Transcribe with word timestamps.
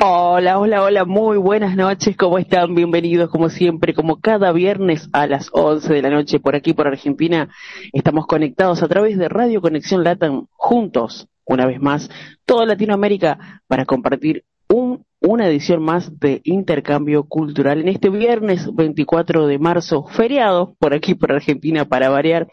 Hola, 0.00 0.58
hola, 0.58 0.82
hola, 0.82 1.04
muy 1.04 1.38
buenas 1.38 1.76
noches, 1.76 2.16
¿cómo 2.16 2.38
están? 2.38 2.74
Bienvenidos 2.74 3.30
como 3.30 3.48
siempre, 3.48 3.94
como 3.94 4.20
cada 4.20 4.52
viernes 4.52 5.08
a 5.12 5.26
las 5.26 5.48
11 5.52 5.92
de 5.92 6.02
la 6.02 6.10
noche 6.10 6.40
por 6.40 6.56
aquí, 6.56 6.74
por 6.74 6.86
Argentina. 6.86 7.48
Estamos 7.92 8.26
conectados 8.26 8.82
a 8.82 8.88
través 8.88 9.16
de 9.16 9.28
Radio 9.28 9.60
Conexión 9.60 10.02
Latam, 10.04 10.46
juntos, 10.52 11.28
una 11.44 11.66
vez 11.66 11.80
más, 11.80 12.10
toda 12.44 12.66
Latinoamérica, 12.66 13.62
para 13.66 13.84
compartir 13.84 14.44
un, 14.68 15.04
una 15.20 15.46
edición 15.46 15.82
más 15.82 16.18
de 16.18 16.40
intercambio 16.44 17.24
cultural 17.24 17.80
en 17.80 17.88
este 17.88 18.10
viernes 18.10 18.68
24 18.74 19.46
de 19.46 19.58
marzo, 19.58 20.04
feriado 20.04 20.74
por 20.78 20.92
aquí, 20.92 21.14
por 21.14 21.32
Argentina, 21.32 21.84
para 21.84 22.10
variar. 22.10 22.48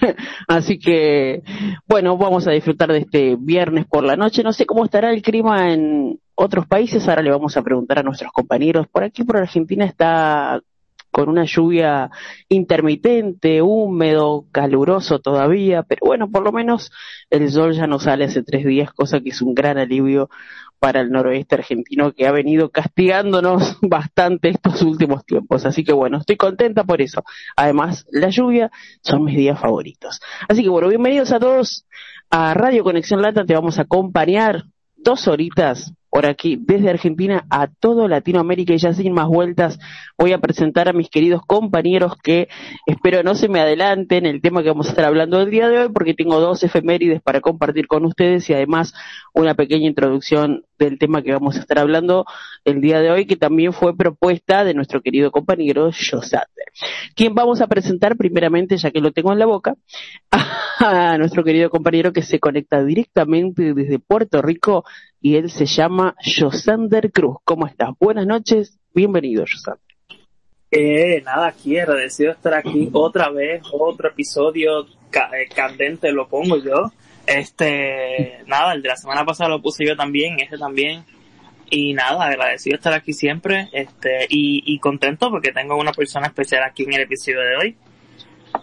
Así 0.48 0.78
que, 0.78 1.42
bueno, 1.86 2.16
vamos 2.16 2.46
a 2.46 2.52
disfrutar 2.52 2.92
de 2.92 2.98
este 2.98 3.36
viernes 3.38 3.84
por 3.86 4.04
la 4.04 4.16
noche. 4.16 4.42
No 4.42 4.52
sé 4.52 4.64
cómo 4.64 4.84
estará 4.84 5.12
el 5.12 5.22
clima 5.22 5.72
en 5.72 6.18
otros 6.34 6.66
países. 6.66 7.08
Ahora 7.08 7.22
le 7.22 7.30
vamos 7.30 7.56
a 7.56 7.62
preguntar 7.62 7.98
a 7.98 8.02
nuestros 8.02 8.32
compañeros. 8.32 8.86
Por 8.88 9.04
aquí, 9.04 9.24
por 9.24 9.36
Argentina, 9.36 9.84
está 9.84 10.60
con 11.14 11.28
una 11.28 11.44
lluvia 11.44 12.10
intermitente, 12.48 13.62
húmedo, 13.62 14.46
caluroso 14.50 15.20
todavía, 15.20 15.84
pero 15.84 16.00
bueno, 16.06 16.28
por 16.28 16.42
lo 16.42 16.50
menos 16.50 16.90
el 17.30 17.48
sol 17.52 17.72
ya 17.72 17.86
no 17.86 18.00
sale 18.00 18.24
hace 18.24 18.42
tres 18.42 18.64
días, 18.66 18.92
cosa 18.92 19.20
que 19.20 19.28
es 19.28 19.40
un 19.40 19.54
gran 19.54 19.78
alivio 19.78 20.28
para 20.80 21.00
el 21.00 21.12
noroeste 21.12 21.54
argentino 21.54 22.10
que 22.12 22.26
ha 22.26 22.32
venido 22.32 22.70
castigándonos 22.70 23.78
bastante 23.82 24.48
estos 24.48 24.82
últimos 24.82 25.24
tiempos. 25.24 25.64
Así 25.64 25.84
que 25.84 25.92
bueno, 25.92 26.18
estoy 26.18 26.36
contenta 26.36 26.82
por 26.82 27.00
eso. 27.00 27.22
Además, 27.54 28.04
la 28.10 28.30
lluvia 28.30 28.72
son 29.00 29.22
mis 29.22 29.36
días 29.36 29.58
favoritos. 29.60 30.20
Así 30.48 30.64
que 30.64 30.68
bueno, 30.68 30.88
bienvenidos 30.88 31.30
a 31.30 31.38
todos 31.38 31.86
a 32.28 32.54
Radio 32.54 32.82
Conexión 32.82 33.22
Lata. 33.22 33.44
Te 33.44 33.54
vamos 33.54 33.78
a 33.78 33.82
acompañar 33.82 34.64
dos 34.96 35.28
horitas 35.28 35.92
por 36.14 36.26
aquí 36.26 36.56
desde 36.60 36.90
Argentina 36.90 37.44
a 37.50 37.66
todo 37.66 38.06
Latinoamérica 38.06 38.72
y 38.72 38.78
ya 38.78 38.94
sin 38.94 39.12
más 39.14 39.26
vueltas 39.26 39.80
voy 40.16 40.32
a 40.32 40.38
presentar 40.38 40.88
a 40.88 40.92
mis 40.92 41.10
queridos 41.10 41.42
compañeros 41.44 42.12
que 42.22 42.46
espero 42.86 43.24
no 43.24 43.34
se 43.34 43.48
me 43.48 43.58
adelanten 43.58 44.24
el 44.24 44.40
tema 44.40 44.62
que 44.62 44.68
vamos 44.68 44.86
a 44.86 44.90
estar 44.90 45.06
hablando 45.06 45.40
el 45.40 45.50
día 45.50 45.68
de 45.68 45.80
hoy 45.80 45.88
porque 45.88 46.14
tengo 46.14 46.38
dos 46.38 46.62
efemérides 46.62 47.20
para 47.20 47.40
compartir 47.40 47.88
con 47.88 48.04
ustedes 48.04 48.48
y 48.48 48.54
además 48.54 48.94
una 49.32 49.56
pequeña 49.56 49.88
introducción 49.88 50.64
del 50.78 50.98
tema 51.00 51.22
que 51.22 51.32
vamos 51.32 51.56
a 51.56 51.60
estar 51.60 51.80
hablando 51.80 52.26
el 52.64 52.80
día 52.80 53.00
de 53.00 53.10
hoy 53.10 53.26
que 53.26 53.34
también 53.34 53.72
fue 53.72 53.96
propuesta 53.96 54.64
de 54.64 54.74
nuestro 54.74 55.02
querido 55.02 55.32
compañero 55.32 55.90
Josander. 55.90 56.68
Quien 57.14 57.34
vamos 57.34 57.60
a 57.60 57.66
presentar 57.66 58.16
primeramente, 58.16 58.76
ya 58.76 58.90
que 58.90 59.00
lo 59.00 59.12
tengo 59.12 59.32
en 59.32 59.38
la 59.38 59.46
boca, 59.46 59.74
a 60.78 61.16
nuestro 61.18 61.44
querido 61.44 61.70
compañero 61.70 62.12
que 62.12 62.22
se 62.22 62.40
conecta 62.40 62.84
directamente 62.84 63.74
desde 63.74 63.98
Puerto 63.98 64.42
Rico 64.42 64.84
y 65.24 65.36
él 65.36 65.50
se 65.50 65.64
llama 65.64 66.14
Josander 66.22 67.10
Cruz. 67.10 67.38
¿Cómo 67.44 67.66
estás? 67.66 67.88
Buenas 67.98 68.26
noches, 68.26 68.78
bienvenido 68.92 69.46
Josander. 69.50 69.80
Eh, 70.70 71.22
nada, 71.24 71.46
aquí 71.46 71.78
agradecido 71.78 72.28
de 72.28 72.36
estar 72.36 72.52
aquí 72.52 72.90
otra 72.92 73.30
vez, 73.30 73.62
otro 73.72 74.10
episodio 74.10 74.82
eh, 74.82 75.48
candente 75.56 76.12
lo 76.12 76.28
pongo 76.28 76.58
yo. 76.58 76.92
Este, 77.26 78.42
nada, 78.46 78.74
el 78.74 78.82
de 78.82 78.90
la 78.90 78.96
semana 78.96 79.24
pasada 79.24 79.48
lo 79.48 79.62
puse 79.62 79.86
yo 79.86 79.96
también, 79.96 80.40
este 80.40 80.58
también. 80.58 81.04
Y 81.70 81.94
nada, 81.94 82.22
agradecido 82.26 82.74
de 82.74 82.80
estar 82.80 82.92
aquí 82.92 83.14
siempre, 83.14 83.70
este, 83.72 84.26
y, 84.28 84.62
y 84.66 84.78
contento 84.78 85.30
porque 85.30 85.52
tengo 85.52 85.78
una 85.78 85.92
persona 85.92 86.26
especial 86.26 86.64
aquí 86.64 86.82
en 86.82 86.92
el 86.92 87.00
episodio 87.00 87.40
de 87.40 87.56
hoy. 87.56 87.76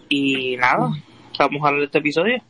Y 0.08 0.56
nada, 0.58 0.90
vamos 1.40 1.64
a 1.64 1.66
hablar 1.66 1.80
de 1.80 1.86
este 1.86 1.98
episodio. 1.98 2.40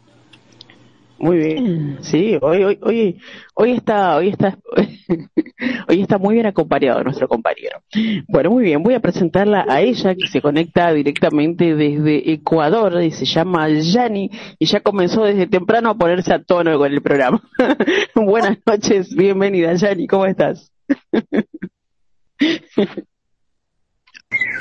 Muy 1.22 1.36
bien, 1.36 1.98
sí, 2.02 2.36
hoy, 2.40 2.64
hoy, 2.64 2.78
hoy, 2.82 3.20
hoy 3.54 3.70
está, 3.70 4.16
hoy 4.16 4.30
está, 4.30 4.58
hoy 5.88 6.02
está 6.02 6.18
muy 6.18 6.34
bien 6.34 6.46
acompañado 6.46 7.04
nuestro 7.04 7.28
compañero. 7.28 7.80
Bueno, 8.26 8.50
muy 8.50 8.64
bien, 8.64 8.82
voy 8.82 8.94
a 8.94 9.00
presentarla 9.00 9.64
a 9.68 9.80
ella 9.80 10.16
que 10.16 10.26
se 10.26 10.42
conecta 10.42 10.92
directamente 10.92 11.76
desde 11.76 12.32
Ecuador 12.32 13.00
y 13.04 13.12
se 13.12 13.24
llama 13.24 13.68
Yani 13.68 14.32
y 14.58 14.66
ya 14.66 14.80
comenzó 14.80 15.22
desde 15.22 15.46
temprano 15.46 15.90
a 15.90 15.94
ponerse 15.94 16.34
a 16.34 16.42
tono 16.42 16.76
con 16.76 16.92
el 16.92 17.00
programa. 17.00 17.40
Buenas 18.16 18.58
noches, 18.66 19.14
bienvenida 19.14 19.74
Yani, 19.74 20.08
¿cómo 20.08 20.26
estás? 20.26 20.72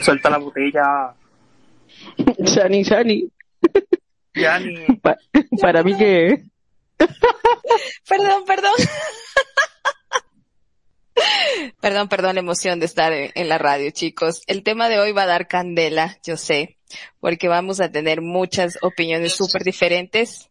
Suelta 0.01 0.29
la 0.29 0.37
botella. 0.37 1.15
Yani, 2.37 2.83
Yani. 2.83 3.31
Yani. 4.35 4.85
Pa- 5.01 5.17
para 5.59 5.83
mí 5.83 5.97
que 5.97 6.43
perdón, 8.07 8.45
perdón. 8.45 8.73
perdón, 11.79 12.09
perdón, 12.09 12.35
la 12.35 12.41
emoción 12.41 12.79
de 12.79 12.85
estar 12.85 13.13
en, 13.13 13.31
en 13.35 13.49
la 13.49 13.57
radio, 13.57 13.91
chicos. 13.91 14.41
El 14.47 14.63
tema 14.63 14.89
de 14.89 14.99
hoy 14.99 15.11
va 15.11 15.23
a 15.23 15.27
dar 15.27 15.47
candela, 15.47 16.17
yo 16.23 16.37
sé, 16.37 16.77
porque 17.19 17.47
vamos 17.47 17.79
a 17.81 17.91
tener 17.91 18.21
muchas 18.21 18.77
opiniones 18.81 19.33
súper 19.33 19.63
diferentes. 19.63 20.49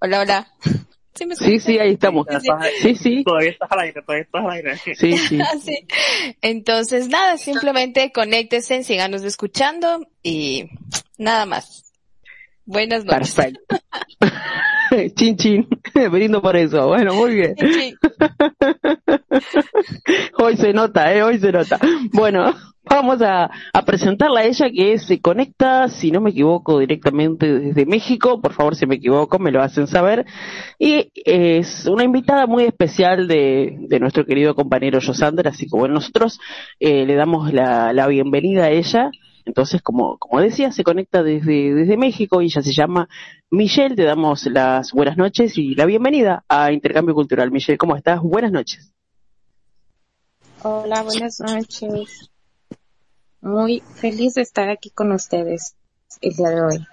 Hola, 0.00 0.20
hola. 0.20 0.52
¿Sí, 1.14 1.26
me 1.26 1.36
sí, 1.36 1.60
sí, 1.60 1.78
ahí 1.78 1.92
estamos. 1.92 2.26
Sí, 2.80 2.94
sí, 2.96 3.22
Todavía 3.22 3.50
estás 3.50 3.70
al 3.70 3.80
aire, 3.80 4.02
todavía 4.02 4.24
estás 4.24 4.44
al 4.44 4.50
aire. 4.50 4.76
sí, 4.78 5.16
sí. 5.16 5.38
Ah, 5.42 5.58
sí. 5.62 5.86
Entonces, 6.40 7.08
nada, 7.08 7.36
simplemente 7.36 8.10
conéctense, 8.12 8.82
síganos 8.82 9.22
escuchando 9.22 10.08
y 10.22 10.70
nada 11.18 11.44
más. 11.46 11.91
Buenas 12.64 13.04
noches. 13.04 13.34
Perfecto. 13.34 13.76
chin 15.14 15.36
chin, 15.36 15.68
brindo 16.10 16.42
por 16.42 16.56
eso. 16.56 16.88
Bueno, 16.88 17.14
muy 17.14 17.34
bien. 17.34 17.54
Hoy 20.38 20.56
se 20.56 20.72
nota, 20.72 21.14
eh, 21.14 21.22
hoy 21.22 21.38
se 21.38 21.52
nota. 21.52 21.78
Bueno, 22.12 22.54
vamos 22.84 23.22
a, 23.22 23.50
a 23.72 23.84
presentarla 23.84 24.40
a 24.40 24.44
ella 24.44 24.70
que 24.70 24.98
se 24.98 25.20
conecta, 25.20 25.88
si 25.88 26.10
no 26.10 26.20
me 26.20 26.30
equivoco, 26.30 26.78
directamente 26.78 27.60
desde 27.60 27.86
México. 27.86 28.40
Por 28.40 28.52
favor, 28.52 28.76
si 28.76 28.86
me 28.86 28.96
equivoco, 28.96 29.38
me 29.38 29.50
lo 29.50 29.62
hacen 29.62 29.86
saber. 29.86 30.26
Y 30.78 31.10
es 31.14 31.86
una 31.86 32.04
invitada 32.04 32.46
muy 32.46 32.64
especial 32.64 33.28
de, 33.28 33.76
de 33.78 34.00
nuestro 34.00 34.26
querido 34.26 34.54
compañero 34.54 35.00
Josander, 35.04 35.48
así 35.48 35.66
bueno, 35.70 35.94
nosotros 35.94 36.38
eh, 36.80 37.06
le 37.06 37.14
damos 37.14 37.52
la, 37.52 37.92
la 37.92 38.06
bienvenida 38.06 38.64
a 38.64 38.70
ella. 38.70 39.10
Entonces, 39.44 39.82
como, 39.82 40.18
como 40.18 40.40
decía, 40.40 40.72
se 40.72 40.84
conecta 40.84 41.22
desde, 41.22 41.74
desde 41.74 41.96
México 41.96 42.40
y 42.40 42.46
ella 42.46 42.62
se 42.62 42.72
llama 42.72 43.08
Michelle. 43.50 43.96
Te 43.96 44.04
damos 44.04 44.46
las 44.46 44.92
buenas 44.92 45.16
noches 45.16 45.58
y 45.58 45.74
la 45.74 45.86
bienvenida 45.86 46.44
a 46.48 46.72
Intercambio 46.72 47.14
Cultural. 47.14 47.50
Michelle, 47.50 47.78
¿cómo 47.78 47.96
estás? 47.96 48.20
Buenas 48.20 48.52
noches. 48.52 48.92
Hola, 50.62 51.02
buenas 51.02 51.40
noches. 51.40 52.30
Muy 53.40 53.82
feliz 53.96 54.34
de 54.34 54.42
estar 54.42 54.68
aquí 54.70 54.90
con 54.90 55.10
ustedes 55.10 55.74
el 56.20 56.34
día 56.34 56.50
de 56.50 56.62
hoy. 56.62 56.86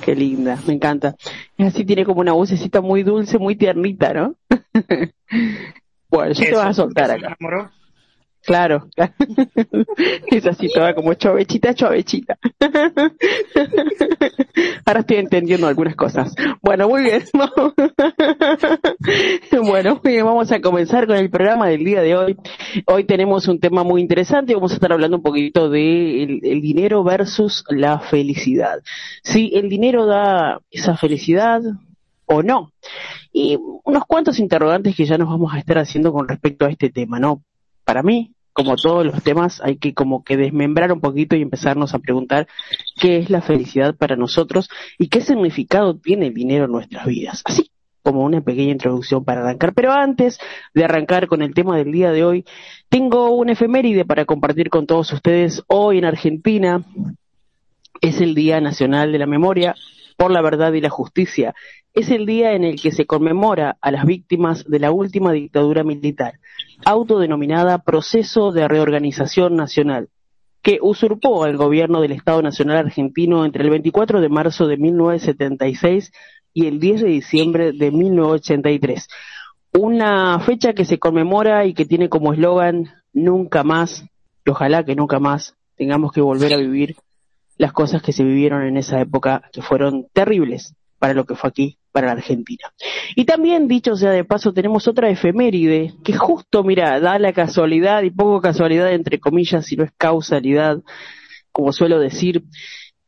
Qué 0.00 0.14
linda, 0.14 0.56
me 0.68 0.74
encanta. 0.74 1.16
Es 1.58 1.74
así, 1.74 1.84
tiene 1.84 2.04
como 2.04 2.20
una 2.20 2.32
vocecita 2.32 2.80
muy 2.80 3.02
dulce, 3.02 3.38
muy 3.38 3.56
tiernita, 3.56 4.14
¿no? 4.14 4.36
bueno, 6.08 6.32
ya 6.32 6.44
te 6.44 6.54
vas 6.54 6.68
a 6.68 6.74
soltar 6.74 7.10
acá. 7.10 7.36
enamoró. 7.40 7.72
Claro. 8.46 8.88
es 10.30 10.46
así, 10.46 10.68
toda 10.72 10.94
como 10.94 11.12
chovechita, 11.14 11.74
chovechita. 11.74 12.38
Ahora 14.86 15.00
estoy 15.00 15.16
entendiendo 15.16 15.66
algunas 15.66 15.96
cosas. 15.96 16.32
Bueno, 16.62 16.88
muy 16.88 17.02
bien. 17.02 17.24
bueno, 19.64 20.00
muy 20.02 20.12
bien, 20.12 20.24
vamos 20.24 20.52
a 20.52 20.60
comenzar 20.60 21.08
con 21.08 21.16
el 21.16 21.28
programa 21.28 21.66
del 21.66 21.84
día 21.84 22.02
de 22.02 22.14
hoy. 22.14 22.36
Hoy 22.86 23.02
tenemos 23.02 23.48
un 23.48 23.58
tema 23.58 23.82
muy 23.82 24.00
interesante. 24.00 24.54
Vamos 24.54 24.70
a 24.70 24.76
estar 24.76 24.92
hablando 24.92 25.16
un 25.16 25.24
poquito 25.24 25.68
de 25.68 26.22
el, 26.22 26.60
dinero 26.60 27.02
versus 27.02 27.64
la 27.68 27.98
felicidad. 27.98 28.78
Si 29.24 29.50
el 29.56 29.68
dinero 29.68 30.06
da 30.06 30.60
esa 30.70 30.96
felicidad 30.96 31.62
o 32.26 32.44
no. 32.44 32.70
Y 33.32 33.58
unos 33.82 34.04
cuantos 34.06 34.38
interrogantes 34.38 34.94
que 34.94 35.04
ya 35.04 35.18
nos 35.18 35.28
vamos 35.28 35.52
a 35.52 35.58
estar 35.58 35.78
haciendo 35.78 36.12
con 36.12 36.28
respecto 36.28 36.64
a 36.64 36.70
este 36.70 36.90
tema, 36.90 37.18
¿no? 37.18 37.42
Para 37.84 38.04
mí, 38.04 38.35
como 38.56 38.76
todos 38.76 39.04
los 39.04 39.22
temas, 39.22 39.60
hay 39.62 39.76
que 39.76 39.92
como 39.92 40.24
que 40.24 40.38
desmembrar 40.38 40.90
un 40.90 41.00
poquito 41.00 41.36
y 41.36 41.42
empezarnos 41.42 41.92
a 41.92 41.98
preguntar 41.98 42.48
qué 42.98 43.18
es 43.18 43.28
la 43.28 43.42
felicidad 43.42 43.94
para 43.94 44.16
nosotros 44.16 44.70
y 44.98 45.08
qué 45.08 45.20
significado 45.20 45.98
tiene 45.98 46.28
el 46.28 46.34
dinero 46.34 46.64
en 46.64 46.72
nuestras 46.72 47.04
vidas. 47.04 47.42
Así 47.44 47.70
como 48.02 48.24
una 48.24 48.40
pequeña 48.40 48.72
introducción 48.72 49.26
para 49.26 49.42
arrancar. 49.42 49.74
Pero 49.74 49.92
antes 49.92 50.38
de 50.72 50.84
arrancar 50.84 51.26
con 51.26 51.42
el 51.42 51.52
tema 51.52 51.76
del 51.76 51.92
día 51.92 52.12
de 52.12 52.24
hoy, 52.24 52.44
tengo 52.88 53.28
un 53.34 53.50
efeméride 53.50 54.06
para 54.06 54.24
compartir 54.24 54.70
con 54.70 54.86
todos 54.86 55.12
ustedes. 55.12 55.62
Hoy 55.66 55.98
en 55.98 56.06
Argentina 56.06 56.82
es 58.00 58.22
el 58.22 58.34
Día 58.34 58.62
Nacional 58.62 59.12
de 59.12 59.18
la 59.18 59.26
Memoria 59.26 59.74
por 60.16 60.30
la 60.30 60.40
Verdad 60.40 60.72
y 60.72 60.80
la 60.80 60.88
Justicia. 60.88 61.54
Es 61.96 62.10
el 62.10 62.26
día 62.26 62.52
en 62.52 62.62
el 62.62 62.78
que 62.78 62.92
se 62.92 63.06
conmemora 63.06 63.78
a 63.80 63.90
las 63.90 64.04
víctimas 64.04 64.66
de 64.68 64.78
la 64.78 64.90
última 64.90 65.32
dictadura 65.32 65.82
militar, 65.82 66.38
autodenominada 66.84 67.78
Proceso 67.78 68.52
de 68.52 68.68
Reorganización 68.68 69.56
Nacional, 69.56 70.10
que 70.60 70.78
usurpó 70.82 71.44
al 71.44 71.56
gobierno 71.56 72.02
del 72.02 72.12
Estado 72.12 72.42
Nacional 72.42 72.76
Argentino 72.76 73.46
entre 73.46 73.64
el 73.64 73.70
24 73.70 74.20
de 74.20 74.28
marzo 74.28 74.66
de 74.66 74.76
1976 74.76 76.12
y 76.52 76.66
el 76.66 76.80
10 76.80 77.00
de 77.00 77.08
diciembre 77.08 77.72
de 77.72 77.90
1983. 77.90 79.08
Una 79.72 80.38
fecha 80.40 80.74
que 80.74 80.84
se 80.84 80.98
conmemora 80.98 81.64
y 81.64 81.72
que 81.72 81.86
tiene 81.86 82.10
como 82.10 82.34
eslogan 82.34 82.90
nunca 83.14 83.64
más, 83.64 84.04
y 84.44 84.50
ojalá 84.50 84.84
que 84.84 84.96
nunca 84.96 85.18
más 85.18 85.56
tengamos 85.76 86.12
que 86.12 86.20
volver 86.20 86.52
a 86.52 86.58
vivir 86.58 86.96
las 87.56 87.72
cosas 87.72 88.02
que 88.02 88.12
se 88.12 88.22
vivieron 88.22 88.64
en 88.64 88.76
esa 88.76 89.00
época, 89.00 89.48
que 89.50 89.62
fueron 89.62 90.08
terribles 90.12 90.74
para 90.98 91.14
lo 91.14 91.24
que 91.24 91.36
fue 91.36 91.48
aquí, 91.48 91.78
para 91.96 92.12
Argentina. 92.12 92.70
Y 93.14 93.24
también, 93.24 93.68
dicho 93.68 93.96
sea 93.96 94.10
de 94.10 94.22
paso, 94.22 94.52
tenemos 94.52 94.86
otra 94.86 95.08
efeméride 95.08 95.94
que 96.04 96.12
justo, 96.12 96.62
mira, 96.62 97.00
da 97.00 97.18
la 97.18 97.32
casualidad 97.32 98.02
y 98.02 98.10
poco 98.10 98.42
casualidad 98.42 98.92
entre 98.92 99.18
comillas, 99.18 99.64
si 99.64 99.76
no 99.76 99.84
es 99.84 99.92
causalidad, 99.96 100.82
como 101.52 101.72
suelo 101.72 101.98
decir, 101.98 102.44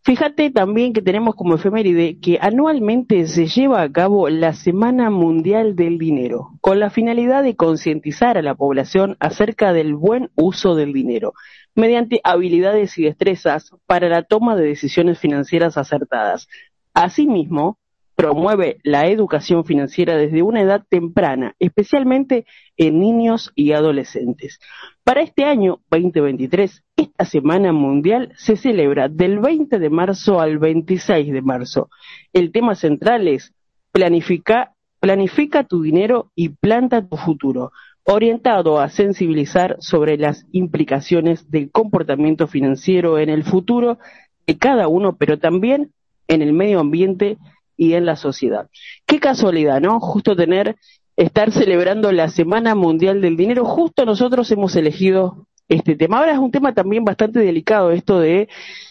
Fíjate 0.05 0.50
también 0.50 0.94
que 0.94 1.02
tenemos 1.02 1.35
como 1.35 1.56
efeméride 1.56 2.19
que 2.19 2.38
anualmente 2.40 3.26
se 3.26 3.46
lleva 3.46 3.82
a 3.82 3.93
cabo 3.93 4.31
la 4.31 4.55
Semana 4.55 5.11
Mundial 5.11 5.76
del 5.76 5.99
Dinero, 5.99 6.52
con 6.62 6.81
la 6.81 6.88
finalidad 6.88 7.43
de 7.43 7.56
concientizar 7.56 8.38
a 8.38 8.43
la 8.43 8.55
población 8.55 9.19
acerca 9.20 9.75
del 9.75 9.94
buen 9.94 10.31
uso 10.34 10.75
del 10.76 10.94
dinero, 10.94 11.34
mediante 11.75 12.23
habilidades 12.25 12.96
y 12.96 13.02
destrezas 13.02 13.70
para 13.84 14.08
la 14.08 14.23
toma 14.23 14.56
de 14.56 14.64
decisiones 14.64 15.19
financieras 15.19 15.76
acertadas. 15.76 16.49
Asimismo, 16.94 17.76
promueve 18.19 18.81
la 18.82 19.06
educación 19.06 19.65
financiera 19.65 20.17
desde 20.17 20.43
una 20.43 20.61
edad 20.61 20.82
temprana, 20.88 21.55
especialmente 21.61 22.47
en 22.76 22.99
niños 22.99 23.53
y 23.55 23.70
adolescentes. 23.70 24.59
Para 25.05 25.20
este 25.20 25.44
año 25.44 25.82
2023, 25.93 26.82
esta 26.97 27.25
Semana 27.25 27.73
Mundial 27.73 28.32
se 28.37 28.56
celebra 28.56 29.09
del 29.09 29.38
20 29.38 29.79
de 29.79 29.88
marzo 29.88 30.41
al 30.41 30.59
26 30.59 31.32
de 31.32 31.43
marzo. 31.43 31.91
El 32.32 32.50
tema 32.50 32.75
central 32.75 33.29
es 33.29 33.55
planifica, 33.93 34.75
planifica 34.99 35.62
tu 35.62 35.81
dinero 35.81 36.32
y 36.35 36.49
planta 36.49 37.06
tu 37.06 37.17
futuro, 37.17 37.70
orientado 38.03 38.81
a 38.81 38.88
sensibilizar 38.88 39.76
sobre 39.79 40.19
las 40.19 40.44
implicaciones 40.50 41.53
del 41.53 41.70
comportamiento 41.70 42.49
financiero 42.49 43.20
en 43.20 43.29
el 43.29 43.44
futuro 43.44 44.00
de 44.44 44.59
cada 44.59 44.88
uno, 44.88 45.15
pero 45.17 45.38
también 45.38 45.93
en 46.26 46.43
el 46.43 46.53
medio 46.53 46.81
ambiente 46.81 47.38
y 47.78 47.94
en 47.94 48.04
la 48.04 48.16
sociedad. 48.16 48.69
Qué 49.06 49.20
casualidad, 49.20 49.80
¿no? 49.80 50.00
Justo 50.00 50.36
tener, 50.36 50.76
estar 51.16 51.52
celebrando 51.52 52.12
la 52.12 52.28
Semana 52.28 52.75
Mundial 52.75 53.22
del 53.22 53.36
Dinero, 53.36 53.64
justo 53.64 54.04
nosotros 54.04 54.50
hemos 54.50 54.76
elegido 54.76 55.46
este 55.69 55.94
tema. 55.94 56.19
Ahora 56.19 56.32
es 56.32 56.38
un 56.38 56.50
tema 56.50 56.75
también 56.75 57.04
bastante 57.04 57.38
delicado 57.38 57.92
esto 57.92 58.19
de 58.20 58.48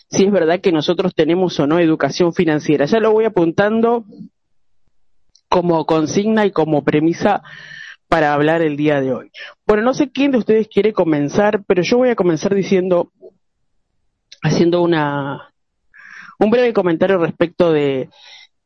si 0.09 0.23
es 0.23 0.31
verdad 0.31 0.61
que 0.61 0.71
nosotros 0.71 1.13
tenemos 1.13 1.59
o 1.59 1.67
no 1.67 1.79
educación 1.79 2.33
financiera. 2.33 2.85
Ya 2.85 2.99
lo 2.99 3.11
voy 3.11 3.25
apuntando 3.25 4.05
como 5.49 5.85
consigna 5.85 6.45
y 6.45 6.51
como 6.51 6.83
premisa 6.83 7.43
para 8.07 8.33
hablar 8.33 8.61
el 8.61 8.77
día 8.77 9.01
de 9.01 9.13
hoy. 9.13 9.31
Bueno, 9.65 9.83
no 9.83 9.93
sé 9.93 10.11
quién 10.11 10.31
de 10.31 10.37
ustedes 10.37 10.69
quiere 10.69 10.93
comenzar, 10.93 11.63
pero 11.67 11.81
yo 11.81 11.97
voy 11.97 12.09
a 12.09 12.15
comenzar 12.15 12.55
diciendo, 12.55 13.11
haciendo 14.41 14.81
una, 14.81 15.53
un 16.39 16.49
breve 16.49 16.71
comentario 16.71 17.17
respecto 17.17 17.73
de, 17.73 18.09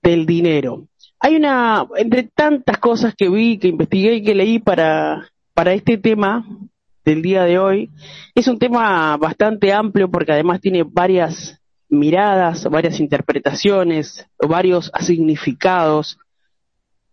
del 0.01 0.25
dinero. 0.25 0.87
Hay 1.19 1.35
una, 1.35 1.85
entre 1.97 2.23
tantas 2.23 2.77
cosas 2.79 3.13
que 3.15 3.29
vi, 3.29 3.57
que 3.57 3.67
investigué 3.67 4.15
y 4.15 4.23
que 4.23 4.35
leí 4.35 4.59
para, 4.59 5.29
para 5.53 5.73
este 5.73 5.97
tema 5.97 6.45
del 7.05 7.21
día 7.21 7.43
de 7.43 7.59
hoy, 7.59 7.89
es 8.35 8.47
un 8.47 8.59
tema 8.59 9.17
bastante 9.17 9.73
amplio 9.73 10.09
porque 10.09 10.31
además 10.31 10.61
tiene 10.61 10.83
varias 10.83 11.59
miradas, 11.89 12.63
varias 12.69 12.99
interpretaciones, 12.99 14.25
varios 14.39 14.91
significados. 15.01 16.17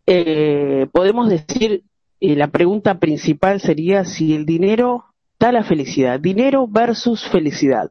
Eh, 0.06 0.86
podemos 0.92 1.28
decir, 1.28 1.82
eh, 2.20 2.36
la 2.36 2.48
pregunta 2.48 2.98
principal 2.98 3.60
sería 3.60 4.04
si 4.04 4.34
el 4.34 4.46
dinero 4.46 5.04
da 5.38 5.52
la 5.52 5.64
felicidad, 5.64 6.18
dinero 6.18 6.66
versus 6.66 7.24
felicidad. 7.28 7.90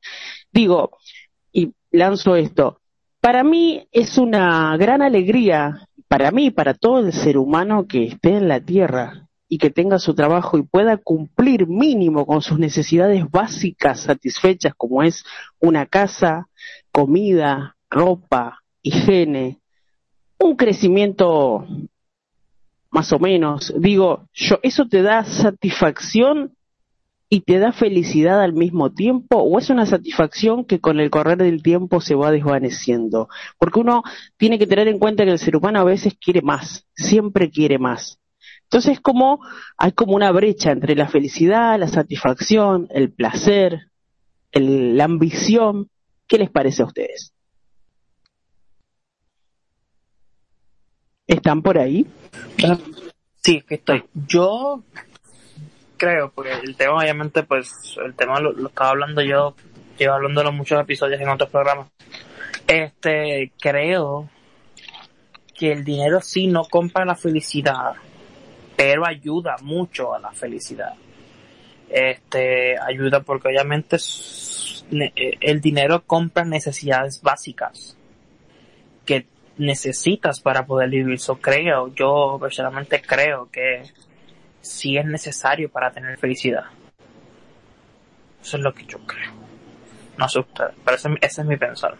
Digo, 0.51 0.97
y 1.51 1.73
lanzo 1.91 2.35
esto, 2.35 2.79
para 3.27 3.43
mí 3.43 3.85
es 3.91 4.17
una 4.17 4.77
gran 4.77 5.01
alegría, 5.01 5.89
para 6.07 6.31
mí, 6.31 6.49
para 6.49 6.73
todo 6.73 6.99
el 6.99 7.11
ser 7.11 7.37
humano 7.37 7.85
que 7.85 8.05
esté 8.05 8.37
en 8.37 8.47
la 8.47 8.61
Tierra 8.61 9.27
y 9.49 9.57
que 9.57 9.69
tenga 9.69 9.99
su 9.99 10.15
trabajo 10.15 10.57
y 10.57 10.63
pueda 10.63 10.95
cumplir 10.95 11.67
mínimo 11.67 12.25
con 12.25 12.41
sus 12.41 12.57
necesidades 12.57 13.29
básicas 13.29 13.99
satisfechas 13.99 14.71
como 14.77 15.03
es 15.03 15.25
una 15.59 15.85
casa, 15.87 16.47
comida, 16.93 17.75
ropa, 17.89 18.63
higiene, 18.81 19.59
un 20.39 20.55
crecimiento 20.55 21.67
más 22.91 23.11
o 23.11 23.19
menos. 23.19 23.73
Digo, 23.77 24.29
yo, 24.33 24.57
¿eso 24.63 24.87
te 24.87 25.01
da 25.01 25.25
satisfacción 25.25 26.53
y 27.29 27.41
te 27.41 27.59
da 27.59 27.71
felicidad 27.71 28.41
al 28.41 28.53
mismo 28.53 28.91
tiempo 28.91 29.37
o 29.37 29.59
es 29.59 29.69
una 29.69 29.85
satisfacción 29.85 30.65
que 30.65 30.79
con 30.79 30.99
el 30.99 31.09
correr 31.09 31.37
del 31.37 31.61
tiempo 31.61 32.01
se 32.01 32.15
va 32.15 32.31
desvaneciendo? 32.31 33.27
Porque 33.57 33.79
uno 33.79 34.03
tiene 34.37 34.57
que 34.59 34.67
tener 34.67 34.87
en 34.87 34.99
cuenta 34.99 35.25
que 35.25 35.31
el 35.31 35.39
ser 35.39 35.55
humano 35.55 35.79
a 35.79 35.83
veces 35.83 36.15
quiere 36.19 36.41
más, 36.41 36.85
siempre 36.95 37.49
quiere 37.49 37.79
más. 37.79 38.19
Entonces 38.63 38.99
como 38.99 39.39
hay 39.77 39.91
como 39.91 40.15
una 40.15 40.31
brecha 40.31 40.71
entre 40.71 40.95
la 40.95 41.07
felicidad, 41.07 41.79
la 41.79 41.87
satisfacción, 41.87 42.87
el 42.91 43.11
placer, 43.11 43.87
la 44.53 45.03
ambición. 45.03 45.89
¿Qué 46.27 46.37
les 46.37 46.49
parece 46.49 46.81
a 46.81 46.85
ustedes? 46.85 47.33
¿Están 51.25 51.61
por 51.61 51.77
ahí? 51.77 52.05
Sí, 53.41 53.61
que 53.61 53.75
estoy. 53.75 54.03
Yo 54.27 54.83
creo, 55.97 56.31
porque 56.31 56.53
el 56.53 56.75
tema 56.75 56.97
obviamente, 56.97 57.43
pues, 57.43 57.97
el 58.03 58.13
tema 58.15 58.39
lo, 58.39 58.67
estaba 58.67 58.91
hablando 58.91 59.21
yo, 59.21 59.55
llevo 59.97 60.13
hablando 60.13 60.43
de 60.43 60.51
muchos 60.51 60.79
episodios 60.79 61.19
en 61.19 61.29
otros 61.29 61.49
programas. 61.49 61.87
Este, 62.67 63.51
creo 63.59 64.29
que 65.57 65.71
el 65.71 65.83
dinero 65.83 66.21
sí 66.21 66.47
no 66.47 66.65
compra 66.65 67.05
la 67.05 67.15
felicidad, 67.15 67.93
pero 68.75 69.05
ayuda 69.05 69.55
mucho 69.61 70.13
a 70.13 70.19
la 70.19 70.31
felicidad. 70.31 70.93
Este, 71.89 72.75
ayuda 72.79 73.21
porque 73.21 73.47
obviamente 73.47 73.97
el 75.41 75.61
dinero 75.61 76.03
compra 76.05 76.43
necesidades 76.45 77.21
básicas 77.21 77.97
que 79.05 79.25
necesitas 79.57 80.39
para 80.41 80.65
poder 80.65 80.89
vivir. 80.89 81.15
Eso 81.15 81.37
creo, 81.37 81.93
yo 81.95 82.37
personalmente 82.39 83.01
creo 83.01 83.49
que 83.51 83.83
si 84.69 84.97
es 84.97 85.05
necesario 85.05 85.69
para 85.69 85.91
tener 85.91 86.17
felicidad. 86.17 86.65
Eso 88.41 88.57
es 88.57 88.63
lo 88.63 88.73
que 88.73 88.85
yo 88.85 88.99
creo. 88.99 89.31
No 90.17 90.27
sé 90.27 90.43
pero 90.55 90.95
ese, 90.95 91.09
es 91.21 91.45
mi 91.45 91.57
pensar. 91.57 91.95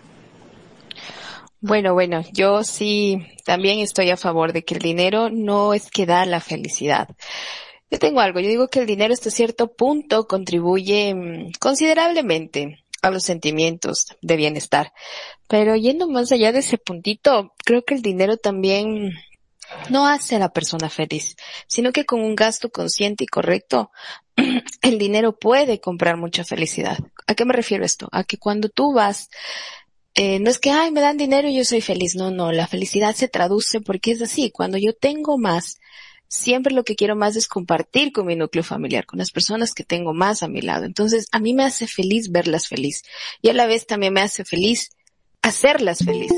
Bueno, 1.60 1.94
bueno, 1.94 2.24
yo 2.34 2.64
sí 2.64 3.28
también 3.46 3.80
estoy 3.80 4.12
a 4.12 4.18
favor 4.18 4.54
de 4.54 4.64
que 4.64 4.76
el 4.76 4.82
dinero 4.82 5.30
no 5.30 5.74
es 5.74 5.90
que 5.90 6.06
da 6.06 6.26
la 6.26 6.40
felicidad. 6.40 7.10
Yo 7.90 8.00
tengo 8.00 8.20
algo, 8.20 8.40
yo 8.40 8.50
digo 8.50 8.68
que 8.68 8.80
el 8.80 8.86
dinero 8.86 9.14
hasta 9.14 9.32
cierto 9.32 9.74
punto 9.74 10.28
contribuye 10.28 11.14
mm, 11.16 11.52
considerablemente 11.60 12.84
a 13.02 13.12
los 13.12 13.24
sentimientos 13.24 14.08
de 14.22 14.36
bienestar. 14.36 14.94
Pero 15.48 15.76
yendo 15.76 16.08
más 16.08 16.32
allá 16.32 16.52
de 16.52 16.60
ese 16.60 16.78
puntito, 16.78 17.54
creo 17.66 17.84
que 17.84 17.96
el 17.96 18.02
dinero 18.02 18.38
también 18.38 19.14
no 19.90 20.08
hace 20.08 20.36
a 20.36 20.40
la 20.40 20.50
persona 20.50 20.90
feliz, 20.90 21.36
sino 21.68 21.92
que 21.92 22.06
con 22.06 22.22
un 22.22 22.36
gasto 22.36 22.70
consciente 22.70 23.24
y 23.24 23.28
correcto, 23.28 23.92
el 24.82 24.98
dinero 24.98 25.38
puede 25.38 25.80
comprar 25.80 26.18
mucha 26.18 26.44
felicidad. 26.44 26.98
¿A 27.26 27.36
qué 27.36 27.46
me 27.46 27.54
refiero 27.54 27.86
esto? 27.86 28.08
A 28.12 28.24
que 28.24 28.38
cuando 28.38 28.70
tú 28.70 28.94
vas, 28.94 29.30
eh, 30.16 30.40
no 30.40 30.50
es 30.50 30.60
que, 30.60 30.72
ay, 30.72 30.92
me 30.92 31.02
dan 31.02 31.18
dinero 31.18 31.48
y 31.48 31.58
yo 31.58 31.66
soy 31.66 31.82
feliz. 31.82 32.16
No, 32.16 32.32
no, 32.32 32.52
la 32.52 32.68
felicidad 32.68 33.16
se 33.16 33.28
traduce 33.28 33.82
porque 33.82 34.12
es 34.12 34.22
así. 34.22 34.52
Cuando 34.52 34.78
yo 34.78 34.94
tengo 34.94 35.38
más, 35.38 35.78
siempre 36.28 36.74
lo 36.74 36.84
que 36.84 36.96
quiero 36.96 37.16
más 37.16 37.36
es 37.36 37.48
compartir 37.48 38.12
con 38.12 38.26
mi 38.26 38.36
núcleo 38.36 38.64
familiar, 38.64 39.06
con 39.06 39.20
las 39.20 39.32
personas 39.32 39.74
que 39.74 39.84
tengo 39.84 40.14
más 40.14 40.44
a 40.44 40.48
mi 40.48 40.62
lado. 40.62 40.86
Entonces, 40.86 41.28
a 41.32 41.40
mí 41.40 41.54
me 41.54 41.64
hace 41.64 41.88
feliz 41.88 42.32
verlas 42.32 42.68
feliz 42.68 43.04
y 43.42 43.50
a 43.50 43.54
la 43.54 43.68
vez 43.68 43.86
también 43.86 44.14
me 44.14 44.22
hace 44.22 44.44
feliz 44.44 44.90
hacerlas 45.42 46.00
feliz. 46.00 46.32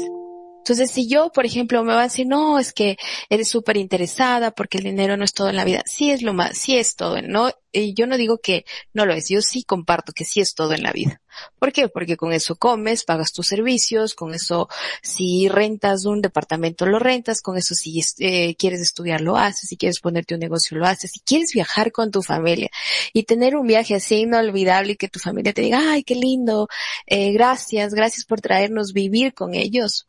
Entonces, 0.60 0.92
si 0.92 1.08
yo, 1.08 1.32
por 1.32 1.46
ejemplo, 1.46 1.84
me 1.84 1.94
va 1.94 2.01
a 2.01 2.04
decir, 2.04 2.28
no, 2.28 2.60
es 2.60 2.74
que 2.74 2.98
eres 3.30 3.48
súper 3.48 3.78
interesada 3.78 4.51
porque 4.51 4.78
el 4.78 4.84
dinero 4.84 5.18
no 5.18 5.24
es 5.25 5.34
todo 5.34 5.50
en 5.50 5.56
la 5.56 5.66
vida. 5.66 5.82
Sí 5.86 6.12
es 6.12 6.22
lo 6.22 6.34
más, 6.34 6.58
sí 6.58 6.78
es 6.78 6.96
todo, 6.96 7.22
¿no? 7.22 7.51
Y 7.72 7.94
yo 7.94 8.08
no 8.08 8.18
digo 8.18 8.39
que 8.39 8.66
no 8.94 9.06
lo 9.06 9.13
es, 9.13 9.30
yo 9.30 9.42
sí 9.42 9.63
comparto 9.63 10.12
que 10.12 10.25
sí 10.25 10.42
es 10.42 10.56
todo 10.56 10.74
en 10.74 10.84
la 10.84 10.92
vida. 10.92 11.22
¿Por 11.60 11.72
qué? 11.72 11.88
Porque 11.88 12.18
con 12.18 12.34
eso 12.34 12.56
comes, 12.56 13.04
pagas 13.04 13.32
tus 13.32 13.48
servicios, 13.48 14.16
con 14.16 14.34
eso 14.34 14.68
si 15.01 15.48
rentas 15.50 16.06
un 16.06 16.22
departamento 16.22 16.86
lo 16.86 17.00
rentas, 17.00 17.42
con 17.42 17.58
eso 17.58 17.75
si 17.75 18.01
eh, 18.20 18.56
quieres 18.56 18.82
estudiar 18.82 19.22
lo 19.22 19.38
haces, 19.38 19.70
si 19.70 19.78
quieres 19.78 20.00
ponerte 20.00 20.34
un 20.34 20.39
negocio 20.39 20.78
lo 20.78 20.86
haces, 20.86 21.12
si 21.12 21.20
quieres 21.20 21.54
viajar 21.54 21.92
con 21.92 22.12
tu 22.12 22.24
familia 22.24 22.70
y 23.13 23.24
tener 23.24 23.56
un 23.56 23.68
viaje 23.68 23.96
así 23.96 24.22
inolvidable 24.22 24.94
y 24.94 24.96
que 24.98 25.08
tu 25.08 25.20
familia 25.20 25.54
te 25.54 25.62
diga, 25.62 25.80
ay, 25.92 26.04
qué 26.04 26.16
lindo, 26.16 26.68
eh, 27.06 27.32
gracias, 27.32 27.94
gracias 27.94 28.25
por 28.25 28.42
traernos 28.42 28.94
vivir 28.94 29.34
con 29.34 29.54
ellos 29.54 30.09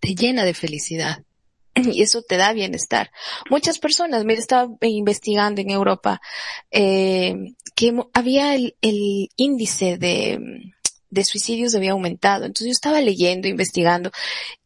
te 0.00 0.14
llena 0.14 0.44
de 0.44 0.54
felicidad. 0.54 1.24
y 1.74 2.02
eso 2.02 2.22
te 2.22 2.36
da 2.36 2.52
bienestar. 2.52 3.10
Muchas 3.50 3.78
personas, 3.78 4.24
mira, 4.24 4.40
estaba 4.40 4.68
investigando 4.80 5.60
en 5.60 5.70
Europa 5.70 6.20
eh, 6.70 7.34
que 7.74 7.92
había 8.14 8.54
el, 8.54 8.76
el 8.80 9.28
índice 9.36 9.98
de, 9.98 10.40
de 11.10 11.24
suicidios 11.24 11.74
había 11.74 11.92
aumentado. 11.92 12.44
Entonces 12.44 12.68
yo 12.68 12.72
estaba 12.72 13.00
leyendo, 13.00 13.48
investigando 13.48 14.10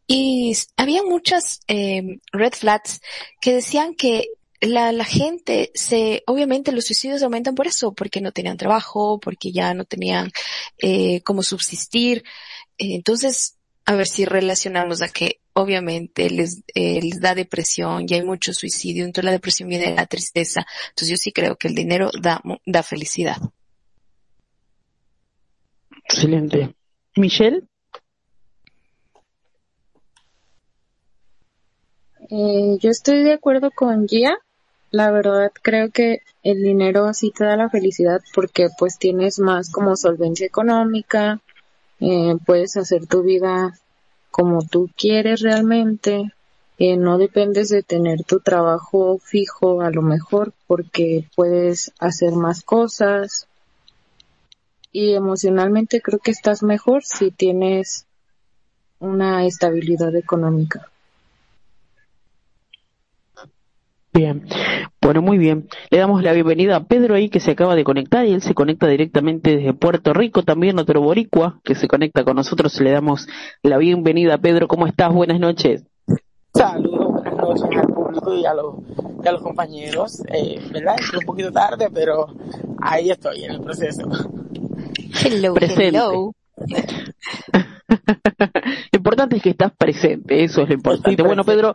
y 0.07 0.57
había 0.77 1.03
muchas 1.05 1.61
eh, 1.69 2.19
red 2.33 2.53
flags 2.53 3.01
que 3.41 3.55
decían 3.55 3.95
que 3.95 4.27
la, 4.61 4.93
la 4.93 5.05
gente 5.05 5.71
se, 5.75 6.23
obviamente 6.27 6.73
los 6.73 6.87
suicidios 6.87 7.23
aumentan 7.23 7.55
por 7.55 7.67
eso, 7.67 7.93
porque 7.95 8.21
no 8.21 8.33
tenían 8.33 8.57
trabajo, 8.57 9.21
porque 9.21 9.53
ya 9.53 9.73
no 9.73 9.85
tenían 9.85 10.33
eh, 10.79 11.23
cómo 11.23 11.43
subsistir. 11.43 12.25
entonces, 12.77 13.57
a 13.91 13.97
ver 13.97 14.07
si 14.07 14.25
relacionamos 14.25 15.03
a 15.03 15.09
que 15.09 15.41
obviamente 15.53 16.31
les, 16.31 16.63
eh, 16.77 17.03
les 17.03 17.21
da 17.21 17.35
depresión 17.35 18.07
y 18.07 18.15
hay 18.15 18.23
mucho 18.23 18.55
suicidio, 18.55 19.05
entonces 19.05 19.25
la 19.25 19.33
depresión 19.33 19.69
viene 19.69 19.87
de 19.87 19.97
la 19.97 20.07
tristeza. 20.07 20.65
Entonces 20.91 21.09
yo 21.09 21.17
sí 21.17 21.33
creo 21.33 21.57
que 21.57 21.67
el 21.67 21.75
dinero 21.75 22.09
da, 22.23 22.41
da 22.65 22.85
felicidad. 22.85 23.39
Excelente. 26.05 26.73
Michelle. 27.17 27.65
Eh, 32.31 32.79
yo 32.79 32.91
estoy 32.91 33.25
de 33.25 33.33
acuerdo 33.33 33.73
con 33.73 34.07
Gia. 34.07 34.39
La 34.93 35.11
verdad 35.11 35.51
creo 35.63 35.91
que 35.91 36.21
el 36.45 36.63
dinero 36.63 37.13
sí 37.13 37.33
te 37.37 37.43
da 37.43 37.57
la 37.57 37.69
felicidad 37.69 38.21
porque 38.37 38.69
pues 38.79 38.99
tienes 38.99 39.41
más 39.41 39.69
como 39.69 39.97
solvencia 39.97 40.47
económica, 40.47 41.41
eh, 42.01 42.37
puedes 42.45 42.77
hacer 42.77 43.07
tu 43.07 43.23
vida 43.23 43.79
como 44.31 44.63
tú 44.63 44.89
quieres 44.97 45.41
realmente, 45.41 46.33
eh, 46.79 46.97
no 46.97 47.19
dependes 47.19 47.69
de 47.69 47.83
tener 47.83 48.25
tu 48.25 48.41
trabajo 48.41 49.19
fijo 49.19 49.83
a 49.83 49.91
lo 49.91 50.03
mejor 50.03 50.53
porque 50.67 51.27
puedes 51.37 51.93
hacer 51.99 52.33
más 52.33 52.63
cosas 52.63 53.47
y 54.93 55.13
emocionalmente 55.13 56.01
creo 56.01 56.19
que 56.19 56.31
estás 56.31 56.63
mejor 56.63 57.05
si 57.05 57.31
tienes 57.31 58.07
una 58.99 59.45
estabilidad 59.47 60.15
económica. 60.17 60.91
Bien, 64.13 64.45
bueno, 65.01 65.23
muy 65.23 65.39
bien. 65.39 65.69
Le 65.91 65.99
damos 65.99 66.23
la 66.23 66.33
bienvenida 66.33 66.77
a 66.77 66.85
Pedro 66.85 67.15
ahí 67.15 67.29
que 67.29 67.39
se 67.39 67.53
acaba 67.53 67.77
de 67.77 67.85
conectar 67.85 68.27
y 68.27 68.33
él 68.33 68.43
se 68.43 68.55
conecta 68.55 68.89
directamente 68.89 69.57
desde 69.57 69.73
Puerto 69.73 70.13
Rico, 70.13 70.43
también 70.43 70.81
otro 70.81 71.01
boricua 71.01 71.61
que 71.63 71.77
se 71.77 71.87
conecta 71.87 72.25
con 72.25 72.35
nosotros. 72.35 72.81
Le 72.81 72.91
damos 72.91 73.29
la 73.63 73.79
bienvenida. 73.79 74.39
Pedro, 74.39 74.67
¿cómo 74.67 74.89
estás? 74.89 75.15
Buenas 75.15 75.39
noches. 75.39 75.85
Saludos, 76.53 77.13
buenas 77.13 77.35
noches 77.37 77.79
al 77.79 77.87
público 77.87 78.35
y 78.35 78.45
a 78.45 78.55
los, 78.55 78.75
y 79.23 79.29
a 79.29 79.33
los 79.33 79.43
compañeros. 79.43 80.23
Eh, 80.27 80.61
¿Verdad? 80.73 80.97
Es 80.99 81.13
un 81.15 81.25
poquito 81.25 81.53
tarde, 81.53 81.89
pero 81.95 82.27
ahí 82.83 83.11
estoy 83.11 83.45
en 83.45 83.53
el 83.53 83.61
proceso. 83.61 84.03
Hello, 85.25 85.55
hello. 85.61 86.33
lo 87.91 88.97
importante 88.97 89.37
es 89.37 89.43
que 89.43 89.51
estás 89.51 89.73
presente, 89.77 90.43
eso 90.43 90.63
es 90.63 90.69
lo 90.69 90.75
importante. 90.75 91.23
Bueno, 91.23 91.45
Pedro, 91.45 91.75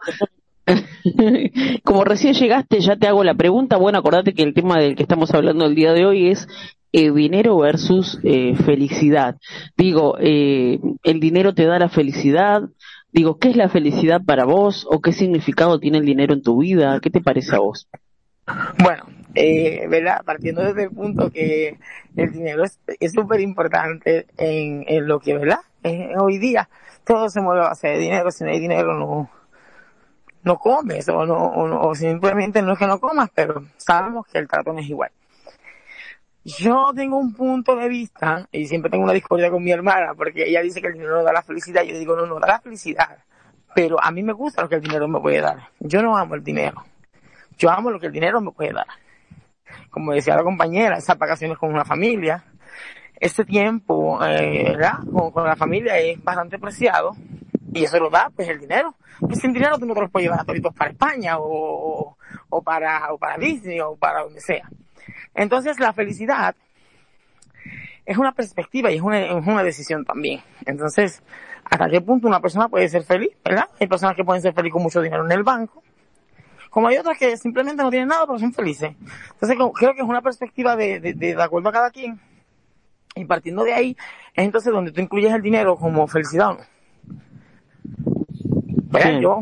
como 1.84 2.04
recién 2.04 2.34
llegaste, 2.34 2.80
ya 2.80 2.96
te 2.96 3.08
hago 3.08 3.24
la 3.24 3.36
pregunta. 3.36 3.78
Bueno, 3.78 4.00
acordate 4.00 4.34
que 4.34 4.44
el 4.44 4.54
tema 4.54 4.80
del 4.80 4.96
que 4.96 5.04
estamos 5.04 5.34
hablando 5.34 5.66
el 5.66 5.76
día 5.76 5.94
de 5.94 6.06
hoy 6.06 6.30
es 6.30 6.48
eh, 6.92 7.12
dinero 7.12 7.58
versus 7.58 8.20
eh, 8.24 8.56
felicidad. 8.56 9.36
Digo, 9.78 10.18
eh, 10.20 10.80
¿el 11.04 11.20
dinero 11.20 11.54
te 11.54 11.66
da 11.66 11.78
la 11.78 11.90
felicidad? 11.90 12.64
Digo, 13.12 13.38
¿qué 13.38 13.50
es 13.50 13.56
la 13.56 13.70
felicidad 13.70 14.22
para 14.26 14.46
vos? 14.46 14.88
¿O 14.90 15.02
qué 15.02 15.12
significado 15.12 15.80
tiene 15.80 16.00
el 16.00 16.06
dinero 16.06 16.34
en 16.34 16.42
tu 16.42 16.60
vida? 16.60 17.00
¿Qué 17.02 17.10
te 17.10 17.22
parece 17.22 17.56
a 17.56 17.60
vos? 17.60 17.88
Bueno, 18.82 19.06
eh, 19.34 19.88
¿verdad? 19.90 20.22
Partiendo 20.26 20.64
desde 20.64 20.84
el 20.84 20.92
punto 20.92 21.32
que 21.32 21.78
el 22.16 22.32
dinero 22.32 22.64
es 22.64 23.12
súper 23.12 23.42
importante 23.42 24.28
en, 24.38 24.86
lo 25.08 25.20
que, 25.20 25.38
¿verdad? 25.38 25.60
hoy 26.18 26.40
día 26.40 26.68
todo 27.06 27.30
se 27.30 27.40
mueve 27.42 27.62
a 27.62 27.70
base 27.70 27.88
de 27.90 28.00
dinero, 28.00 28.32
si 28.32 28.44
no 28.44 28.50
hay 28.50 28.60
dinero 28.60 28.98
no, 28.98 29.30
no 30.46 30.60
comes 30.60 31.10
o, 31.10 31.26
no, 31.26 31.52
o, 31.82 31.96
simplemente 31.96 32.62
no 32.62 32.74
es 32.74 32.80
que 32.80 32.86
no 32.86 33.00
comas, 33.00 33.30
pero 33.34 33.66
sabemos 33.78 34.28
que 34.28 34.38
el 34.38 34.48
trato 34.48 34.72
no 34.72 34.80
es 34.80 34.88
igual. 34.88 35.12
Yo 36.44 36.92
tengo 36.96 37.18
un 37.18 37.34
punto 37.34 37.76
de 37.76 37.90
vista 37.90 38.48
y 38.52 38.68
siempre 38.68 38.92
tengo 38.92 39.04
una 39.04 39.14
discordia 39.14 39.50
con 39.50 39.64
mi 39.64 39.72
hermana 39.72 40.14
porque 40.16 40.48
ella 40.48 40.62
dice 40.62 40.80
que 40.80 40.88
el 40.88 40.94
dinero 40.94 41.18
no 41.18 41.24
da 41.24 41.34
la 41.34 41.42
felicidad. 41.42 41.82
Yo 41.82 41.98
digo, 41.98 42.16
no, 42.16 42.28
no 42.28 42.40
da 42.40 42.48
la 42.48 42.60
felicidad. 42.60 43.18
Pero 43.74 44.02
a 44.02 44.12
mí 44.12 44.22
me 44.22 44.34
gusta 44.34 44.62
lo 44.62 44.70
que 44.70 44.76
el 44.76 44.82
dinero 44.82 45.08
me 45.08 45.20
puede 45.20 45.42
dar. 45.42 45.70
Yo 45.80 46.04
no 46.04 46.16
amo 46.16 46.36
el 46.36 46.44
dinero. 46.44 46.86
Yo 47.58 47.72
amo 47.72 47.90
lo 47.90 48.00
que 48.00 48.06
el 48.06 48.12
dinero 48.12 48.40
me 48.40 48.52
puede 48.52 48.74
dar. 48.74 48.86
Como 49.90 50.14
decía 50.14 50.36
la 50.36 50.44
compañera, 50.44 50.98
esas 50.98 51.18
vacaciones 51.18 51.58
con 51.58 51.74
una 51.74 51.86
familia, 51.86 52.44
ese 53.20 53.44
tiempo, 53.46 54.24
eh, 54.24 54.64
¿verdad? 54.66 55.00
Con, 55.12 55.32
con, 55.32 55.46
la 55.46 55.56
familia 55.56 55.98
es 55.98 56.24
bastante 56.24 56.60
preciado 56.60 57.16
y 57.76 57.84
eso 57.84 58.00
lo 58.00 58.10
da, 58.10 58.32
pues, 58.34 58.48
el 58.48 58.60
dinero. 58.60 58.96
Pues 59.20 59.40
sin 59.40 59.52
dinero 59.52 59.78
tú 59.78 59.86
no 59.86 59.94
te 59.94 60.02
los 60.02 60.10
puedes 60.12 60.26
llevar 60.26 60.42
a 60.42 60.46
todos 60.46 60.74
para 60.74 60.92
España 60.92 61.38
o, 61.38 62.18
o, 62.50 62.62
para, 62.62 63.14
o 63.14 63.18
para 63.18 63.38
Disney 63.38 63.80
o 63.82 63.96
para 63.96 64.24
donde 64.24 64.40
sea. 64.40 64.70
Entonces 65.34 65.80
la 65.80 65.92
felicidad 65.92 66.56
es 68.06 68.18
una 68.18 68.32
perspectiva 68.32 68.92
y 68.92 68.96
es 68.96 69.02
una, 69.02 69.20
es 69.26 69.48
una 69.48 69.64
decisión 69.64 70.06
también. 70.06 70.42
Entonces, 70.66 71.22
¿hasta 71.66 71.90
qué 71.90 72.00
punto 72.00 72.28
una 72.28 72.40
persona 72.40 72.70
puede 72.70 72.88
ser 72.88 73.04
feliz? 73.04 73.32
¿Verdad? 73.44 73.70
Hay 73.80 73.88
personas 73.88 74.16
que 74.16 74.24
pueden 74.24 74.42
ser 74.42 74.54
felices 74.54 74.74
con 74.74 74.84
mucho 74.84 75.02
dinero 75.02 75.26
en 75.26 75.32
el 75.32 75.44
banco, 75.44 75.84
como 76.70 76.88
hay 76.88 76.98
otras 76.98 77.18
que 77.18 77.36
simplemente 77.38 77.84
no 77.84 77.90
tienen 77.90 78.10
nada 78.10 78.26
pero 78.26 78.40
son 78.40 78.54
felices. 78.54 78.96
Entonces 79.34 79.58
creo 79.76 79.94
que 79.94 80.02
es 80.02 80.08
una 80.08 80.22
perspectiva 80.22 80.76
de, 80.76 81.00
de, 81.00 81.14
de, 81.14 81.36
de 81.36 81.44
acuerdo 81.44 81.70
a 81.70 81.74
cada 81.74 81.92
quien. 81.92 82.20
Y 83.16 83.26
partiendo 83.26 83.64
de 83.64 83.74
ahí, 83.74 83.98
es 84.34 84.46
entonces 84.46 84.74
donde 84.74 84.92
tú 84.92 85.00
incluyes 85.02 85.34
el 85.34 85.42
dinero 85.42 85.78
como 85.78 86.06
felicidad 86.08 86.52
o 86.52 86.54
no. 86.56 86.75
Pues 88.92 89.22
yo 89.22 89.42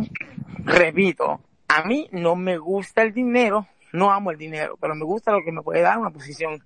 repito, 0.65 1.39
a 1.67 1.83
mí 1.83 2.07
no 2.11 2.35
me 2.35 2.57
gusta 2.57 3.03
el 3.03 3.13
dinero, 3.13 3.67
no 3.91 4.11
amo 4.11 4.31
el 4.31 4.37
dinero, 4.37 4.77
pero 4.79 4.95
me 4.95 5.05
gusta 5.05 5.31
lo 5.31 5.43
que 5.43 5.51
me 5.51 5.61
puede 5.61 5.81
dar 5.81 5.97
una 5.97 6.09
posición, 6.09 6.63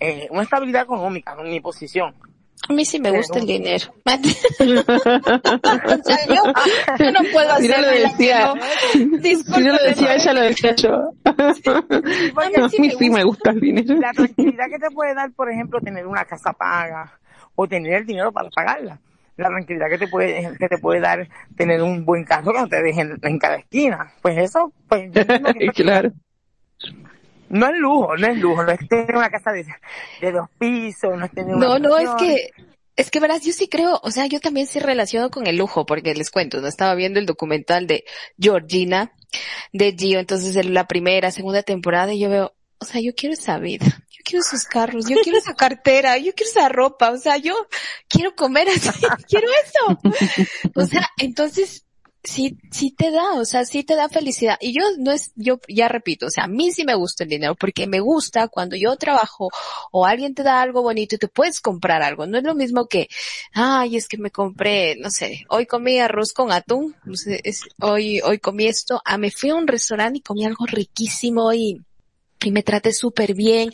eh, 0.00 0.28
una 0.30 0.42
estabilidad 0.42 0.82
económica, 0.82 1.36
en 1.38 1.50
mi 1.50 1.60
posición. 1.60 2.14
A 2.68 2.72
mí 2.74 2.84
sí 2.84 3.00
me 3.00 3.10
gusta 3.10 3.40
el 3.40 3.46
dinero. 3.46 3.92
o 4.04 4.10
sea, 6.04 6.26
yo, 6.28 6.42
yo, 6.98 7.10
no 7.10 7.20
puedo 7.32 7.50
hacer 7.50 7.62
si 7.62 7.68
no 7.68 7.80
lo 7.80 7.88
decía, 7.88 8.54
si 8.92 9.04
no 9.04 9.72
lo 9.72 9.82
decía 9.82 10.14
ella, 10.14 10.32
lo 10.32 10.40
decía 10.42 10.76
yo. 10.76 11.10
Sí, 11.54 12.32
a 12.36 12.80
mí, 12.80 12.90
sí, 12.90 13.10
me 13.10 13.24
gusta 13.24 13.50
el 13.50 13.60
dinero. 13.60 13.96
La 13.98 14.12
tranquilidad 14.12 14.66
que 14.70 14.78
te 14.78 14.90
puede 14.94 15.12
dar, 15.12 15.32
por 15.32 15.50
ejemplo, 15.50 15.80
tener 15.80 16.06
una 16.06 16.24
casa 16.24 16.52
paga 16.52 17.18
o 17.56 17.66
tener 17.66 17.94
el 17.94 18.06
dinero 18.06 18.30
para 18.30 18.48
pagarla. 18.50 19.00
La 19.36 19.48
tranquilidad 19.48 19.88
que 19.88 19.98
te 19.98 20.08
puede, 20.08 20.56
que 20.58 20.68
te 20.68 20.78
puede 20.78 21.00
dar 21.00 21.28
tener 21.56 21.82
un 21.82 22.04
buen 22.04 22.24
carro 22.24 22.52
que 22.52 22.60
no 22.60 22.68
te 22.68 22.82
dejen 22.82 23.18
en 23.22 23.38
cada 23.38 23.56
esquina. 23.56 24.12
Pues 24.20 24.38
eso, 24.38 24.72
pues 24.88 25.10
yo 25.12 25.22
que 25.58 25.68
claro. 25.68 26.12
No 27.48 27.66
es 27.66 27.76
lujo, 27.76 28.16
no 28.16 28.26
es 28.26 28.38
lujo, 28.38 28.64
no 28.64 28.70
es 28.72 28.88
tener 28.88 29.14
una 29.14 29.28
casa 29.28 29.52
de, 29.52 29.66
de 30.20 30.32
dos 30.32 30.48
pisos, 30.58 31.16
no 31.18 31.24
es 31.26 31.30
tener 31.32 31.54
una 31.54 31.66
No, 31.66 31.78
no, 31.78 31.98
es 31.98 32.08
que, 32.18 32.50
es 32.96 33.10
que 33.10 33.20
verás, 33.20 33.44
yo 33.44 33.52
sí 33.52 33.68
creo, 33.68 34.00
o 34.02 34.10
sea, 34.10 34.26
yo 34.26 34.40
también 34.40 34.66
sí 34.66 34.78
relaciono 34.80 35.30
con 35.30 35.46
el 35.46 35.56
lujo, 35.56 35.84
porque 35.84 36.14
les 36.14 36.30
cuento, 36.30 36.60
no 36.60 36.68
estaba 36.68 36.94
viendo 36.94 37.18
el 37.18 37.26
documental 37.26 37.86
de 37.86 38.04
Georgina, 38.38 39.12
de 39.72 39.94
Gio, 39.98 40.18
entonces 40.18 40.56
en 40.56 40.72
la 40.72 40.86
primera, 40.86 41.30
segunda 41.30 41.62
temporada, 41.62 42.14
y 42.14 42.20
yo 42.20 42.30
veo, 42.30 42.54
o 42.78 42.84
sea, 42.84 43.00
yo 43.00 43.14
quiero 43.14 43.34
esa 43.34 43.58
vida, 43.58 44.01
quiero 44.32 44.44
esos 44.46 44.64
carros, 44.64 45.06
yo 45.06 45.16
quiero 45.22 45.38
esa 45.38 45.54
cartera, 45.54 46.16
yo 46.16 46.32
quiero 46.32 46.50
esa 46.50 46.68
ropa, 46.70 47.10
o 47.10 47.18
sea, 47.18 47.36
yo 47.36 47.54
quiero 48.08 48.34
comer 48.34 48.66
así, 48.70 48.88
quiero 49.28 49.48
eso. 49.50 49.98
O 50.74 50.86
sea, 50.86 51.06
entonces, 51.18 51.84
sí, 52.24 52.56
sí 52.70 52.92
te 52.92 53.10
da, 53.10 53.34
o 53.34 53.44
sea, 53.44 53.66
sí 53.66 53.84
te 53.84 53.94
da 53.94 54.08
felicidad. 54.08 54.56
Y 54.58 54.72
yo 54.72 54.84
no 54.98 55.12
es, 55.12 55.32
yo 55.34 55.60
ya 55.68 55.88
repito, 55.88 56.26
o 56.26 56.30
sea, 56.30 56.44
a 56.44 56.48
mí 56.48 56.72
sí 56.72 56.84
me 56.84 56.94
gusta 56.94 57.24
el 57.24 57.30
dinero 57.30 57.54
porque 57.56 57.86
me 57.86 58.00
gusta 58.00 58.48
cuando 58.48 58.74
yo 58.74 58.96
trabajo 58.96 59.50
o 59.90 60.06
alguien 60.06 60.34
te 60.34 60.42
da 60.42 60.62
algo 60.62 60.80
bonito 60.80 61.16
y 61.16 61.18
te 61.18 61.28
puedes 61.28 61.60
comprar 61.60 62.00
algo. 62.02 62.26
No 62.26 62.38
es 62.38 62.44
lo 62.44 62.54
mismo 62.54 62.86
que, 62.86 63.08
ay, 63.52 63.96
es 63.96 64.08
que 64.08 64.16
me 64.16 64.30
compré, 64.30 64.96
no 64.96 65.10
sé, 65.10 65.44
hoy 65.50 65.66
comí 65.66 65.98
arroz 65.98 66.32
con 66.32 66.52
atún, 66.52 66.96
no 67.04 67.16
sé, 67.16 67.42
hoy, 67.82 68.22
hoy 68.22 68.38
comí 68.38 68.66
esto, 68.66 69.02
ah, 69.04 69.18
me 69.18 69.30
fui 69.30 69.50
a 69.50 69.56
un 69.56 69.66
restaurante 69.66 70.20
y 70.20 70.22
comí 70.22 70.46
algo 70.46 70.64
riquísimo 70.64 71.52
y, 71.52 71.82
y 72.48 72.52
me 72.52 72.62
traté 72.62 72.92
súper 72.92 73.34
bien. 73.34 73.70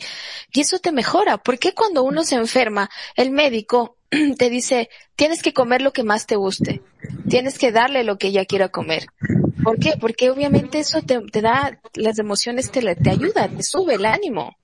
Y 0.51 0.61
eso 0.61 0.79
te 0.79 0.91
mejora. 0.91 1.37
porque 1.37 1.73
cuando 1.73 2.03
uno 2.03 2.23
se 2.23 2.35
enferma, 2.35 2.89
el 3.15 3.31
médico 3.31 3.97
te 4.37 4.49
dice, 4.49 4.89
tienes 5.15 5.41
que 5.41 5.53
comer 5.53 5.81
lo 5.81 5.93
que 5.93 6.03
más 6.03 6.25
te 6.25 6.35
guste, 6.35 6.81
tienes 7.29 7.57
que 7.57 7.71
darle 7.71 8.03
lo 8.03 8.17
que 8.17 8.27
ella 8.27 8.45
quiera 8.45 8.69
comer. 8.69 9.05
¿Por 9.63 9.79
qué? 9.79 9.93
Porque 9.99 10.29
obviamente 10.29 10.79
eso 10.79 11.01
te, 11.01 11.19
te 11.19 11.41
da, 11.41 11.79
las 11.95 12.17
emociones 12.19 12.71
te, 12.71 12.81
te 12.95 13.09
ayuda, 13.09 13.49
te 13.49 13.63
sube 13.63 13.95
el 13.95 14.05
ánimo. 14.05 14.57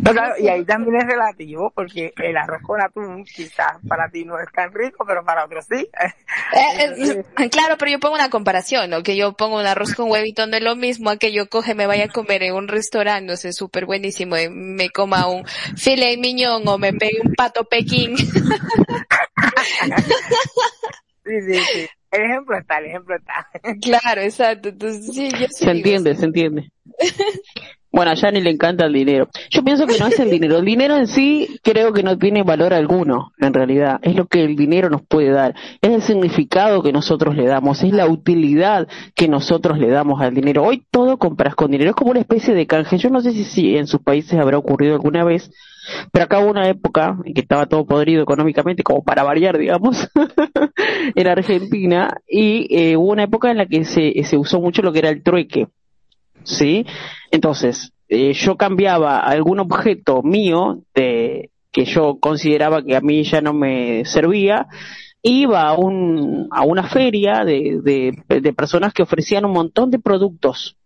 No, 0.00 0.12
claro, 0.12 0.34
y 0.38 0.48
ahí 0.48 0.64
también 0.64 0.96
es 0.96 1.06
relativo, 1.06 1.72
porque 1.74 2.12
el 2.16 2.36
arroz 2.36 2.60
con 2.62 2.82
atún 2.82 3.24
quizás 3.24 3.78
para 3.88 4.10
ti 4.10 4.22
no 4.24 4.38
es 4.38 4.52
tan 4.52 4.70
rico, 4.72 5.04
pero 5.06 5.24
para 5.24 5.46
otros 5.46 5.64
sí. 5.64 5.88
Eh, 6.02 7.24
eh, 7.38 7.50
claro, 7.50 7.76
pero 7.78 7.90
yo 7.90 7.98
pongo 7.98 8.16
una 8.16 8.28
comparación, 8.28 8.90
¿no? 8.90 9.02
Que 9.02 9.16
yo 9.16 9.32
pongo 9.32 9.58
un 9.58 9.64
arroz 9.66 9.94
con 9.94 10.10
huevito 10.10 10.46
no 10.46 10.58
es 10.58 10.62
lo 10.62 10.76
mismo 10.76 11.08
a 11.08 11.16
que 11.16 11.32
yo 11.32 11.48
coge, 11.48 11.74
me 11.74 11.86
vaya 11.86 12.04
a 12.04 12.08
comer 12.08 12.42
en 12.42 12.54
un 12.54 12.68
restaurante, 12.68 13.26
no 13.26 13.36
sé, 13.36 13.54
súper 13.54 13.86
buenísimo, 13.86 14.36
y 14.36 14.50
me 14.50 14.90
coma 14.90 15.26
un 15.26 15.46
filet 15.76 16.18
miñón 16.18 16.68
o 16.68 16.76
me 16.76 16.92
pegue 16.92 17.22
un 17.24 17.32
pato 17.32 17.64
pequín. 17.64 18.14
sí, 21.24 21.24
sí, 21.24 21.60
sí. 21.72 21.88
El 22.10 22.24
ejemplo 22.24 22.58
está, 22.58 22.78
el 22.78 22.86
ejemplo 22.86 23.16
está. 23.16 23.48
Claro, 23.80 24.20
exacto. 24.20 24.68
Entonces, 24.68 25.14
sí, 25.14 25.30
yo 25.30 25.46
se 25.48 25.70
entiende, 25.70 26.14
se 26.14 26.24
entiende. 26.26 26.70
Bueno, 27.92 28.10
a 28.10 28.14
Yanni 28.14 28.40
le 28.40 28.50
encanta 28.50 28.86
el 28.86 28.92
dinero. 28.94 29.28
Yo 29.50 29.62
pienso 29.62 29.86
que 29.86 29.98
no 29.98 30.06
es 30.06 30.18
el 30.18 30.30
dinero. 30.30 30.58
El 30.58 30.64
dinero 30.64 30.96
en 30.96 31.06
sí 31.06 31.60
creo 31.62 31.92
que 31.92 32.02
no 32.02 32.16
tiene 32.16 32.42
valor 32.42 32.72
alguno, 32.72 33.32
en 33.38 33.52
realidad. 33.52 34.00
Es 34.02 34.16
lo 34.16 34.26
que 34.26 34.42
el 34.42 34.56
dinero 34.56 34.88
nos 34.88 35.02
puede 35.02 35.30
dar. 35.30 35.54
Es 35.82 35.90
el 35.90 36.00
significado 36.00 36.82
que 36.82 36.90
nosotros 36.90 37.36
le 37.36 37.46
damos. 37.46 37.82
Es 37.82 37.92
la 37.92 38.06
utilidad 38.06 38.88
que 39.14 39.28
nosotros 39.28 39.78
le 39.78 39.88
damos 39.88 40.22
al 40.22 40.34
dinero. 40.34 40.64
Hoy 40.64 40.82
todo 40.90 41.18
compras 41.18 41.54
con 41.54 41.70
dinero. 41.70 41.90
Es 41.90 41.96
como 41.96 42.12
una 42.12 42.20
especie 42.20 42.54
de 42.54 42.66
canje. 42.66 42.96
Yo 42.96 43.10
no 43.10 43.20
sé 43.20 43.32
si, 43.32 43.76
en 43.76 43.86
sus 43.86 44.00
países 44.00 44.40
habrá 44.40 44.56
ocurrido 44.56 44.94
alguna 44.94 45.22
vez, 45.22 45.50
pero 46.12 46.24
acá 46.24 46.38
hubo 46.38 46.50
una 46.50 46.68
época 46.70 47.18
en 47.26 47.34
que 47.34 47.42
estaba 47.42 47.66
todo 47.66 47.84
podrido 47.84 48.22
económicamente, 48.22 48.82
como 48.82 49.04
para 49.04 49.22
variar, 49.22 49.58
digamos, 49.58 50.08
en 51.14 51.26
Argentina, 51.26 52.08
y 52.26 52.74
eh, 52.74 52.96
hubo 52.96 53.12
una 53.12 53.24
época 53.24 53.50
en 53.50 53.58
la 53.58 53.66
que 53.66 53.84
se, 53.84 54.14
se 54.24 54.38
usó 54.38 54.60
mucho 54.60 54.80
lo 54.80 54.92
que 54.92 55.00
era 55.00 55.10
el 55.10 55.22
trueque. 55.22 55.68
¿sí? 56.44 56.86
Entonces, 57.32 57.92
eh, 58.08 58.32
yo 58.34 58.56
cambiaba 58.56 59.18
algún 59.18 59.58
objeto 59.58 60.22
mío 60.22 60.82
de, 60.94 61.50
que 61.72 61.84
yo 61.84 62.18
consideraba 62.20 62.84
que 62.84 62.94
a 62.94 63.00
mí 63.00 63.24
ya 63.24 63.40
no 63.40 63.52
me 63.52 64.04
servía, 64.04 64.68
iba 65.22 65.62
a, 65.68 65.76
un, 65.76 66.46
a 66.52 66.62
una 66.62 66.84
feria 66.84 67.44
de, 67.44 67.80
de, 67.82 68.40
de 68.40 68.52
personas 68.52 68.92
que 68.92 69.02
ofrecían 69.02 69.44
un 69.44 69.52
montón 69.52 69.90
de 69.90 69.98
productos 69.98 70.76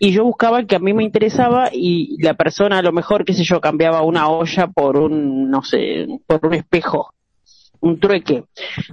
y 0.00 0.12
yo 0.12 0.24
buscaba 0.24 0.58
el 0.58 0.66
que 0.66 0.76
a 0.76 0.80
mí 0.80 0.92
me 0.92 1.04
interesaba 1.04 1.70
y 1.72 2.22
la 2.22 2.34
persona 2.34 2.78
a 2.78 2.82
lo 2.82 2.92
mejor, 2.92 3.24
qué 3.24 3.32
sé 3.32 3.44
yo, 3.44 3.60
cambiaba 3.60 4.02
una 4.02 4.28
olla 4.28 4.66
por 4.68 4.96
un, 4.96 5.50
no 5.50 5.62
sé, 5.62 6.06
por 6.26 6.44
un 6.46 6.54
espejo, 6.54 7.14
un 7.80 7.98
trueque. 7.98 8.44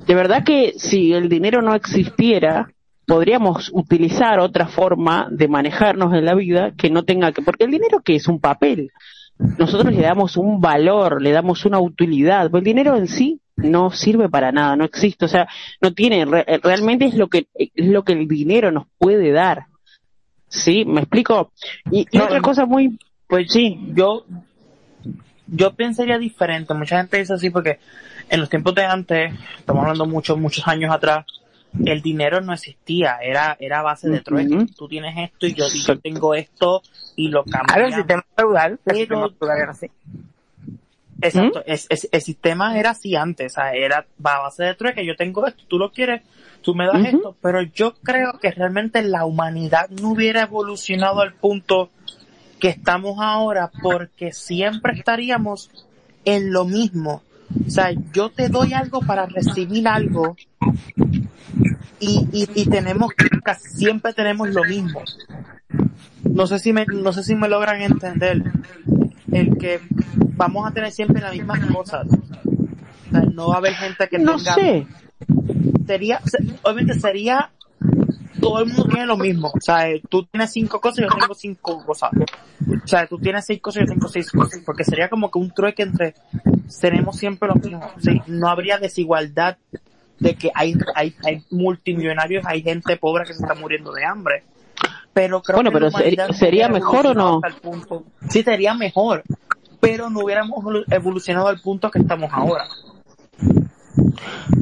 De 0.08 0.16
verdad 0.16 0.44
que 0.44 0.74
si 0.78 1.14
el 1.14 1.30
dinero 1.30 1.62
no 1.62 1.76
existiera, 1.76 2.72
podríamos 3.06 3.72
utilizar 3.74 4.40
otra 4.40 4.68
forma 4.68 5.28
de 5.32 5.48
manejarnos 5.48 6.14
en 6.14 6.26
la 6.26 6.36
vida 6.36 6.72
que 6.78 6.90
no 6.90 7.04
tenga 7.04 7.32
que, 7.32 7.42
porque 7.42 7.66
el 7.66 7.72
dinero 7.72 8.02
que 8.02 8.16
es 8.16 8.28
un 8.28 8.40
papel, 8.40 8.92
nosotros 9.38 9.94
le 9.94 10.02
damos 10.02 10.38
un 10.38 10.62
valor, 10.62 11.22
le 11.22 11.32
damos 11.32 11.66
una 11.66 11.80
utilidad, 11.80 12.50
el 12.54 12.64
dinero 12.64 12.96
en 12.96 13.08
sí 13.08 13.42
no 13.58 13.92
sirve 13.92 14.30
para 14.30 14.52
nada, 14.52 14.76
no 14.76 14.86
existe, 14.86 15.26
o 15.26 15.28
sea, 15.28 15.48
no 15.82 15.94
tiene, 15.94 16.26
realmente 16.26 17.06
es 17.06 17.16
lo 17.16 17.28
que, 17.28 17.48
es 17.54 17.86
lo 17.88 18.04
que 18.04 18.14
el 18.14 18.28
dinero 18.28 18.72
nos 18.72 18.88
puede 18.98 19.32
dar. 19.32 19.68
¿Sí? 20.48 20.86
¿Me 20.86 21.02
explico? 21.02 21.52
Y, 21.92 22.06
otra 22.18 22.40
cosa 22.42 22.66
muy, 22.66 22.98
pues 23.28 23.52
sí, 23.52 23.80
yo, 23.94 24.26
yo 25.48 25.74
pensaría 25.74 26.18
diferente, 26.18 26.74
mucha 26.74 26.98
gente 26.98 27.18
dice 27.18 27.34
así 27.34 27.50
porque 27.50 27.80
en 28.30 28.40
los 28.40 28.50
tiempos 28.50 28.76
de 28.76 28.86
antes, 28.86 29.34
estamos 29.58 29.84
hablando 29.84 30.06
muchos, 30.06 30.38
muchos 30.38 30.68
años 30.68 30.94
atrás, 30.94 31.26
el 31.86 32.02
dinero 32.02 32.42
no 32.42 32.54
existía, 32.54 33.18
era, 33.22 33.58
era 33.60 33.82
base 33.82 34.10
de 34.10 34.22
trueque. 34.22 34.66
Tú 34.76 34.88
tienes 34.88 35.16
esto 35.18 35.48
y 35.48 35.54
yo, 35.54 35.66
tengo 36.00 36.36
esto 36.36 36.82
y 37.16 37.30
lo 37.30 37.44
cambio. 37.44 37.86
el 37.86 37.94
sistema 37.94 38.24
feudal, 38.36 38.80
era 39.60 39.72
así. 39.72 39.90
Exacto, 41.22 41.64
es, 41.66 41.88
el 42.12 42.22
sistema 42.22 42.78
era 42.78 42.92
así 42.92 43.16
antes, 43.16 43.54
o 43.54 43.56
sea, 43.56 43.74
era 43.74 44.00
a 44.24 44.40
base 44.40 44.64
de 44.64 44.76
trueque, 44.76 45.06
yo 45.06 45.16
tengo 45.16 45.48
esto, 45.48 45.64
tú 45.68 45.78
lo 45.78 45.92
quieres, 45.92 46.24
tú 46.62 46.76
me 46.76 46.86
das 46.86 47.06
esto, 47.06 47.36
pero 47.42 47.62
yo 47.62 47.96
creo 47.96 48.38
que 48.42 48.52
realmente 48.52 49.02
la 49.02 49.26
humanidad 49.26 49.90
no 49.90 50.10
hubiera 50.10 50.42
evolucionado 50.42 51.22
al 51.22 51.34
punto 51.34 51.90
que 52.60 52.68
estamos 52.68 53.18
ahora 53.20 53.72
porque 53.82 54.34
siempre 54.34 54.94
estaríamos 54.94 55.70
en 56.26 56.52
lo 56.52 56.66
mismo. 56.66 57.22
O 57.68 57.70
sea, 57.70 57.92
yo 58.14 58.30
te 58.30 58.50
doy 58.50 58.74
algo 58.74 59.02
para 59.02 59.26
recibir 59.26 59.88
algo 59.88 60.36
y, 62.00 62.28
y, 62.32 62.66
tenemos, 62.66 63.12
casi 63.44 63.70
siempre 63.70 64.14
tenemos 64.14 64.50
lo 64.50 64.64
mismo. 64.64 65.02
No 66.24 66.48
sé 66.48 66.60
si 66.60 66.74
me, 66.74 66.86
no 66.86 67.14
sé 67.14 67.24
si 67.24 67.36
me 67.36 67.48
logran 67.48 67.82
entender 67.82 68.44
el 69.32 69.58
que 69.58 69.80
vamos 70.36 70.68
a 70.68 70.74
tener 70.74 70.92
siempre 70.92 71.22
las 71.22 71.34
mismas 71.34 71.66
cosas. 71.68 72.08
O 72.08 73.12
sea, 73.12 73.22
no 73.22 73.50
va 73.50 73.56
a 73.56 73.58
haber 73.58 73.74
gente 73.74 74.08
que 74.08 74.20
no 74.20 74.38
sé. 74.38 74.86
sería, 75.88 76.22
obviamente 76.64 77.00
sería 77.00 77.52
todo 78.46 78.60
el 78.60 78.68
mundo 78.68 78.86
tiene 78.86 79.06
lo 79.08 79.18
mismo. 79.18 79.52
O 79.54 79.62
sea, 79.62 79.88
tú 80.08 80.24
tienes 80.26 80.52
cinco 80.52 80.80
cosas 80.80 81.00
y 81.00 81.02
yo 81.02 81.08
tengo 81.20 81.34
cinco 81.34 81.84
cosas. 81.84 82.12
O 82.84 82.88
sea, 82.88 83.08
tú 83.08 83.18
tienes 83.18 83.46
seis 83.46 83.60
cosas 83.60 83.82
y 83.82 83.86
yo 83.88 83.94
tengo 83.94 84.08
seis 84.08 84.32
cosas. 84.32 84.62
Porque 84.64 84.84
sería 84.84 85.10
como 85.10 85.32
que 85.32 85.40
un 85.40 85.52
trueque 85.52 85.84
entre 85.84 86.14
tenemos 86.80 87.18
siempre 87.18 87.50
lo 87.50 87.56
mismo. 87.56 87.82
no 88.28 88.48
habría 88.48 88.78
desigualdad 88.78 89.58
de 90.20 90.36
que 90.36 90.52
hay, 90.54 90.76
hay, 90.94 91.16
hay 91.26 91.44
multimillonarios, 91.50 92.46
hay 92.46 92.62
gente 92.62 92.98
pobre 92.98 93.26
que 93.26 93.34
se 93.34 93.42
está 93.42 93.56
muriendo 93.56 93.92
de 93.92 94.06
hambre. 94.06 94.44
Pero 95.14 95.42
creo 95.42 95.58
bueno, 95.58 95.72
pero 95.72 95.90
sería 96.34 96.70
mejor 96.70 97.08
o 97.08 97.14
no? 97.14 97.42
Sí, 98.30 98.44
sería 98.44 98.74
mejor, 98.74 99.24
pero 99.80 100.10
no 100.10 100.20
hubiéramos 100.20 100.64
evolucionado 100.92 101.48
al 101.48 101.62
punto 101.62 101.90
que 101.90 102.00
estamos 102.00 102.30
ahora. 102.32 102.66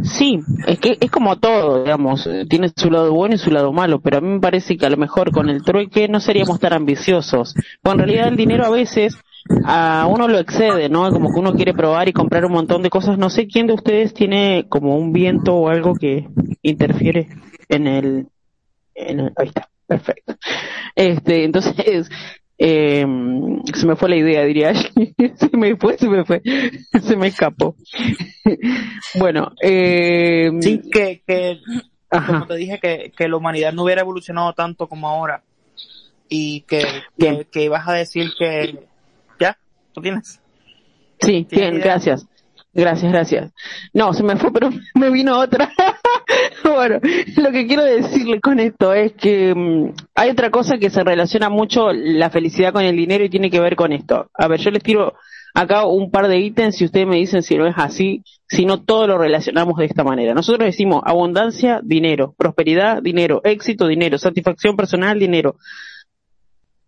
Sí, 0.03 0.39
es 0.67 0.79
que 0.79 0.97
es 0.99 1.11
como 1.11 1.37
todo, 1.37 1.83
digamos, 1.83 2.29
tiene 2.49 2.71
su 2.75 2.89
lado 2.89 3.13
bueno 3.13 3.35
y 3.35 3.37
su 3.37 3.51
lado 3.51 3.71
malo, 3.71 3.99
pero 3.99 4.17
a 4.17 4.21
mí 4.21 4.27
me 4.27 4.39
parece 4.39 4.77
que 4.77 4.85
a 4.85 4.89
lo 4.89 4.97
mejor 4.97 5.31
con 5.31 5.49
el 5.49 5.63
trueque 5.63 6.07
no 6.07 6.19
seríamos 6.19 6.59
tan 6.59 6.73
ambiciosos. 6.73 7.53
Pues 7.81 7.93
en 7.93 7.99
realidad 7.99 8.27
el 8.27 8.37
dinero 8.37 8.65
a 8.65 8.69
veces 8.69 9.17
a 9.65 10.07
uno 10.09 10.27
lo 10.27 10.39
excede, 10.39 10.89
¿no? 10.89 11.09
Como 11.11 11.33
que 11.33 11.39
uno 11.39 11.53
quiere 11.53 11.73
probar 11.73 12.07
y 12.07 12.13
comprar 12.13 12.45
un 12.45 12.53
montón 12.53 12.81
de 12.81 12.89
cosas. 12.89 13.17
No 13.17 13.29
sé 13.29 13.47
quién 13.47 13.67
de 13.67 13.73
ustedes 13.73 14.13
tiene 14.13 14.65
como 14.69 14.97
un 14.97 15.11
viento 15.11 15.55
o 15.55 15.69
algo 15.69 15.95
que 15.95 16.27
interfiere 16.61 17.27
en 17.69 17.87
el, 17.87 18.27
en 18.95 19.19
el 19.19 19.33
ahí 19.35 19.47
está, 19.47 19.69
perfecto. 19.87 20.35
Este, 20.95 21.43
entonces, 21.43 22.09
eh, 22.65 23.05
se 23.73 23.85
me 23.85 23.95
fue 23.97 24.09
la 24.09 24.15
idea, 24.15 24.43
diría. 24.43 24.73
se 25.35 25.57
me 25.57 25.75
fue, 25.75 25.97
se 25.97 26.07
me 26.07 26.23
fue, 26.23 26.41
se 27.01 27.17
me 27.17 27.27
escapó. 27.27 27.75
bueno, 29.15 29.51
eh, 29.61 30.49
sí, 30.61 30.81
que, 30.89 31.21
que 31.27 31.59
como 32.09 32.47
te 32.47 32.55
dije, 32.55 32.79
que, 32.79 33.11
que 33.15 33.27
la 33.27 33.35
humanidad 33.35 33.73
no 33.73 33.83
hubiera 33.83 34.01
evolucionado 34.01 34.53
tanto 34.53 34.87
como 34.87 35.09
ahora 35.09 35.43
y 36.29 36.61
que, 36.61 36.85
que, 37.17 37.47
que 37.51 37.63
ibas 37.63 37.87
a 37.87 37.93
decir 37.93 38.29
que 38.37 38.87
¿Tú 39.93 40.01
tienes? 40.01 40.41
Sí, 41.21 41.47
bien, 41.49 41.79
gracias. 41.79 42.25
Gracias, 42.73 43.11
gracias. 43.11 43.51
No, 43.93 44.13
se 44.13 44.23
me 44.23 44.35
fue, 44.35 44.51
pero 44.51 44.69
me 44.95 45.11
vino 45.11 45.39
otra. 45.39 45.71
bueno, 46.63 46.99
lo 47.37 47.51
que 47.51 47.67
quiero 47.67 47.83
decirle 47.83 48.41
con 48.41 48.59
esto 48.59 48.93
es 48.93 49.13
que 49.13 49.53
mm, 49.55 49.93
hay 50.15 50.31
otra 50.31 50.49
cosa 50.49 50.77
que 50.77 50.89
se 50.89 51.03
relaciona 51.03 51.49
mucho 51.49 51.91
la 51.93 52.29
felicidad 52.29 52.73
con 52.73 52.83
el 52.83 52.95
dinero 52.95 53.23
y 53.23 53.29
tiene 53.29 53.51
que 53.51 53.59
ver 53.59 53.75
con 53.75 53.91
esto. 53.91 54.29
A 54.33 54.47
ver, 54.47 54.59
yo 54.59 54.71
les 54.71 54.81
tiro 54.81 55.13
acá 55.53 55.85
un 55.85 56.09
par 56.09 56.27
de 56.27 56.39
ítems 56.39 56.81
y 56.81 56.85
ustedes 56.85 57.05
me 57.05 57.17
dicen 57.17 57.43
si 57.43 57.55
no 57.55 57.67
es 57.67 57.75
así, 57.77 58.23
si 58.47 58.65
no 58.65 58.81
todo 58.81 59.05
lo 59.05 59.19
relacionamos 59.19 59.77
de 59.77 59.85
esta 59.85 60.03
manera. 60.03 60.33
Nosotros 60.33 60.65
decimos 60.65 61.03
abundancia, 61.05 61.79
dinero, 61.83 62.33
prosperidad, 62.35 63.03
dinero, 63.03 63.41
éxito, 63.43 63.85
dinero, 63.85 64.17
satisfacción 64.17 64.75
personal, 64.75 65.19
dinero, 65.19 65.57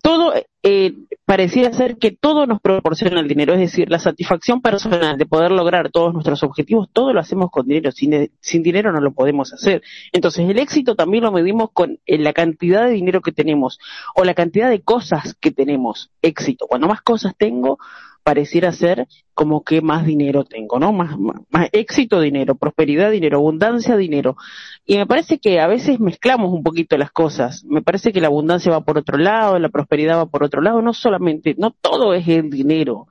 todo 0.01 0.33
eh, 0.67 0.95
pareciera 1.25 1.71
ser 1.71 1.97
que 1.97 2.09
todo 2.09 2.47
nos 2.47 2.59
proporciona 2.59 3.19
el 3.19 3.27
dinero, 3.27 3.53
es 3.53 3.59
decir, 3.59 3.87
la 3.87 3.99
satisfacción 3.99 4.63
personal 4.63 5.15
de 5.15 5.27
poder 5.27 5.51
lograr 5.51 5.91
todos 5.91 6.11
nuestros 6.11 6.41
objetivos, 6.41 6.89
todo 6.91 7.13
lo 7.13 7.19
hacemos 7.19 7.51
con 7.51 7.67
dinero, 7.67 7.91
sin, 7.91 8.31
sin 8.39 8.63
dinero 8.63 8.91
no 8.91 8.99
lo 8.99 9.13
podemos 9.13 9.53
hacer. 9.53 9.83
Entonces 10.11 10.49
el 10.49 10.57
éxito 10.57 10.95
también 10.95 11.23
lo 11.23 11.31
medimos 11.31 11.69
con 11.71 11.99
eh, 12.07 12.17
la 12.17 12.33
cantidad 12.33 12.85
de 12.87 12.93
dinero 12.93 13.21
que 13.21 13.31
tenemos 13.31 13.77
o 14.15 14.23
la 14.23 14.33
cantidad 14.33 14.67
de 14.67 14.81
cosas 14.81 15.35
que 15.39 15.51
tenemos. 15.51 16.09
Éxito, 16.23 16.65
cuando 16.67 16.87
más 16.87 17.01
cosas 17.01 17.35
tengo, 17.37 17.77
pareciera 18.25 18.71
ser 18.71 19.07
como 19.35 19.63
que 19.63 19.81
más 19.81 20.03
dinero 20.03 20.45
tengo, 20.45 20.79
¿no? 20.79 20.91
Más, 20.91 21.15
más, 21.19 21.69
éxito, 21.71 22.19
dinero, 22.19 22.55
prosperidad, 22.55 23.11
dinero, 23.11 23.37
abundancia, 23.37 23.95
dinero. 23.97 24.35
Y 24.83 24.97
me 24.97 25.05
parece 25.05 25.37
que 25.37 25.59
a 25.59 25.67
veces 25.67 25.99
mezclamos 25.99 26.51
un 26.51 26.63
poquito 26.63 26.97
las 26.97 27.11
cosas. 27.11 27.63
Me 27.65 27.83
parece 27.83 28.11
que 28.11 28.21
la 28.21 28.27
abundancia 28.27 28.71
va 28.71 28.81
por 28.81 28.97
otro 28.97 29.19
lado, 29.19 29.59
la 29.59 29.69
prosperidad 29.69 30.17
va 30.17 30.25
por 30.25 30.43
otro 30.43 30.63
lado, 30.63 30.81
no 30.81 30.91
solamente, 30.91 31.53
no 31.59 31.69
todo 31.69 32.15
es 32.15 32.27
el 32.27 32.49
dinero. 32.49 33.07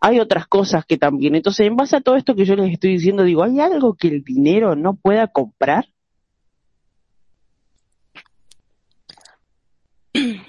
Hay 0.00 0.18
otras 0.18 0.48
cosas 0.48 0.84
que 0.84 0.98
también. 0.98 1.36
Entonces, 1.36 1.64
en 1.64 1.76
base 1.76 1.94
a 1.94 2.00
todo 2.00 2.16
esto 2.16 2.34
que 2.34 2.44
yo 2.44 2.56
les 2.56 2.72
estoy 2.72 2.90
diciendo, 2.90 3.22
digo, 3.22 3.44
¿hay 3.44 3.60
algo 3.60 3.94
que 3.94 4.08
el 4.08 4.24
dinero 4.24 4.74
no 4.74 4.96
pueda 4.96 5.28
comprar? 5.28 5.86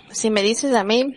Si 0.10 0.32
me 0.32 0.42
dices 0.42 0.74
a 0.74 0.84
mí, 0.84 1.14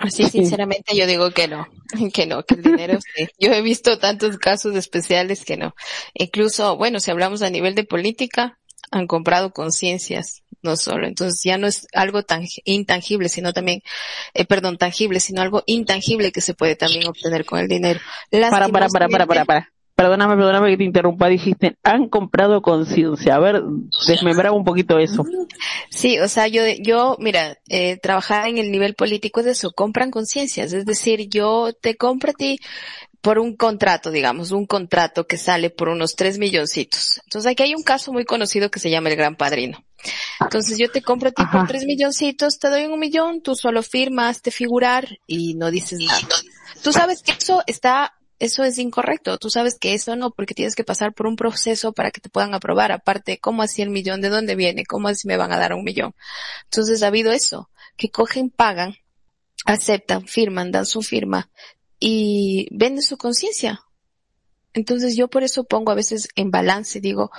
Así 0.00 0.28
sinceramente 0.28 0.96
yo 0.96 1.06
digo 1.06 1.30
que 1.30 1.48
no, 1.48 1.66
que 2.12 2.26
no, 2.26 2.44
que 2.44 2.54
el 2.54 2.62
dinero 2.62 2.98
sí. 3.16 3.28
Yo 3.38 3.52
he 3.52 3.62
visto 3.62 3.98
tantos 3.98 4.38
casos 4.38 4.74
especiales 4.76 5.44
que 5.44 5.56
no. 5.56 5.74
Incluso, 6.14 6.76
bueno, 6.76 7.00
si 7.00 7.10
hablamos 7.10 7.42
a 7.42 7.50
nivel 7.50 7.74
de 7.74 7.84
política, 7.84 8.58
han 8.90 9.06
comprado 9.06 9.52
conciencias, 9.52 10.42
no 10.62 10.76
solo. 10.76 11.06
Entonces 11.06 11.40
ya 11.44 11.58
no 11.58 11.66
es 11.66 11.86
algo 11.92 12.22
tan 12.22 12.44
intangible, 12.64 13.28
sino 13.28 13.52
también, 13.52 13.82
eh, 14.34 14.44
perdón, 14.44 14.78
tangible, 14.78 15.20
sino 15.20 15.42
algo 15.42 15.62
intangible 15.66 16.32
que 16.32 16.40
se 16.40 16.54
puede 16.54 16.76
también 16.76 17.06
obtener 17.06 17.44
con 17.44 17.58
el 17.58 17.68
dinero. 17.68 18.00
Para, 18.30 18.68
para, 18.68 18.88
para, 18.88 19.08
para, 19.08 19.26
para, 19.26 19.44
para. 19.44 19.72
Perdóname, 19.96 20.36
perdóname 20.36 20.70
que 20.72 20.76
te 20.76 20.84
interrumpa, 20.84 21.26
dijiste, 21.26 21.78
han 21.82 22.10
comprado 22.10 22.60
conciencia. 22.60 23.34
A 23.34 23.38
ver, 23.38 23.62
desmembraba 24.06 24.54
un 24.54 24.62
poquito 24.62 24.98
eso. 24.98 25.24
Sí, 25.88 26.18
o 26.18 26.28
sea, 26.28 26.48
yo, 26.48 26.60
yo, 26.82 27.16
mira, 27.18 27.56
eh, 27.70 27.96
trabajar 27.96 28.46
en 28.46 28.58
el 28.58 28.70
nivel 28.70 28.94
político 28.94 29.40
es 29.40 29.46
eso, 29.46 29.70
compran 29.70 30.10
conciencias. 30.10 30.74
Es 30.74 30.84
decir, 30.84 31.30
yo 31.30 31.72
te 31.72 31.96
compro 31.96 32.32
a 32.32 32.34
ti 32.34 32.58
por 33.22 33.38
un 33.38 33.56
contrato, 33.56 34.10
digamos, 34.10 34.52
un 34.52 34.66
contrato 34.66 35.26
que 35.26 35.38
sale 35.38 35.70
por 35.70 35.88
unos 35.88 36.14
tres 36.14 36.36
milloncitos. 36.36 37.22
Entonces 37.24 37.50
aquí 37.50 37.62
hay 37.62 37.74
un 37.74 37.82
caso 37.82 38.12
muy 38.12 38.26
conocido 38.26 38.70
que 38.70 38.80
se 38.80 38.90
llama 38.90 39.08
el 39.08 39.16
Gran 39.16 39.34
Padrino. 39.34 39.82
Entonces 40.40 40.76
yo 40.76 40.90
te 40.90 41.00
compro 41.00 41.30
a 41.30 41.32
ti 41.32 41.42
por 41.50 41.66
tres 41.66 41.86
milloncitos, 41.86 42.58
te 42.58 42.68
doy 42.68 42.84
un 42.84 43.00
millón, 43.00 43.40
tú 43.40 43.54
solo 43.56 43.82
firmas, 43.82 44.42
te 44.42 44.50
figurar 44.50 45.08
y 45.26 45.54
no 45.54 45.70
dices 45.70 46.00
nada. 46.00 46.20
Tú 46.82 46.92
sabes 46.92 47.22
que 47.22 47.32
eso 47.32 47.62
está 47.66 48.12
eso 48.38 48.64
es 48.64 48.78
incorrecto. 48.78 49.38
Tú 49.38 49.50
sabes 49.50 49.78
que 49.78 49.94
eso 49.94 50.16
no, 50.16 50.30
porque 50.30 50.54
tienes 50.54 50.74
que 50.74 50.84
pasar 50.84 51.14
por 51.14 51.26
un 51.26 51.36
proceso 51.36 51.92
para 51.92 52.10
que 52.10 52.20
te 52.20 52.28
puedan 52.28 52.54
aprobar. 52.54 52.92
Aparte, 52.92 53.38
¿cómo 53.38 53.62
así 53.62 53.82
el 53.82 53.90
millón? 53.90 54.20
¿De 54.20 54.28
dónde 54.28 54.54
viene? 54.54 54.84
¿Cómo 54.84 55.08
así 55.08 55.26
me 55.26 55.36
van 55.36 55.52
a 55.52 55.58
dar 55.58 55.72
un 55.72 55.84
millón? 55.84 56.14
Entonces 56.64 57.02
ha 57.02 57.08
habido 57.08 57.32
eso, 57.32 57.70
que 57.96 58.10
cogen, 58.10 58.50
pagan, 58.50 58.96
aceptan, 59.64 60.26
firman, 60.26 60.70
dan 60.70 60.86
su 60.86 61.02
firma 61.02 61.50
y 61.98 62.68
venden 62.70 63.02
su 63.02 63.16
conciencia. 63.16 63.80
Entonces 64.74 65.16
yo 65.16 65.28
por 65.28 65.42
eso 65.42 65.64
pongo 65.64 65.90
a 65.90 65.94
veces 65.94 66.28
en 66.36 66.50
balance, 66.50 67.00
digo, 67.00 67.30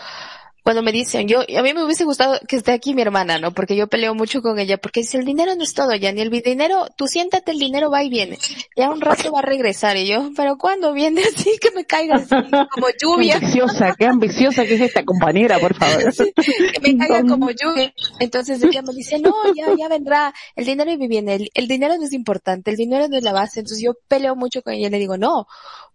cuando 0.67 0.83
me 0.83 0.91
dicen, 0.91 1.29
yo, 1.29 1.43
a 1.43 1.61
mí 1.61 1.73
me 1.73 1.81
hubiese 1.81 2.03
gustado 2.03 2.37
que 2.45 2.57
esté 2.57 2.73
aquí 2.73 2.93
mi 2.93 3.01
hermana, 3.01 3.39
¿no? 3.39 3.53
Porque 3.53 3.77
yo 3.77 3.87
peleo 3.87 4.13
mucho 4.15 4.41
con 4.41 4.59
ella, 4.59 4.77
porque 4.77 4.99
dice, 4.99 5.17
el 5.17 5.23
dinero 5.23 5.55
no 5.55 5.63
es 5.63 5.73
todo 5.73 5.95
ya, 5.95 6.11
ni 6.11 6.19
el 6.19 6.29
dinero, 6.29 6.89
tú 6.97 7.07
siéntate, 7.07 7.53
el 7.53 7.57
dinero 7.57 7.89
va 7.89 8.03
y 8.03 8.09
viene. 8.09 8.37
Ya 8.75 8.89
un 8.89 8.99
rato 8.99 9.31
va 9.31 9.39
a 9.39 9.43
regresar, 9.43 9.95
y 9.95 10.07
yo, 10.07 10.29
pero 10.35 10.57
¿cuándo 10.57 10.91
viene 10.91 11.23
así 11.35 11.57
que 11.61 11.71
me 11.71 11.85
caiga 11.85 12.15
así, 12.15 12.35
como 12.69 12.87
lluvia? 13.01 13.39
Qué 13.39 13.45
ambiciosa, 13.45 13.95
qué 13.97 14.05
ambiciosa 14.07 14.65
que 14.65 14.75
es 14.75 14.81
esta 14.81 15.05
compañera, 15.05 15.57
por 15.57 15.73
favor. 15.73 16.13
que 16.35 16.81
me 16.81 16.97
caiga 16.97 17.23
como 17.23 17.49
lluvia. 17.51 17.93
Entonces 18.19 18.61
ella 18.61 18.81
me 18.81 18.93
dice, 18.93 19.19
no, 19.19 19.31
ya, 19.55 19.67
ya 19.73 19.87
vendrá, 19.87 20.33
el 20.57 20.65
dinero 20.65 20.91
y 20.91 21.07
viene, 21.07 21.35
el, 21.35 21.49
el 21.53 21.69
dinero 21.69 21.95
no 21.95 22.03
es 22.03 22.11
importante, 22.11 22.71
el 22.71 22.75
dinero 22.75 23.07
no 23.07 23.15
es 23.15 23.23
la 23.23 23.31
base. 23.31 23.61
Entonces 23.61 23.81
yo 23.81 23.93
peleo 24.09 24.35
mucho 24.35 24.61
con 24.61 24.73
ella 24.73 24.87
y 24.87 24.91
le 24.91 24.99
digo, 24.99 25.15
no, 25.15 25.47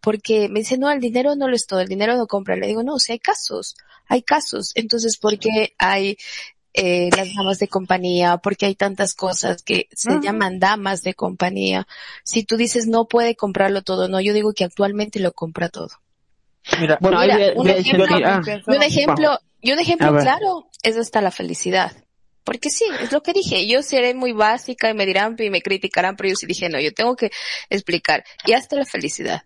porque 0.03 0.49
me 0.49 0.61
dice, 0.61 0.77
no, 0.77 0.91
el 0.91 1.01
dinero 1.01 1.37
no 1.37 1.49
lo 1.49 1.55
es 1.55 1.67
todo, 1.67 1.81
el 1.81 1.89
dinero 1.89 2.17
no 2.17 2.27
compra. 2.27 2.57
Le 2.57 2.67
digo, 2.67 2.83
no, 2.83 2.99
si 2.99 3.13
hay 3.13 3.21
casos, 3.21 3.77
hay 4.09 4.23
casos. 4.23 4.73
Entonces, 4.75 5.17
¿por 5.17 5.39
qué 5.39 5.75
hay 5.79 6.19
eh, 6.75 7.09
las 7.17 7.33
damas 7.35 7.59
de 7.59 7.69
compañía? 7.69 8.39
porque 8.39 8.67
hay 8.67 8.75
tantas 8.75 9.15
cosas 9.15 9.63
que 9.63 9.89
se 9.93 10.21
llaman 10.21 10.59
damas 10.59 11.03
de 11.03 11.15
compañía? 11.15 11.87
Si 12.25 12.43
tú 12.43 12.57
dices 12.57 12.89
no 12.89 13.07
puede 13.07 13.37
comprarlo 13.37 13.83
todo, 13.83 14.09
no, 14.09 14.21
yo 14.21 14.35
digo 14.35 14.53
que 14.53 14.65
actualmente 14.65 15.21
lo 15.21 15.33
compra 15.33 15.69
todo. 15.69 15.91
Mira, 16.81 16.99
bueno, 17.01 17.21
un, 17.57 17.69
ejemplo, 17.69 18.07
un 18.67 18.83
ejemplo, 18.83 19.39
y 19.61 19.73
un 19.73 19.79
ejemplo 19.79 20.17
claro 20.17 20.69
es 20.83 20.97
hasta 20.97 21.21
la 21.21 21.31
felicidad. 21.31 21.93
Porque 22.45 22.71
sí, 22.71 22.85
es 23.01 23.13
lo 23.13 23.23
que 23.23 23.33
dije. 23.33 23.69
Yo 23.69 23.83
seré 23.83 24.15
muy 24.15 24.33
básica 24.33 24.91
y 24.91 24.95
me 24.95 25.07
dirán 25.07 25.37
y 25.39 25.49
me 25.49 25.63
criticarán, 25.63 26.17
pero 26.17 26.29
yo 26.29 26.35
sí 26.35 26.47
dije, 26.47 26.69
no, 26.69 26.81
yo 26.81 26.93
tengo 26.93 27.15
que 27.15 27.31
explicar. 27.71 28.25
Y 28.45 28.53
hasta 28.53 28.75
la 28.75 28.85
felicidad. 28.85 29.43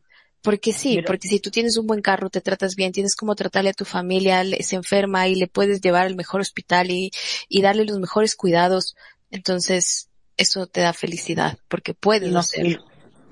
Porque 0.46 0.72
sí, 0.72 1.02
porque 1.04 1.26
si 1.26 1.40
tú 1.40 1.50
tienes 1.50 1.76
un 1.76 1.88
buen 1.88 2.00
carro, 2.00 2.30
te 2.30 2.40
tratas 2.40 2.76
bien, 2.76 2.92
tienes 2.92 3.16
como 3.16 3.34
tratarle 3.34 3.70
a 3.70 3.72
tu 3.72 3.84
familia, 3.84 4.44
se 4.60 4.76
enferma 4.76 5.26
y 5.26 5.34
le 5.34 5.48
puedes 5.48 5.80
llevar 5.80 6.06
al 6.06 6.14
mejor 6.14 6.40
hospital 6.40 6.88
y, 6.92 7.10
y 7.48 7.62
darle 7.62 7.84
los 7.84 7.98
mejores 7.98 8.36
cuidados, 8.36 8.94
entonces 9.32 10.08
eso 10.36 10.68
te 10.68 10.82
da 10.82 10.92
felicidad, 10.92 11.58
porque 11.66 11.94
puedes 11.94 12.30
no, 12.30 12.38
hacerlo. 12.38 12.78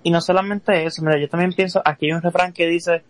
Y, 0.03 0.11
no 0.11 0.21
solamente 0.21 0.85
eso, 0.85 1.03
mira, 1.03 1.21
yo 1.21 1.29
también 1.29 1.53
pienso, 1.53 1.81
aquí 1.85 2.07
hay 2.07 2.13
un 2.15 2.23
refrán 2.23 2.53
que 2.53 2.67
dice, 2.67 3.05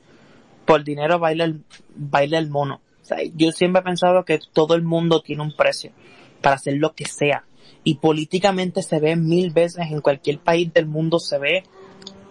por 0.67 0.85
dinero 0.85 1.19
baila 1.19 1.45
el, 1.45 1.65
baila 1.95 2.37
el 2.37 2.51
mono. 2.51 2.83
O 3.01 3.05
sea, 3.07 3.17
yo 3.35 3.53
siempre 3.53 3.81
he 3.81 3.85
pensado 3.85 4.27
que 4.27 4.39
todo 4.53 4.75
el 4.75 4.83
mundo 4.83 5.23
tiene 5.23 5.41
un 5.41 5.57
precio 5.57 5.93
para 6.43 6.57
hacer 6.57 6.75
lo 6.75 6.93
que 6.93 7.07
sea. 7.07 7.47
Y 7.85 7.95
políticamente 7.95 8.83
se 8.83 9.01
ve 9.01 9.17
mil 9.17 9.51
veces, 9.51 9.87
en 9.91 10.03
cualquier 10.03 10.41
país 10.41 10.71
del 10.75 10.85
mundo 10.85 11.19
se 11.19 11.39
ve 11.39 11.63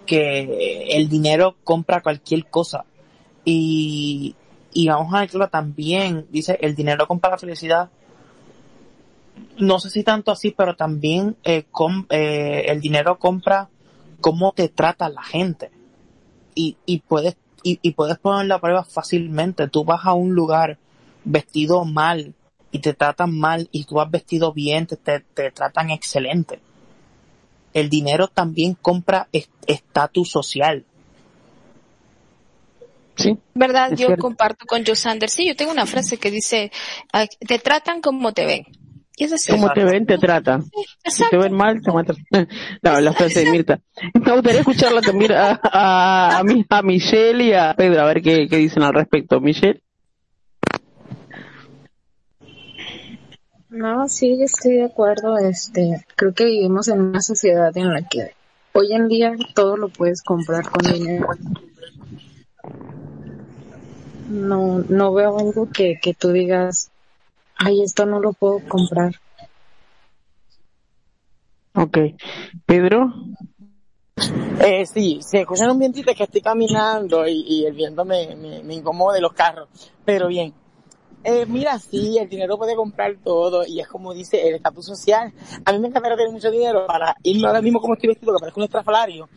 que 0.06 0.88
el 0.92 1.10
dinero 1.10 1.56
compra 1.64 2.02
cualquier 2.02 2.46
cosa. 2.46 2.86
Y, 3.46 4.36
y 4.74 4.88
vamos 4.88 5.14
a 5.14 5.22
decirlo 5.22 5.50
también, 5.50 6.28
dice, 6.32 6.58
el 6.62 6.76
dinero 6.76 7.08
compra 7.08 7.32
la 7.32 7.38
felicidad. 7.38 7.90
No 9.58 9.80
sé 9.80 9.90
si 9.90 10.04
tanto 10.04 10.32
así, 10.32 10.52
pero 10.52 10.76
también 10.76 11.36
eh, 11.44 11.66
eh, 12.10 12.66
el 12.68 12.82
dinero 12.82 13.18
compra 13.18 13.70
cómo 14.22 14.52
te 14.52 14.70
trata 14.70 15.10
la 15.10 15.24
gente. 15.24 15.72
Y, 16.56 16.78
y 16.86 17.00
puedes 17.00 17.36
y, 17.64 17.80
y 17.82 17.92
puedes 17.92 18.18
poner 18.20 18.48
la 18.48 18.60
prueba 18.60 18.84
fácilmente. 18.84 19.68
Tú 19.70 19.86
vas 19.86 20.06
a 20.06 20.14
un 20.14 20.34
lugar 20.34 20.78
vestido 21.24 21.86
mal 21.86 22.36
y 22.72 22.80
te 22.80 22.94
tratan 22.94 23.38
mal 23.38 23.70
y 23.72 23.86
tú 23.86 23.96
vas 23.96 24.12
vestido 24.12 24.52
bien, 24.52 24.86
te, 24.86 24.98
te, 24.98 25.22
te 25.22 25.52
tratan 25.52 25.90
excelente 25.92 26.60
el 27.74 27.90
dinero 27.90 28.28
también 28.28 28.76
compra 28.76 29.28
estatus 29.68 30.30
social. 30.30 30.86
Sí. 33.16 33.38
¿Verdad? 33.54 33.92
yo 33.96 34.18
comparto 34.18 34.66
con 34.66 34.86
Joe 34.86 34.96
Sanders. 34.96 35.34
Sí, 35.34 35.48
yo 35.48 35.56
tengo 35.56 35.72
una 35.72 35.86
frase 35.86 36.18
que 36.18 36.32
dice, 36.32 36.72
te 37.48 37.60
tratan 37.60 38.02
como 38.02 38.34
te 38.34 38.46
ven. 38.46 38.66
Y 39.16 39.26
es 39.26 39.48
Como 39.48 39.72
te 39.72 39.84
ven, 39.84 40.08
te 40.08 40.18
tratan. 40.18 40.64
si 41.06 41.24
te 41.30 41.38
ven 41.38 41.54
mal, 41.54 41.82
te 41.82 41.92
matan. 41.92 42.16
No, 42.82 43.00
la 43.00 43.14
frase 43.14 43.46
de 43.46 43.52
Mirta. 43.52 43.80
Me 44.14 44.32
gustaría 44.32 44.62
escucharla 44.62 45.02
también 45.02 45.34
a, 45.34 45.60
a, 45.64 46.40
a, 46.40 46.82
Michelle 46.82 47.44
y 47.44 47.54
a 47.54 47.76
Pedro, 47.76 48.02
a 48.02 48.06
ver 48.06 48.24
qué, 48.24 48.48
qué 48.50 48.58
dicen 48.58 48.82
al 48.82 48.94
respecto. 48.94 49.40
Michelle. 49.40 49.82
No, 53.74 54.08
sí, 54.08 54.38
estoy 54.40 54.74
de 54.74 54.84
acuerdo. 54.84 55.36
Este, 55.40 56.06
creo 56.16 56.32
que 56.32 56.46
vivimos 56.46 56.88
en 56.90 57.02
una 57.02 57.22
sociedad 57.22 57.76
en 57.76 57.92
la 57.92 58.08
que 58.08 58.36
hoy 58.72 58.94
en 58.94 59.08
día 59.08 59.34
todo 59.56 59.78
lo 59.78 59.90
puedes 59.90 60.22
comprar 60.22 60.70
con 60.70 60.94
dinero. 60.94 61.28
No, 64.30 64.84
no 64.88 65.14
veo 65.14 65.40
algo 65.40 65.70
que, 65.72 65.98
que 66.00 66.14
tú 66.14 66.32
digas, 66.32 66.92
ay, 67.56 67.82
esto 67.82 68.06
no 68.06 68.20
lo 68.20 68.34
puedo 68.34 68.60
comprar. 68.68 69.16
Ok. 71.74 71.98
Pedro. 72.68 73.12
Eh, 74.60 74.86
sí, 74.86 75.20
se 75.24 75.42
escuchan 75.42 75.72
un 75.72 75.80
vientito 75.80 76.14
que 76.14 76.26
estoy 76.26 76.42
caminando 76.42 77.28
y, 77.28 77.44
y 77.48 77.66
el 77.66 77.74
viento 77.74 78.06
me, 78.06 78.36
me, 78.36 78.62
me 78.62 78.76
incomoda 78.76 79.16
de 79.16 79.22
los 79.22 79.34
carros. 79.34 79.68
Pero 80.06 80.28
bien, 80.28 80.54
eh, 81.24 81.46
mira, 81.46 81.80
sí, 81.80 82.18
el 82.18 82.28
dinero 82.28 82.58
puede 82.58 82.76
comprar 82.76 83.16
todo 83.24 83.66
y 83.66 83.80
es 83.80 83.88
como 83.88 84.14
dice 84.14 84.48
el 84.48 84.56
estatus 84.56 84.86
social. 84.86 85.34
A 85.66 85.72
mí 85.72 85.80
me 85.80 85.88
encantaría 85.88 86.18
tener 86.18 86.32
mucho 86.32 86.52
dinero 86.52 86.86
para 86.86 87.16
irme 87.24 87.48
ahora 87.48 87.62
mismo 87.62 87.80
como 87.80 87.94
estoy 87.94 88.10
vestido, 88.10 88.34
que 88.34 88.40
parezco 88.40 88.60
un 88.60 88.66
estrafalario, 88.66 89.30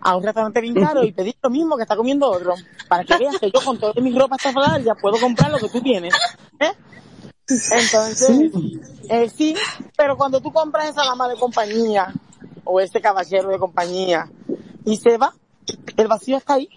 a 0.00 0.16
un 0.16 0.22
restaurante 0.22 0.60
bien 0.60 0.74
caro 0.74 1.04
y 1.04 1.12
pedir 1.12 1.36
lo 1.42 1.50
mismo 1.50 1.76
que 1.76 1.82
está 1.82 1.96
comiendo 1.96 2.28
otro, 2.28 2.54
para 2.88 3.04
que 3.04 3.16
veas 3.18 3.38
que 3.38 3.50
yo 3.50 3.64
con 3.64 3.78
toda 3.78 4.00
mi 4.00 4.16
ropa 4.18 4.36
estrafalaria 4.36 4.94
puedo 4.94 5.20
comprar 5.20 5.50
lo 5.50 5.58
que 5.58 5.68
tú 5.68 5.80
tienes. 5.80 6.12
¿eh? 6.58 6.72
Entonces, 7.48 8.50
eh, 9.08 9.28
sí, 9.28 9.54
pero 9.96 10.16
cuando 10.16 10.40
tú 10.40 10.52
compras 10.52 10.88
esa 10.88 11.04
dama 11.04 11.28
de 11.28 11.36
compañía 11.36 12.12
o 12.64 12.80
este 12.80 13.00
caballero 13.00 13.50
de 13.50 13.58
compañía 13.58 14.28
y 14.84 14.96
se 14.96 15.18
va, 15.18 15.34
el 15.96 16.08
vacío 16.08 16.36
está 16.36 16.54
ahí. 16.54 16.68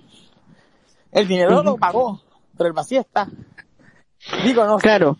El 1.11 1.27
dinero 1.27 1.63
lo 1.63 1.77
pagó, 1.77 2.21
pero 2.57 2.67
el 2.67 2.73
vacío 2.73 2.99
está. 3.01 3.29
Digo, 4.43 4.65
no. 4.65 4.77
Claro. 4.77 5.17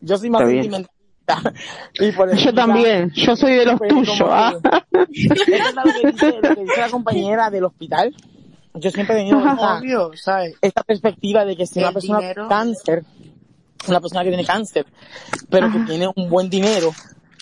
Yo 0.00 0.18
soy 0.18 0.30
más 0.30 0.48
sentimental. 0.48 0.90
Y 2.00 2.10
por 2.12 2.34
yo 2.36 2.52
también, 2.52 3.10
yo 3.14 3.36
soy 3.36 3.54
de 3.54 3.64
los 3.64 3.80
tuyos. 3.80 4.20
¿ah? 4.22 4.54
Es 5.12 5.74
lo 5.74 5.82
que, 5.84 6.12
dice, 6.12 6.32
lo 6.42 6.54
que 6.54 6.62
dice 6.62 6.80
la 6.80 6.90
compañera 6.90 7.50
del 7.50 7.64
hospital. 7.64 8.14
Yo 8.74 8.90
siempre 8.90 9.14
he 9.14 9.18
tenido 9.18 9.38
esta, 10.12 10.44
esta 10.60 10.82
perspectiva 10.82 11.44
de 11.44 11.56
que 11.56 11.66
si 11.66 11.78
una 11.78 11.92
persona 11.92 12.18
tiene 12.20 12.48
cáncer, 12.48 13.04
una 13.86 14.00
persona 14.00 14.24
que 14.24 14.30
tiene 14.30 14.44
cáncer, 14.44 14.86
pero 15.50 15.70
que 15.70 15.80
tiene 15.80 16.08
un 16.14 16.30
buen 16.30 16.48
dinero, 16.48 16.90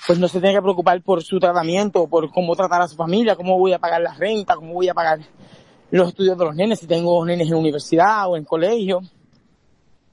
pues 0.07 0.19
no 0.19 0.27
se 0.27 0.41
tiene 0.41 0.57
que 0.57 0.63
preocupar 0.63 1.01
por 1.03 1.23
su 1.23 1.39
tratamiento, 1.39 2.09
por 2.09 2.31
cómo 2.33 2.57
tratar 2.57 2.83
a 2.83 2.89
su 2.89 2.97
familia, 2.97 3.37
cómo 3.37 3.59
voy 3.59 3.73
a 3.73 3.79
pagar 3.79 4.01
la 4.01 4.15
renta, 4.15 4.57
cómo 4.57 4.75
voy 4.75 4.89
a 4.89 4.95
pagar 4.95 5.21
los 5.93 6.09
estudios 6.09 6.37
de 6.37 6.45
los 6.45 6.55
nenes, 6.55 6.81
si 6.81 6.87
tengo 6.87 7.25
nenes 7.25 7.49
en 7.49 7.55
universidad 7.55 8.29
o 8.29 8.37
en 8.37 8.45
colegio. 8.45 9.01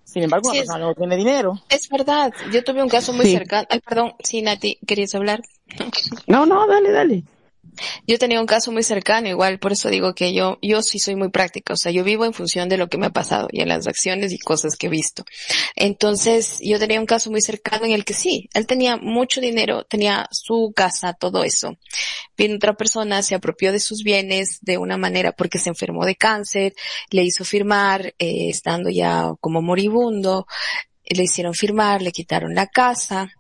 Sin 0.08 0.24
embargo, 0.24 0.48
una 0.50 0.60
persona 0.60 0.80
no 0.80 0.96
tiene 0.96 1.18
dinero. 1.18 1.62
Es 1.70 1.90
verdad. 1.90 2.34
Yo 2.52 2.64
tuve 2.64 2.82
un 2.82 2.88
caso 2.88 3.12
muy 3.12 3.26
cercano. 3.26 3.68
Ay, 3.70 3.82
perdón. 3.82 4.14
Sí, 4.24 4.42
Nati, 4.42 4.80
¿querías 4.88 5.14
hablar? 5.16 5.42
No, 6.28 6.46
no, 6.46 6.66
dale, 6.66 6.92
dale. 6.92 7.24
Yo 8.06 8.18
tenía 8.18 8.40
un 8.40 8.48
caso 8.48 8.72
muy 8.72 8.84
cercano, 8.84 9.28
igual, 9.28 9.60
por 9.60 9.72
eso 9.72 9.90
digo 9.90 10.14
que 10.14 10.34
yo, 10.34 10.58
yo 10.62 10.82
sí 10.82 11.00
soy 11.00 11.16
muy 11.16 11.30
práctica, 11.30 11.74
o 11.74 11.78
sea, 11.78 11.92
yo 11.92 12.04
vivo 12.04 12.26
en 12.26 12.34
función 12.34 12.70
de 12.70 12.78
lo 12.78 12.88
que 12.88 12.98
me 12.98 13.08
ha 13.08 13.12
pasado 13.12 13.48
y 13.52 13.62
en 13.62 13.70
las 13.70 13.88
acciones 13.88 14.32
y 14.32 14.40
cosas 14.40 14.76
que 14.76 14.88
he 14.88 14.90
visto. 14.90 15.24
Entonces, 15.76 16.60
yo 16.62 16.80
tenía 16.80 17.00
un 17.00 17.06
caso 17.06 17.32
muy 17.32 17.42
cercano 17.42 17.86
en 17.86 17.92
el 17.92 18.06
que 18.06 18.14
sí, 18.14 18.50
él 18.54 18.68
tenía 18.68 18.98
mucho 18.98 19.42
dinero, 19.42 19.84
tenía 19.84 20.28
su 20.32 20.74
casa, 20.76 21.14
todo 21.14 21.44
eso. 21.44 21.78
Vino 22.38 22.56
otra 22.56 22.76
persona, 22.76 23.24
se 23.24 23.36
apropió 23.36 23.72
de 23.72 23.80
sus 23.80 24.04
bienes 24.04 24.60
de 24.62 24.78
una 24.78 24.98
manera 24.98 25.32
porque 25.32 25.60
se 25.60 25.70
enfermó 25.70 26.06
de 26.06 26.16
cáncer, 26.16 26.74
le 27.10 27.24
hizo 27.24 27.44
firmar, 27.46 28.14
eh, 28.20 28.50
estando 28.50 28.90
ya 28.90 29.34
como 29.40 29.62
moribundo, 29.62 30.48
le 31.06 31.24
hicieron 31.24 31.54
firmar, 31.54 32.02
le 32.02 32.12
quitaron 32.12 32.54
la 32.54 32.68
casa, 32.68 33.32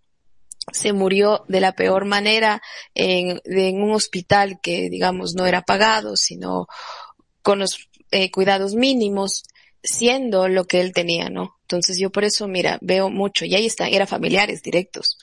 se 0.71 0.93
murió 0.93 1.45
de 1.47 1.62
la 1.62 1.73
peor 1.73 2.06
manera 2.06 2.62
en, 2.93 3.41
en 3.45 3.82
un 3.82 3.91
hospital 3.91 4.60
que, 4.62 4.89
digamos, 4.89 5.34
no 5.36 5.45
era 5.45 5.62
pagado, 5.62 6.15
sino 6.15 6.67
con 7.41 7.60
los 7.60 7.89
eh, 8.12 8.32
cuidados 8.32 8.75
mínimos, 8.75 9.43
siendo 9.82 10.47
lo 10.47 10.65
que 10.65 10.82
él 10.82 10.93
tenía, 10.93 11.30
¿no? 11.30 11.56
Entonces 11.62 11.97
yo 11.97 12.12
por 12.12 12.23
eso, 12.23 12.47
mira, 12.47 12.77
veo 12.82 13.10
mucho, 13.10 13.45
y 13.45 13.56
ahí 13.56 13.65
está, 13.65 13.88
era 13.88 14.06
familiares 14.06 14.62
directos. 14.62 15.17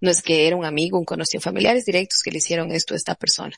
No 0.00 0.10
es 0.10 0.22
que 0.22 0.46
era 0.46 0.56
un 0.56 0.64
amigo, 0.64 0.98
un 0.98 1.04
conocido, 1.04 1.40
familiares 1.40 1.84
directos 1.84 2.20
que 2.22 2.30
le 2.30 2.38
hicieron 2.38 2.72
esto 2.72 2.94
a 2.94 2.96
esta 2.96 3.14
persona. 3.14 3.56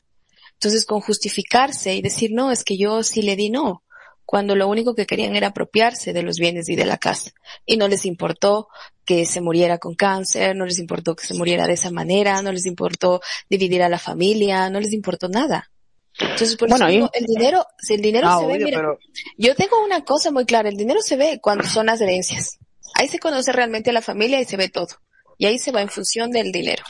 Entonces, 0.52 0.84
con 0.84 1.00
justificarse 1.00 1.94
y 1.94 2.02
decir, 2.02 2.30
no, 2.32 2.52
es 2.52 2.62
que 2.64 2.76
yo 2.76 3.02
sí 3.02 3.22
le 3.22 3.34
di, 3.34 3.50
no 3.50 3.82
cuando 4.24 4.56
lo 4.56 4.68
único 4.68 4.94
que 4.94 5.06
querían 5.06 5.36
era 5.36 5.48
apropiarse 5.48 6.12
de 6.12 6.22
los 6.22 6.38
bienes 6.38 6.68
y 6.68 6.76
de 6.76 6.86
la 6.86 6.98
casa. 6.98 7.32
Y 7.66 7.76
no 7.76 7.88
les 7.88 8.06
importó 8.06 8.68
que 9.04 9.26
se 9.26 9.40
muriera 9.40 9.78
con 9.78 9.94
cáncer, 9.94 10.56
no 10.56 10.64
les 10.64 10.78
importó 10.78 11.14
que 11.14 11.26
se 11.26 11.34
muriera 11.34 11.66
de 11.66 11.74
esa 11.74 11.90
manera, 11.90 12.40
no 12.42 12.52
les 12.52 12.66
importó 12.66 13.20
dividir 13.48 13.82
a 13.82 13.88
la 13.88 13.98
familia, 13.98 14.70
no 14.70 14.80
les 14.80 14.92
importó 14.92 15.28
nada. 15.28 15.70
Entonces, 16.18 16.56
por 16.56 16.68
bueno, 16.68 16.86
eso 16.86 17.10
el 17.12 17.26
dinero, 17.26 17.66
si 17.78 17.94
el 17.94 18.00
dinero 18.00 18.28
ah, 18.28 18.38
se 18.38 18.46
ve, 18.46 18.58
mira, 18.64 18.96
yo 19.36 19.54
tengo 19.54 19.84
una 19.84 20.04
cosa 20.04 20.30
muy 20.30 20.44
clara, 20.44 20.68
el 20.68 20.76
dinero 20.76 21.00
se 21.02 21.16
ve 21.16 21.40
cuando 21.42 21.64
son 21.64 21.86
las 21.86 22.00
herencias. 22.00 22.58
Ahí 22.94 23.08
se 23.08 23.18
conoce 23.18 23.52
realmente 23.52 23.90
a 23.90 23.92
la 23.92 24.02
familia 24.02 24.40
y 24.40 24.44
se 24.44 24.56
ve 24.56 24.68
todo. 24.68 24.88
Y 25.36 25.46
ahí 25.46 25.58
se 25.58 25.72
va 25.72 25.82
en 25.82 25.88
función 25.88 26.30
del 26.30 26.52
dinero. 26.52 26.84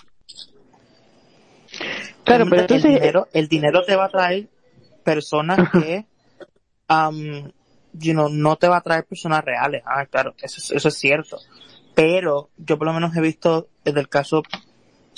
Claro, 2.24 2.46
pero 2.48 2.62
entonces... 2.62 2.84
el 2.84 2.94
dinero, 2.94 3.28
el 3.32 3.48
dinero 3.48 3.84
te 3.84 3.96
va 3.96 4.06
a 4.06 4.10
traer 4.10 4.48
personas 5.02 5.70
que 5.72 6.06
um, 6.88 7.50
you 7.92 8.12
know, 8.12 8.28
no 8.28 8.56
te 8.56 8.68
va 8.68 8.78
a 8.78 8.80
traer 8.82 9.04
personas 9.04 9.44
reales. 9.44 9.82
Ah, 9.86 10.04
claro, 10.06 10.34
eso, 10.42 10.74
eso 10.74 10.88
es 10.88 10.94
cierto. 10.94 11.38
Pero 11.94 12.50
yo 12.56 12.78
por 12.78 12.86
lo 12.86 12.92
menos 12.92 13.16
he 13.16 13.20
visto 13.20 13.68
desde 13.84 14.00
el 14.00 14.08
caso, 14.08 14.42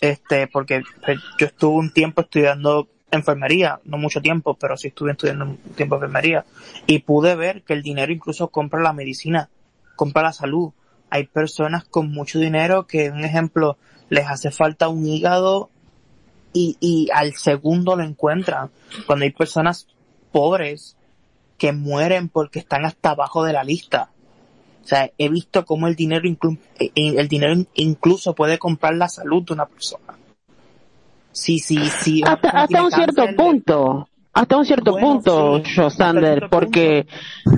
este, 0.01 0.47
porque 0.47 0.83
pues, 1.05 1.19
yo 1.39 1.47
estuve 1.47 1.77
un 1.77 1.93
tiempo 1.93 2.23
estudiando 2.23 2.89
enfermería, 3.11 3.81
no 3.85 3.99
mucho 3.99 4.21
tiempo, 4.21 4.55
pero 4.55 4.77
sí 4.77 4.89
estuve 4.89 5.13
estudiando 5.13 5.45
un 5.47 5.57
tiempo 5.57 5.95
enfermería 5.95 6.45
y 6.87 6.99
pude 7.01 7.35
ver 7.35 7.63
que 7.63 7.73
el 7.73 7.83
dinero 7.83 8.13
incluso 8.13 8.49
compra 8.49 8.83
la 8.83 8.93
medicina, 8.93 9.49
compra 9.95 10.23
la 10.23 10.33
salud. 10.33 10.73
Hay 11.09 11.27
personas 11.27 11.85
con 11.85 12.11
mucho 12.11 12.39
dinero 12.39 12.87
que, 12.87 13.11
un 13.11 13.25
ejemplo, 13.25 13.79
les 14.11 14.27
hace 14.27 14.51
falta 14.51 14.89
un 14.89 15.07
hígado 15.07 15.71
y, 16.53 16.77
y 16.81 17.09
al 17.15 17.35
segundo 17.35 17.97
lo 17.97 18.03
encuentran. 18.03 18.71
Cuando 19.07 19.25
hay 19.25 19.31
personas 19.31 19.87
pobres 20.33 20.97
que 21.59 21.73
mueren 21.73 22.29
porque 22.29 22.59
están 22.59 22.85
hasta 22.85 23.11
abajo 23.11 23.45
de 23.45 23.53
la 23.53 23.65
lista. 23.65 24.11
O 24.87 24.89
sea, 24.89 25.11
he 25.19 25.29
visto 25.29 25.65
cómo 25.65 25.89
el 25.89 25.97
dinero, 25.97 26.29
eh, 26.79 26.91
el 26.95 27.27
dinero 27.27 27.61
incluso 27.75 28.37
puede 28.37 28.57
comprar 28.57 28.95
la 28.95 29.09
salud 29.09 29.43
de 29.43 29.55
una 29.55 29.67
persona. 29.67 30.15
Sí, 31.33 31.59
sí, 31.59 31.77
sí. 31.89 32.23
Hasta, 32.25 32.85
un 32.85 32.93
cierto 32.93 33.27
punto. 33.37 34.09
Hasta 34.33 34.57
un 34.57 34.65
cierto 34.65 34.97
punto, 34.97 35.61
Josander, 35.75 36.49
porque 36.49 37.09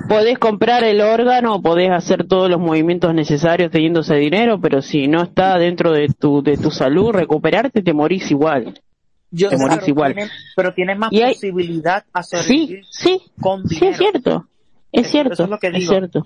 podés 0.07 0.39
comprar 0.39 0.83
el 0.83 1.01
órgano, 1.01 1.61
podés 1.61 1.91
hacer 1.91 2.25
todos 2.25 2.49
los 2.49 2.59
movimientos 2.59 3.13
necesarios 3.13 3.69
teniendo 3.69 3.99
ese 3.99 4.15
dinero, 4.15 4.59
pero 4.59 4.81
si 4.81 5.07
no 5.07 5.21
está 5.21 5.59
dentro 5.59 5.91
de 5.91 6.07
tu, 6.07 6.41
de 6.41 6.57
tu 6.57 6.71
salud, 6.71 7.11
recuperarte, 7.11 7.83
te 7.83 7.93
morís 7.93 8.31
igual. 8.31 8.81
Yo 9.29 9.51
sé, 9.51 9.55
igual. 9.85 10.15
pero 10.55 10.73
tienes 10.73 10.97
más 10.97 11.11
posibilidad 11.11 12.03
a 12.11 12.23
sí, 12.23 12.81
sí, 12.89 13.21
con 13.39 13.69
Sí, 13.69 13.85
es 13.85 13.97
cierto. 13.97 14.47
Es, 14.91 15.11
cierto. 15.11 15.43
es, 15.43 15.49
lo 15.49 15.59
que 15.59 15.67
es 15.67 15.87
cierto. 15.87 16.25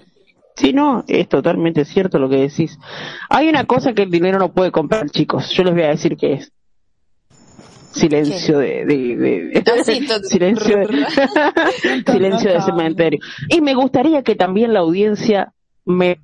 Sí, 0.55 0.73
no, 0.73 1.03
es 1.07 1.27
totalmente 1.27 1.83
cierto 1.85 2.19
lo 2.19 2.29
que 2.29 2.37
decís. 2.37 2.77
Hay 3.29 3.49
una 3.49 3.65
cosa 3.65 3.93
que 3.93 4.03
el 4.03 4.11
dinero 4.11 4.37
no 4.37 4.53
puede 4.53 4.71
comprar, 4.71 5.09
chicos. 5.09 5.51
Yo 5.51 5.63
les 5.63 5.73
voy 5.73 5.83
a 5.83 5.89
decir 5.89 6.15
que 6.15 6.33
es 6.33 6.51
silencio 7.93 8.59
de, 8.59 8.85
de, 8.85 9.17
de, 9.17 9.63
ah, 9.65 9.83
silencio 10.23 10.77
de, 10.77 11.05
silencio 12.11 12.53
de 12.53 12.61
cementerio. 12.61 13.19
Y 13.49 13.61
me 13.61 13.73
gustaría 13.75 14.23
que 14.23 14.35
también 14.35 14.73
la 14.73 14.79
audiencia 14.79 15.53
me 15.85 16.19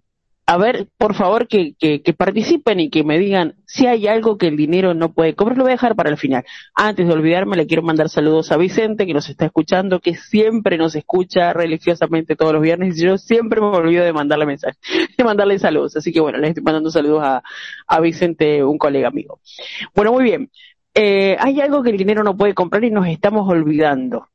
a 0.50 0.58
ver, 0.58 0.88
por 0.98 1.14
favor, 1.14 1.48
que, 1.48 1.76
que, 1.76 2.14
participen 2.16 2.80
y 2.80 2.90
que 2.90 3.04
me 3.04 3.20
digan 3.20 3.54
si 3.68 3.86
hay 3.86 4.08
algo 4.08 4.40
que 4.40 4.48
el 4.48 4.58
dinero 4.58 4.96
no 4.96 5.14
puede 5.14 5.36
comprar. 5.36 5.60
Lo 5.60 5.66
voy 5.66 5.74
a 5.74 5.76
dejar 5.76 5.96
para 5.96 6.10
el 6.10 6.18
final. 6.18 6.44
Antes 6.74 7.08
de 7.08 7.14
olvidarme, 7.14 7.56
le 7.56 7.68
quiero 7.68 7.84
mandar 7.84 8.10
saludos 8.10 8.52
a 8.52 8.58
Vicente, 8.58 9.06
que 9.06 9.14
nos 9.14 9.30
está 9.30 9.46
escuchando, 9.46 10.00
que 10.00 10.16
siempre 10.16 10.80
nos 10.80 10.96
escucha 10.96 11.54
religiosamente 11.54 12.36
todos 12.36 12.54
los 12.54 12.64
viernes, 12.64 12.98
y 12.98 13.06
yo 13.06 13.20
siempre 13.20 13.62
me 13.62 13.68
olvido 13.68 14.04
de 14.04 14.12
mandarle 14.12 14.48
mensajes, 14.48 14.80
de 15.20 15.24
mandarle 15.24 15.60
saludos. 15.60 15.96
Así 15.96 16.12
que 16.12 16.20
bueno, 16.20 16.40
les 16.40 16.50
estoy 16.50 16.64
mandando 16.64 16.90
saludos 16.90 17.22
a, 17.24 17.44
a 17.86 18.00
Vicente, 18.00 18.64
un 18.64 18.80
colega 18.80 19.08
amigo. 19.08 19.42
Bueno, 19.94 20.14
muy 20.14 20.24
bien. 20.24 20.50
Eh, 20.96 21.38
hay 21.40 21.62
algo 21.62 21.84
que 21.84 21.92
el 21.92 21.98
dinero 21.98 22.24
no 22.24 22.36
puede 22.36 22.56
comprar 22.56 22.84
y 22.84 22.90
nos 22.90 23.06
estamos 23.06 23.48
olvidando, 23.48 24.30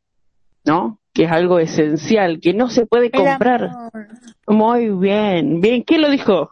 ¿no? 0.65 1.01
Que 1.15 1.25
es 1.25 1.31
algo 1.31 1.61
esencial, 1.61 2.41
que 2.41 2.53
no 2.53 2.69
se 2.69 2.87
puede 2.87 3.11
comprar. 3.11 3.71
Muy 4.47 4.91
bien, 4.91 5.61
bien, 5.61 5.83
¿quién 5.83 6.03
lo 6.03 6.11
dijo? 6.11 6.51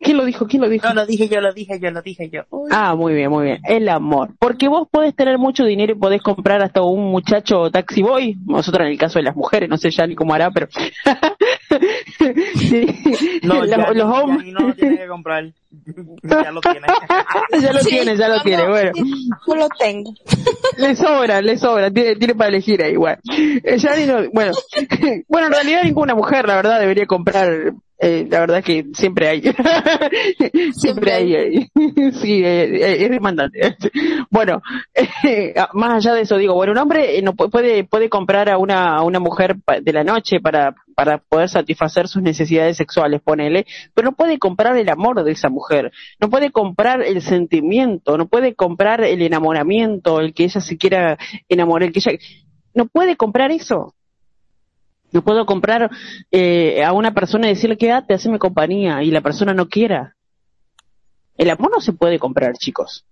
¿Quién 0.00 0.16
lo 0.16 0.24
dijo? 0.24 0.46
¿Quién 0.46 0.62
lo 0.62 0.68
dijo? 0.68 0.88
No, 0.88 0.94
lo 0.94 1.06
dije 1.06 1.28
yo, 1.28 1.42
lo 1.42 1.52
dije 1.52 1.78
yo, 1.78 1.90
lo 1.90 2.00
dije 2.00 2.30
yo. 2.30 2.44
Ah, 2.70 2.94
muy 2.94 3.12
bien, 3.12 3.30
muy 3.30 3.44
bien. 3.44 3.60
El 3.68 3.86
amor. 3.90 4.30
Porque 4.38 4.66
vos 4.66 4.88
podés 4.90 5.14
tener 5.14 5.36
mucho 5.36 5.64
dinero 5.64 5.92
y 5.92 5.98
podés 5.98 6.22
comprar 6.22 6.62
hasta 6.62 6.80
un 6.80 7.10
muchacho 7.10 7.70
taxi 7.70 8.00
boy. 8.00 8.38
Nosotros 8.46 8.86
en 8.86 8.92
el 8.92 8.98
caso 8.98 9.18
de 9.18 9.24
las 9.24 9.36
mujeres, 9.36 9.68
no 9.68 9.76
sé 9.76 9.90
ya 9.90 10.06
ni 10.06 10.14
cómo 10.14 10.32
hará, 10.32 10.50
pero... 10.50 10.68
No, 13.42 13.64
ya, 13.64 13.76
los 13.76 14.04
hombres... 14.04 14.52
no 14.52 14.68
lo 14.68 14.74
tiene 14.74 14.98
que 14.98 15.06
comprar. 15.06 15.52
Ya 16.22 16.50
lo 16.50 16.60
tiene. 16.60 16.86
ya 17.62 17.72
lo 17.72 17.80
tiene, 17.80 18.16
ya 18.16 18.28
lo 18.28 18.40
tiene, 18.42 18.68
bueno. 18.68 18.90
Yo 19.46 19.54
lo 19.54 19.68
tengo. 19.68 20.12
Le 20.78 20.96
sobra, 20.96 21.40
le 21.40 21.56
sobra, 21.56 21.90
tiene, 21.90 22.16
tiene 22.16 22.34
para 22.34 22.48
elegir 22.48 22.82
ahí, 22.82 22.92
igual. 22.92 23.18
no, 23.24 24.30
bueno, 24.32 24.52
bueno, 25.28 25.46
en 25.46 25.52
realidad 25.52 25.84
ninguna 25.84 26.14
mujer, 26.14 26.46
la 26.46 26.56
verdad, 26.56 26.80
debería 26.80 27.06
comprar 27.06 27.72
eh, 28.02 28.26
la 28.30 28.40
verdad 28.40 28.64
que 28.64 28.86
siempre 28.94 29.28
hay. 29.28 29.42
siempre 30.72 31.12
hay. 31.12 31.68
sí, 32.14 32.42
eh, 32.42 32.64
eh, 32.76 33.04
es 33.04 33.10
demandante. 33.10 33.76
bueno, 34.30 34.62
más 35.74 35.92
allá 35.92 36.14
de 36.14 36.22
eso 36.22 36.38
digo, 36.38 36.54
bueno, 36.54 36.72
un 36.72 36.78
hombre 36.78 37.20
no 37.20 37.34
puede 37.34 37.84
puede 37.84 38.08
comprar 38.08 38.48
a 38.48 38.56
una 38.56 38.96
a 38.96 39.02
una 39.02 39.20
mujer 39.20 39.56
de 39.82 39.92
la 39.92 40.02
noche 40.02 40.40
para 40.40 40.74
para 40.94 41.18
poder 41.18 41.50
satisfacer 41.50 42.08
sus 42.08 42.22
necesidades 42.22 42.78
sexuales, 42.78 43.20
ponele, 43.20 43.66
pero 43.92 44.10
no 44.10 44.16
puede 44.16 44.38
comprar 44.38 44.78
el 44.78 44.88
amor 44.88 45.22
de 45.22 45.32
esa 45.32 45.50
mujer, 45.50 45.92
no 46.18 46.30
puede 46.30 46.50
comprar 46.50 47.02
el 47.02 47.20
sentimiento, 47.20 48.16
no 48.16 48.28
puede 48.28 48.54
comprar 48.54 49.02
el 49.02 49.20
enamoramiento, 49.20 50.20
el 50.20 50.32
que 50.32 50.44
ella 50.44 50.62
se 50.62 50.78
quiera 50.78 51.18
enamorar, 51.50 51.88
el 51.88 51.92
que 51.92 52.00
ella 52.00 52.18
no 52.74 52.86
puede 52.86 53.16
comprar 53.16 53.50
eso. 53.50 53.94
No 55.12 55.22
puedo 55.22 55.46
comprar 55.46 55.90
eh, 56.30 56.84
a 56.84 56.92
una 56.92 57.12
persona 57.12 57.46
y 57.46 57.54
decirle 57.54 57.76
quédate, 57.76 58.14
haceme 58.14 58.38
compañía 58.38 59.02
y 59.02 59.10
la 59.10 59.20
persona 59.20 59.54
no 59.54 59.68
quiera. 59.68 60.16
El 61.36 61.50
amor 61.50 61.70
no 61.70 61.80
se 61.80 61.92
puede 61.92 62.18
comprar, 62.18 62.54
chicos 62.58 63.04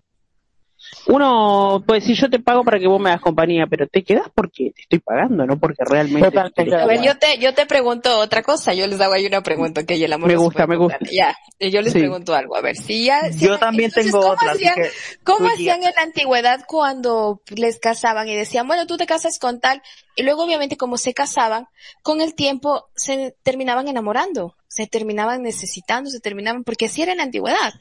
uno 1.07 1.83
puede 1.87 2.01
decir 2.01 2.17
yo 2.17 2.31
te 2.31 2.39
pago 2.39 2.65
para 2.65 2.79
que 2.79 2.87
vos 2.87 3.01
me 3.01 3.11
hagas 3.11 3.21
compañía, 3.21 3.67
pero 3.67 3.87
te 3.87 4.05
quedas 4.05 4.29
porque 4.35 4.73
te 4.75 4.83
estoy 4.83 4.99
pagando, 5.01 5.45
no 5.45 5.59
porque 5.59 5.85
realmente. 5.85 6.39
a 6.39 6.87
ver, 6.87 7.03
yo 7.03 7.19
te, 7.19 7.39
yo 7.39 7.53
te 7.55 7.67
pregunto 7.67 8.19
otra 8.19 8.43
cosa, 8.43 8.75
yo 8.75 8.87
les 8.87 9.01
hago 9.01 9.15
ahí 9.15 9.27
una 9.27 9.43
pregunta 9.43 9.85
que 9.85 10.03
el 10.03 10.13
amor 10.13 10.29
me 10.29 10.37
gusta, 10.37 10.67
me 10.67 10.77
gusta. 10.77 10.99
Ya, 11.11 11.37
yo 11.59 11.81
les 11.81 11.93
pregunto 11.93 12.35
algo, 12.35 12.57
a 12.57 12.61
ver, 12.61 12.77
si 12.77 13.07
ya. 13.07 13.31
yo 13.31 13.59
también 13.59 13.91
tengo 13.91 14.21
¿cómo 14.21 14.33
otra. 14.33 14.53
Hacían, 14.53 14.77
¿Cómo 15.25 15.49
hacían 15.49 15.83
en 15.83 15.93
la 15.97 16.03
antigüedad 16.03 16.65
cuando 16.67 17.43
les 17.49 17.79
casaban 17.79 18.29
y 18.29 18.37
decían, 18.37 18.67
bueno, 18.67 18.87
tú 18.87 18.97
te 18.97 19.07
casas 19.07 19.39
con 19.39 19.61
tal, 19.61 19.83
y 20.19 20.25
luego 20.25 20.43
obviamente 20.43 20.77
como 20.77 20.99
se 20.99 21.15
casaban, 21.15 21.69
con 22.03 22.21
el 22.21 22.35
tiempo 22.35 22.89
se 22.97 23.37
terminaban 23.45 23.87
enamorando? 23.87 24.57
se 24.71 24.87
terminaban 24.87 25.43
necesitando, 25.43 26.11
se 26.11 26.21
terminaban, 26.21 26.63
porque 26.63 26.87
así 26.87 27.01
era 27.01 27.13
en 27.13 27.19
la 27.19 27.25
antigüedad. 27.25 27.73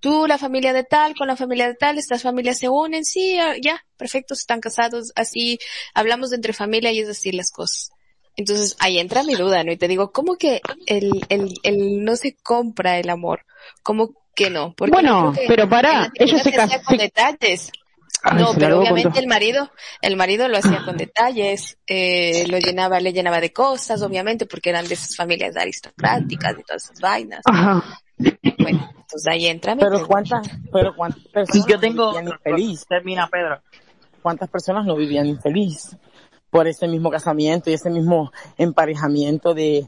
Tú, 0.00 0.26
la 0.26 0.36
familia 0.36 0.74
de 0.74 0.84
tal, 0.84 1.14
con 1.16 1.26
la 1.26 1.36
familia 1.36 1.66
de 1.66 1.74
tal, 1.74 1.96
estas 1.96 2.22
familias 2.22 2.58
se 2.58 2.68
unen, 2.68 3.02
sí, 3.02 3.38
ya, 3.62 3.82
perfectos, 3.96 4.40
están 4.40 4.60
casados, 4.60 5.10
así, 5.16 5.58
hablamos 5.94 6.30
de 6.30 6.36
entre 6.36 6.52
familia 6.52 6.92
y 6.92 7.00
es 7.00 7.08
decir 7.08 7.34
las 7.34 7.50
cosas. 7.50 7.92
Entonces 8.36 8.76
ahí 8.78 8.98
entra 8.98 9.22
mi 9.22 9.36
duda, 9.36 9.64
¿no? 9.64 9.72
Y 9.72 9.78
te 9.78 9.88
digo, 9.88 10.12
¿cómo 10.12 10.36
que 10.36 10.60
el, 10.84 11.24
el, 11.30 11.54
el 11.62 12.04
no 12.04 12.14
se 12.14 12.36
compra 12.36 12.98
el 12.98 13.08
amor? 13.08 13.46
¿Cómo 13.82 14.14
que 14.34 14.50
no? 14.50 14.74
Porque 14.76 14.92
bueno, 14.92 15.32
pero 15.48 15.66
para, 15.66 16.12
ellos 16.14 16.42
se. 16.42 16.52
Con 16.84 16.98
detalles 16.98 17.72
no, 18.32 18.54
pero 18.58 18.80
obviamente 18.80 19.18
el 19.18 19.26
marido, 19.26 19.70
el 20.00 20.16
marido 20.16 20.48
lo 20.48 20.56
hacía 20.56 20.82
con 20.84 20.96
detalles, 20.96 21.78
eh, 21.86 22.46
lo 22.48 22.58
llenaba, 22.58 22.98
le 23.00 23.12
llenaba 23.12 23.40
de 23.40 23.52
cosas, 23.52 24.00
obviamente, 24.02 24.46
porque 24.46 24.70
eran 24.70 24.86
de 24.88 24.94
esas 24.94 25.14
familias 25.14 25.56
aristocráticas 25.56 26.54
y 26.58 26.62
todas 26.62 26.84
esas 26.84 27.00
vainas. 27.00 27.42
Ajá. 27.44 27.82
Bueno, 28.18 28.90
entonces 28.96 29.26
ahí 29.28 29.46
entra. 29.46 29.76
Pero 29.76 30.06
cuántas, 30.06 30.48
pero 30.72 30.94
cuántas 30.96 31.22
personas 31.24 31.66
yo 31.66 31.78
tengo, 31.78 32.04
no 32.04 32.12
vivían 32.12 32.28
infeliz. 32.28 32.86
Termina, 32.86 33.28
Pedro. 33.28 33.60
¿Cuántas 34.22 34.48
personas 34.48 34.86
no 34.86 34.96
vivían 34.96 35.26
infeliz 35.26 35.96
por 36.48 36.66
ese 36.66 36.88
mismo 36.88 37.10
casamiento 37.10 37.68
y 37.68 37.74
ese 37.74 37.90
mismo 37.90 38.32
emparejamiento 38.56 39.52
de 39.52 39.86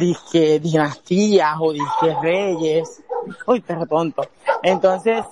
disque 0.00 0.60
dinastías 0.60 1.56
o 1.60 1.72
disque 1.72 2.16
reyes? 2.22 3.02
Uy, 3.46 3.60
perro 3.60 3.86
tonto. 3.86 4.22
Entonces, 4.62 5.24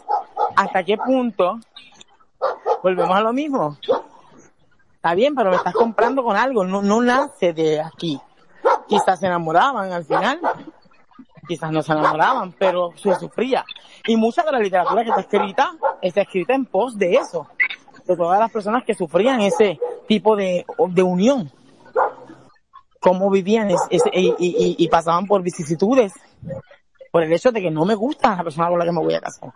¿hasta 0.56 0.84
qué 0.84 0.98
punto 0.98 1.58
volvemos 2.82 3.16
a 3.16 3.20
lo 3.20 3.32
mismo. 3.32 3.76
Está 4.94 5.14
bien, 5.14 5.34
pero 5.34 5.50
me 5.50 5.56
estás 5.56 5.74
comprando 5.74 6.22
con 6.22 6.36
algo, 6.36 6.64
no, 6.64 7.02
nace 7.02 7.52
de 7.52 7.80
aquí. 7.80 8.20
Quizás 8.86 9.18
se 9.18 9.26
enamoraban 9.26 9.90
al 9.92 10.04
final, 10.04 10.40
quizás 11.48 11.72
no 11.72 11.82
se 11.82 11.92
enamoraban, 11.92 12.52
pero 12.52 12.90
se 12.96 13.14
sufría. 13.16 13.64
Y 14.06 14.16
mucha 14.16 14.42
de 14.44 14.52
la 14.52 14.58
literatura 14.60 15.02
que 15.02 15.10
está 15.10 15.22
escrita, 15.22 15.72
está 16.00 16.20
escrita 16.22 16.54
en 16.54 16.66
pos 16.66 16.96
de 16.96 17.14
eso, 17.14 17.48
de 18.06 18.16
todas 18.16 18.38
las 18.38 18.52
personas 18.52 18.84
que 18.84 18.94
sufrían 18.94 19.40
ese 19.40 19.80
tipo 20.06 20.36
de, 20.36 20.64
de 20.90 21.02
unión. 21.02 21.50
Cómo 23.00 23.28
vivían 23.28 23.70
y 23.90 24.88
pasaban 24.88 25.26
por 25.26 25.42
vicisitudes, 25.42 26.12
por 27.10 27.24
el 27.24 27.32
hecho 27.32 27.50
de 27.50 27.60
que 27.60 27.72
no 27.72 27.84
me 27.84 27.96
gusta 27.96 28.36
la 28.36 28.44
persona 28.44 28.68
con 28.68 28.78
la 28.78 28.84
que 28.84 28.92
me 28.92 29.00
voy 29.00 29.14
a 29.14 29.20
casar 29.20 29.52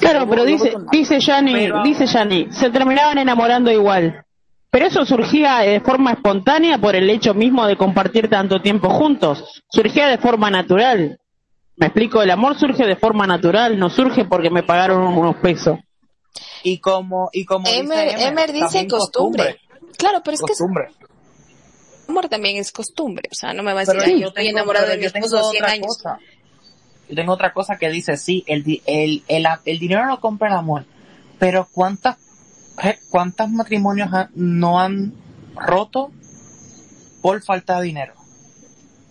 claro, 0.00 0.28
pero 0.28 0.44
dice, 0.44 0.74
dice 0.90 1.20
Yanni, 1.20 1.70
dice 1.84 2.06
Yanni, 2.06 2.48
se 2.50 2.70
terminaban 2.70 3.18
enamorando 3.18 3.70
igual. 3.70 4.24
Pero 4.70 4.86
eso 4.86 5.04
surgía 5.06 5.58
de 5.60 5.80
forma 5.80 6.12
espontánea 6.12 6.78
por 6.78 6.94
el 6.94 7.08
hecho 7.08 7.32
mismo 7.32 7.66
de 7.66 7.76
compartir 7.76 8.28
tanto 8.28 8.60
tiempo 8.60 8.90
juntos. 8.90 9.62
Surgía 9.70 10.08
de 10.08 10.18
forma 10.18 10.50
natural. 10.50 11.18
Me 11.76 11.86
explico, 11.86 12.22
el 12.22 12.30
amor 12.30 12.58
surge 12.58 12.84
de 12.84 12.96
forma 12.96 13.26
natural, 13.26 13.78
no 13.78 13.88
surge 13.88 14.24
porque 14.24 14.50
me 14.50 14.62
pagaron 14.62 15.02
unos 15.16 15.36
pesos. 15.36 15.78
Y 16.62 16.78
como, 16.80 17.30
y 17.32 17.44
como 17.44 17.66
Emer, 17.66 18.10
dice, 18.10 18.28
Emer, 18.28 18.52
dice 18.52 18.86
costumbre. 18.86 19.58
Claro, 19.96 20.20
pero 20.22 20.34
es 20.34 20.42
que 20.42 20.52
amor 22.08 22.28
también 22.28 22.56
es 22.56 22.70
costumbre. 22.70 23.28
O 23.30 23.34
sea, 23.34 23.54
no 23.54 23.62
me 23.62 23.72
va 23.72 23.82
a 23.82 23.84
decir, 23.84 24.18
yo 24.18 24.28
estoy 24.28 24.48
enamorado 24.48 24.88
de 24.88 24.98
mi 24.98 25.04
esposo 25.06 25.50
100 25.50 25.64
años. 25.64 25.96
Cosa 25.96 26.18
yo 27.08 27.14
tengo 27.14 27.32
otra 27.32 27.52
cosa 27.52 27.76
que 27.76 27.88
dice, 27.88 28.16
sí, 28.16 28.44
el, 28.46 28.82
el, 28.86 29.24
el, 29.28 29.46
el 29.64 29.78
dinero 29.78 30.06
no 30.06 30.20
compra 30.20 30.48
el 30.48 30.54
amor, 30.54 30.84
pero 31.38 31.68
¿cuántas, 31.72 32.16
cuántos 33.10 33.50
matrimonios 33.50 34.10
no 34.34 34.78
han 34.80 35.14
roto 35.54 36.10
por 37.22 37.42
falta 37.42 37.78
de 37.78 37.86
dinero? 37.86 38.14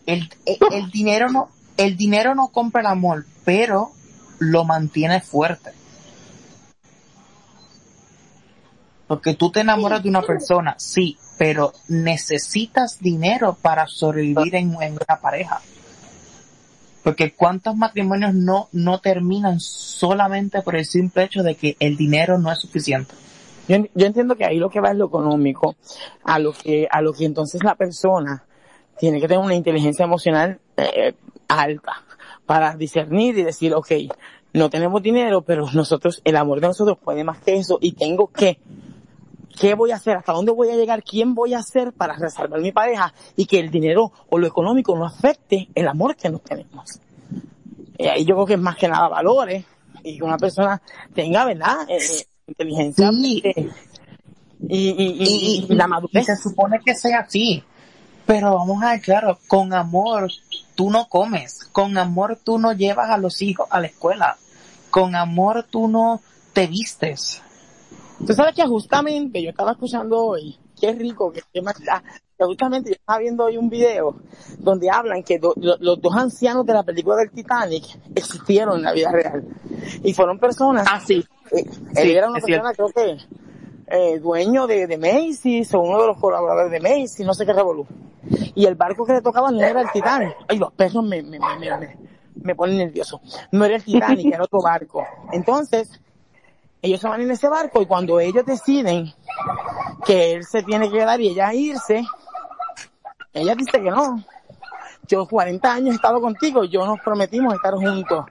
El, 0.05 0.29
el, 0.45 0.91
dinero 0.91 1.29
no, 1.29 1.49
el 1.75 1.97
dinero 1.97 2.35
no 2.35 2.49
compra 2.49 2.81
el 2.81 2.87
amor, 2.87 3.25
pero 3.43 3.91
lo 4.39 4.63
mantiene 4.63 5.19
fuerte. 5.19 5.71
Porque 9.07 9.33
tú 9.33 9.51
te 9.51 9.61
enamoras 9.61 10.03
de 10.03 10.09
una 10.09 10.21
persona, 10.21 10.75
sí, 10.77 11.17
pero 11.37 11.73
necesitas 11.87 12.99
dinero 12.99 13.57
para 13.61 13.87
sobrevivir 13.87 14.55
en, 14.55 14.75
en 14.81 14.93
una 14.93 15.19
pareja. 15.21 15.61
Porque 17.07 17.31
cuántos 17.31 17.73
matrimonios 17.77 18.33
no, 18.33 18.67
no 18.73 18.99
terminan 18.99 19.61
solamente 19.61 20.61
por 20.61 20.75
el 20.75 20.83
simple 20.83 21.23
hecho 21.23 21.41
de 21.41 21.55
que 21.55 21.77
el 21.79 21.95
dinero 21.95 22.37
no 22.37 22.51
es 22.51 22.59
suficiente. 22.59 23.15
Yo, 23.69 23.77
entiendo 24.05 24.35
que 24.35 24.43
ahí 24.43 24.57
lo 24.57 24.69
que 24.69 24.81
va 24.81 24.91
es 24.91 24.97
lo 24.97 25.05
económico, 25.05 25.77
a 26.25 26.37
lo 26.37 26.51
que, 26.51 26.85
a 26.91 27.01
lo 27.01 27.13
que 27.13 27.23
entonces 27.23 27.63
la 27.63 27.75
persona 27.75 28.43
tiene 28.99 29.21
que 29.21 29.29
tener 29.29 29.41
una 29.41 29.55
inteligencia 29.55 30.03
emocional 30.03 30.59
eh, 30.75 31.13
alta 31.47 32.03
para 32.45 32.75
discernir 32.75 33.37
y 33.37 33.43
decir, 33.43 33.73
ok, 33.73 33.89
no 34.51 34.69
tenemos 34.69 35.01
dinero, 35.01 35.43
pero 35.43 35.65
nosotros, 35.71 36.21
el 36.25 36.35
amor 36.35 36.59
de 36.59 36.67
nosotros 36.67 36.97
puede 37.01 37.23
más 37.23 37.39
que 37.39 37.55
eso 37.55 37.77
y 37.79 37.93
tengo 37.93 38.27
que, 38.27 38.59
¿qué 39.59 39.73
voy 39.73 39.91
a 39.91 39.95
hacer? 39.95 40.17
¿Hasta 40.17 40.33
dónde 40.33 40.51
voy 40.51 40.69
a 40.69 40.75
llegar? 40.75 41.03
¿Quién 41.03 41.33
voy 41.33 41.53
a 41.53 41.59
hacer 41.59 41.93
para 41.93 42.15
resalvar 42.15 42.61
mi 42.61 42.71
pareja? 42.71 43.13
Y 43.35 43.45
que 43.45 43.59
el 43.59 43.69
dinero 43.69 44.11
o 44.29 44.37
lo 44.37 44.47
económico 44.47 44.95
no 44.97 45.05
afecte 45.05 45.69
el 45.75 45.87
amor 45.87 46.15
que 46.15 46.29
nos 46.29 46.41
tenemos. 46.41 46.99
Y 47.97 48.07
ahí 48.07 48.25
yo 48.25 48.35
creo 48.35 48.45
que 48.45 48.53
es 48.53 48.59
más 48.59 48.77
que 48.77 48.87
nada 48.87 49.07
valores 49.07 49.65
y 50.03 50.17
que 50.17 50.23
una 50.23 50.37
persona 50.37 50.81
tenga, 51.13 51.45
¿verdad? 51.45 51.89
Eh, 51.89 51.97
eh, 51.97 52.27
inteligencia 52.47 53.11
y, 54.69 54.89
y, 54.89 55.65
y, 55.69 55.75
la 55.75 55.87
madurez. 55.87 56.25
se 56.25 56.35
supone 56.35 56.79
que 56.83 56.95
sea 56.95 57.19
así. 57.19 57.63
Pero 58.25 58.55
vamos 58.55 58.83
a 58.83 58.91
ver, 58.91 59.01
claro, 59.01 59.39
con 59.47 59.73
amor 59.73 60.29
tú 60.75 60.89
no 60.89 61.07
comes, 61.07 61.63
con 61.71 61.97
amor 61.97 62.37
tú 62.43 62.59
no 62.59 62.73
llevas 62.73 63.09
a 63.09 63.17
los 63.17 63.41
hijos 63.41 63.67
a 63.69 63.79
la 63.79 63.87
escuela, 63.87 64.37
con 64.89 65.15
amor 65.15 65.65
tú 65.69 65.87
no 65.87 66.21
te 66.51 66.67
vistes, 66.67 67.41
Tú 68.25 68.33
sabes 68.33 68.55
que 68.55 68.65
justamente 68.65 69.41
yo 69.41 69.49
estaba 69.49 69.71
escuchando 69.71 70.17
hoy, 70.17 70.57
qué 70.79 70.93
rico, 70.93 71.31
que, 71.31 71.41
justamente 72.39 72.89
yo 72.89 72.95
estaba 72.95 73.19
viendo 73.19 73.45
hoy 73.45 73.57
un 73.57 73.69
video 73.69 74.15
donde 74.57 74.89
hablan 74.89 75.23
que 75.23 75.39
los 75.39 76.01
dos 76.01 76.15
ancianos 76.15 76.65
de 76.65 76.73
la 76.73 76.83
película 76.83 77.17
del 77.17 77.31
Titanic 77.31 77.83
existieron 78.15 78.77
en 78.77 78.83
la 78.83 78.93
vida 78.93 79.11
real. 79.11 79.43
Y 80.03 80.13
fueron 80.13 80.39
personas. 80.39 80.87
Ah, 80.89 80.99
sí. 80.99 81.23
Eh, 81.51 81.63
él 81.95 82.11
era 82.11 82.29
una 82.29 82.39
persona, 82.39 82.73
creo 82.73 82.89
que, 82.89 83.17
eh, 83.87 84.19
dueño 84.19 84.67
de, 84.67 84.87
de 84.87 84.97
Macy's 84.97 85.73
o 85.73 85.79
uno 85.79 86.01
de 86.01 86.07
los 86.07 86.17
colaboradores 86.17 86.71
de 86.71 86.79
Macy's, 86.79 87.25
no 87.25 87.33
sé 87.33 87.45
qué 87.45 87.53
revolú. 87.53 87.85
Y 88.55 88.65
el 88.65 88.75
barco 88.75 89.05
que 89.05 89.13
le 89.13 89.21
tocaba 89.21 89.51
no 89.51 89.61
era 89.61 89.81
el 89.81 89.91
Titanic. 89.91 90.35
Ay, 90.47 90.57
los 90.57 90.73
perros 90.73 91.03
me, 91.03 91.21
me, 91.21 91.39
me, 91.39 91.77
me, 91.77 91.97
me 92.35 92.55
ponen 92.55 92.77
nervioso. 92.77 93.21
No 93.51 93.63
era 93.65 93.75
el 93.75 93.83
Titanic, 93.83 94.25
era 94.33 94.43
otro 94.43 94.59
barco. 94.61 95.05
Entonces, 95.31 96.01
ellos 96.81 97.01
se 97.01 97.07
van 97.07 97.21
en 97.21 97.31
ese 97.31 97.49
barco 97.49 97.81
y 97.81 97.85
cuando 97.85 98.19
ellos 98.19 98.45
deciden 98.45 99.13
que 100.05 100.33
él 100.33 100.43
se 100.45 100.63
tiene 100.63 100.89
que 100.89 100.99
quedar 100.99 101.19
y 101.19 101.29
ella 101.29 101.53
irse, 101.53 102.05
ella 103.33 103.55
dice 103.55 103.81
que 103.81 103.91
no. 103.91 104.23
Yo 105.07 105.25
40 105.25 105.73
años 105.73 105.93
he 105.93 105.95
estado 105.95 106.19
contigo, 106.19 106.65
yo 106.65 106.85
nos 106.85 106.99
prometimos 106.99 107.53
estar 107.53 107.73
juntos. 107.73 108.25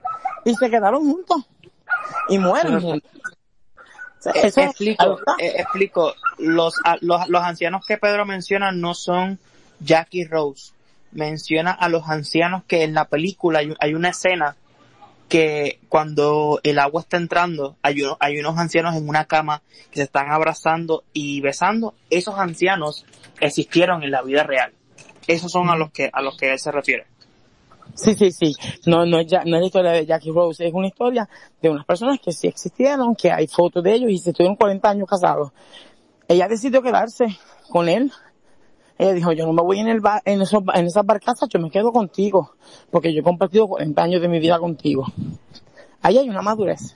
Y 0.45 0.53
se 0.55 0.69
quedaron 0.69 1.01
juntos. 1.01 1.45
Y 2.29 2.37
mueren 2.37 2.79
juntos. 2.79 3.11
Eh, 4.33 4.51
explico, 4.55 5.19
eh, 5.39 5.53
explico. 5.57 6.13
Los, 6.37 6.75
los, 7.01 7.27
los 7.29 7.41
ancianos 7.43 7.85
que 7.85 7.97
Pedro 7.97 8.25
menciona 8.25 8.71
no 8.71 8.93
son 8.93 9.39
Jackie 9.79 10.25
Rose. 10.25 10.73
Menciona 11.11 11.71
a 11.71 11.89
los 11.89 12.07
ancianos 12.09 12.63
que 12.67 12.83
en 12.83 12.93
la 12.93 13.05
película 13.05 13.61
hay 13.79 13.93
una 13.93 14.09
escena 14.09 14.55
que 15.27 15.79
cuando 15.89 16.59
el 16.63 16.79
agua 16.79 17.01
está 17.01 17.17
entrando, 17.17 17.75
hay, 17.81 18.01
hay 18.19 18.39
unos 18.39 18.57
ancianos 18.57 18.95
en 18.95 19.07
una 19.07 19.25
cama 19.25 19.61
que 19.91 19.97
se 19.97 20.03
están 20.03 20.31
abrazando 20.31 21.03
y 21.13 21.41
besando. 21.41 21.93
Esos 22.09 22.35
ancianos 22.35 23.05
existieron 23.39 24.03
en 24.03 24.11
la 24.11 24.21
vida 24.21 24.43
real. 24.43 24.73
Esos 25.27 25.51
son 25.51 25.69
a 25.69 25.75
los 25.75 25.91
que, 25.91 26.09
a 26.11 26.21
los 26.21 26.37
que 26.37 26.51
él 26.51 26.59
se 26.59 26.71
refiere. 26.71 27.05
Sí, 27.95 28.13
sí, 28.13 28.31
sí. 28.31 28.53
No, 28.85 29.05
no, 29.05 29.19
es, 29.19 29.31
no 29.31 29.57
es 29.57 29.61
la 29.61 29.65
historia 29.65 29.91
de 29.91 30.05
Jackie 30.05 30.31
Rose, 30.31 30.65
es 30.65 30.73
una 30.73 30.87
historia 30.87 31.27
de 31.61 31.69
unas 31.69 31.85
personas 31.85 32.19
que 32.19 32.31
sí 32.31 32.47
existieron, 32.47 33.15
que 33.15 33.31
hay 33.31 33.47
fotos 33.47 33.83
de 33.83 33.93
ellos 33.93 34.11
y 34.11 34.17
se 34.19 34.29
estuvieron 34.29 34.55
40 34.55 34.89
años 34.89 35.09
casados. 35.09 35.51
Ella 36.27 36.47
decidió 36.47 36.81
quedarse 36.81 37.25
con 37.69 37.89
él 37.89 38.11
ella 38.97 39.13
dijo, 39.13 39.31
yo 39.31 39.45
no 39.45 39.53
me 39.53 39.61
voy 39.61 39.79
en, 39.79 39.87
el 39.87 40.01
en, 40.25 40.41
esos, 40.41 40.63
esas 40.73 41.05
barcazas, 41.05 41.49
yo 41.49 41.59
me 41.59 41.69
quedo 41.69 41.91
contigo, 41.91 42.55
porque 42.89 43.13
yo 43.13 43.21
he 43.21 43.23
compartido 43.23 43.67
40 43.67 44.01
años 44.01 44.21
de 44.21 44.27
mi 44.27 44.39
vida 44.39 44.59
contigo. 44.59 45.05
Ahí 46.01 46.17
hay 46.17 46.29
una 46.29 46.41
madurez. 46.41 46.95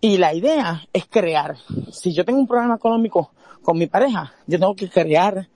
Y 0.00 0.16
la 0.16 0.34
idea 0.34 0.82
es 0.92 1.06
crear. 1.06 1.56
Si 1.92 2.12
yo 2.12 2.24
tengo 2.24 2.38
un 2.38 2.46
problema 2.46 2.76
económico 2.76 3.32
con 3.62 3.78
mi 3.78 3.86
pareja, 3.86 4.32
yo 4.46 4.58
tengo 4.58 4.74
que 4.74 4.88
crear 4.88 5.48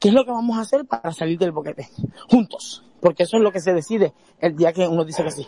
qué 0.00 0.08
es 0.08 0.14
lo 0.14 0.24
que 0.24 0.30
vamos 0.30 0.56
a 0.56 0.62
hacer 0.62 0.86
para 0.86 1.12
salir 1.12 1.38
del 1.38 1.52
boquete. 1.52 1.88
Juntos. 2.30 2.82
Porque 3.00 3.24
eso 3.24 3.36
es 3.36 3.42
lo 3.42 3.52
que 3.52 3.60
se 3.60 3.74
decide 3.74 4.14
el 4.40 4.56
día 4.56 4.72
que 4.72 4.88
uno 4.88 5.04
dice 5.04 5.22
que 5.22 5.30
sí. 5.30 5.46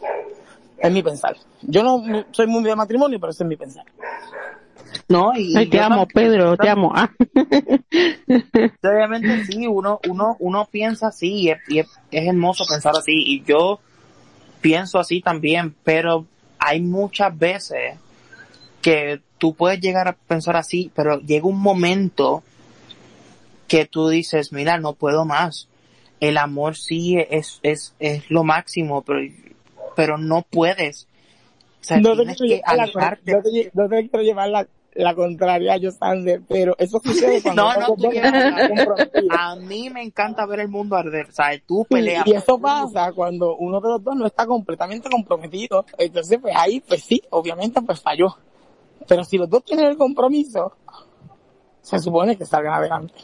Es 0.79 0.93
mi 0.93 1.03
pensar. 1.03 1.37
Yo 1.63 1.83
no 1.83 2.03
soy 2.31 2.47
muy 2.47 2.63
de 2.63 2.77
matrimonio, 2.77 3.19
pero 3.19 3.31
eso 3.31 3.45
es 3.45 3.49
mi 3.49 3.57
pensar. 3.57 3.87
No, 5.09 5.33
y, 5.37 5.67
te 5.67 5.81
amo, 5.81 6.07
Pedro, 6.07 6.57
te 6.57 6.69
amo. 6.69 6.93
Ah. 6.95 7.11
Obviamente 8.83 9.45
sí, 9.45 9.67
uno, 9.67 10.01
uno, 10.09 10.37
uno 10.39 10.69
piensa 10.71 11.09
así 11.09 11.51
y 11.69 11.79
es, 11.79 11.89
hermoso 12.11 12.65
pensar 12.69 12.95
así 12.97 13.13
y 13.15 13.45
yo 13.45 13.81
pienso 14.61 14.99
así 14.99 15.21
también, 15.21 15.75
pero 15.85 16.27
hay 16.59 16.81
muchas 16.81 17.37
veces 17.39 17.99
que 18.83 19.21
tú 19.39 19.55
puedes 19.55 19.81
llegar 19.81 20.09
a 20.09 20.13
pensar 20.15 20.57
así, 20.57 20.91
pero 20.95 21.21
llega 21.21 21.47
un 21.47 21.61
momento 21.61 22.43
que 23.69 23.85
tú 23.87 24.09
dices, 24.09 24.53
mira, 24.53 24.79
no 24.79 24.95
puedo 24.95 25.25
más. 25.25 25.69
El 26.21 26.39
amor 26.39 26.77
sí 26.77 27.17
es, 27.19 27.61
es, 27.63 27.95
es 27.99 28.31
lo 28.31 28.43
máximo, 28.43 29.03
pero, 29.03 29.21
pero 29.95 30.19
no 30.19 30.43
puedes 30.43 31.07
sea, 31.87 32.01
no 32.01 32.17
tienes 32.17 32.37
que 32.37 32.61
alejarte. 32.65 33.33
No 33.33 33.43
te, 33.43 33.71
no 33.73 33.89
te 33.89 34.09
quiero 34.09 34.25
llevar 34.25 34.49
la, 34.49 34.67
la 34.97 35.15
contraria 35.15 35.77
yo 35.77 35.91
Sander, 35.91 36.43
pero 36.49 36.75
eso 36.79 37.01
sucede 37.03 37.43
cuando 37.43 37.63
no, 37.75 37.81
no, 37.81 37.95
tú 37.95 38.11
a 39.31 39.57
mí 39.57 39.91
me 39.91 40.03
encanta 40.03 40.47
ver 40.47 40.61
el 40.61 40.69
mundo 40.69 40.97
arder, 40.97 41.33
¿sabes? 41.33 41.63
Tú 41.67 41.87
peleas. 41.89 42.27
y 42.27 42.33
eso 42.33 42.59
pasa 42.59 43.13
cuando 43.13 43.57
uno 43.57 43.81
de 43.81 43.89
los 43.89 44.03
dos 44.03 44.17
no 44.17 44.27
está 44.27 44.47
completamente 44.47 45.09
comprometido, 45.09 45.85
entonces 45.99 46.39
pues 46.41 46.55
ahí 46.57 46.81
pues 46.81 47.03
sí, 47.03 47.23
obviamente 47.31 47.81
pues 47.83 48.01
falló. 48.01 48.37
Pero 49.07 49.25
si 49.25 49.39
los 49.39 49.49
dos 49.49 49.65
tienen 49.65 49.87
el 49.87 49.97
compromiso, 49.97 50.73
se 51.81 51.99
supone 51.99 52.37
que 52.37 52.45
salgan 52.45 52.75
adelante. 52.75 53.15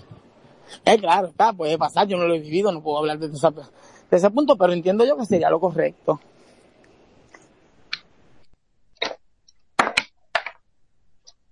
Es 0.84 1.00
claro, 1.00 1.28
está, 1.28 1.52
puede 1.52 1.76
pasar, 1.76 2.06
yo 2.06 2.16
no 2.16 2.26
lo 2.26 2.34
he 2.34 2.40
vivido, 2.40 2.72
no 2.72 2.82
puedo 2.82 2.98
hablar 2.98 3.18
de 3.18 3.26
ese, 3.26 3.48
de 3.50 4.16
ese 4.16 4.30
punto, 4.30 4.56
pero 4.56 4.72
entiendo 4.72 5.04
yo 5.04 5.16
que 5.16 5.26
sería 5.26 5.50
lo 5.50 5.60
correcto. 5.60 6.20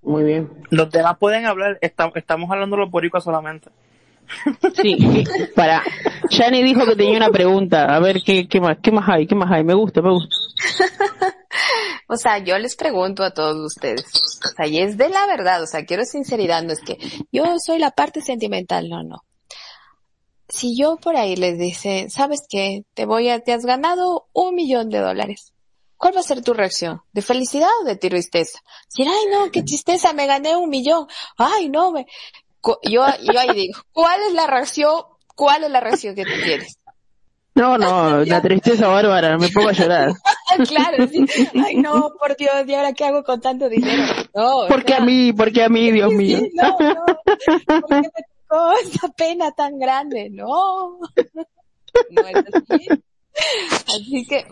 Muy 0.02 0.24
bien. 0.24 0.50
Los 0.70 0.90
demás 0.90 1.16
pueden 1.18 1.46
hablar, 1.46 1.78
estamos 1.80 2.50
hablando 2.50 2.76
los 2.76 2.90
boricuas 2.90 3.24
solamente. 3.24 3.70
Sí, 4.80 5.24
para. 5.56 5.82
Shani 6.28 6.62
dijo 6.62 6.86
que 6.86 6.96
tenía 6.96 7.16
una 7.16 7.30
pregunta. 7.30 7.94
A 7.94 7.98
ver, 8.00 8.22
¿qué, 8.24 8.48
qué 8.48 8.60
más? 8.60 8.78
¿Qué 8.82 8.90
más 8.90 9.08
hay? 9.08 9.26
¿Qué 9.26 9.34
más 9.34 9.50
hay? 9.50 9.64
Me 9.64 9.74
gusta, 9.74 10.00
me 10.00 10.10
gusta. 10.10 10.34
o 12.08 12.16
sea, 12.16 12.38
yo 12.38 12.58
les 12.58 12.76
pregunto 12.76 13.22
a 13.22 13.32
todos 13.32 13.56
ustedes. 13.56 14.04
O 14.44 14.56
sea, 14.56 14.66
y 14.66 14.78
es 14.78 14.96
de 14.96 15.08
la 15.08 15.26
verdad. 15.26 15.62
O 15.62 15.66
sea, 15.66 15.84
quiero 15.84 16.04
sinceridad. 16.04 16.62
No 16.62 16.72
es 16.72 16.80
que 16.80 16.98
yo 17.32 17.44
soy 17.58 17.78
la 17.78 17.90
parte 17.90 18.20
sentimental. 18.20 18.88
No, 18.88 19.02
no. 19.02 19.24
Si 20.48 20.76
yo 20.76 20.96
por 20.96 21.16
ahí 21.16 21.36
les 21.36 21.58
dice, 21.58 22.08
¿sabes 22.10 22.42
qué? 22.48 22.84
Te 22.94 23.06
voy 23.06 23.28
a, 23.28 23.40
te 23.40 23.52
has 23.52 23.64
ganado 23.64 24.26
un 24.32 24.54
millón 24.54 24.90
de 24.90 24.98
dólares. 24.98 25.52
¿Cuál 26.00 26.16
va 26.16 26.20
a 26.20 26.22
ser 26.22 26.42
tu 26.42 26.54
reacción? 26.54 27.02
¿De 27.12 27.20
felicidad 27.20 27.68
o 27.82 27.84
de 27.84 27.94
tristeza? 27.94 28.58
Decir, 28.88 29.06
ay 29.06 29.26
no, 29.30 29.50
qué 29.50 29.62
tristeza, 29.62 30.14
me 30.14 30.26
gané 30.26 30.56
un 30.56 30.70
millón. 30.70 31.06
Ay 31.36 31.68
no, 31.68 31.92
me... 31.92 32.06
Yo, 32.84 33.04
yo 33.20 33.38
ahí 33.38 33.50
digo, 33.54 33.78
¿cuál 33.92 34.18
es 34.26 34.32
la 34.32 34.46
reacción? 34.46 35.02
¿Cuál 35.36 35.64
es 35.64 35.70
la 35.70 35.80
reacción 35.80 36.14
que 36.14 36.24
tú 36.24 36.30
tienes? 36.42 36.78
No, 37.54 37.76
no, 37.76 38.24
la 38.24 38.40
tristeza 38.40 38.88
bárbara, 38.88 39.36
me 39.36 39.50
pongo 39.50 39.68
a 39.68 39.72
llorar. 39.72 40.12
claro, 40.68 41.06
sí. 41.06 41.26
Ay, 41.66 41.76
no, 41.76 42.12
por 42.18 42.34
Dios, 42.34 42.54
¿y 42.66 42.74
ahora 42.74 42.94
qué 42.94 43.04
hago 43.04 43.22
con 43.22 43.38
tanto 43.42 43.68
dinero? 43.68 44.02
No. 44.34 44.68
¿Por 44.68 44.82
qué 44.82 44.94
a 44.94 45.00
mí? 45.00 45.34
¿Por 45.34 45.52
qué 45.52 45.64
a 45.64 45.68
mí, 45.68 45.92
Dios 45.92 46.12
mío? 46.12 46.38
Sí, 46.38 46.50
no, 46.54 46.78
no. 46.78 47.04
¿Por 47.04 47.88
qué 47.88 47.96
me 47.96 48.24
tocó 48.48 48.72
esa 48.82 49.08
pena 49.08 49.52
tan 49.52 49.78
grande? 49.78 50.30
No. 50.30 50.98
No 52.08 52.26
es 52.26 52.36
así. 52.54 52.88
Así 53.86 54.26
que, 54.26 54.46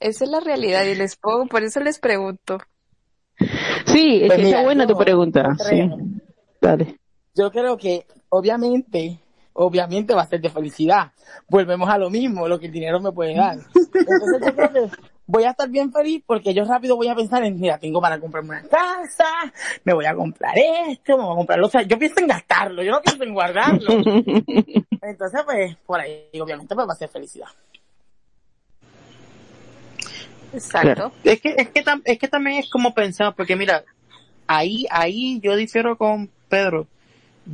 esa 0.00 0.24
es 0.24 0.30
la 0.30 0.40
realidad 0.40 0.84
y 0.84 0.94
les 0.94 1.16
pongo, 1.16 1.46
por 1.46 1.62
eso 1.62 1.80
les 1.80 1.98
pregunto. 1.98 2.58
Sí, 3.86 4.20
es 4.22 4.28
pues 4.28 4.40
que 4.40 4.46
está 4.46 4.62
buena 4.62 4.86
tu 4.86 4.96
pregunta. 4.96 5.54
Sí. 5.58 5.88
Dale. 6.60 6.98
Yo 7.34 7.50
creo 7.50 7.76
que, 7.76 8.06
obviamente, 8.30 9.20
obviamente 9.52 10.14
va 10.14 10.22
a 10.22 10.26
ser 10.26 10.40
de 10.40 10.50
felicidad. 10.50 11.12
Volvemos 11.48 11.88
a 11.88 11.98
lo 11.98 12.10
mismo, 12.10 12.48
lo 12.48 12.58
que 12.58 12.66
el 12.66 12.72
dinero 12.72 13.00
me 13.00 13.12
puede 13.12 13.34
dar. 13.34 13.58
Entonces 13.74 14.40
yo 14.44 14.54
creo 14.54 14.72
que 14.72 14.96
voy 15.26 15.44
a 15.44 15.50
estar 15.50 15.68
bien 15.68 15.92
feliz 15.92 16.22
porque 16.26 16.54
yo 16.54 16.64
rápido 16.64 16.96
voy 16.96 17.08
a 17.08 17.14
pensar 17.14 17.44
en, 17.44 17.58
mira, 17.58 17.78
tengo 17.78 18.00
para 18.00 18.18
comprarme 18.20 18.50
una 18.50 18.62
casa, 18.62 19.26
me 19.84 19.92
voy 19.92 20.06
a 20.06 20.14
comprar 20.14 20.54
esto, 20.56 21.16
me 21.16 21.24
voy 21.24 21.32
a 21.32 21.36
comprar 21.36 21.58
lo, 21.58 21.66
o 21.66 21.70
sea, 21.70 21.82
yo 21.82 21.98
pienso 21.98 22.20
en 22.20 22.28
gastarlo, 22.28 22.82
yo 22.82 22.92
no 22.92 23.00
pienso 23.00 23.24
en 23.24 23.34
guardarlo. 23.34 23.88
Entonces, 25.02 25.42
pues, 25.44 25.76
por 25.84 26.00
ahí, 26.00 26.28
obviamente, 26.40 26.74
pues 26.74 26.86
va 26.86 26.92
a 26.92 26.96
ser 26.96 27.08
felicidad. 27.08 27.48
Exacto. 30.56 31.12
Es 31.22 31.40
que, 31.40 31.54
es 31.56 31.68
que, 31.68 31.84
es 32.04 32.18
que 32.18 32.28
también 32.28 32.58
es 32.58 32.70
como 32.70 32.94
pensar, 32.94 33.34
porque 33.34 33.56
mira, 33.56 33.84
ahí, 34.46 34.86
ahí 34.90 35.38
yo 35.40 35.54
difiero 35.56 35.96
con 35.98 36.30
Pedro. 36.48 36.86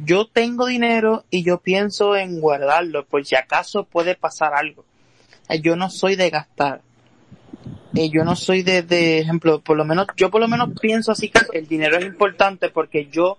Yo 0.05 0.27
tengo 0.27 0.67
dinero 0.67 1.25
y 1.31 1.43
yo 1.43 1.59
pienso 1.59 2.17
en 2.17 2.41
guardarlo 2.41 3.05
por 3.05 3.27
si 3.27 3.35
acaso 3.35 3.85
puede 3.85 4.15
pasar 4.15 4.55
algo. 4.55 4.85
Eh, 5.49 5.61
yo 5.61 5.77
no 5.77 5.91
soy 5.91 6.17
de 6.17 6.31
gastar. 6.31 6.81
Eh, 7.95 8.09
yo 8.09 8.25
no 8.25 8.37
soy 8.37 8.63
de, 8.63 8.83
de 8.83 9.19
ejemplo, 9.19 9.61
por 9.61 9.77
lo 9.77 9.85
menos, 9.85 10.07
yo 10.17 10.31
por 10.31 10.41
lo 10.41 10.49
menos 10.49 10.71
pienso 10.81 11.13
así 11.13 11.29
que 11.29 11.41
el 11.53 11.67
dinero 11.67 11.99
es 11.99 12.07
importante 12.07 12.71
porque 12.71 13.09
yo 13.11 13.37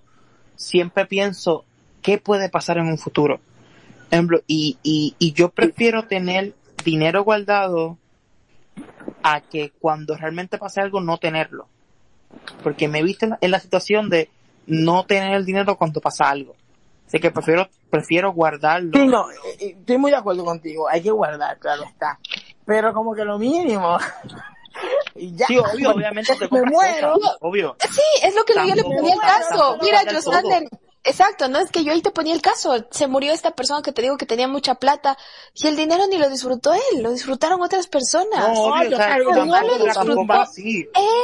siempre 0.56 1.08
pienso 1.08 1.66
qué 2.04 2.20
puede 2.20 2.50
pasar 2.50 2.78
en 2.78 2.86
un 2.86 3.00
futuro. 3.00 3.40
Ejemplo, 4.12 4.42
y, 4.46 4.78
y, 4.84 5.16
y 5.18 5.32
yo 5.32 5.50
prefiero 5.50 6.04
tener 6.04 6.54
dinero 6.86 7.24
guardado 7.24 7.98
a 9.24 9.42
que 9.42 9.72
cuando 9.80 10.16
realmente 10.16 10.58
pase 10.58 10.82
algo 10.82 11.02
no 11.02 11.18
tenerlo. 11.18 11.68
Porque 12.64 12.88
me 12.88 13.00
he 13.00 13.04
visto 13.04 13.28
en 13.40 13.52
la, 13.52 13.60
situación 13.60 14.10
de 14.10 14.30
no 14.66 15.06
tener 15.06 15.36
el 15.36 15.46
dinero 15.46 15.78
cuando 15.78 16.02
pasa 16.02 16.30
algo. 16.30 16.56
Así 17.08 17.20
que 17.20 17.32
prefiero, 17.32 17.70
prefiero 17.90 18.34
guardarlo. 18.34 18.92
Sí, 18.94 19.08
no, 19.08 19.30
eh, 19.30 19.36
eh, 19.60 19.76
estoy 19.80 19.98
muy 19.98 20.12
de 20.12 20.18
acuerdo 20.18 20.44
contigo. 20.44 20.90
Hay 20.90 21.02
que 21.02 21.12
guardar, 21.12 21.60
claro 21.60 21.84
está. 21.84 22.20
Pero 22.66 22.94
como 22.94 23.14
que 23.14 23.24
lo 23.24 23.38
mínimo. 23.38 23.98
y 25.16 25.36
ya. 25.36 25.46
Sí, 25.46 25.58
obvio, 25.58 25.92
obviamente 25.92 26.34
me 26.52 26.64
muero. 26.64 27.16
obvio. 27.42 27.76
Sí, 27.80 28.02
es 28.24 28.36
lo 28.36 28.44
que 28.44 28.54
yo 28.56 28.76
le 28.76 28.84
ponía 28.84 29.14
el 29.14 29.20
caso. 29.20 29.78
Mira, 29.82 30.04
yo 30.12 30.22
Exacto, 31.06 31.50
no 31.50 31.60
es 31.60 31.70
que 31.70 31.84
yo 31.84 31.92
ahí 31.92 32.02
te 32.02 32.12
ponía 32.12 32.34
el 32.34 32.42
caso. 32.42 32.88
Se 32.90 33.08
murió 33.08 33.34
esta 33.34 33.52
persona 33.52 33.82
que 33.82 33.92
te 33.92 34.02
digo 34.02 34.18
que 34.18 34.26
tenía 34.26 34.48
mucha 34.48 34.76
plata 34.76 35.18
y 35.54 35.68
el 35.68 35.76
dinero 35.76 36.06
ni 36.10 36.18
lo 36.18 36.30
disfrutó 36.30 36.74
él, 36.74 37.04
lo 37.04 37.12
disfrutaron 37.12 37.62
otras 37.62 37.88
personas. 37.88 38.40
No, 38.40 38.64
obvio, 38.64 38.98
no, 38.98 39.46
no 39.46 39.62
lo 39.62 39.86
disfrutó 39.86 40.46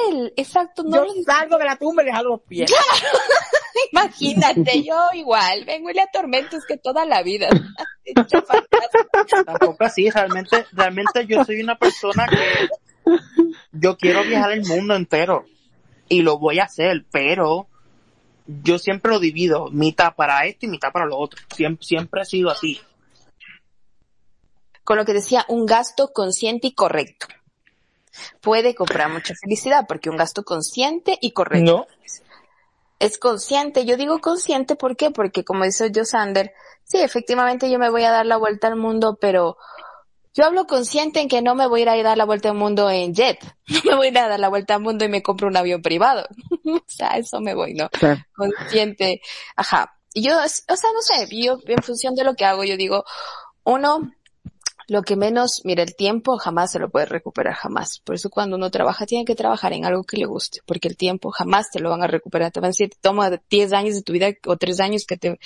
él. 0.09 0.33
Exacto, 0.35 0.83
no 0.83 0.97
yo 0.97 1.13
lo 1.13 1.23
salgo 1.23 1.57
de 1.57 1.65
la 1.65 1.77
tumba 1.77 2.03
y 2.03 2.07
le 2.07 2.23
los 2.23 2.41
pies. 2.41 2.71
Imagínate, 3.93 4.83
yo 4.83 4.97
igual, 5.13 5.63
vengo 5.63 5.89
y 5.89 5.93
le 5.93 6.01
atormento 6.01 6.57
es 6.57 6.65
que 6.65 6.77
toda 6.77 7.05
la 7.05 7.23
vida. 7.23 7.47
Tampoco 9.45 9.83
así, 9.85 10.09
realmente, 10.09 10.65
realmente 10.73 11.25
yo 11.25 11.45
soy 11.45 11.61
una 11.61 11.77
persona 11.77 12.27
que 12.27 13.17
yo 13.71 13.97
quiero 13.97 14.23
viajar 14.23 14.51
el 14.51 14.65
mundo 14.65 14.95
entero 14.95 15.45
y 16.09 16.21
lo 16.21 16.37
voy 16.37 16.59
a 16.59 16.65
hacer, 16.65 17.05
pero 17.11 17.67
yo 18.63 18.79
siempre 18.79 19.11
lo 19.11 19.19
divido, 19.19 19.69
mitad 19.69 20.15
para 20.15 20.45
esto 20.45 20.65
y 20.65 20.69
mitad 20.69 20.91
para 20.91 21.05
lo 21.05 21.17
otro. 21.17 21.39
Siempre, 21.55 21.85
siempre 21.85 22.21
ha 22.21 22.25
sido 22.25 22.49
así. 22.49 22.81
Con 24.83 24.97
lo 24.97 25.05
que 25.05 25.13
decía, 25.13 25.45
un 25.49 25.67
gasto 25.67 26.11
consciente 26.11 26.67
y 26.67 26.73
correcto. 26.73 27.27
Puede 28.41 28.73
comprar 28.73 29.11
mucha 29.11 29.35
felicidad 29.35 29.85
porque 29.87 30.09
un 30.09 30.17
gasto 30.17 30.43
consciente 30.43 31.17
y 31.21 31.31
correcto. 31.31 31.87
Es 32.97 33.19
consciente, 33.19 33.85
yo 33.85 33.97
digo 33.97 34.19
consciente, 34.19 34.75
¿por 34.75 34.97
qué? 34.97 35.11
Porque 35.11 35.45
como 35.45 35.63
dice 35.63 35.91
Joe 35.93 36.05
Sander, 36.05 36.51
sí, 36.83 36.97
efectivamente 36.97 37.69
yo 37.69 37.77
me 37.77 37.89
voy 37.89 38.03
a 38.03 38.11
dar 38.11 38.25
la 38.25 38.37
vuelta 38.37 38.67
al 38.67 38.75
mundo, 38.75 39.17
pero 39.21 39.57
yo 40.33 40.45
hablo 40.45 40.67
consciente 40.67 41.19
en 41.19 41.27
que 41.27 41.41
no 41.41 41.55
me 41.55 41.67
voy 41.67 41.81
a 41.81 41.97
ir 41.97 42.05
a 42.05 42.09
dar 42.09 42.17
la 42.17 42.25
vuelta 42.25 42.49
al 42.49 42.55
mundo 42.55 42.89
en 42.89 43.13
jet. 43.13 43.39
No 43.85 43.91
me 43.91 43.95
voy 43.97 44.07
a 44.07 44.09
ir 44.09 44.19
a 44.19 44.27
dar 44.27 44.39
la 44.39 44.49
vuelta 44.49 44.75
al 44.75 44.81
mundo 44.81 45.05
y 45.05 45.09
me 45.09 45.21
compro 45.21 45.47
un 45.47 45.57
avión 45.57 45.81
privado. 45.81 46.27
o 46.65 46.83
sea, 46.87 47.17
eso 47.17 47.39
me 47.39 47.53
voy, 47.53 47.73
¿no? 47.73 47.89
Consciente. 48.35 49.21
Ajá. 49.55 49.95
Y 50.13 50.23
yo, 50.23 50.37
o 50.37 50.47
sea, 50.47 50.89
no 50.93 51.01
sé, 51.01 51.27
yo 51.31 51.59
en 51.65 51.83
función 51.83 52.15
de 52.15 52.23
lo 52.23 52.33
que 52.33 52.45
hago, 52.45 52.63
yo 52.63 52.77
digo, 52.77 53.05
uno, 53.63 54.11
lo 54.89 55.03
que 55.03 55.15
menos, 55.15 55.61
mira, 55.63 55.83
el 55.83 55.95
tiempo 55.95 56.37
jamás 56.37 56.71
se 56.71 56.79
lo 56.79 56.89
puede 56.89 57.05
recuperar, 57.05 57.53
jamás. 57.53 57.99
Por 58.03 58.15
eso 58.15 58.29
cuando 58.29 58.55
uno 58.55 58.69
trabaja, 58.71 59.05
tiene 59.05 59.25
que 59.25 59.35
trabajar 59.35 59.73
en 59.73 59.85
algo 59.85 60.03
que 60.03 60.17
le 60.17 60.25
guste, 60.25 60.61
porque 60.65 60.87
el 60.87 60.97
tiempo 60.97 61.31
jamás 61.31 61.69
te 61.71 61.79
lo 61.79 61.89
van 61.89 62.03
a 62.03 62.07
recuperar. 62.07 62.51
Te 62.51 62.59
van 62.59 62.67
a 62.67 62.69
decir, 62.69 62.91
toma 63.01 63.31
10 63.49 63.73
años 63.73 63.95
de 63.95 64.01
tu 64.01 64.13
vida 64.13 64.29
o 64.45 64.57
3 64.57 64.79
años 64.79 65.05
que 65.05 65.17
te, 65.17 65.39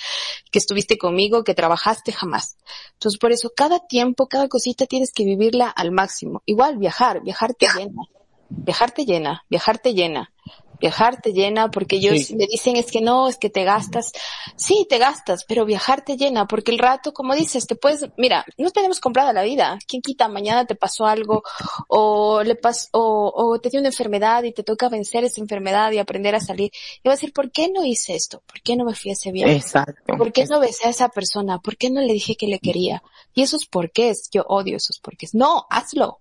que 0.50 0.58
estuviste 0.58 0.98
conmigo, 0.98 1.44
que 1.44 1.54
trabajaste, 1.54 2.12
jamás. 2.12 2.56
Entonces, 2.94 3.18
por 3.18 3.32
eso 3.32 3.52
cada 3.56 3.80
tiempo, 3.86 4.26
cada 4.28 4.48
cosita 4.48 4.86
tienes 4.86 5.12
que 5.12 5.24
vivirla 5.24 5.68
al 5.68 5.92
máximo. 5.92 6.42
Igual 6.46 6.78
viajar, 6.78 7.22
viajar 7.22 7.54
te 7.54 7.66
llena. 7.66 8.02
Viajar 8.48 8.92
te 8.92 9.04
llena, 9.04 9.44
viajar 9.48 9.78
te 9.78 9.94
llena 9.94 10.33
viajar 10.80 11.20
te 11.20 11.32
llena, 11.32 11.70
porque 11.70 11.96
ellos 11.96 12.30
me 12.32 12.46
dicen 12.46 12.76
es 12.76 12.90
que 12.90 13.00
no, 13.00 13.28
es 13.28 13.36
que 13.36 13.50
te 13.50 13.64
gastas. 13.64 14.12
Sí, 14.56 14.86
te 14.88 14.98
gastas, 14.98 15.44
pero 15.44 15.64
viajar 15.64 16.04
te 16.04 16.16
llena, 16.16 16.46
porque 16.46 16.70
el 16.70 16.78
rato, 16.78 17.12
como 17.12 17.34
dices, 17.34 17.66
te 17.66 17.76
puedes, 17.76 18.06
mira, 18.16 18.44
no 18.58 18.70
tenemos 18.70 19.00
comprada 19.00 19.32
la 19.32 19.42
vida. 19.42 19.78
¿Quién 19.86 20.02
quita? 20.02 20.28
Mañana 20.28 20.66
te 20.66 20.74
pasó 20.74 21.06
algo, 21.06 21.42
o 21.88 22.42
le 22.42 22.56
pasó, 22.56 22.88
o, 22.92 23.32
o 23.34 23.58
te 23.58 23.70
dio 23.70 23.80
una 23.80 23.88
enfermedad 23.88 24.42
y 24.44 24.52
te 24.52 24.62
toca 24.62 24.88
vencer 24.88 25.24
esa 25.24 25.40
enfermedad 25.40 25.92
y 25.92 25.98
aprender 25.98 26.34
a 26.34 26.40
salir. 26.40 26.70
Y 27.02 27.08
vas 27.08 27.14
a 27.14 27.20
decir, 27.20 27.32
¿por 27.32 27.50
qué 27.50 27.68
no 27.68 27.84
hice 27.84 28.14
esto? 28.14 28.42
¿Por 28.46 28.60
qué 28.62 28.76
no 28.76 28.84
me 28.84 28.94
fui 28.94 29.10
a 29.10 29.14
ese 29.14 29.32
viaje? 29.32 29.56
Exacto. 29.56 30.16
¿Por 30.16 30.32
qué 30.32 30.46
no 30.46 30.60
besé 30.60 30.86
a 30.86 30.90
esa 30.90 31.08
persona? 31.08 31.58
¿Por 31.58 31.76
qué 31.76 31.90
no 31.90 32.00
le 32.00 32.12
dije 32.12 32.36
que 32.36 32.46
le 32.46 32.58
quería? 32.58 33.02
Y 33.34 33.42
esos 33.42 33.66
porqués, 33.66 34.28
yo 34.32 34.44
odio 34.48 34.76
esos 34.76 34.98
porqués. 34.98 35.34
No, 35.34 35.66
hazlo. 35.70 36.20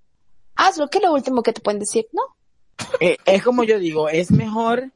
Hazlo, 0.56 0.88
¿qué 0.90 1.00
es 1.00 1.04
lo 1.04 1.14
último 1.14 1.42
que 1.42 1.54
te 1.54 1.62
pueden 1.62 1.80
decir? 1.80 2.08
No, 2.12 2.22
eh, 3.00 3.18
es 3.26 3.44
como 3.44 3.64
yo 3.64 3.80
digo, 3.80 4.10
es 4.10 4.32
mejor 4.32 4.92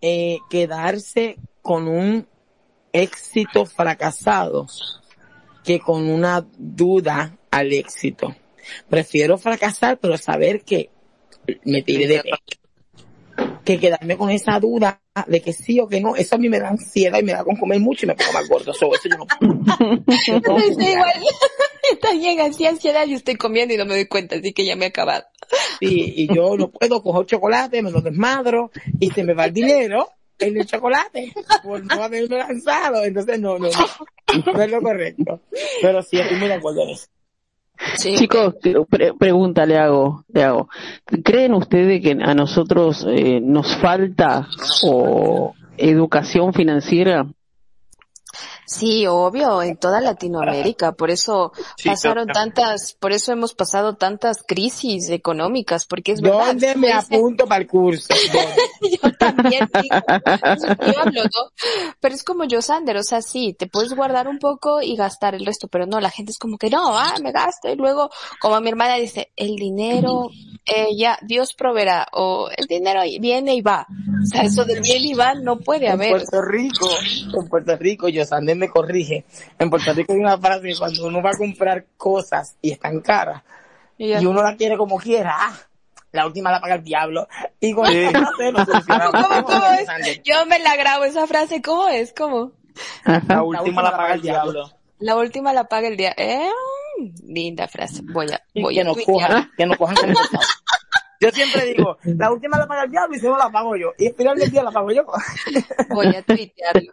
eh, 0.00 0.38
quedarse 0.50 1.36
con 1.62 1.88
un 1.88 2.26
éxito 2.92 3.66
fracasado 3.66 4.66
que 5.64 5.80
con 5.80 6.08
una 6.08 6.46
duda 6.58 7.36
al 7.50 7.72
éxito. 7.72 8.34
Prefiero 8.88 9.38
fracasar, 9.38 9.98
pero 9.98 10.16
saber 10.16 10.62
que 10.62 10.90
me 11.64 11.82
tiré 11.82 12.06
de 12.06 12.22
que 13.64 13.78
quedarme 13.78 14.16
con 14.16 14.30
esa 14.30 14.58
duda 14.60 15.00
de 15.26 15.40
que 15.40 15.52
sí 15.52 15.78
o 15.78 15.86
que 15.86 16.00
no, 16.00 16.16
eso 16.16 16.34
a 16.34 16.38
mí 16.38 16.48
me 16.48 16.58
da 16.58 16.70
ansiedad 16.70 17.20
y 17.20 17.22
me 17.22 17.32
da 17.32 17.44
con 17.44 17.56
comer 17.56 17.78
mucho 17.78 18.04
y 18.04 18.08
me 18.08 18.16
pongo 18.16 18.32
más 18.32 18.48
gordo. 18.48 18.72
eso 18.72 18.90
yo 19.04 19.16
no 19.16 19.26
puedo. 19.26 19.52
igual. 20.80 21.12
Está 21.92 22.12
bien, 22.14 22.40
así 22.40 22.66
ansiedad 22.66 23.06
y 23.06 23.14
estoy 23.14 23.36
comiendo 23.36 23.74
y 23.74 23.76
no 23.76 23.84
me 23.84 23.94
doy 23.94 24.06
cuenta, 24.06 24.36
así 24.36 24.52
que 24.52 24.64
ya 24.64 24.74
me 24.74 24.86
he 24.86 24.88
acabado. 24.88 25.24
Sí, 25.78 26.14
y 26.16 26.34
yo 26.34 26.56
no 26.56 26.70
puedo 26.70 27.02
coger 27.02 27.26
chocolate, 27.26 27.82
me 27.82 27.90
lo 27.90 28.00
desmadro 28.00 28.70
y 28.98 29.10
se 29.10 29.22
me 29.22 29.34
va 29.34 29.44
el 29.44 29.52
dinero 29.52 30.08
en 30.38 30.56
el 30.56 30.66
chocolate 30.66 31.32
por 31.62 31.84
no 31.84 32.02
haberme 32.02 32.36
lanzado. 32.36 33.04
Entonces 33.04 33.38
no, 33.38 33.58
no, 33.58 33.68
no, 33.68 34.52
no 34.52 34.62
es 34.62 34.70
lo 34.70 34.80
correcto. 34.80 35.42
Pero 35.80 36.02
sí, 36.02 36.18
estoy 36.18 36.38
muy 36.38 36.48
de 36.48 36.54
acuerdo 36.54 36.82
en 36.84 36.90
eso. 36.90 37.06
Chicos, 37.96 38.54
pregunta 39.18 39.66
le 39.66 39.78
hago, 39.78 40.24
le 40.28 40.42
hago. 40.42 40.68
¿Creen 41.24 41.54
ustedes 41.54 42.00
que 42.00 42.16
a 42.22 42.34
nosotros 42.34 43.04
eh, 43.08 43.40
nos 43.40 43.76
falta 43.76 44.48
o 44.84 45.54
educación 45.76 46.52
financiera? 46.52 47.26
Sí, 48.66 49.06
obvio, 49.06 49.62
en 49.62 49.76
toda 49.76 50.00
Latinoamérica. 50.00 50.92
Por 50.92 51.10
eso 51.10 51.52
pasaron 51.84 52.26
tantas, 52.26 52.94
por 52.98 53.12
eso 53.12 53.32
hemos 53.32 53.54
pasado 53.54 53.94
tantas 53.94 54.42
crisis 54.42 55.10
económicas, 55.10 55.86
porque 55.86 56.12
es 56.12 56.20
verdad. 56.20 56.46
¿Dónde 56.46 56.74
me 56.76 56.92
apunto 56.92 57.46
para 57.46 57.62
el 57.62 57.66
curso? 57.66 58.08
yo 58.80 59.12
también 59.18 59.68
digo, 59.82 59.96
yo 60.86 61.00
hablo, 61.00 61.24
¿no? 61.24 61.50
Pero 62.00 62.14
es 62.14 62.24
como 62.24 62.44
yo, 62.44 62.62
Sander, 62.62 62.96
o 62.96 63.02
sea, 63.02 63.22
sí, 63.22 63.54
te 63.58 63.66
puedes 63.66 63.94
guardar 63.94 64.28
un 64.28 64.38
poco 64.38 64.80
y 64.80 64.96
gastar 64.96 65.34
el 65.34 65.44
resto, 65.44 65.68
pero 65.68 65.86
no, 65.86 66.00
la 66.00 66.10
gente 66.10 66.32
es 66.32 66.38
como 66.38 66.58
que 66.58 66.70
no, 66.70 66.96
ah, 66.96 67.14
me 67.22 67.32
gasto. 67.32 67.70
Y 67.70 67.76
luego, 67.76 68.10
como 68.40 68.60
mi 68.60 68.68
hermana 68.70 68.96
dice, 68.96 69.32
el 69.36 69.56
dinero, 69.56 70.30
eh, 70.66 70.88
ya, 70.96 71.18
Dios 71.22 71.54
proveerá, 71.54 72.08
o 72.12 72.48
el 72.56 72.66
dinero 72.66 73.02
viene 73.20 73.54
y 73.54 73.60
va. 73.60 73.86
O 74.22 74.26
sea, 74.26 74.42
eso 74.42 74.64
del 74.64 74.80
bien 74.80 75.04
y 75.04 75.14
va 75.14 75.34
no 75.34 75.58
puede 75.58 75.88
haber. 75.88 76.08
En 76.08 76.16
Puerto 76.16 76.42
Rico, 76.42 76.88
en 77.34 77.48
Puerto 77.48 77.76
Rico, 77.76 78.08
yo, 78.08 78.24
Sander, 78.24 78.53
me 78.54 78.68
corrige. 78.68 79.24
En 79.58 79.70
Puerto 79.70 79.92
Rico 79.92 80.12
hay 80.12 80.18
una 80.18 80.38
frase 80.38 80.68
que 80.68 80.76
cuando 80.76 81.06
uno 81.06 81.22
va 81.22 81.30
a 81.30 81.36
comprar 81.36 81.86
cosas 81.96 82.56
y 82.60 82.72
están 82.72 83.00
caras, 83.00 83.42
y, 83.96 84.14
uno 84.26 84.42
la 84.42 84.56
quiere 84.56 84.76
como 84.76 84.98
quiera, 84.98 85.34
ah, 85.36 85.56
la 86.14 86.26
última 86.26 86.50
la 86.50 86.60
paga 86.60 86.76
el 86.76 86.84
diablo. 86.84 87.28
Y 87.60 87.72
con 87.72 87.86
Yo 90.24 90.46
me 90.46 90.58
la 90.60 90.76
grabo 90.76 91.04
esa 91.04 91.26
frase, 91.26 91.60
¿cómo 91.60 91.88
es? 91.88 92.12
¿Cómo? 92.12 92.52
La 93.04 93.42
última, 93.42 93.82
la, 93.82 93.96
paga 93.96 94.14
el 94.14 94.22
diablo. 94.22 94.70
La 94.98 95.16
última 95.16 95.52
la 95.52 95.64
paga 95.64 95.88
el 95.88 95.96
diablo. 95.96 96.22
Eh, 96.22 96.50
linda 97.24 97.68
frase. 97.68 98.02
Voy 98.02 98.26
a, 98.32 98.40
voy 98.54 98.74
que 98.74 98.80
a 98.80 98.84
nos 98.84 98.96
cojan, 98.98 99.50
que 99.56 99.66
nos 99.66 99.76
cojan 99.76 99.96
Yo 101.20 101.30
siempre 101.30 101.64
digo, 101.66 101.98
la 102.02 102.30
última 102.32 102.58
la 102.58 102.66
paga 102.66 102.84
el 102.84 102.90
diablo 102.90 103.16
y 103.16 103.20
si 103.20 103.26
no 103.26 103.36
la 103.36 103.50
pago 103.50 103.76
yo. 103.76 103.92
Y 103.98 104.08
al 104.08 104.14
final 104.14 104.38
del 104.38 104.50
día 104.50 104.62
la 104.62 104.70
pago 104.70 104.90
yo. 104.92 105.04
Voy 105.90 106.06
a 106.06 106.22
tuitearlo. 106.22 106.92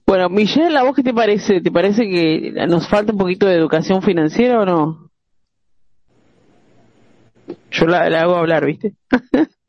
Bueno, 0.06 0.30
Michelle, 0.30 0.78
¿a 0.78 0.84
vos 0.84 0.96
qué 0.96 1.02
te 1.02 1.14
parece? 1.14 1.62
¿Te 1.62 1.72
parece 1.72 2.04
que 2.04 2.52
nos 2.68 2.88
falta 2.88 3.12
un 3.12 3.18
poquito 3.18 3.48
de 3.48 3.56
educación 3.56 4.04
financiera 4.04 4.62
o 4.62 4.66
no? 4.66 5.10
Yo 7.72 7.88
la, 7.88 8.06
hago 8.22 8.36
hablar, 8.36 8.66
¿viste? 8.66 8.94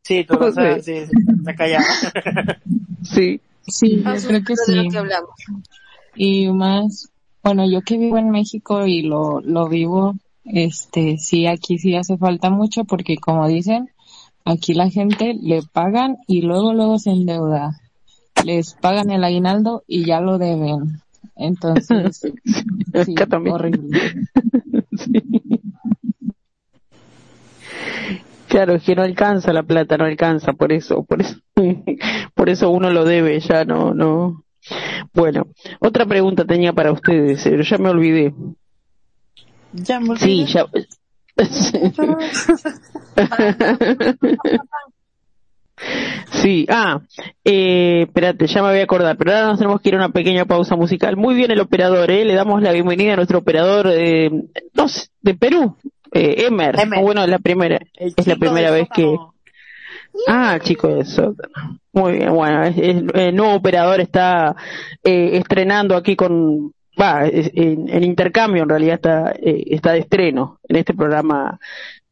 Sí, 0.02 0.24
tú 0.24 0.34
lo 0.34 0.52
sabes, 0.52 0.84
sí, 0.84 1.04
está 1.38 1.54
callada. 1.54 1.84
Sí. 3.02 3.40
Sí, 3.66 4.02
yo 4.02 4.28
creo 4.28 4.44
que 4.44 4.56
sí. 4.56 4.88
Y 6.16 6.48
más, 6.48 7.10
bueno, 7.42 7.70
yo 7.70 7.82
que 7.82 7.98
vivo 7.98 8.18
en 8.18 8.30
México 8.30 8.86
y 8.86 9.02
lo, 9.02 9.40
lo 9.40 9.68
vivo 9.68 10.14
este, 10.44 11.18
sí, 11.18 11.46
aquí 11.46 11.78
sí 11.78 11.96
hace 11.96 12.16
falta 12.18 12.50
mucho 12.50 12.84
porque 12.84 13.16
como 13.16 13.48
dicen, 13.48 13.90
aquí 14.44 14.74
la 14.74 14.90
gente 14.90 15.34
le 15.40 15.62
pagan 15.62 16.18
y 16.26 16.42
luego 16.42 16.72
luego 16.72 16.98
se 16.98 17.10
endeuda. 17.10 17.80
Les 18.44 18.74
pagan 18.74 19.10
el 19.10 19.24
aguinaldo 19.24 19.84
y 19.86 20.04
ya 20.04 20.20
lo 20.20 20.38
deben. 20.38 21.00
Entonces, 21.36 22.20
sí, 23.04 23.14
horrible. 23.50 24.00
Claro, 28.54 28.74
es 28.74 28.84
que 28.84 28.94
no 28.94 29.02
alcanza 29.02 29.52
la 29.52 29.64
plata, 29.64 29.96
no 29.96 30.04
alcanza, 30.04 30.52
por 30.52 30.70
eso, 30.70 31.02
por 31.02 31.20
eso, 31.20 31.40
por 32.34 32.48
eso 32.48 32.70
uno 32.70 32.88
lo 32.90 33.04
debe, 33.04 33.40
ya 33.40 33.64
no, 33.64 33.92
no. 33.94 34.44
Bueno, 35.12 35.48
otra 35.80 36.06
pregunta 36.06 36.44
tenía 36.44 36.72
para 36.72 36.92
ustedes, 36.92 37.42
pero 37.42 37.64
ya 37.64 37.78
me 37.78 37.88
olvidé. 37.88 38.32
Ya 39.74 40.00
Sí, 40.18 40.46
ya. 40.46 40.66
Sí, 46.30 46.66
ah, 46.70 47.00
eh, 47.44 48.02
espérate, 48.06 48.46
ya 48.46 48.62
me 48.62 48.70
voy 48.70 48.78
a 48.78 48.84
acordar, 48.84 49.16
pero 49.16 49.32
ahora 49.32 49.48
nos 49.48 49.58
tenemos 49.58 49.80
que 49.80 49.88
ir 49.88 49.96
a 49.96 49.98
una 49.98 50.10
pequeña 50.10 50.44
pausa 50.44 50.76
musical. 50.76 51.16
Muy 51.16 51.34
bien 51.34 51.50
el 51.50 51.60
operador, 51.60 52.10
¿eh? 52.12 52.24
Le 52.24 52.34
damos 52.34 52.62
la 52.62 52.70
bienvenida 52.70 53.14
a 53.14 53.16
nuestro 53.16 53.38
operador, 53.38 53.88
eh, 53.90 54.30
no 54.30 54.86
de 55.22 55.34
Perú, 55.34 55.76
eh, 56.12 56.46
Emer. 56.46 56.76
Bueno, 57.02 57.24
es 57.24 57.28
la 57.28 57.40
primera, 57.40 57.80
es 57.94 58.26
la 58.26 58.36
primera 58.36 58.70
vez 58.70 58.88
que... 58.94 59.16
Ah, 60.28 60.60
chico 60.62 60.86
de 60.86 61.04
Muy 61.92 62.12
bien, 62.12 62.32
bueno, 62.32 62.62
el 62.62 63.34
nuevo 63.34 63.54
operador 63.54 64.00
está 64.00 64.54
eh, 65.02 65.30
estrenando 65.38 65.96
aquí 65.96 66.14
con 66.14 66.72
va, 67.00 67.26
en, 67.26 68.04
intercambio 68.04 68.62
en 68.62 68.68
realidad 68.68 68.94
está, 68.94 69.32
eh, 69.32 69.64
está 69.66 69.92
de 69.92 70.00
estreno 70.00 70.60
en 70.68 70.76
este 70.76 70.94
programa 70.94 71.58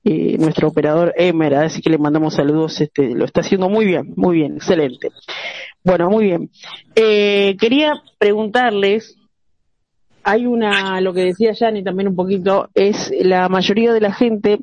eh, 0.05 0.37
nuestro 0.39 0.69
operador 0.69 1.15
Emer, 1.17 1.55
así 1.55 1.81
que 1.81 1.91
le 1.91 1.99
mandamos 1.99 2.35
saludos, 2.35 2.81
este, 2.81 3.15
lo 3.15 3.25
está 3.25 3.41
haciendo 3.41 3.69
muy 3.69 3.85
bien, 3.85 4.13
muy 4.17 4.37
bien, 4.39 4.57
excelente. 4.57 5.11
Bueno, 5.85 6.11
muy 6.11 6.25
bien. 6.25 6.51
Eh, 6.97 7.57
quería 7.61 7.95
preguntarles 8.19 9.17
hay 10.25 10.47
una, 10.47 11.01
lo 11.01 11.13
que 11.13 11.25
decía 11.25 11.53
Yanni 11.53 11.83
también 11.83 12.09
un 12.09 12.17
poquito, 12.17 12.71
es 12.75 13.13
la 13.23 13.49
mayoría 13.49 13.93
de 13.93 14.01
la 14.01 14.13
gente, 14.13 14.61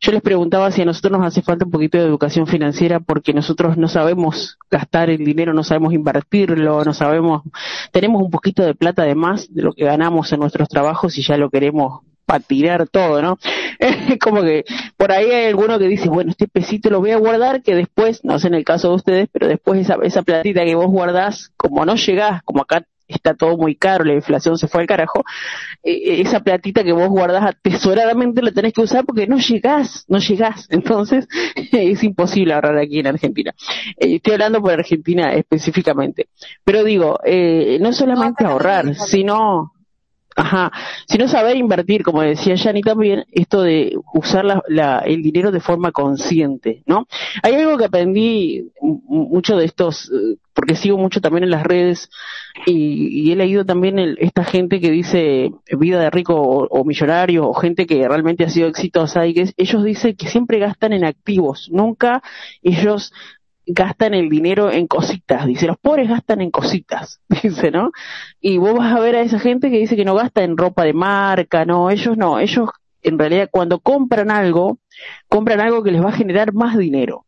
yo 0.00 0.12
les 0.12 0.22
preguntaba 0.22 0.70
si 0.70 0.82
a 0.82 0.84
nosotros 0.84 1.18
nos 1.18 1.26
hace 1.26 1.42
falta 1.42 1.64
un 1.64 1.70
poquito 1.70 1.98
de 1.98 2.04
educación 2.04 2.46
financiera 2.46 3.00
porque 3.00 3.32
nosotros 3.32 3.76
no 3.76 3.88
sabemos 3.88 4.58
gastar 4.70 5.10
el 5.10 5.24
dinero, 5.24 5.52
no 5.52 5.64
sabemos 5.64 5.92
invertirlo, 5.92 6.84
no 6.84 6.94
sabemos, 6.94 7.42
tenemos 7.92 8.22
un 8.22 8.30
poquito 8.30 8.64
de 8.64 8.74
plata 8.74 9.02
de 9.04 9.14
más 9.14 9.52
de 9.52 9.62
lo 9.62 9.72
que 9.72 9.84
ganamos 9.84 10.32
en 10.32 10.40
nuestros 10.40 10.68
trabajos 10.68 11.18
y 11.18 11.22
ya 11.22 11.36
lo 11.36 11.50
queremos 11.50 12.00
para 12.30 12.44
tirar 12.44 12.88
todo, 12.88 13.20
¿no? 13.20 13.38
Como 14.20 14.42
que 14.42 14.64
por 14.96 15.10
ahí 15.10 15.30
hay 15.30 15.46
alguno 15.46 15.80
que 15.80 15.88
dice, 15.88 16.08
bueno, 16.08 16.30
este 16.30 16.46
pesito 16.46 16.88
lo 16.88 17.00
voy 17.00 17.10
a 17.10 17.16
guardar, 17.16 17.60
que 17.60 17.74
después, 17.74 18.24
no 18.24 18.38
sé 18.38 18.46
en 18.46 18.54
el 18.54 18.64
caso 18.64 18.90
de 18.90 18.94
ustedes, 18.94 19.28
pero 19.32 19.48
después 19.48 19.80
esa, 19.80 19.96
esa 20.04 20.22
platita 20.22 20.64
que 20.64 20.76
vos 20.76 20.86
guardás, 20.86 21.50
como 21.56 21.84
no 21.84 21.96
llegás, 21.96 22.44
como 22.44 22.62
acá 22.62 22.84
está 23.10 23.34
todo 23.34 23.56
muy 23.56 23.74
caro, 23.74 24.04
la 24.04 24.14
inflación 24.14 24.56
se 24.58 24.68
fue 24.68 24.82
al 24.82 24.86
carajo, 24.86 25.24
eh, 25.82 25.92
eh, 25.92 26.20
esa 26.20 26.40
platita 26.40 26.84
que 26.84 26.92
vos 26.92 27.08
guardás 27.08 27.44
atesoradamente 27.44 28.42
la 28.42 28.52
tenés 28.52 28.72
que 28.72 28.82
usar 28.82 29.04
porque 29.04 29.26
no 29.26 29.38
llegás, 29.38 30.04
no 30.08 30.18
llegás. 30.18 30.66
Entonces 30.70 31.26
es 31.54 32.02
imposible 32.02 32.54
ahorrar 32.54 32.78
aquí 32.78 33.00
en 33.00 33.06
Argentina. 33.06 33.54
Eh, 33.96 34.16
estoy 34.16 34.34
hablando 34.34 34.60
por 34.60 34.72
Argentina 34.72 35.32
específicamente. 35.34 36.28
Pero 36.64 36.84
digo, 36.84 37.18
no 37.80 37.92
solamente 37.92 38.44
ahorrar, 38.44 38.94
sino 38.94 39.72
Ajá, 40.36 40.70
sino 41.06 41.26
saber 41.26 41.56
invertir, 41.56 42.04
como 42.04 42.22
decía 42.22 42.54
Yani 42.54 42.82
también, 42.82 43.24
esto 43.32 43.62
de 43.62 43.96
usar 44.14 44.44
la, 44.44 44.98
el 45.00 45.22
dinero 45.22 45.50
de 45.50 45.60
forma 45.60 45.90
consciente, 45.90 46.82
¿no? 46.86 47.08
Hay 47.42 47.54
algo 47.54 47.76
que 47.76 47.86
aprendí 47.86 48.70
mucho 48.80 49.56
de 49.56 49.64
estos, 49.64 50.08
eh, 50.10 50.36
porque 50.54 50.76
sigo 50.76 50.98
mucho 50.98 51.20
también 51.20 51.44
en 51.44 51.50
las 51.50 51.64
redes 51.64 52.10
y, 52.64 53.32
he 53.32 53.36
leído 53.36 53.64
también 53.64 53.98
esta 54.18 54.44
gente 54.44 54.80
que 54.80 54.90
dice 54.90 55.50
vida 55.78 56.00
de 56.00 56.10
rico 56.10 56.34
o, 56.34 56.84
millonario 56.84 57.48
o 57.48 57.54
gente 57.54 57.86
que 57.86 58.08
realmente 58.08 58.44
ha 58.44 58.50
sido 58.50 58.68
exitosa 58.68 59.26
y 59.26 59.34
que 59.34 59.52
ellos 59.56 59.84
dicen 59.84 60.16
que 60.16 60.28
siempre 60.28 60.58
gastan 60.58 60.92
en 60.92 61.04
activos, 61.04 61.68
nunca 61.72 62.22
ellos 62.62 63.12
gastan 63.72 64.14
el 64.14 64.28
dinero 64.28 64.70
en 64.70 64.86
cositas, 64.86 65.46
dice, 65.46 65.66
los 65.66 65.78
pobres 65.78 66.08
gastan 66.08 66.40
en 66.40 66.50
cositas, 66.50 67.20
dice, 67.42 67.70
¿no? 67.70 67.90
Y 68.40 68.58
vos 68.58 68.74
vas 68.74 68.94
a 68.94 69.00
ver 69.00 69.16
a 69.16 69.22
esa 69.22 69.38
gente 69.38 69.70
que 69.70 69.78
dice 69.78 69.96
que 69.96 70.04
no 70.04 70.14
gasta 70.14 70.42
en 70.42 70.56
ropa 70.56 70.84
de 70.84 70.92
marca, 70.92 71.64
no, 71.64 71.90
ellos 71.90 72.16
no, 72.16 72.38
ellos 72.38 72.70
en 73.02 73.18
realidad 73.18 73.48
cuando 73.50 73.80
compran 73.80 74.30
algo, 74.30 74.78
compran 75.28 75.60
algo 75.60 75.82
que 75.82 75.90
les 75.90 76.04
va 76.04 76.10
a 76.10 76.16
generar 76.16 76.52
más 76.52 76.76
dinero. 76.76 77.24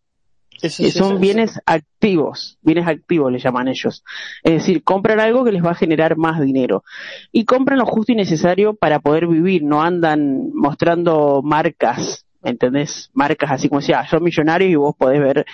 Eso, 0.61 0.89
son 0.93 1.21
bienes 1.21 1.61
activos, 1.67 2.59
bienes 2.63 2.87
activos 2.87 3.33
le 3.33 3.41
llaman 3.41 3.67
ellos. 3.67 4.05
Es 4.45 4.53
decir, 4.53 4.85
compran 4.85 5.19
algo 5.19 5.45
que 5.45 5.51
les 5.51 5.65
va 5.65 5.73
a 5.73 5.75
generar 5.75 6.17
más 6.17 6.41
dinero. 6.41 6.85
Y 7.33 7.45
compran 7.45 7.79
lo 7.79 7.87
justo 7.87 8.13
y 8.13 8.15
necesario 8.15 8.75
para 8.75 9.01
poder 9.01 9.27
vivir, 9.27 9.65
no 9.65 9.83
andan 9.83 10.53
mostrando 10.55 11.41
marcas, 11.43 12.27
¿me 12.43 12.51
entendés? 12.51 13.11
Marcas 13.13 13.51
así 13.51 13.69
como 13.69 13.81
decía, 13.81 14.07
son 14.09 14.23
millonarios 14.23 14.71
y 14.71 14.77
vos 14.77 14.95
podés 14.97 15.21
ver 15.21 15.47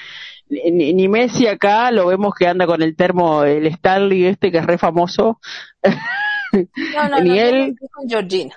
ni, 0.48 0.92
ni 0.94 1.08
Messi 1.08 1.46
acá 1.46 1.90
lo 1.90 2.06
vemos 2.06 2.34
que 2.34 2.46
anda 2.46 2.66
con 2.66 2.82
el 2.82 2.96
termo, 2.96 3.44
el 3.44 3.66
Stanley 3.66 4.26
este 4.26 4.50
que 4.50 4.58
es 4.58 4.66
re 4.66 4.78
famoso. 4.78 5.40
No, 5.82 7.08
no, 7.08 7.20
Ni 7.22 7.30
no, 7.30 7.34
él. 7.36 7.76
con 7.92 8.08
Georgina. 8.08 8.54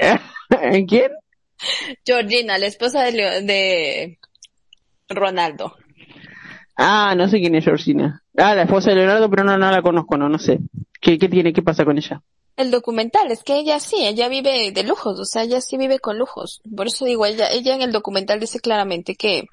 ¿En 0.62 0.86
quién? 0.86 1.12
Georgina, 2.04 2.58
la 2.58 2.66
esposa 2.66 3.02
de, 3.02 3.12
Leo- 3.12 3.42
de 3.42 4.18
Ronaldo. 5.08 5.76
Ah, 6.76 7.14
no 7.16 7.28
sé 7.28 7.38
quién 7.40 7.54
es 7.54 7.64
Georgina. 7.64 8.22
Ah, 8.36 8.54
la 8.54 8.62
esposa 8.62 8.90
de 8.90 8.96
Leonardo, 8.96 9.28
pero 9.28 9.44
no, 9.44 9.58
no 9.58 9.70
la 9.70 9.82
conozco, 9.82 10.16
no, 10.16 10.28
no 10.28 10.38
sé. 10.38 10.58
¿Qué, 11.00 11.18
qué 11.18 11.28
tiene? 11.28 11.52
¿Qué 11.52 11.62
pasa 11.62 11.84
con 11.84 11.98
ella? 11.98 12.22
El 12.56 12.70
documental, 12.70 13.30
es 13.30 13.42
que 13.42 13.58
ella 13.58 13.80
sí, 13.80 14.06
ella 14.06 14.28
vive 14.28 14.70
de 14.72 14.82
lujos, 14.82 15.18
o 15.18 15.24
sea, 15.24 15.42
ella 15.44 15.60
sí 15.60 15.76
vive 15.78 15.98
con 15.98 16.18
lujos. 16.18 16.60
Por 16.76 16.86
eso 16.88 17.04
digo, 17.04 17.24
ella, 17.26 17.48
ella 17.50 17.74
en 17.74 17.82
el 17.82 17.92
documental 17.92 18.38
dice 18.40 18.60
claramente 18.60 19.14
que, 19.14 19.44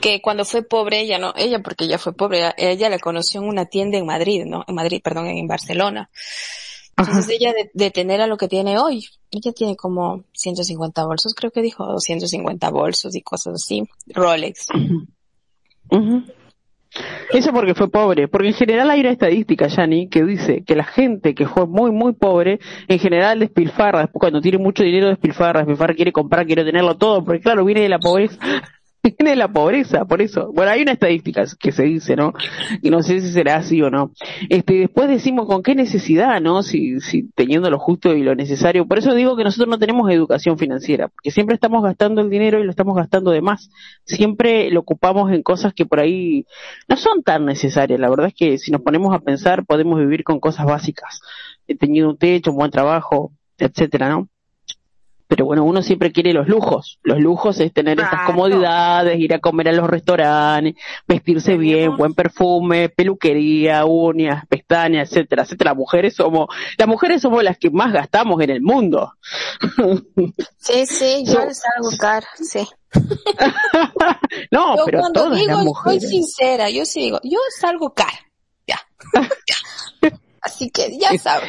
que 0.00 0.20
cuando 0.20 0.44
fue 0.44 0.62
pobre, 0.62 1.00
ella 1.00 1.18
no, 1.18 1.32
ella 1.36 1.60
porque 1.60 1.84
ella 1.84 1.98
fue 1.98 2.12
pobre, 2.12 2.52
ella 2.56 2.88
la 2.88 2.98
conoció 2.98 3.40
en 3.40 3.48
una 3.48 3.66
tienda 3.66 3.98
en 3.98 4.06
Madrid, 4.06 4.44
¿no? 4.46 4.64
En 4.66 4.74
Madrid, 4.74 5.00
perdón, 5.02 5.26
en 5.26 5.46
Barcelona. 5.46 6.10
Entonces 6.96 7.24
Ajá. 7.24 7.34
ella 7.34 7.52
de, 7.52 7.70
de 7.72 7.90
tener 7.90 8.20
a 8.20 8.26
lo 8.26 8.36
que 8.36 8.48
tiene 8.48 8.78
hoy, 8.78 9.06
ella 9.30 9.52
tiene 9.52 9.76
como 9.76 10.24
150 10.32 11.04
bolsos, 11.04 11.34
creo 11.34 11.50
que 11.50 11.62
dijo 11.62 11.86
250 11.86 12.70
bolsos 12.70 13.14
y 13.14 13.22
cosas 13.22 13.54
así, 13.54 13.88
Rolex. 14.08 14.68
Eso 17.32 17.52
porque 17.52 17.74
fue 17.74 17.88
pobre, 17.88 18.26
porque 18.26 18.48
en 18.48 18.54
general 18.54 18.90
hay 18.90 19.00
una 19.00 19.10
estadística, 19.10 19.68
Yani, 19.68 20.08
que 20.08 20.24
dice 20.24 20.64
que 20.64 20.74
la 20.74 20.84
gente 20.84 21.34
que 21.34 21.46
fue 21.46 21.66
muy, 21.66 21.92
muy 21.92 22.12
pobre, 22.12 22.58
en 22.88 22.98
general 22.98 23.38
despilfarra, 23.38 24.00
después 24.00 24.20
cuando 24.20 24.40
tiene 24.40 24.58
mucho 24.58 24.82
dinero 24.82 25.08
despilfarra, 25.08 25.60
despilfarra 25.60 25.94
quiere 25.94 26.12
comprar, 26.12 26.46
quiere 26.46 26.64
tenerlo 26.64 26.96
todo, 26.96 27.24
porque 27.24 27.40
claro, 27.40 27.64
viene 27.64 27.82
de 27.82 27.88
la 27.88 28.00
pobreza, 28.00 28.36
viene 29.02 29.30
de 29.30 29.36
la 29.36 29.52
pobreza, 29.52 30.04
por 30.04 30.20
eso. 30.20 30.52
Bueno, 30.52 30.70
hay 30.72 30.82
una 30.82 30.92
estadística 30.92 31.44
que 31.58 31.72
se 31.72 31.84
dice, 31.84 32.16
¿no? 32.16 32.32
Y 32.82 32.90
no 32.90 33.02
sé 33.02 33.20
si 33.20 33.32
será 33.32 33.56
así 33.56 33.80
o 33.82 33.90
no. 33.90 34.12
Este, 34.48 34.74
después 34.74 35.08
decimos 35.08 35.46
con 35.46 35.62
qué 35.62 35.74
necesidad, 35.74 36.40
¿no? 36.40 36.62
Si, 36.62 37.00
si 37.00 37.30
teniendo 37.34 37.70
lo 37.70 37.78
justo 37.78 38.14
y 38.14 38.22
lo 38.22 38.34
necesario. 38.34 38.86
Por 38.86 38.98
eso 38.98 39.14
digo 39.14 39.36
que 39.36 39.44
nosotros 39.44 39.68
no 39.68 39.78
tenemos 39.78 40.10
educación 40.10 40.58
financiera, 40.58 41.08
porque 41.08 41.30
siempre 41.30 41.54
estamos 41.54 41.82
gastando 41.82 42.20
el 42.20 42.30
dinero 42.30 42.60
y 42.60 42.64
lo 42.64 42.70
estamos 42.70 42.96
gastando 42.96 43.30
de 43.30 43.40
más. 43.40 43.70
Siempre 44.04 44.70
lo 44.70 44.80
ocupamos 44.80 45.32
en 45.32 45.42
cosas 45.42 45.72
que 45.72 45.86
por 45.86 46.00
ahí 46.00 46.46
no 46.88 46.96
son 46.96 47.22
tan 47.22 47.46
necesarias. 47.46 47.98
La 48.00 48.10
verdad 48.10 48.26
es 48.28 48.34
que 48.34 48.58
si 48.58 48.70
nos 48.70 48.82
ponemos 48.82 49.14
a 49.14 49.20
pensar, 49.20 49.64
podemos 49.64 49.98
vivir 49.98 50.24
con 50.24 50.40
cosas 50.40 50.66
básicas, 50.66 51.20
teniendo 51.78 52.10
un 52.10 52.18
techo, 52.18 52.50
un 52.50 52.58
buen 52.58 52.70
trabajo, 52.70 53.32
etcétera, 53.58 54.08
¿no? 54.08 54.28
Pero 55.30 55.44
bueno, 55.44 55.62
uno 55.62 55.80
siempre 55.80 56.10
quiere 56.10 56.32
los 56.32 56.48
lujos. 56.48 56.98
Los 57.04 57.20
lujos 57.20 57.60
es 57.60 57.72
tener 57.72 58.00
estas 58.00 58.26
comodidades, 58.26 59.16
ir 59.16 59.32
a 59.32 59.38
comer 59.38 59.68
a 59.68 59.72
los 59.72 59.88
restaurantes, 59.88 60.74
vestirse 61.06 61.56
bien, 61.56 61.96
buen 61.96 62.14
perfume, 62.14 62.88
peluquería, 62.88 63.84
uñas, 63.84 64.44
pestañas, 64.48 65.08
etcétera, 65.08 65.44
etcétera. 65.44 65.70
Las 65.70 65.78
mujeres 65.78 66.16
somos, 66.16 66.48
las 66.76 66.88
mujeres 66.88 67.22
somos 67.22 67.44
las 67.44 67.58
que 67.58 67.70
más 67.70 67.92
gastamos 67.92 68.42
en 68.42 68.50
el 68.50 68.60
mundo. 68.60 69.14
Sí, 70.58 70.84
sí, 70.84 71.22
yo 71.24 71.44
les 71.46 71.60
salgo 71.60 71.90
cara, 71.96 72.26
sí. 72.34 72.66
no, 74.50 74.76
Yo 74.78 74.84
pero 74.84 74.98
cuando 74.98 75.24
todas 75.26 75.38
digo, 75.38 75.48
las 75.52 75.58
soy 75.58 75.64
mujeres. 75.66 76.10
sincera, 76.10 76.70
yo 76.70 76.84
sí 76.84 77.02
digo, 77.02 77.20
yo 77.22 77.38
salgo 77.60 77.94
cara, 77.94 78.18
ya. 78.66 78.80
Ya. 80.02 80.10
Así 80.42 80.70
que 80.70 80.98
ya 80.98 81.16
saben. 81.18 81.48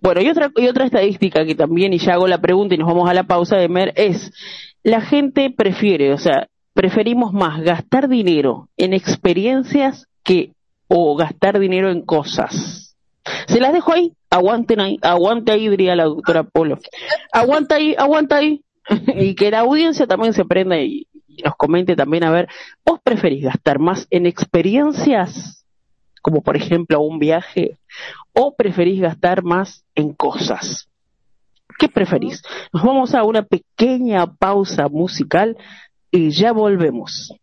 Bueno, 0.00 0.22
y 0.22 0.28
otra, 0.28 0.50
y 0.56 0.66
otra 0.66 0.86
estadística 0.86 1.44
que 1.44 1.54
también, 1.54 1.92
y 1.92 1.98
ya 1.98 2.14
hago 2.14 2.26
la 2.26 2.40
pregunta 2.40 2.74
y 2.74 2.78
nos 2.78 2.88
vamos 2.88 3.08
a 3.08 3.14
la 3.14 3.24
pausa 3.24 3.56
de 3.56 3.68
Mer, 3.68 3.92
es, 3.96 4.32
la 4.82 5.00
gente 5.00 5.50
prefiere, 5.50 6.12
o 6.12 6.18
sea, 6.18 6.48
preferimos 6.74 7.32
más 7.32 7.62
gastar 7.62 8.08
dinero 8.08 8.68
en 8.76 8.94
experiencias 8.94 10.06
que, 10.24 10.52
o 10.88 11.14
gastar 11.16 11.58
dinero 11.58 11.90
en 11.90 12.02
cosas. 12.02 12.96
Se 13.46 13.60
las 13.60 13.72
dejo 13.72 13.92
ahí, 13.92 14.12
aguanten 14.30 14.80
ahí, 14.80 14.98
aguante 15.02 15.52
ahí, 15.52 15.68
diría 15.68 15.94
la 15.94 16.04
doctora 16.04 16.42
Polo. 16.44 16.78
Aguanta 17.32 17.76
ahí, 17.76 17.94
aguanta 17.96 18.36
ahí. 18.36 18.64
y 19.14 19.34
que 19.36 19.50
la 19.50 19.60
audiencia 19.60 20.06
también 20.06 20.32
se 20.32 20.44
prenda 20.44 20.76
y, 20.78 21.06
y 21.28 21.42
nos 21.42 21.54
comente 21.56 21.94
también, 21.94 22.24
a 22.24 22.30
ver, 22.30 22.48
¿vos 22.84 23.00
preferís 23.02 23.44
gastar 23.44 23.78
más 23.78 24.06
en 24.10 24.26
experiencias, 24.26 25.61
como 26.22 26.40
por 26.40 26.56
ejemplo 26.56 27.00
un 27.00 27.18
viaje, 27.18 27.76
o 28.32 28.54
preferís 28.54 29.00
gastar 29.00 29.42
más 29.42 29.84
en 29.94 30.14
cosas? 30.14 30.88
¿Qué 31.78 31.88
preferís? 31.88 32.42
Nos 32.72 32.82
vamos 32.82 33.14
a 33.14 33.24
una 33.24 33.42
pequeña 33.42 34.26
pausa 34.26 34.88
musical 34.88 35.56
y 36.10 36.30
ya 36.30 36.52
volvemos. 36.52 37.34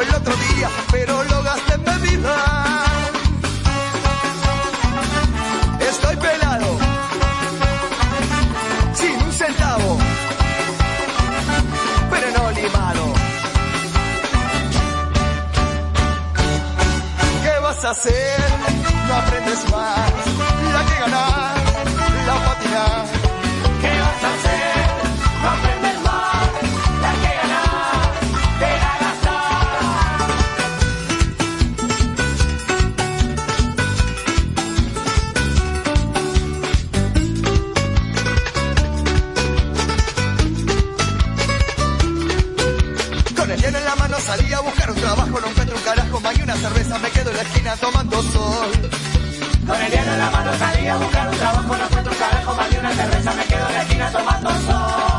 El 0.00 0.14
otro 0.14 0.34
día, 0.36 0.68
pero 0.92 1.24
lo 1.24 1.42
gasté 1.42 1.74
en 1.74 1.84
bebida. 1.84 2.36
Estoy 5.80 6.16
pelado, 6.16 6.78
sin 8.94 9.22
un 9.22 9.32
centavo, 9.32 9.98
pero 12.10 12.30
no 12.30 12.50
limado. 12.52 13.14
¿Qué 17.42 17.58
vas 17.60 17.84
a 17.84 17.90
hacer? 17.90 18.44
No 19.08 19.14
aprendes 19.14 19.70
más. 19.70 20.12
La 20.74 20.84
que 20.86 21.00
ganas, 21.00 21.54
la 22.26 22.34
patinas. 22.44 23.17
Más 46.28 46.36
que 46.36 46.44
una 46.44 46.56
cerveza, 46.56 46.98
me 46.98 47.10
quedo 47.10 47.30
en 47.30 47.36
la 47.36 47.42
esquina 47.42 47.76
tomando 47.76 48.22
sol. 48.22 48.90
Con 49.66 49.76
el 49.82 49.90
dinero 49.90 50.12
en 50.12 50.18
la 50.18 50.30
mano 50.30 50.58
salí 50.58 50.86
a 50.86 50.96
buscar 50.96 51.28
un 51.28 51.36
trabajo, 51.38 51.76
no 51.76 51.84
encuentro 51.84 52.12
un 52.12 52.18
carajo, 52.18 52.54
más 52.54 52.68
que 52.68 52.78
una 52.78 52.92
cerveza, 52.92 53.32
me 53.32 53.44
quedo 53.44 53.68
en 53.68 53.74
la 53.74 53.82
esquina 53.82 54.10
tomando 54.12 54.50
sol. 54.50 55.17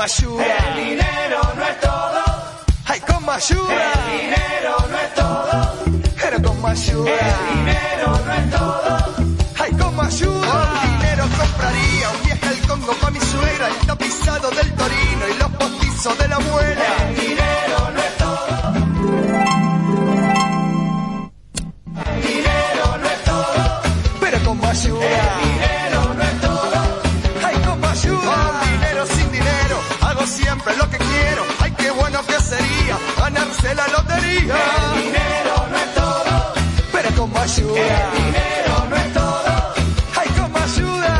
Como 0.00 0.04
ayuda. 0.04 0.44
El 0.68 0.76
dinero 0.76 1.40
no 1.56 1.64
es 1.66 1.80
todo, 1.80 2.22
ay 2.86 3.00
como 3.00 3.32
ayuda. 3.32 3.92
El 3.92 4.20
dinero 4.20 4.76
no 4.90 4.98
es 4.98 5.14
todo, 5.14 5.74
pero 6.22 6.42
como 6.42 6.68
ayuda. 6.68 7.10
El 7.10 7.58
dinero 7.58 8.20
no 8.24 8.32
es 8.32 8.50
todo, 8.50 9.30
ay 9.58 9.72
como 9.72 10.02
ayuda. 10.02 10.48
Con 10.48 10.90
dinero 10.90 11.24
compraría 11.38 12.08
un 12.08 12.22
viaje 12.24 12.48
al 12.48 12.58
Congo 12.66 12.92
pa' 12.94 13.10
mi 13.10 13.20
suegra, 13.20 13.68
el 13.68 13.86
tapizado 13.86 14.50
del 14.50 14.72
Torino 14.74 15.28
y 15.28 15.38
los 15.38 15.50
postizos 15.50 16.18
de 16.18 16.28
la 16.28 16.36
abuela. 16.36 16.84
El 17.08 17.16
dinero 17.16 17.49
El 37.76 38.10
dinero 38.22 38.86
no 38.90 38.96
es 38.96 39.12
todo. 39.12 39.74
¡Ay, 40.16 40.28
cómo 40.38 40.58
ayuda! 40.58 41.14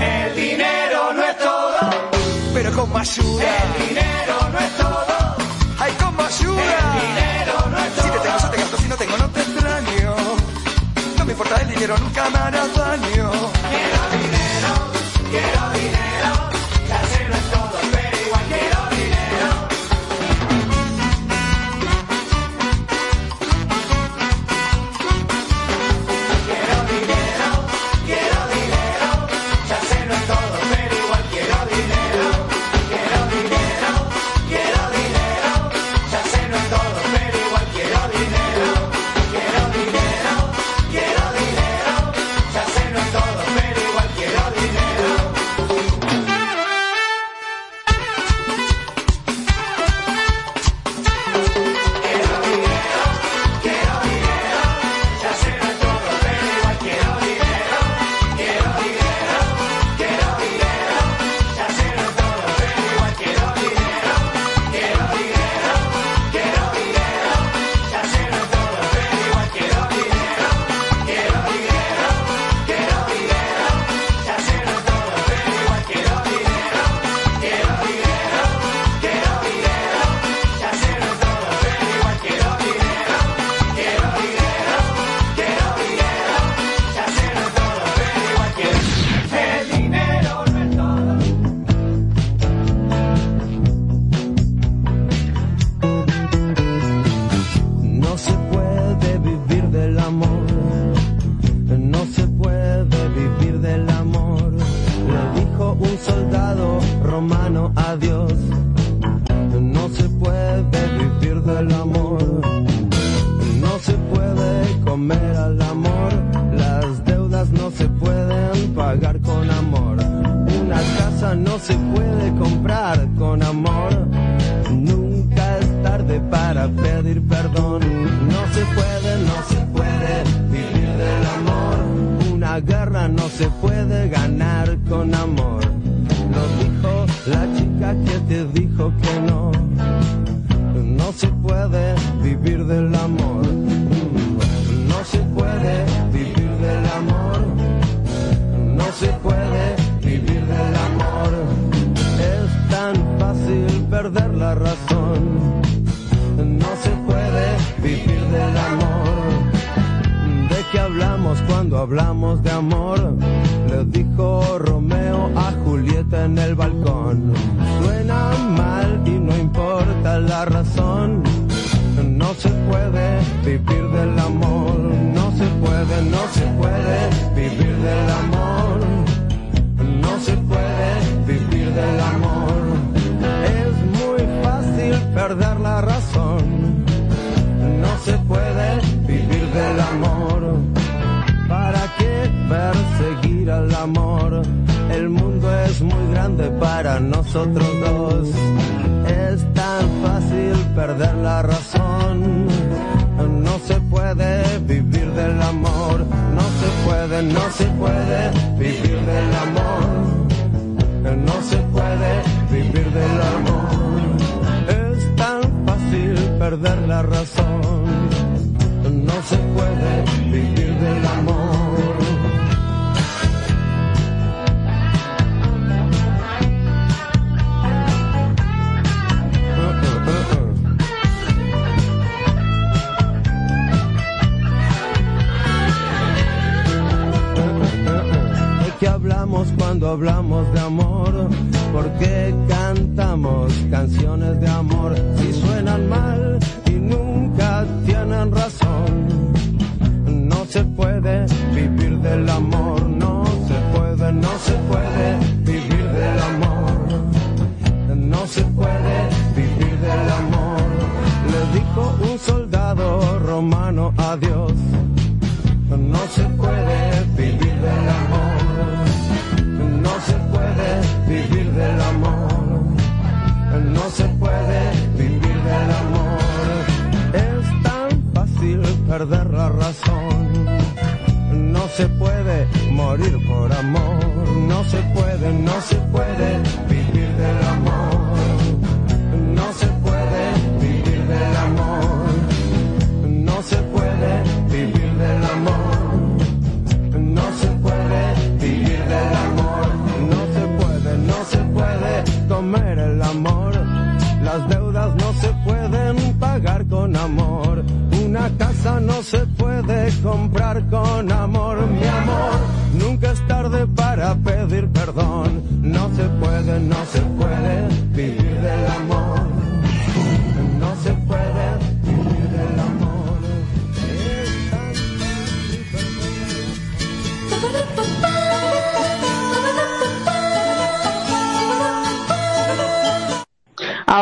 El 0.00 0.34
dinero 0.36 1.12
no 1.14 1.22
es 1.24 1.38
todo. 1.38 1.90
Pero 2.54 2.72
cómo 2.72 2.98
ayuda. 2.98 3.44
El 3.44 3.88
dinero 3.88 4.36
no 4.52 4.58
es 4.58 4.76
todo. 4.76 5.36
¡Ay, 5.78 5.92
cómo 6.00 6.22
ayuda! 6.22 6.62
El 6.62 7.00
dinero 7.00 7.54
no 7.70 7.78
es 7.78 7.94
todo. 7.94 8.04
Si 8.04 8.10
te 8.10 8.18
tengo, 8.20 8.38
yo 8.38 8.50
te 8.50 8.56
gasto. 8.56 8.76
Si 8.76 8.88
no 8.88 8.96
tengo, 8.96 9.16
no 9.18 9.28
te 9.30 9.40
extraño. 9.40 10.14
No 11.18 11.24
me 11.24 11.32
importa 11.32 11.60
el 11.62 11.68
dinero 11.68 11.98
nunca 11.98 12.30
más. 12.30 12.49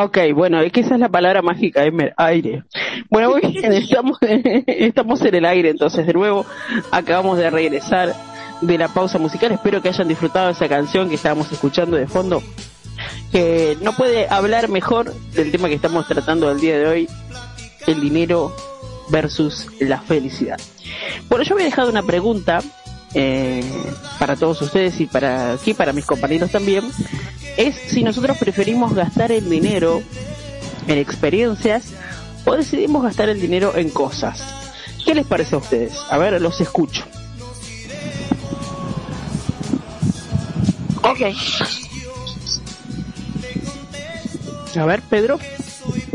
Ok, 0.09 0.19
bueno, 0.35 0.61
es 0.61 0.73
que 0.73 0.81
esa 0.81 0.95
es 0.95 1.01
la 1.01 1.11
palabra 1.11 1.43
mágica, 1.43 1.85
Emer, 1.85 2.15
aire. 2.17 2.65
Bueno, 3.11 3.31
muy 3.31 3.43
bien, 3.43 3.73
estamos, 3.73 4.19
estamos 4.67 5.21
en 5.23 5.35
el 5.35 5.45
aire, 5.45 5.71
entonces 5.71 6.07
de 6.07 6.15
nuevo 6.15 6.47
acabamos 6.91 7.37
de 7.37 7.51
regresar 7.51 8.15
de 8.63 8.79
la 8.79 8.89
pausa 8.89 9.19
musical. 9.19 9.53
Espero 9.53 9.83
que 9.83 9.91
hayan 9.91 10.09
disfrutado 10.09 10.51
esa 10.51 10.69
canción 10.69 11.09
que 11.09 11.17
estábamos 11.17 11.53
escuchando 11.53 11.97
de 11.97 12.07
fondo. 12.07 12.43
Que 13.31 13.77
no 13.83 13.93
puede 13.93 14.27
hablar 14.29 14.69
mejor 14.69 15.13
del 15.35 15.53
tema 15.53 15.69
que 15.69 15.75
estamos 15.75 16.07
tratando 16.09 16.51
el 16.51 16.59
día 16.59 16.79
de 16.79 16.87
hoy, 16.87 17.09
el 17.87 18.01
dinero 18.01 18.55
versus 19.11 19.69
la 19.79 20.01
felicidad. 20.01 20.59
Bueno, 21.29 21.45
yo 21.45 21.55
había 21.55 21.67
dejado 21.67 21.91
una 21.91 22.03
pregunta 22.03 22.61
eh, 23.15 23.63
para 24.19 24.37
todos 24.37 24.61
ustedes 24.63 25.01
y 25.01 25.07
para 25.07 25.53
aquí, 25.53 25.75
para 25.75 25.93
mis 25.93 26.07
compañeros 26.07 26.51
también, 26.51 26.85
es 27.59 27.75
si 27.89 28.03
nosotros 28.03 28.39
preferimos 28.39 28.95
gastar 28.95 29.33
el 29.33 29.51
dinero 29.51 30.03
en 30.87 30.97
experiencias 30.99 31.87
o 32.47 32.55
decidimos 32.57 33.03
gastar 33.03 33.29
el 33.29 33.41
dinero 33.41 33.77
en 33.77 33.91
cosas. 33.91 34.41
¿Qué 35.05 35.15
les 35.15 35.27
parece 35.27 35.55
a 35.57 35.59
ustedes? 35.59 35.93
A 36.11 36.17
ver, 36.19 36.41
los 36.41 36.61
escucho. 36.61 37.05
Ok. 41.03 41.21
A 44.77 44.85
ver, 44.85 45.03
Pedro. 45.03 45.39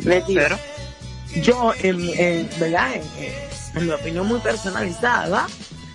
Les 0.04 0.26
digo, 0.28 0.42
Pero, 0.42 0.58
yo, 1.44 1.74
en, 1.82 2.02
en- 2.18 2.50
¿verdad? 2.60 2.94
En, 2.96 3.02
en- 3.82 3.86
mi 3.88 3.92
opinión 3.92 4.28
muy 4.28 4.40
personalizada, 4.40 5.48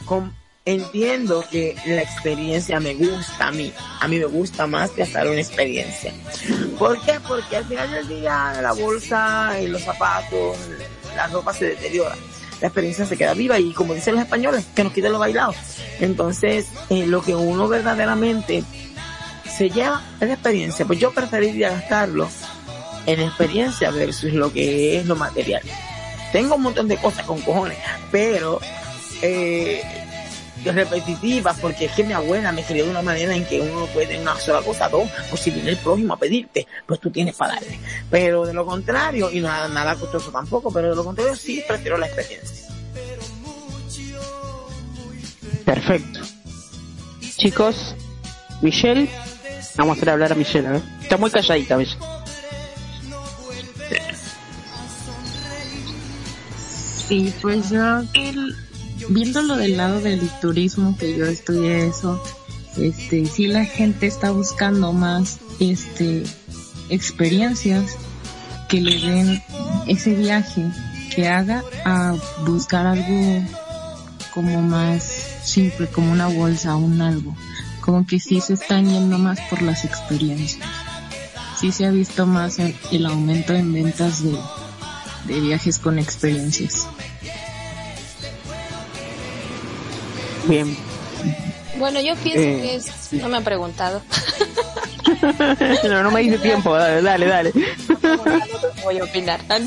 com- 0.04 0.32
entiendo 0.72 1.42
que 1.50 1.74
la 1.86 2.02
experiencia 2.02 2.78
me 2.78 2.94
gusta 2.94 3.48
a 3.48 3.52
mí. 3.52 3.72
A 4.00 4.06
mí 4.06 4.18
me 4.18 4.26
gusta 4.26 4.66
más 4.66 4.90
que 4.90 5.02
hacer 5.02 5.26
una 5.26 5.40
experiencia. 5.40 6.12
¿Por 6.78 7.00
qué? 7.04 7.18
Porque 7.26 7.56
al 7.56 7.64
final 7.64 7.90
del 7.90 8.08
día 8.08 8.58
la 8.60 8.72
bolsa, 8.72 9.58
y 9.62 9.66
los 9.68 9.82
zapatos, 9.82 10.58
la 11.16 11.26
ropa 11.28 11.54
se 11.54 11.70
deteriora. 11.70 12.14
La 12.60 12.68
experiencia 12.68 13.06
se 13.06 13.16
queda 13.16 13.32
viva 13.32 13.58
y 13.58 13.72
como 13.72 13.94
dicen 13.94 14.14
los 14.14 14.24
españoles, 14.24 14.66
que 14.74 14.84
nos 14.84 14.92
quiten 14.92 15.12
lo 15.12 15.18
bailado. 15.18 15.54
Entonces, 16.00 16.66
eh, 16.90 17.06
lo 17.06 17.22
que 17.22 17.34
uno 17.34 17.66
verdaderamente 17.66 18.62
se 19.56 19.70
lleva 19.70 20.02
es 20.20 20.28
la 20.28 20.34
experiencia. 20.34 20.84
Pues 20.84 20.98
yo 20.98 21.12
preferiría 21.12 21.70
gastarlo 21.70 22.28
en 23.06 23.20
experiencia 23.20 23.90
versus 23.90 24.34
lo 24.34 24.52
que 24.52 24.98
es 24.98 25.06
lo 25.06 25.16
material. 25.16 25.62
Tengo 26.30 26.56
un 26.56 26.62
montón 26.62 26.88
de 26.88 26.98
cosas 26.98 27.24
con 27.24 27.40
cojones, 27.40 27.78
pero 28.10 28.60
eh, 29.22 29.82
repetitivas, 30.64 31.58
porque 31.60 31.86
es 31.86 31.92
que 31.92 32.04
mi 32.04 32.12
abuela 32.12 32.52
me 32.52 32.62
crió 32.62 32.84
de 32.84 32.90
una 32.90 33.02
manera 33.02 33.34
en 33.34 33.44
que 33.46 33.60
uno 33.60 33.80
no 33.80 33.86
puede 33.86 34.06
tener 34.08 34.22
una 34.22 34.38
sola 34.38 34.60
cosa, 34.62 34.88
dos, 34.88 35.08
pues 35.30 35.40
si 35.42 35.50
viene 35.50 35.70
el 35.70 35.76
prójimo 35.78 36.14
a 36.14 36.18
pedirte, 36.18 36.66
pues 36.86 37.00
tú 37.00 37.10
tienes 37.10 37.34
para 37.36 37.54
darle. 37.54 37.78
Pero 38.10 38.44
de 38.46 38.54
lo 38.54 38.66
contrario, 38.66 39.30
y 39.32 39.40
nada, 39.40 39.68
nada 39.68 39.94
costoso 39.94 40.30
tampoco, 40.30 40.70
pero 40.72 40.90
de 40.90 40.96
lo 40.96 41.04
contrario 41.04 41.34
sí 41.36 41.62
prefiero 41.66 41.96
la 41.98 42.06
experiencia. 42.06 42.68
Perfecto. 45.64 46.20
Chicos, 47.36 47.94
Michelle, 48.62 49.08
vamos 49.76 49.96
a 49.96 49.96
hacer 49.98 50.10
hablar 50.10 50.32
a 50.32 50.34
Michelle, 50.34 50.66
a 50.66 50.70
ver. 50.72 50.82
Está 51.02 51.16
muy 51.16 51.30
calladita, 51.30 51.76
Michelle. 51.76 51.98
Sí, 57.06 57.32
pues 57.40 57.70
yo 57.70 58.02
el- 58.14 58.54
viéndolo 59.08 59.56
del 59.56 59.76
lado 59.76 60.00
del 60.00 60.28
turismo 60.40 60.96
que 60.98 61.16
yo 61.16 61.26
estudié 61.26 61.86
eso, 61.86 62.22
este, 62.76 63.26
sí 63.26 63.46
la 63.46 63.64
gente 63.64 64.06
está 64.06 64.30
buscando 64.30 64.92
más 64.92 65.38
este 65.60 66.24
experiencias 66.90 67.96
que 68.68 68.80
le 68.80 68.98
den 68.98 69.42
ese 69.86 70.14
viaje 70.14 70.64
que 71.14 71.28
haga 71.28 71.64
a 71.84 72.14
buscar 72.46 72.86
algo 72.86 73.44
como 74.32 74.62
más 74.62 75.02
simple, 75.42 75.88
como 75.88 76.12
una 76.12 76.28
bolsa, 76.28 76.76
un 76.76 77.00
algo. 77.00 77.34
Como 77.80 78.06
que 78.06 78.20
sí 78.20 78.40
se 78.40 78.54
están 78.54 78.88
yendo 78.88 79.18
más 79.18 79.40
por 79.48 79.62
las 79.62 79.84
experiencias. 79.84 80.64
Sí 81.58 81.72
se 81.72 81.86
ha 81.86 81.90
visto 81.90 82.26
más 82.26 82.58
el, 82.58 82.76
el 82.92 83.06
aumento 83.06 83.54
en 83.54 83.72
ventas 83.72 84.22
de, 84.22 84.38
de 85.26 85.40
viajes 85.40 85.78
con 85.78 85.98
experiencias. 85.98 86.86
Bien. 90.48 90.76
Bueno, 91.78 92.00
yo 92.00 92.14
pienso 92.16 92.40
Eh, 92.42 92.60
que 92.62 92.74
es, 92.76 93.12
no 93.12 93.28
me 93.28 93.36
han 93.36 93.44
preguntado. 93.44 94.02
no, 95.84 96.02
no 96.02 96.10
me 96.10 96.22
dice 96.22 96.38
tiempo, 96.38 96.74
dale, 96.74 97.02
dale. 97.02 97.26
dale. 97.26 97.52
Voy 98.82 98.98
a 98.98 99.04
opinar. 99.04 99.40
Da, 99.46 99.58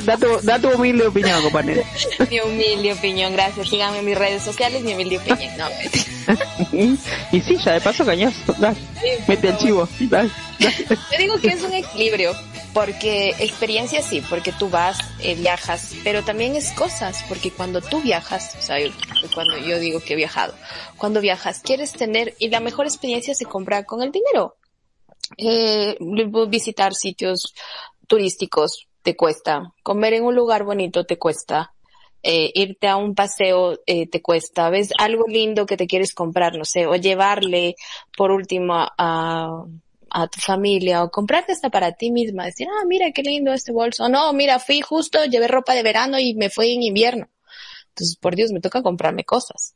da 0.00 0.16
tu, 0.16 0.26
da 0.42 0.58
tu 0.58 0.68
humilde 0.70 1.06
opinión, 1.06 1.42
compañero. 1.42 1.82
mi 2.30 2.40
humilde 2.40 2.92
opinión, 2.92 3.32
gracias. 3.32 3.68
Síganme 3.68 3.98
en 3.98 4.04
mis 4.04 4.18
redes 4.18 4.42
sociales, 4.42 4.82
mi 4.82 4.94
humilde 4.94 5.18
opinión. 5.18 5.56
No, 5.56 5.66
y 7.32 7.40
sí, 7.40 7.56
ya 7.64 7.72
de 7.74 7.80
paso 7.80 8.04
cañazo. 8.04 8.52
Dale, 8.58 8.76
mete 9.26 9.48
el 9.48 9.56
chivo. 9.58 9.88
Dale, 10.00 10.30
dale. 10.58 10.74
Yo 10.88 11.18
digo 11.18 11.38
que 11.38 11.48
es 11.48 11.62
un 11.62 11.72
equilibrio, 11.72 12.32
porque 12.76 13.30
experiencia 13.38 14.02
sí, 14.02 14.22
porque 14.28 14.52
tú 14.52 14.68
vas, 14.68 14.98
eh, 15.22 15.34
viajas, 15.34 15.94
pero 16.04 16.22
también 16.22 16.54
es 16.56 16.72
cosas, 16.72 17.24
porque 17.26 17.50
cuando 17.50 17.80
tú 17.80 18.02
viajas, 18.02 18.54
o 18.58 18.60
sea, 18.60 18.76
cuando 19.34 19.56
yo 19.56 19.78
digo 19.78 20.00
que 20.00 20.12
he 20.12 20.16
viajado, 20.16 20.52
cuando 20.98 21.22
viajas 21.22 21.62
quieres 21.62 21.92
tener, 21.92 22.34
y 22.38 22.50
la 22.50 22.60
mejor 22.60 22.84
experiencia 22.84 23.34
se 23.34 23.46
compra 23.46 23.84
con 23.84 24.02
el 24.02 24.12
dinero. 24.12 24.56
Eh, 25.38 25.96
visitar 26.50 26.92
sitios 26.92 27.54
turísticos 28.06 28.88
te 29.00 29.16
cuesta, 29.16 29.72
comer 29.82 30.12
en 30.12 30.24
un 30.24 30.34
lugar 30.34 30.64
bonito 30.64 31.06
te 31.06 31.16
cuesta, 31.16 31.72
eh, 32.22 32.50
irte 32.54 32.88
a 32.88 32.96
un 32.96 33.14
paseo 33.14 33.78
eh, 33.86 34.06
te 34.06 34.20
cuesta, 34.20 34.68
ves 34.68 34.90
algo 34.98 35.24
lindo 35.26 35.64
que 35.64 35.78
te 35.78 35.86
quieres 35.86 36.12
comprar, 36.12 36.58
no 36.58 36.66
sé, 36.66 36.86
o 36.86 36.94
llevarle 36.96 37.74
por 38.14 38.32
último 38.32 38.74
a, 38.76 39.64
a 40.10 40.28
tu 40.28 40.40
familia 40.40 41.02
o 41.02 41.10
comprarte 41.10 41.52
hasta 41.52 41.70
para 41.70 41.92
ti 41.92 42.10
misma, 42.10 42.46
decir, 42.46 42.68
ah, 42.70 42.84
mira 42.86 43.10
qué 43.12 43.22
lindo 43.22 43.52
este 43.52 43.72
bolso, 43.72 44.08
no, 44.08 44.32
mira, 44.32 44.58
fui 44.58 44.80
justo, 44.80 45.24
llevé 45.24 45.48
ropa 45.48 45.74
de 45.74 45.82
verano 45.82 46.18
y 46.18 46.34
me 46.34 46.50
fui 46.50 46.74
en 46.74 46.82
invierno. 46.82 47.28
Entonces, 47.88 48.16
por 48.16 48.36
Dios, 48.36 48.52
me 48.52 48.60
toca 48.60 48.82
comprarme 48.82 49.24
cosas 49.24 49.74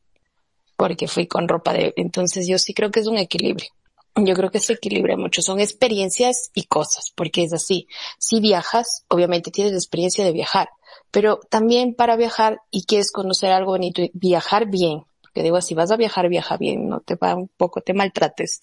porque 0.81 1.09
fui 1.09 1.27
con 1.27 1.47
ropa 1.47 1.75
de, 1.75 1.93
entonces 1.97 2.49
yo 2.49 2.59
sí 2.59 2.73
creo 2.73 2.91
que 2.91 3.01
es 3.01 3.07
un 3.07 3.19
equilibrio. 3.19 3.69
Yo 4.17 4.35
creo 4.35 4.51
que 4.51 4.61
se 4.61 4.73
equilibra 4.73 5.15
mucho, 5.15 5.43
son 5.43 5.61
experiencias 5.61 6.51
y 6.55 6.65
cosas, 6.65 7.13
porque 7.15 7.43
es 7.43 7.53
así. 7.53 7.87
Si 8.19 8.41
viajas, 8.41 9.05
obviamente 9.09 9.51
tienes 9.51 9.75
la 9.75 9.79
experiencia 9.79 10.25
de 10.25 10.33
viajar, 10.33 10.71
pero 11.11 11.39
también 11.51 11.95
para 11.95 12.17
viajar 12.17 12.63
y 12.71 12.87
quieres 12.87 13.13
conocer 13.13 13.53
algo 13.53 13.73
bonito, 13.73 14.01
viajar 14.15 14.71
bien, 14.71 15.05
porque 15.21 15.43
digo, 15.43 15.61
si 15.61 15.75
vas 15.75 15.91
a 15.91 15.99
viajar, 15.99 16.31
viaja 16.31 16.57
bien, 16.57 16.89
no 16.89 17.01
te 17.01 17.15
va 17.15 17.35
un 17.35 17.49
poco, 17.49 17.83
te 17.83 17.93
maltrates. 17.93 18.61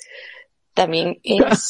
También 0.78 1.20
es, 1.24 1.70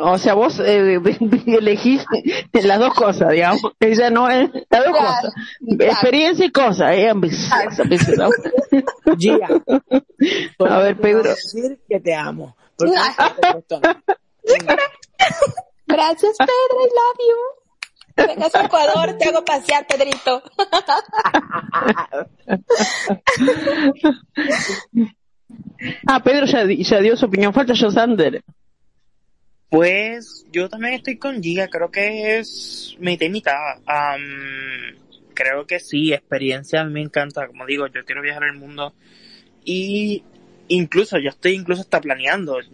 O 0.00 0.18
sea, 0.18 0.34
vos 0.34 0.60
eh, 0.60 1.00
elegís 1.46 2.04
las 2.52 2.78
dos 2.78 2.92
cosas, 2.94 3.30
digamos. 3.30 3.62
Ella 3.80 4.10
no 4.10 4.28
es 4.28 4.50
las 4.68 4.84
dos 4.84 4.92
Claro, 4.92 4.98
cosas. 4.98 5.34
Experiencia 5.80 6.44
y 6.44 6.52
cosa. 6.52 6.92
Ella 6.92 7.12
ambiciosa, 7.12 7.82
ambiciosa. 7.82 8.28
Gia, 9.18 9.48
A 10.58 10.78
ver, 10.78 10.96
Pedro. 10.98 11.22
decir 11.22 11.80
que 11.88 12.00
te 12.00 12.14
amo. 12.14 12.54
Porque 12.76 12.92
nada. 12.94 13.34
gracias 15.86 16.36
Pedro, 16.36 16.76
I 16.80 16.88
love 16.88 17.18
you. 17.28 17.62
Vengas 18.14 18.54
a 18.54 18.64
Ecuador, 18.66 19.16
te 19.18 19.30
hago 19.30 19.42
pasear, 19.42 19.86
Pedrito. 19.86 20.42
Ah, 26.06 26.22
Pedro 26.22 26.46
ya, 26.46 26.64
ya 26.64 27.00
dio 27.00 27.16
su 27.16 27.26
opinión. 27.26 27.52
Falta 27.52 27.74
Joe 27.76 27.90
Sander. 27.90 28.42
Pues 29.68 30.46
yo 30.52 30.68
también 30.68 30.94
estoy 30.94 31.16
con 31.16 31.42
Giga, 31.42 31.68
creo 31.68 31.90
que 31.90 32.38
es 32.38 32.94
mitad 33.00 33.26
y 33.26 33.30
mitad. 33.30 33.54
Am, 33.86 34.20
creo 35.32 35.66
que 35.66 35.80
sí, 35.80 36.12
experiencia 36.12 36.84
me 36.84 37.00
encanta, 37.00 37.46
como 37.46 37.64
digo, 37.64 37.86
yo 37.86 38.04
quiero 38.04 38.20
viajar 38.20 38.44
el 38.44 38.58
mundo 38.58 38.92
y 39.64 40.22
incluso 40.68 41.18
yo 41.18 41.30
estoy 41.30 41.52
incluso 41.52 41.80
hasta 41.80 42.02
planeando 42.02 42.60
eh, 42.60 42.66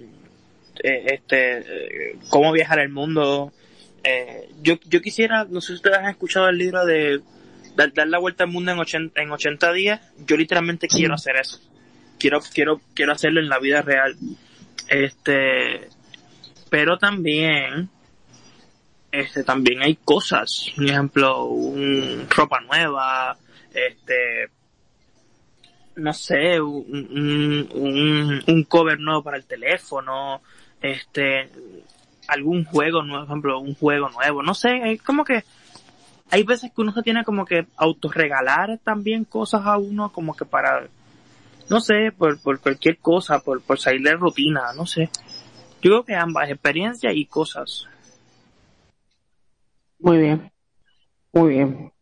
este 0.83 1.59
eh, 1.59 2.17
cómo 2.31 2.53
viajar 2.53 2.81
el 2.81 2.89
mundo 2.89 3.53
Eh, 4.05 4.49
yo, 4.63 4.75
yo 4.89 5.01
quisiera, 5.01 5.45
no 5.45 5.61
sé 5.61 5.69
si 5.69 5.75
ustedes 5.75 5.99
han 5.99 6.07
escuchado 6.11 6.49
el 6.49 6.57
libro 6.57 6.85
de 6.87 7.21
dar, 7.77 7.93
dar 7.93 8.09
la 8.09 8.19
vuelta 8.19 8.45
al 8.45 8.51
mundo 8.51 8.73
en 8.73 8.79
80, 8.79 9.21
en 9.21 9.31
80 9.31 9.73
días. 9.73 10.01
Yo 10.27 10.37
literalmente 10.37 10.89
quiero 10.89 11.15
hacer 11.15 11.37
eso. 11.37 11.61
Quiero, 12.19 12.41
quiero, 12.41 12.81
quiero 12.95 13.13
hacerlo 13.13 13.41
en 13.41 13.49
la 13.49 13.59
vida 13.59 13.83
real. 13.83 14.17
Este, 14.89 15.89
pero 16.71 16.99
también, 16.99 17.89
este, 19.13 19.45
también 19.45 19.83
hay 19.83 19.97
cosas. 19.97 20.67
Por 20.75 20.85
ejemplo, 20.85 21.45
un, 21.45 22.27
ropa 22.29 22.61
nueva, 22.61 23.37
este, 23.73 24.51
no 25.97 26.13
sé, 26.13 26.61
un, 26.61 27.69
un, 27.75 28.43
un, 28.47 28.65
cover 28.65 28.99
nuevo 29.01 29.23
para 29.23 29.37
el 29.37 29.45
teléfono, 29.45 30.41
este, 30.81 31.51
algún 32.29 32.65
juego 32.65 33.03
nuevo, 33.03 33.25
por 33.25 33.33
ejemplo, 33.33 33.61
un 33.61 33.75
juego 33.75 34.09
nuevo, 34.11 34.43
no 34.43 34.55
sé, 34.55 34.93
es 34.93 35.03
como 35.03 35.25
que 35.25 35.45
hay 36.31 36.43
veces 36.43 36.71
que 36.75 36.81
uno 36.83 36.93
se 36.93 37.03
tiene 37.03 37.25
como 37.25 37.47
que 37.47 37.67
autorregalar 37.77 38.79
también 38.85 39.25
cosas 39.25 39.63
a 39.65 39.79
uno 39.79 40.13
como 40.13 40.37
que 40.37 40.45
para, 40.45 40.87
no 41.71 41.81
sé, 41.81 42.13
por, 42.17 42.41
por 42.41 42.61
cualquier 42.61 42.99
cosa, 42.99 43.41
por, 43.41 43.63
por 43.63 43.79
salir 43.79 44.03
de 44.03 44.15
rutina, 44.15 44.73
no 44.77 44.87
sé. 44.87 45.11
Yo 45.81 45.91
creo 45.91 46.05
que 46.05 46.15
ambas, 46.15 46.51
experiencias 46.51 47.13
y 47.15 47.27
cosas. 47.27 47.87
Muy 50.01 50.19
bien, 50.19 50.53
muy 51.33 51.51
bien. 51.51 51.93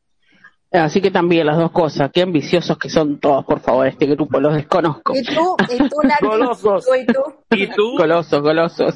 Así 0.73 1.01
que 1.01 1.11
también 1.11 1.47
las 1.47 1.57
dos 1.57 1.71
cosas, 1.71 2.11
qué 2.13 2.23
ambiciosos 2.23 2.77
que 2.77 2.91
son 2.91 3.19
todos, 3.19 3.45
por 3.45 3.61
favor, 3.61 3.87
este 3.87 4.07
grupo 4.07 4.41
los 4.41 4.55
desconozco. 4.55 5.15
¿Y 5.17 5.23
tú? 5.23 5.57
¿Y 5.71 5.79
tú, 5.89 5.97
Nati? 6.03 6.27
Golosos. 6.27 6.85
¿Tú 6.85 6.95
y 6.95 7.07
tú? 7.07 7.23
¿Y 7.51 7.67
tú? 7.69 7.97
Golosos, 7.97 8.43
golosos. 8.43 8.95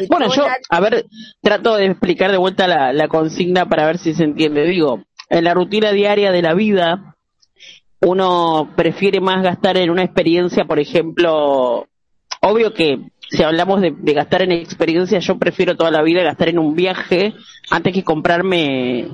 ¿Y 0.00 0.06
Bueno, 0.08 0.26
tú, 0.26 0.36
yo, 0.36 0.48
Nati? 0.48 0.62
a 0.68 0.80
ver, 0.80 1.06
trato 1.42 1.76
de 1.76 1.86
explicar 1.86 2.32
de 2.32 2.38
vuelta 2.38 2.66
la, 2.66 2.92
la 2.92 3.08
consigna 3.08 3.68
para 3.68 3.86
ver 3.86 3.98
si 3.98 4.14
se 4.14 4.24
entiende. 4.24 4.64
Digo, 4.64 5.04
en 5.28 5.44
la 5.44 5.54
rutina 5.54 5.92
diaria 5.92 6.32
de 6.32 6.42
la 6.42 6.54
vida, 6.54 7.16
uno 8.00 8.70
prefiere 8.76 9.20
más 9.20 9.42
gastar 9.42 9.76
en 9.76 9.90
una 9.90 10.02
experiencia, 10.02 10.64
por 10.64 10.78
ejemplo, 10.78 11.86
obvio 12.40 12.72
que 12.72 12.98
si 13.30 13.42
hablamos 13.42 13.80
de, 13.80 13.94
gastar 14.12 14.42
en 14.42 14.52
experiencia, 14.52 15.18
yo 15.20 15.38
prefiero 15.38 15.76
toda 15.76 15.90
la 15.90 16.02
vida 16.02 16.22
gastar 16.22 16.48
en 16.48 16.58
un 16.58 16.74
viaje 16.74 17.34
antes 17.70 17.92
que 17.92 18.02
comprarme 18.02 19.08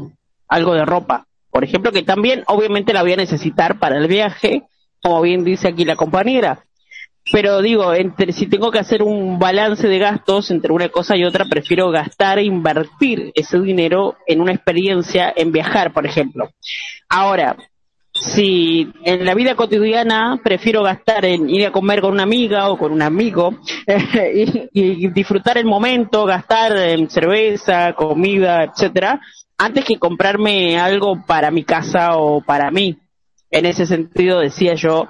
algo 0.49 0.74
de 0.74 0.84
ropa. 0.84 1.26
Por 1.51 1.64
ejemplo, 1.64 1.93
que 1.93 2.03
también 2.03 2.43
obviamente 2.47 2.93
la 2.93 3.03
voy 3.03 3.12
a 3.12 3.16
necesitar 3.16 3.78
para 3.78 3.99
el 3.99 4.09
viaje, 4.09 4.62
como 5.03 5.20
bien 5.20 5.45
dice 5.45 5.68
aquí 5.68 5.84
la 5.84 5.97
compañera. 5.97 6.62
Pero 7.32 7.61
digo, 7.61 7.93
entre, 7.93 8.32
si 8.32 8.47
tengo 8.47 8.70
que 8.70 8.78
hacer 8.78 9.03
un 9.03 9.39
balance 9.39 9.87
de 9.89 9.99
gastos 9.99 10.51
entre 10.51 10.72
una 10.72 10.89
cosa 10.89 11.16
y 11.16 11.24
otra, 11.24 11.45
prefiero 11.45 11.91
gastar 11.91 12.39
e 12.39 12.45
invertir 12.45 13.32
ese 13.34 13.59
dinero 13.59 14.16
en 14.26 14.41
una 14.41 14.53
experiencia, 14.53 15.32
en 15.37 15.51
viajar, 15.51 15.93
por 15.93 16.07
ejemplo. 16.07 16.51
Ahora, 17.09 17.57
si 18.19 18.91
en 19.03 19.25
la 19.25 19.35
vida 19.35 19.55
cotidiana 19.55 20.41
prefiero 20.43 20.83
gastar 20.83 21.25
en 21.25 21.51
ir 21.51 21.67
a 21.67 21.73
comer 21.73 22.01
con 22.01 22.12
una 22.12 22.23
amiga 22.23 22.71
o 22.71 22.79
con 22.79 22.93
un 22.93 23.03
amigo 23.03 23.55
y, 24.73 25.09
disfrutar 25.09 25.59
el 25.59 25.67
momento, 25.67 26.25
gastar 26.25 26.77
en 26.77 27.11
cerveza, 27.11 27.93
comida, 27.93 28.64
etcétera, 28.64 29.21
antes 29.59 29.85
que 29.85 29.99
comprarme 29.99 30.79
algo 30.79 31.25
para 31.27 31.51
mi 31.51 31.64
casa 31.64 32.17
o 32.17 32.41
para 32.41 32.71
mí. 32.71 32.97
En 33.51 33.67
ese 33.67 33.87
sentido 33.87 34.41
decía 34.41 34.75
yo, 34.75 35.09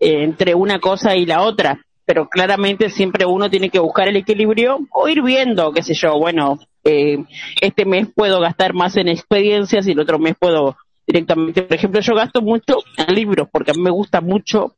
eh, 0.00 0.22
entre 0.22 0.54
una 0.54 0.78
cosa 0.78 1.14
y 1.16 1.26
la 1.26 1.42
otra, 1.42 1.80
pero 2.04 2.28
claramente 2.28 2.90
siempre 2.90 3.26
uno 3.26 3.50
tiene 3.50 3.70
que 3.70 3.80
buscar 3.80 4.08
el 4.08 4.16
equilibrio 4.16 4.78
o 4.92 5.08
ir 5.08 5.22
viendo, 5.22 5.72
qué 5.72 5.82
sé 5.82 5.94
yo, 5.94 6.18
bueno, 6.18 6.58
eh, 6.84 7.18
este 7.60 7.84
mes 7.84 8.08
puedo 8.14 8.40
gastar 8.40 8.72
más 8.72 8.96
en 8.96 9.08
experiencias 9.08 9.86
y 9.86 9.92
el 9.92 10.00
otro 10.00 10.18
mes 10.18 10.36
puedo 10.38 10.76
directamente, 11.06 11.62
por 11.62 11.74
ejemplo, 11.74 12.00
yo 12.00 12.14
gasto 12.14 12.42
mucho 12.42 12.78
en 12.96 13.14
libros 13.14 13.48
porque 13.50 13.70
a 13.70 13.74
mí 13.74 13.80
me 13.80 13.90
gusta 13.90 14.20
mucho, 14.20 14.76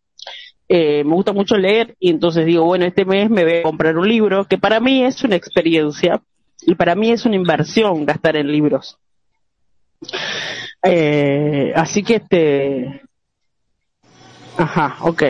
eh, 0.68 1.03
me 1.05 1.14
gusta 1.14 1.33
mucho 1.33 1.57
leer 1.57 1.97
y 1.99 2.11
entonces 2.11 2.45
digo, 2.45 2.64
bueno, 2.64 2.85
este 2.85 3.05
mes 3.05 3.31
me 3.31 3.45
voy 3.45 3.57
a 3.57 3.62
comprar 3.62 3.97
un 3.97 4.09
libro 4.09 4.45
que 4.45 4.59
para 4.59 4.81
mí 4.81 5.05
es 5.05 5.22
una 5.24 5.37
experiencia 5.37 6.20
y 6.62 6.74
para 6.74 6.95
mí 6.95 7.11
es 7.11 7.24
una 7.24 7.37
inversión 7.37 8.05
gastar 8.05 8.37
en 8.37 8.53
libros. 8.53 8.99
Eh, 10.83 11.72
así 11.74 12.03
que 12.03 12.16
este, 12.16 13.03
ajá, 14.57 14.99
ok, 15.01 15.22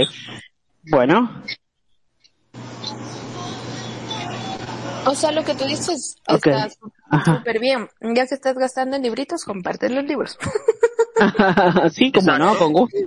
bueno, 0.90 1.42
O 5.08 5.14
sea, 5.14 5.32
lo 5.32 5.42
que 5.42 5.54
tú 5.54 5.64
dices 5.64 6.16
está 6.26 6.68
súper 7.24 7.60
bien. 7.60 7.88
Ya 8.14 8.26
que 8.26 8.34
estás 8.34 8.54
gastando 8.54 8.96
en 8.96 9.02
libritos, 9.02 9.42
comparte 9.44 9.88
los 9.88 10.04
libros. 10.04 10.36
sí, 11.92 12.12
como 12.12 12.38
no, 12.38 12.54
con 12.56 12.72
gusto, 12.72 12.98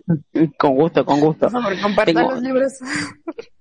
con 0.58 0.76
gusto, 0.76 1.06
con 1.06 1.20
gusto. 1.20 1.48
Por 1.50 1.62
favor, 1.62 1.80
compartan 1.82 2.16
Tengo- 2.16 2.32
los 2.32 2.42
libros. 2.42 2.74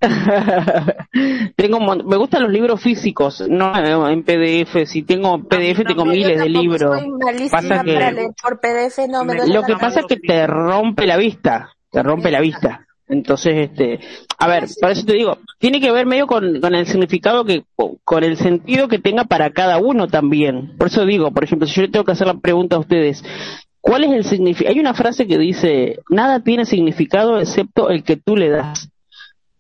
tengo 1.57 1.79
un 1.79 1.85
mon- 1.85 2.07
me 2.07 2.17
gustan 2.17 2.43
los 2.43 2.53
libros 2.53 2.81
físicos, 2.81 3.45
no 3.49 4.09
en 4.09 4.23
PDF. 4.23 4.87
Si 4.87 5.03
tengo 5.03 5.43
PDF 5.43 5.85
tengo 5.87 6.05
miles 6.05 6.39
de 6.39 6.49
libros. 6.49 7.03
Pasa 7.51 7.83
que- 7.85 7.95
para 7.95 8.13
leer 8.13 8.31
por 8.43 8.61
PDF, 8.61 9.09
no 9.09 9.25
me 9.25 9.47
Lo 9.47 9.63
que 9.63 9.77
pasa 9.77 10.01
es 10.01 10.07
que 10.07 10.17
te 10.17 10.47
rompe 10.47 11.07
la 11.07 11.17
vista, 11.17 11.71
te 11.91 12.03
rompe 12.03 12.31
la 12.31 12.41
vista. 12.41 12.87
Entonces, 13.09 13.55
este, 13.57 13.99
a 14.39 14.47
ver, 14.47 14.67
por 14.81 14.93
eso 14.93 15.05
te 15.05 15.15
digo, 15.15 15.39
tiene 15.59 15.81
que 15.81 15.91
ver 15.91 16.07
medio 16.07 16.29
con, 16.29 16.61
con 16.61 16.77
el 16.77 16.87
significado 16.87 17.45
que, 17.45 17.65
con 18.05 18.23
el 18.23 18.37
sentido 18.37 18.87
que 18.87 19.01
tenga 19.01 19.25
para 19.25 19.51
cada 19.51 19.79
uno 19.79 20.07
también. 20.07 20.77
Por 20.79 20.87
eso 20.87 21.05
digo, 21.05 21.33
por 21.33 21.43
ejemplo, 21.43 21.67
si 21.67 21.75
yo 21.75 21.83
le 21.83 21.89
tengo 21.89 22.05
que 22.05 22.13
hacer 22.13 22.29
la 22.29 22.35
pregunta 22.39 22.77
a 22.77 22.79
ustedes, 22.79 23.25
¿cuál 23.81 24.05
es 24.05 24.13
el 24.13 24.25
significado? 24.25 24.73
Hay 24.75 24.81
una 24.81 24.95
frase 24.95 25.27
que 25.27 25.39
dice, 25.39 25.99
nada 26.09 26.41
tiene 26.41 26.65
significado 26.65 27.39
excepto 27.39 27.91
el 27.91 28.03
que 28.03 28.17
tú 28.17 28.37
le 28.37 28.51
das. 28.51 28.89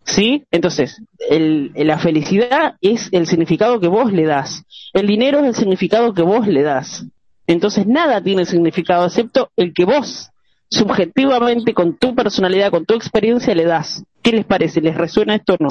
¿Sí? 0.04 0.44
Entonces, 0.50 1.00
el, 1.28 1.72
la 1.74 1.98
felicidad 1.98 2.74
es 2.80 3.08
el 3.12 3.26
significado 3.26 3.78
que 3.80 3.88
vos 3.88 4.12
le 4.12 4.24
das. 4.24 4.64
El 4.92 5.06
dinero 5.06 5.40
es 5.40 5.46
el 5.46 5.54
significado 5.54 6.14
que 6.14 6.22
vos 6.22 6.48
le 6.48 6.62
das. 6.62 7.06
Entonces, 7.46 7.86
nada 7.86 8.20
tiene 8.22 8.44
significado 8.44 9.06
excepto 9.06 9.50
el 9.56 9.72
que 9.72 9.84
vos, 9.84 10.30
subjetivamente, 10.68 11.74
con 11.74 11.96
tu 11.96 12.14
personalidad, 12.14 12.70
con 12.70 12.86
tu 12.86 12.94
experiencia, 12.94 13.54
le 13.54 13.64
das. 13.64 14.04
¿Qué 14.22 14.32
les 14.32 14.44
parece? 14.44 14.80
¿Les 14.80 14.96
resuena 14.96 15.36
esto 15.36 15.54
o 15.54 15.64
no? 15.64 15.68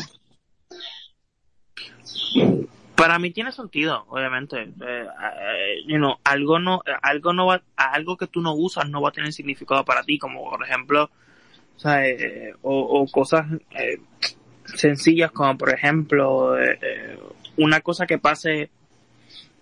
Para 3.00 3.18
mí 3.18 3.32
tiene 3.32 3.54
sentido, 3.54 4.04
obviamente. 4.10 4.62
Eh, 4.62 4.74
eh, 4.82 5.84
you 5.88 5.96
know, 5.96 6.18
algo 6.26 6.60
no, 6.60 6.82
algo 7.02 7.32
no 7.32 7.46
va, 7.46 7.62
algo 7.78 8.18
que 8.18 8.28
tú 8.28 8.42
no 8.42 8.54
usas 8.54 8.90
no 8.90 9.02
va 9.02 9.08
a 9.08 9.14
tener 9.14 9.32
significado 9.32 9.86
para 9.86 10.04
ti, 10.04 10.20
como 10.20 10.50
por 10.50 10.62
ejemplo, 10.66 11.10
o, 11.78 11.80
sea, 11.80 12.06
eh, 12.06 12.54
o, 12.62 12.78
o 12.78 13.08
cosas 13.08 13.48
eh, 13.72 14.02
sencillas 14.66 15.32
como 15.32 15.58
por 15.58 15.74
ejemplo 15.74 16.56
una 17.56 17.80
cosa 17.80 18.06
que 18.06 18.18
pase, 18.18 18.70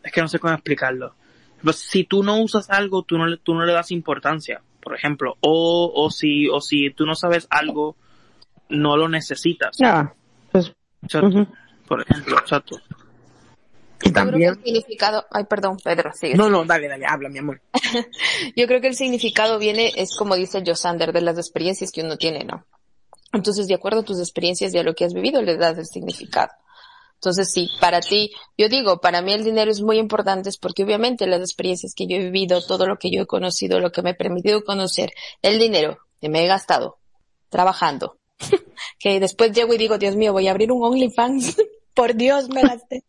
es 0.04 0.12
que 0.12 0.22
no 0.22 0.28
sé 0.28 0.40
cómo 0.40 0.56
explicarlo. 0.56 1.14
Pero 1.60 1.74
si 1.74 2.06
tú 2.06 2.24
no 2.24 2.40
usas 2.40 2.72
algo, 2.72 3.04
tú 3.04 3.20
no 3.20 3.28
le, 3.28 3.38
tú 3.38 3.54
no 3.54 3.66
le 3.66 3.74
das 3.74 3.92
importancia, 3.92 4.62
por 4.82 4.96
ejemplo, 4.96 5.38
o, 5.42 5.92
o 5.94 6.10
si, 6.10 6.50
o 6.50 6.60
si 6.60 6.90
tú 6.90 7.06
no 7.06 7.14
sabes 7.14 7.46
algo, 7.52 7.96
no 8.70 8.98
lo 8.98 9.08
necesitas. 9.10 9.78
Pues. 10.52 10.74
Por 11.88 12.02
ejemplo, 12.02 12.38
exacto. 12.40 12.80
Y 14.02 14.10
Yo 14.10 14.14
creo 14.14 14.26
que 14.26 14.32
también, 14.32 14.50
el 14.52 14.64
significado, 14.64 15.26
ay, 15.32 15.46
perdón, 15.46 15.78
Pedro, 15.84 16.12
sigue. 16.14 16.36
no, 16.36 16.50
no, 16.50 16.66
dale, 16.66 16.88
dale, 16.88 17.06
habla, 17.08 17.30
mi 17.30 17.40
amor. 17.40 17.62
Yo 18.56 18.68
creo 18.68 18.80
que 18.80 18.88
el 18.88 18.96
significado 18.96 19.58
viene, 19.58 19.92
es 19.96 20.16
como 20.16 20.36
dice 20.36 20.64
Josander, 20.66 21.12
de 21.12 21.22
las 21.22 21.38
experiencias 21.38 21.92
que 21.92 22.02
uno 22.02 22.18
tiene, 22.18 22.44
¿no? 22.44 22.66
Entonces, 23.34 23.68
de 23.68 23.76
acuerdo 23.76 24.02
a 24.02 24.04
tus 24.04 24.20
experiencias 24.20 24.74
y 24.74 24.78
a 24.78 24.84
lo 24.84 24.94
que 24.94 25.06
has 25.06 25.14
vivido, 25.14 25.42
le 25.42 25.58
das 25.58 25.78
el 25.78 25.86
significado. 25.86 26.52
Entonces, 27.16 27.52
sí, 27.52 27.70
para 27.82 28.00
ti, 28.00 28.32
yo 28.58 28.70
digo, 28.70 29.02
para 29.02 29.24
mí 29.24 29.34
el 29.34 29.44
dinero 29.44 29.72
es 29.72 29.82
muy 29.82 29.98
importante 29.98 30.52
porque 30.62 30.84
obviamente 30.84 31.26
las 31.26 31.42
experiencias 31.42 31.94
que 31.96 32.06
yo 32.06 32.16
he 32.16 32.20
vivido, 32.26 32.62
todo 32.62 32.86
lo 32.86 32.98
que 32.98 33.10
yo 33.10 33.24
he 33.24 33.26
conocido, 33.26 33.80
lo 33.80 33.92
que 33.92 34.04
me 34.04 34.12
ha 34.12 34.14
permitido 34.14 34.64
conocer, 34.64 35.12
el 35.42 35.58
dinero 35.58 35.98
que 36.22 36.30
me 36.30 36.44
he 36.44 36.48
gastado 36.48 37.00
trabajando, 37.50 38.18
que 39.00 39.20
después 39.20 39.52
llego 39.52 39.74
y 39.74 39.78
digo, 39.78 39.98
Dios 39.98 40.16
mío, 40.16 40.32
voy 40.32 40.48
a 40.48 40.52
abrir 40.52 40.72
un 40.72 40.84
OnlyFans. 40.84 41.58
Por 41.98 42.16
Dios, 42.16 42.48
me 42.50 42.62
gasté. 42.62 43.04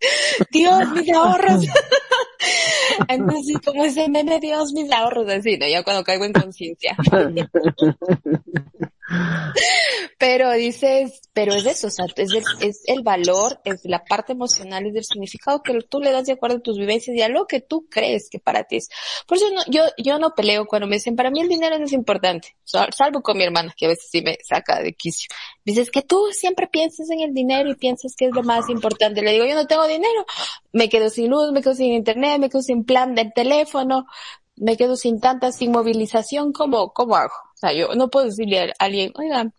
Dios, 0.50 0.90
mis 0.92 1.12
ahorros. 1.12 1.66
Entonces, 3.08 3.58
como 3.62 3.84
ese 3.84 4.08
meme, 4.08 4.40
Dios, 4.40 4.72
mis 4.72 4.90
ahorros, 4.90 5.28
así, 5.28 5.58
¿no? 5.58 5.68
Ya 5.68 5.82
cuando 5.82 6.02
caigo 6.02 6.24
en 6.24 6.32
conciencia. 6.32 6.96
Pero 10.18 10.50
dices, 10.52 11.20
pero 11.32 11.54
es 11.54 11.64
eso, 11.64 11.86
o 11.86 11.90
sea, 11.90 12.06
es 12.16 12.32
el, 12.32 12.42
es 12.60 12.82
el 12.86 13.02
valor, 13.02 13.60
es 13.64 13.80
la 13.84 14.04
parte 14.04 14.32
emocional, 14.32 14.86
es 14.86 14.92
del 14.92 15.04
significado 15.04 15.62
que 15.62 15.78
tú 15.82 16.00
le 16.00 16.10
das 16.10 16.26
de 16.26 16.32
acuerdo 16.32 16.56
a 16.56 16.60
tus 16.60 16.76
vivencias 16.76 17.16
y 17.16 17.22
a 17.22 17.28
lo 17.28 17.46
que 17.46 17.60
tú 17.60 17.86
crees 17.88 18.28
que 18.28 18.40
para 18.40 18.64
ti 18.64 18.76
es. 18.76 18.88
Por 19.26 19.38
eso 19.38 19.46
no, 19.50 19.60
yo, 19.68 19.84
yo 19.96 20.18
no 20.18 20.34
peleo 20.34 20.66
cuando 20.66 20.88
me 20.88 20.96
dicen, 20.96 21.14
para 21.14 21.30
mí 21.30 21.40
el 21.40 21.48
dinero 21.48 21.78
no 21.78 21.84
es 21.84 21.92
importante, 21.92 22.56
salvo 22.64 23.22
con 23.22 23.38
mi 23.38 23.44
hermana, 23.44 23.72
que 23.76 23.86
a 23.86 23.90
veces 23.90 24.08
sí 24.10 24.20
me 24.20 24.36
saca 24.44 24.80
de 24.80 24.92
quicio. 24.92 25.28
Dices 25.64 25.90
que 25.90 26.02
tú 26.02 26.28
siempre 26.32 26.66
piensas 26.66 27.08
en 27.10 27.20
el 27.20 27.32
dinero 27.32 27.70
y 27.70 27.76
piensas 27.76 28.14
que 28.16 28.26
es 28.26 28.32
lo 28.34 28.42
más 28.42 28.68
importante. 28.68 29.22
Le 29.22 29.32
digo, 29.32 29.46
yo 29.46 29.54
no 29.54 29.66
tengo 29.66 29.86
dinero, 29.86 30.26
me 30.72 30.88
quedo 30.88 31.08
sin 31.10 31.30
luz, 31.30 31.52
me 31.52 31.62
quedo 31.62 31.74
sin 31.74 31.92
internet, 31.92 32.40
me 32.40 32.50
quedo 32.50 32.62
sin 32.62 32.84
plan 32.84 33.14
del 33.14 33.32
teléfono, 33.32 34.06
me 34.56 34.76
quedo 34.76 34.96
sin 34.96 35.20
tanta, 35.20 35.52
sin 35.52 35.70
movilización, 35.70 36.52
¿cómo, 36.52 36.92
cómo 36.92 37.14
hago? 37.14 37.47
O 37.58 37.60
sea, 37.60 37.72
yo 37.72 37.92
no 37.96 38.08
puedo 38.08 38.26
decirle 38.26 38.60
a 38.60 38.72
alguien, 38.78 39.12
oiga, 39.16 39.50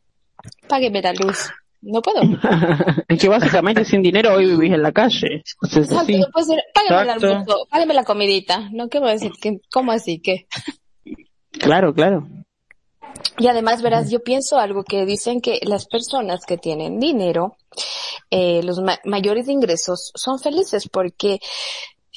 págueme 0.69 1.01
la 1.01 1.11
luz. 1.11 1.49
No 1.81 2.01
puedo. 2.01 2.21
es 3.09 3.19
que 3.19 3.27
básicamente 3.27 3.83
sin 3.83 4.01
dinero 4.01 4.35
hoy 4.35 4.45
vivís 4.45 4.73
en 4.73 4.83
la 4.83 4.93
calle. 4.93 5.43
Exacto, 5.61 6.17
no 6.17 6.27
puedo 6.31 6.47
decir, 6.47 6.63
págueme 6.73 7.05
la, 7.05 7.45
págueme 7.69 7.93
la 7.93 8.03
comidita. 8.05 8.69
No, 8.71 8.87
¿qué 8.87 8.99
voy 8.99 9.09
a 9.09 9.13
decir? 9.13 9.33
¿Cómo 9.69 9.91
así? 9.91 10.19
¿Qué? 10.19 10.47
claro, 11.51 11.93
claro. 11.93 12.25
Y 13.37 13.47
además, 13.47 13.81
verás, 13.81 14.09
yo 14.09 14.23
pienso 14.23 14.57
algo 14.59 14.85
que 14.85 15.05
dicen 15.05 15.41
que 15.41 15.59
las 15.63 15.85
personas 15.85 16.45
que 16.45 16.57
tienen 16.57 17.01
dinero, 17.01 17.57
eh, 18.29 18.61
los 18.63 18.81
mayores 19.03 19.49
ingresos, 19.49 20.13
son 20.15 20.39
felices 20.39 20.87
porque 20.87 21.39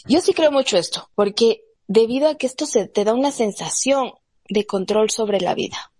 yo 0.06 0.20
sí 0.20 0.32
creo 0.32 0.52
mucho 0.52 0.76
esto, 0.76 1.10
porque 1.16 1.62
debido 1.88 2.28
a 2.28 2.36
que 2.36 2.46
esto 2.46 2.66
se 2.66 2.86
te 2.86 3.02
da 3.02 3.14
una 3.14 3.32
sensación 3.32 4.12
de 4.52 4.66
control 4.66 5.10
sobre 5.10 5.40
la 5.40 5.54
vida. 5.54 5.92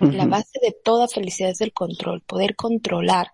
La 0.00 0.26
base 0.26 0.58
de 0.62 0.72
toda 0.72 1.08
felicidad 1.08 1.50
es 1.50 1.60
el 1.60 1.72
control, 1.72 2.22
poder 2.22 2.56
controlar, 2.56 3.32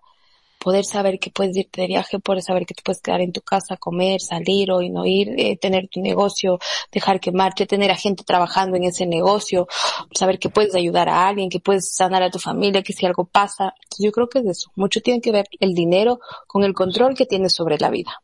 poder 0.59 0.83
saber 0.83 1.17
que 1.19 1.29
puedes 1.29 1.55
irte 1.55 1.81
de 1.81 1.87
viaje, 1.87 2.19
poder 2.19 2.41
saber 2.41 2.65
que 2.65 2.73
te 2.73 2.81
puedes 2.83 3.01
quedar 3.01 3.21
en 3.21 3.31
tu 3.31 3.41
casa, 3.41 3.77
comer, 3.77 4.19
salir 4.19 4.71
o 4.71 4.81
no 4.81 5.05
ir, 5.05 5.29
eh, 5.37 5.57
tener 5.57 5.87
tu 5.87 6.01
negocio, 6.01 6.59
dejar 6.91 7.21
que 7.21 7.31
marche, 7.31 7.65
tener 7.65 7.89
a 7.91 7.95
gente 7.95 8.25
trabajando 8.25 8.75
en 8.75 8.83
ese 8.83 9.05
negocio, 9.05 9.67
saber 10.13 10.39
que 10.39 10.49
puedes 10.49 10.75
ayudar 10.75 11.07
a 11.07 11.27
alguien, 11.27 11.49
que 11.49 11.61
puedes 11.61 11.93
sanar 11.93 12.23
a 12.23 12.29
tu 12.29 12.39
familia, 12.39 12.83
que 12.83 12.93
si 12.93 13.05
algo 13.05 13.25
pasa. 13.25 13.73
Yo 13.97 14.11
creo 14.11 14.27
que 14.27 14.39
es 14.39 14.45
eso. 14.45 14.71
Mucho 14.75 14.99
tiene 15.01 15.21
que 15.21 15.31
ver 15.31 15.45
el 15.59 15.73
dinero 15.73 16.19
con 16.47 16.63
el 16.63 16.73
control 16.73 17.15
que 17.15 17.25
tienes 17.25 17.53
sobre 17.53 17.77
la 17.77 17.89
vida. 17.89 18.21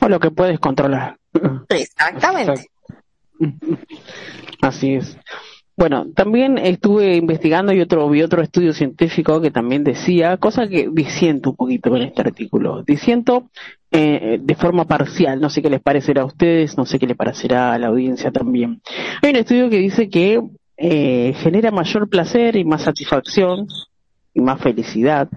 O 0.00 0.08
lo 0.08 0.20
que 0.20 0.30
puedes 0.30 0.58
controlar. 0.58 1.16
Exactamente. 1.70 2.71
Así 4.60 4.94
es. 4.94 5.18
Bueno, 5.74 6.06
también 6.14 6.58
estuve 6.58 7.16
investigando 7.16 7.72
y 7.72 7.80
otro 7.80 8.08
vi 8.08 8.22
otro 8.22 8.42
estudio 8.42 8.74
científico 8.74 9.40
que 9.40 9.50
también 9.50 9.84
decía, 9.84 10.36
cosa 10.36 10.68
que 10.68 10.88
disiento 10.92 11.50
un 11.50 11.56
poquito 11.56 11.90
con 11.90 12.02
este 12.02 12.20
artículo, 12.20 12.82
disiento 12.82 13.48
eh, 13.90 14.38
de 14.40 14.54
forma 14.54 14.84
parcial, 14.84 15.40
no 15.40 15.48
sé 15.48 15.62
qué 15.62 15.70
les 15.70 15.80
parecerá 15.80 16.22
a 16.22 16.26
ustedes, 16.26 16.76
no 16.76 16.84
sé 16.84 16.98
qué 16.98 17.06
les 17.06 17.16
parecerá 17.16 17.72
a 17.72 17.78
la 17.78 17.86
audiencia 17.86 18.30
también. 18.30 18.82
Hay 19.22 19.30
un 19.30 19.36
estudio 19.36 19.70
que 19.70 19.78
dice 19.78 20.10
que 20.10 20.42
eh, 20.76 21.32
genera 21.38 21.70
mayor 21.70 22.08
placer 22.08 22.56
y 22.56 22.64
más 22.64 22.82
satisfacción 22.82 23.66
y 24.34 24.40
más 24.40 24.60
felicidad, 24.60 25.28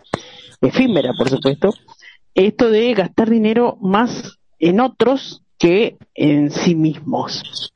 efímera 0.62 1.12
por 1.18 1.30
supuesto, 1.30 1.74
esto 2.34 2.70
de 2.70 2.93
gastar 2.93 3.30
dinero 3.30 3.78
más 3.82 4.38
en 4.60 4.82
otros 4.82 5.45
que 5.58 5.97
en 6.14 6.51
sí 6.51 6.76
mismos. 6.76 7.72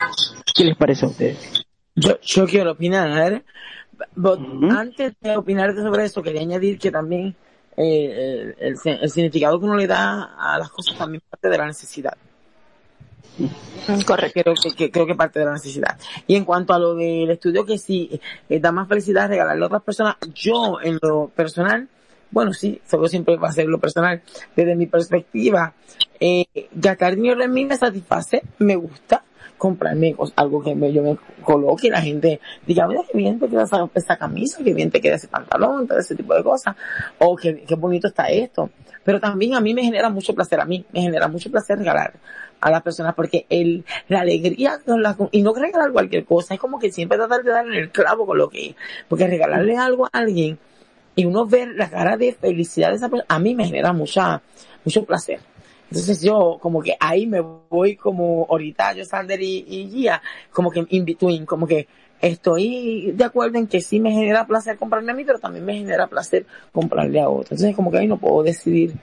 ¿Qué 0.56 0.64
les 0.64 0.78
parece 0.78 1.06
a 1.06 1.10
ustedes? 1.10 1.66
Yo, 1.96 2.20
yo 2.22 2.48
quiero 2.48 2.72
opinar. 2.72 3.44
Antes 4.70 5.14
de 5.20 5.38
opinar 5.38 5.76
sobre 5.76 6.06
eso, 6.06 6.22
quería 6.22 6.42
añadir 6.42 6.80
que 6.80 6.92
también 6.92 7.36
eh, 7.76 8.56
el, 8.60 8.76
el, 8.86 9.10
significado 9.10 9.60
que 9.60 9.66
uno 9.66 9.76
le 9.76 9.88
da 9.88 10.36
a 10.38 10.58
las 10.58 10.70
cosas 10.70 10.98
también 10.98 11.22
parte 11.30 11.50
de 11.50 11.58
la 11.58 11.66
necesidad. 11.66 12.18
Correcto. 14.06 14.42
Creo 14.44 14.56
que, 14.76 14.92
creo 14.92 15.08
que 15.08 15.16
parte 15.16 15.40
de 15.40 15.46
la 15.46 15.54
necesidad. 15.54 15.98
Y 16.28 16.36
en 16.36 16.46
cuanto 16.46 16.74
a 16.74 16.80
lo 16.80 16.96
del 16.96 17.30
estudio 17.30 17.66
que 17.66 17.78
sí 17.78 18.20
eh, 18.50 18.60
da 18.60 18.72
más 18.72 18.88
felicidad 18.88 19.30
regalarle 19.30 19.64
a 19.64 19.68
otras 19.68 19.84
personas, 19.84 20.16
yo 20.34 20.80
en 20.82 21.00
lo 21.02 21.30
personal, 21.30 21.88
bueno, 22.32 22.54
sí, 22.54 22.82
solo 22.88 23.08
siempre 23.08 23.38
va 23.38 23.50
a 23.50 23.54
ser 23.54 23.68
lo 23.68 23.80
personal. 23.80 24.22
Desde 24.56 24.76
mi 24.76 24.88
perspectiva, 24.88 25.74
eh, 26.20 26.46
gastar 26.72 27.16
dinero 27.16 27.44
en 27.44 27.54
mí 27.54 27.66
me 27.66 27.76
satisface, 27.76 28.44
me 28.60 28.76
gusta 28.76 29.24
comprarme 29.58 30.16
algo 30.38 30.64
que 30.64 30.74
me, 30.74 30.92
yo 30.92 31.04
me 31.04 31.18
coloque 31.44 31.88
y 31.88 31.90
la 31.92 32.02
gente 32.02 32.40
diga, 32.66 32.88
mira 32.88 33.02
qué 33.12 33.18
bien 33.18 33.40
te 33.40 33.48
queda 33.48 33.66
esa, 33.94 34.18
camisa, 34.18 34.64
qué 34.64 34.74
bien 34.74 34.90
te 34.90 35.02
queda 35.02 35.16
ese 35.16 35.28
pantalón, 35.28 35.86
todo 35.86 36.00
ese 36.00 36.16
tipo 36.16 36.34
de 36.34 36.44
cosas, 36.44 36.76
o 37.20 37.36
qué, 37.36 37.64
qué 37.68 37.76
bonito 37.76 38.08
está 38.08 38.30
esto. 38.30 38.70
Pero 39.04 39.20
también 39.20 39.56
a 39.56 39.62
mí 39.62 39.74
me 39.74 39.84
genera 39.84 40.10
mucho 40.10 40.34
placer, 40.34 40.60
a 40.62 40.66
mí 40.66 40.86
me 40.94 41.02
genera 41.02 41.28
mucho 41.28 41.52
placer 41.52 41.78
regalar 41.78 42.14
a 42.62 42.72
las 42.72 42.82
personas 42.82 43.16
porque 43.16 43.46
el, 43.50 43.86
la 44.08 44.22
alegría 44.22 44.80
la, 44.86 45.16
y 45.32 45.42
no 45.42 45.54
regalar 45.54 45.92
cualquier 45.92 46.26
cosa, 46.26 46.54
es 46.54 46.60
como 46.60 46.80
que 46.80 46.92
siempre 46.92 47.18
tratar 47.18 47.44
de 47.44 47.52
darle 47.52 47.80
el 47.80 47.90
clavo 47.90 48.26
con 48.26 48.38
lo 48.38 48.50
que 48.50 48.76
porque 49.08 49.28
regalarle 49.28 49.78
algo 49.78 50.06
a 50.06 50.10
alguien 50.12 50.60
y 51.16 51.26
uno 51.26 51.46
ver 51.46 51.70
la 51.76 51.90
cara 51.90 52.18
de 52.18 52.34
felicidad 52.34 52.90
de 52.90 52.96
esa 52.96 53.10
persona, 53.10 53.26
a 53.28 53.40
mí 53.40 53.56
me 53.56 53.66
genera 53.66 53.94
mucha, 53.94 54.42
mucho 54.86 55.04
placer. 55.04 55.40
Entonces 55.90 56.22
yo 56.22 56.60
como 56.62 56.82
que 56.82 56.96
ahí 57.00 57.26
me 57.26 57.42
voy 57.42 57.96
como 57.96 58.46
ahorita 58.50 58.94
yo 58.94 59.06
Sander 59.06 59.42
y, 59.42 59.90
Gia, 59.92 60.22
como 60.52 60.70
que 60.70 60.86
in 60.90 61.04
between, 61.04 61.46
como 61.46 61.66
que 61.66 61.88
estoy 62.22 63.12
de 63.14 63.24
acuerdo 63.24 63.58
en 63.58 63.68
que 63.68 63.82
sí 63.82 64.00
me 64.00 64.12
genera 64.12 64.46
placer 64.46 64.78
comprarle 64.78 65.12
a 65.12 65.16
mí, 65.16 65.24
pero 65.26 65.40
también 65.40 65.66
me 65.66 65.74
genera 65.74 66.08
placer 66.08 66.46
comprarle 66.72 67.20
a 67.20 67.30
otro. 67.30 67.56
Entonces 67.56 67.76
como 67.76 67.92
que 67.92 67.98
ahí 67.98 68.08
no 68.08 68.18
puedo 68.18 68.44
decidir 68.44 68.94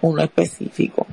uno 0.00 0.22
específico. 0.22 1.06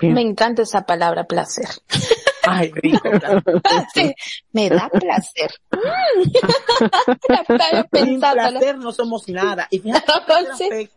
Me 0.00 0.20
encanta 0.20 0.62
esa 0.62 0.84
palabra 0.84 1.24
placer. 1.24 1.68
Ay, 2.46 2.72
rico. 2.74 3.08
me 4.52 4.68
da 4.68 4.88
placer. 4.88 5.54
Sin 7.92 8.20
placer 8.20 8.78
no 8.78 8.92
somos 8.92 9.28
nada. 9.28 9.68
Y 9.70 9.78
fíjate 9.78 10.12
que 10.58 10.90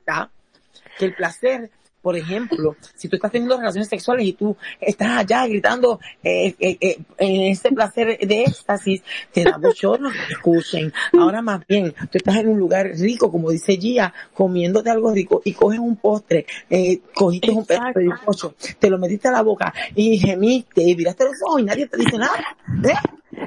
que 0.98 1.06
el 1.06 1.16
placer 1.16 1.72
por 2.02 2.16
ejemplo, 2.16 2.76
si 2.96 3.08
tú 3.08 3.16
estás 3.16 3.32
teniendo 3.32 3.58
relaciones 3.58 3.90
sexuales 3.90 4.26
y 4.26 4.34
tú 4.34 4.56
estás 4.80 5.20
allá 5.20 5.46
gritando 5.48 6.00
eh, 6.24 6.56
eh, 6.60 6.78
eh, 6.80 6.98
en 7.18 7.42
ese 7.52 7.72
placer 7.72 8.18
de 8.20 8.44
éxtasis, 8.44 9.02
te 9.32 9.44
da 9.44 9.58
mucho 9.58 9.98
no 9.98 10.10
te 10.12 10.34
escuchen. 10.34 10.94
Ahora 11.14 11.42
más 11.42 11.66
bien, 11.68 11.94
tú 11.94 12.18
estás 12.18 12.38
en 12.38 12.50
un 12.50 12.60
lugar 12.60 12.88
rico, 12.88 13.32
como 13.32 13.52
dice 13.52 13.78
Gia, 13.78 14.14
comiéndote 14.34 14.90
algo 14.90 15.12
rico 15.12 15.42
y 15.44 15.54
coges 15.54 15.80
un 15.80 15.98
postre, 15.98 16.46
eh, 16.70 17.02
cogiste 17.14 17.52
un 17.52 17.66
pedazo 17.66 18.00
de 18.00 18.10
pocho, 18.26 18.56
te 18.80 18.90
lo 18.90 18.98
metiste 18.98 19.28
a 19.28 19.32
la 19.32 19.42
boca 19.42 19.74
y 19.96 20.18
gemiste 20.18 20.82
y 20.84 20.96
miraste 20.96 21.26
los 21.26 21.36
ojos 21.46 21.62
y 21.62 21.64
nadie 21.66 21.88
te 21.88 21.98
dice 21.98 22.18
nada. 22.18 22.38
¿Eh? 22.84 22.94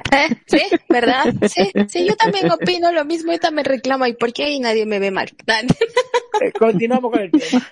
Sí, 0.47 0.61
¿verdad? 0.89 1.33
Sí, 1.47 1.71
sí, 1.87 2.05
yo 2.07 2.15
también 2.15 2.51
opino 2.51 2.91
lo 2.91 3.05
mismo, 3.05 3.31
yo 3.31 3.39
también 3.39 3.65
reclamo, 3.65 4.05
¿y 4.05 4.13
por 4.13 4.33
qué 4.33 4.45
ahí 4.45 4.59
nadie 4.59 4.85
me 4.85 4.99
ve 4.99 5.11
mal? 5.11 5.31
Continuamos 6.59 7.11
con 7.11 7.21
el 7.21 7.31
tema. 7.31 7.65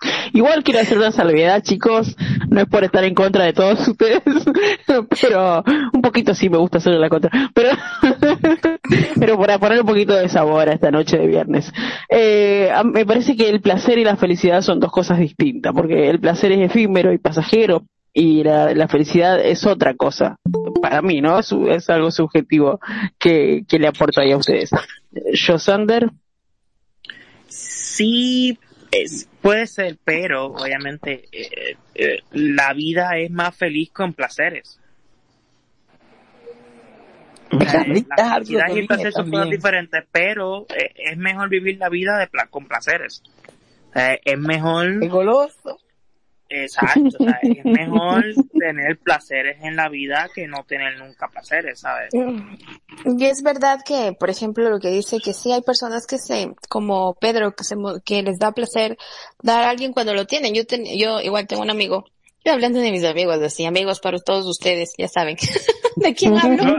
Igual 0.32 0.62
quiero 0.64 0.80
hacer 0.80 0.98
una 0.98 1.12
salvedad, 1.12 1.62
chicos. 1.62 2.16
No 2.48 2.60
es 2.60 2.66
por 2.66 2.84
estar 2.84 3.04
en 3.04 3.14
contra 3.14 3.44
de 3.44 3.52
todos 3.52 3.86
ustedes, 3.86 4.22
pero 5.20 5.62
un 5.92 6.02
poquito 6.02 6.34
sí 6.34 6.48
me 6.48 6.58
gusta 6.58 6.78
hacer 6.78 6.94
la 6.94 7.08
contra. 7.08 7.30
Pero, 7.54 7.70
pero 9.18 9.38
para 9.38 9.58
poner 9.58 9.80
un 9.80 9.86
poquito 9.86 10.14
de 10.14 10.28
sabor 10.28 10.68
a 10.68 10.72
esta 10.72 10.90
noche 10.90 11.18
de 11.18 11.26
viernes. 11.26 11.72
Eh, 12.08 12.72
me 12.84 13.04
parece 13.04 13.36
que 13.36 13.48
el 13.48 13.60
placer 13.60 13.98
y 13.98 14.04
la 14.04 14.16
felicidad 14.16 14.62
son 14.62 14.80
dos 14.80 14.90
cosas 14.90 15.18
distintas, 15.18 15.72
porque 15.74 16.08
el 16.08 16.20
placer 16.20 16.52
es 16.52 16.70
efímero 16.70 17.12
y 17.12 17.18
pasajero, 17.18 17.84
y 18.20 18.44
la, 18.44 18.74
la, 18.74 18.86
felicidad 18.86 19.40
es 19.40 19.64
otra 19.64 19.94
cosa. 19.94 20.36
Para 20.82 21.00
mí, 21.00 21.22
¿no? 21.22 21.38
Es, 21.38 21.52
es 21.52 21.88
algo 21.88 22.10
subjetivo 22.10 22.78
que, 23.18 23.62
que 23.66 23.78
le 23.78 23.88
aporto 23.88 24.20
ahí 24.20 24.32
a 24.32 24.36
ustedes. 24.36 24.68
Josander. 25.46 26.10
Sí, 27.48 28.58
es, 28.90 29.26
puede 29.40 29.66
ser, 29.66 29.96
pero 30.04 30.48
obviamente 30.48 31.28
eh, 31.32 31.76
eh, 31.94 32.18
la 32.32 32.74
vida 32.74 33.16
es 33.16 33.30
más 33.30 33.56
feliz 33.56 33.90
con 33.90 34.12
placeres. 34.12 34.78
la 37.52 38.34
felicidad 38.34 38.68
y 38.68 38.80
el 38.80 38.86
placer 38.86 39.12
son 39.12 39.30
cosas 39.30 39.48
diferentes, 39.48 40.04
pero 40.12 40.66
eh, 40.68 40.92
es 40.94 41.16
mejor 41.16 41.48
vivir 41.48 41.78
la 41.78 41.88
vida 41.88 42.18
de 42.18 42.28
con 42.50 42.66
placeres. 42.66 43.22
es 43.94 44.38
mejor. 44.38 45.08
goloso. 45.08 45.78
Exacto, 46.50 47.16
o 47.20 47.24
sea, 47.24 47.38
es 47.42 47.64
mejor 47.64 48.24
tener 48.58 48.98
placeres 48.98 49.58
en 49.62 49.76
la 49.76 49.88
vida 49.88 50.28
que 50.34 50.48
no 50.48 50.64
tener 50.64 50.98
nunca 50.98 51.28
placeres, 51.28 51.78
¿sabes? 51.78 52.10
Y 52.12 53.24
es 53.24 53.42
verdad 53.42 53.78
que, 53.86 54.16
por 54.18 54.30
ejemplo, 54.30 54.68
lo 54.68 54.80
que 54.80 54.88
dice 54.88 55.18
que 55.24 55.32
sí 55.32 55.52
hay 55.52 55.62
personas 55.62 56.06
que 56.08 56.18
se, 56.18 56.52
como 56.68 57.14
Pedro, 57.14 57.54
que 57.54 57.62
se, 57.62 57.76
que 58.04 58.24
les 58.24 58.40
da 58.40 58.50
placer 58.50 58.98
dar 59.40 59.62
a 59.62 59.70
alguien 59.70 59.92
cuando 59.92 60.12
lo 60.12 60.26
tienen. 60.26 60.52
Yo 60.52 60.66
ten, 60.66 60.84
yo 60.84 61.20
igual 61.20 61.46
tengo 61.46 61.62
un 61.62 61.70
amigo, 61.70 62.04
yo 62.44 62.52
hablando 62.52 62.80
de 62.80 62.90
mis 62.90 63.04
amigos, 63.04 63.40
así, 63.42 63.66
amigos 63.66 64.00
para 64.00 64.18
todos 64.18 64.46
ustedes, 64.46 64.92
ya 64.96 65.08
saben. 65.08 65.36
¿De 65.96 66.14
quién 66.14 66.38
hablo? 66.38 66.64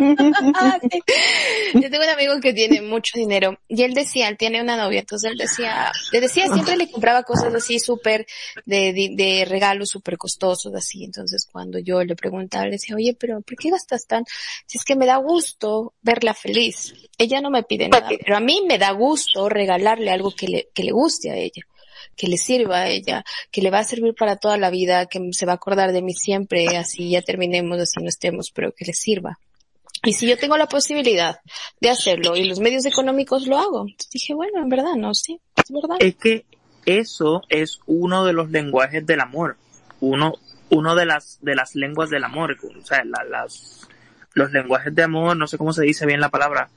Yo 1.74 1.90
tengo 1.90 2.04
un 2.04 2.10
amigo 2.10 2.40
que 2.42 2.54
tiene 2.54 2.82
mucho 2.82 3.18
dinero 3.18 3.60
y 3.68 3.84
él 3.84 3.94
decía, 3.94 4.28
él 4.28 4.38
tiene 4.38 4.62
una 4.62 4.76
novia, 4.76 5.02
entonces 5.02 5.32
él 5.32 5.38
decía, 5.38 5.92
le 6.12 6.22
decía, 6.22 6.48
siempre 6.52 6.76
le 6.76 6.90
compraba 6.90 7.22
cosas 7.24 7.54
así 7.54 7.78
súper 7.80 8.26
de, 8.66 8.94
de, 8.94 9.12
de 9.16 9.46
regalos 9.46 9.90
súper 9.90 10.18
costosos 10.18 10.74
así. 10.74 11.04
Entonces 11.04 11.48
cuando 11.52 11.78
yo 11.78 12.04
le 12.04 12.16
preguntaba, 12.16 12.66
le 12.66 12.72
decía, 12.72 12.96
oye, 12.96 13.16
pero 13.20 13.42
¿por 13.42 13.58
qué 13.58 13.70
gastas 13.70 14.08
tan? 14.08 14.24
Si 14.66 14.80
es 14.80 14.84
que 14.84 14.96
me 14.96 15.06
da 15.06 15.18
gusto 15.18 15.94
verla 16.02 16.34
feliz. 16.34 16.94
Ella 17.18 17.42
no 17.42 17.52
me 17.52 17.62
pide 17.62 17.90
nada, 17.90 18.10
pero 18.26 18.38
a 18.38 18.40
mí 18.40 18.64
me 18.68 18.80
da 18.80 18.92
gusto 18.92 19.50
regalarle 19.50 20.10
algo 20.10 20.32
que 20.32 20.48
le, 20.48 20.70
que 20.74 20.84
le 20.84 20.92
guste 20.92 21.30
a 21.30 21.36
ella 21.36 21.62
que 22.16 22.28
le 22.28 22.38
sirva 22.38 22.82
a 22.82 22.90
ella, 22.90 23.24
que 23.52 23.62
le 23.62 23.72
va 23.72 23.80
a 23.80 23.84
servir 23.84 24.14
para 24.14 24.36
toda 24.36 24.58
la 24.58 24.70
vida, 24.70 25.06
que 25.08 25.20
se 25.32 25.46
va 25.46 25.54
a 25.54 25.56
acordar 25.56 25.92
de 25.92 26.02
mí 26.02 26.14
siempre, 26.14 26.78
así 26.78 27.10
ya 27.12 27.22
terminemos, 27.22 27.80
así 27.80 28.02
no 28.02 28.10
estemos, 28.10 28.52
pero 28.54 28.72
que 28.74 28.86
le 28.86 28.94
sirva. 28.94 29.40
Y 30.04 30.14
si 30.14 30.28
yo 30.28 30.38
tengo 30.38 30.58
la 30.58 30.68
posibilidad 30.68 31.40
de 31.80 31.90
hacerlo 31.90 32.36
y 32.36 32.46
los 32.46 32.60
medios 32.60 32.86
económicos 32.86 33.46
lo 33.48 33.58
hago, 33.58 33.86
dije, 34.12 34.34
bueno, 34.34 34.62
en 34.62 34.70
verdad, 34.70 34.96
no, 34.98 35.14
sí, 35.14 35.40
es 35.58 35.72
verdad. 35.72 35.98
Es 36.00 36.16
que 36.16 36.46
eso 36.86 37.44
es 37.50 37.80
uno 37.86 38.26
de 38.26 38.34
los 38.34 38.50
lenguajes 38.50 39.06
del 39.06 39.20
amor. 39.22 39.58
Uno, 40.00 40.34
uno 40.72 40.96
de 40.96 41.06
las, 41.06 41.38
de 41.42 41.54
las 41.54 41.76
lenguas 41.76 42.10
del 42.10 42.24
amor. 42.24 42.58
O 42.82 42.84
sea, 42.86 43.04
la- 43.06 43.24
las, 43.24 43.88
los 44.34 44.52
lenguajes 44.52 44.96
de 44.96 45.04
amor, 45.04 45.38
no 45.38 45.46
sé 45.46 45.60
cómo 45.60 45.72
se 45.74 45.84
dice 45.84 46.08
bien 46.08 46.20
la 46.20 46.30
palabra, 46.30 46.72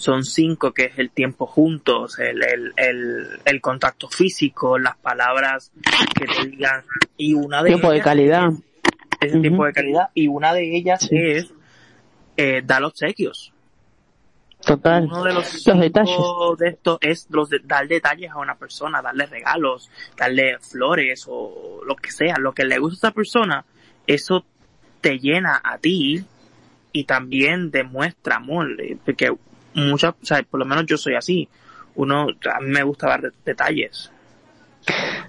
son 0.00 0.24
cinco, 0.24 0.72
que 0.72 0.86
es 0.86 0.98
el 0.98 1.10
tiempo 1.10 1.46
juntos, 1.46 2.18
el, 2.18 2.42
el, 2.42 2.72
el, 2.76 3.26
el 3.44 3.60
contacto 3.60 4.08
físico, 4.08 4.78
las 4.78 4.96
palabras 4.96 5.70
que 6.18 6.24
te 6.26 6.48
digan, 6.48 6.84
y 7.18 7.34
una 7.34 7.62
de 7.62 7.68
Tiempo 7.68 7.90
de 7.90 7.96
ellas 7.96 8.04
calidad. 8.06 8.48
es 9.20 9.32
el 9.34 9.42
tiempo 9.42 9.66
de 9.66 9.72
calidad, 9.74 10.08
y 10.14 10.26
una 10.28 10.54
de 10.54 10.74
ellas 10.74 11.00
Sí. 11.02 11.16
es 11.16 11.52
eh, 12.38 12.62
dar 12.64 12.82
obsequios. 12.82 13.52
Total. 14.64 15.04
Uno 15.04 15.24
de 15.24 15.34
los, 15.34 15.66
Los 15.66 15.78
detalles. 15.80 16.16
de 16.58 16.68
estos 16.68 16.98
es 17.02 17.26
los 17.30 17.50
de, 17.50 17.60
dar 17.62 17.86
detalles 17.86 18.30
a 18.30 18.38
una 18.38 18.54
persona, 18.56 19.02
darle 19.02 19.26
regalos, 19.26 19.90
darle 20.16 20.58
flores 20.60 21.26
o 21.28 21.82
lo 21.86 21.94
que 21.96 22.10
sea, 22.10 22.36
lo 22.38 22.52
que 22.52 22.64
le 22.64 22.78
gusta 22.78 23.08
a 23.08 23.10
esa 23.10 23.14
persona, 23.14 23.64
eso 24.06 24.44
te 25.02 25.18
llena 25.18 25.60
a 25.62 25.76
ti 25.78 26.24
y 26.92 27.04
también 27.04 27.70
demuestra 27.70 28.36
amor, 28.36 28.80
eh, 28.80 28.96
porque 29.04 29.30
muchas, 29.74 30.14
o 30.22 30.24
sea, 30.26 30.42
por 30.42 30.60
lo 30.60 30.66
menos 30.66 30.86
yo 30.86 30.96
soy 30.96 31.14
así, 31.14 31.48
uno, 31.94 32.26
a 32.52 32.60
mí 32.60 32.68
me 32.70 32.82
gusta 32.82 33.08
dar 33.08 33.20
de- 33.22 33.32
detalles. 33.44 34.10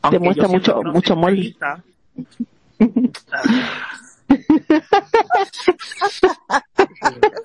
Aunque 0.01 0.18
Demuestra 0.19 0.47
mucho- 0.47 0.81
mucho 0.84 1.13
amor. 1.13 1.34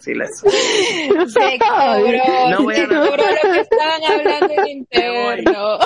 Silencio. 0.00 0.50
Se 1.28 1.58
cobró, 1.58 2.50
No 2.50 2.62
voy 2.62 2.74
a 2.74 2.76
se 2.76 2.86
cobró 2.86 3.16
lo 3.16 3.52
que 3.52 3.60
estaban 3.60 4.02
hablando 4.04 4.54
en 4.62 4.68
interno. 4.68 5.78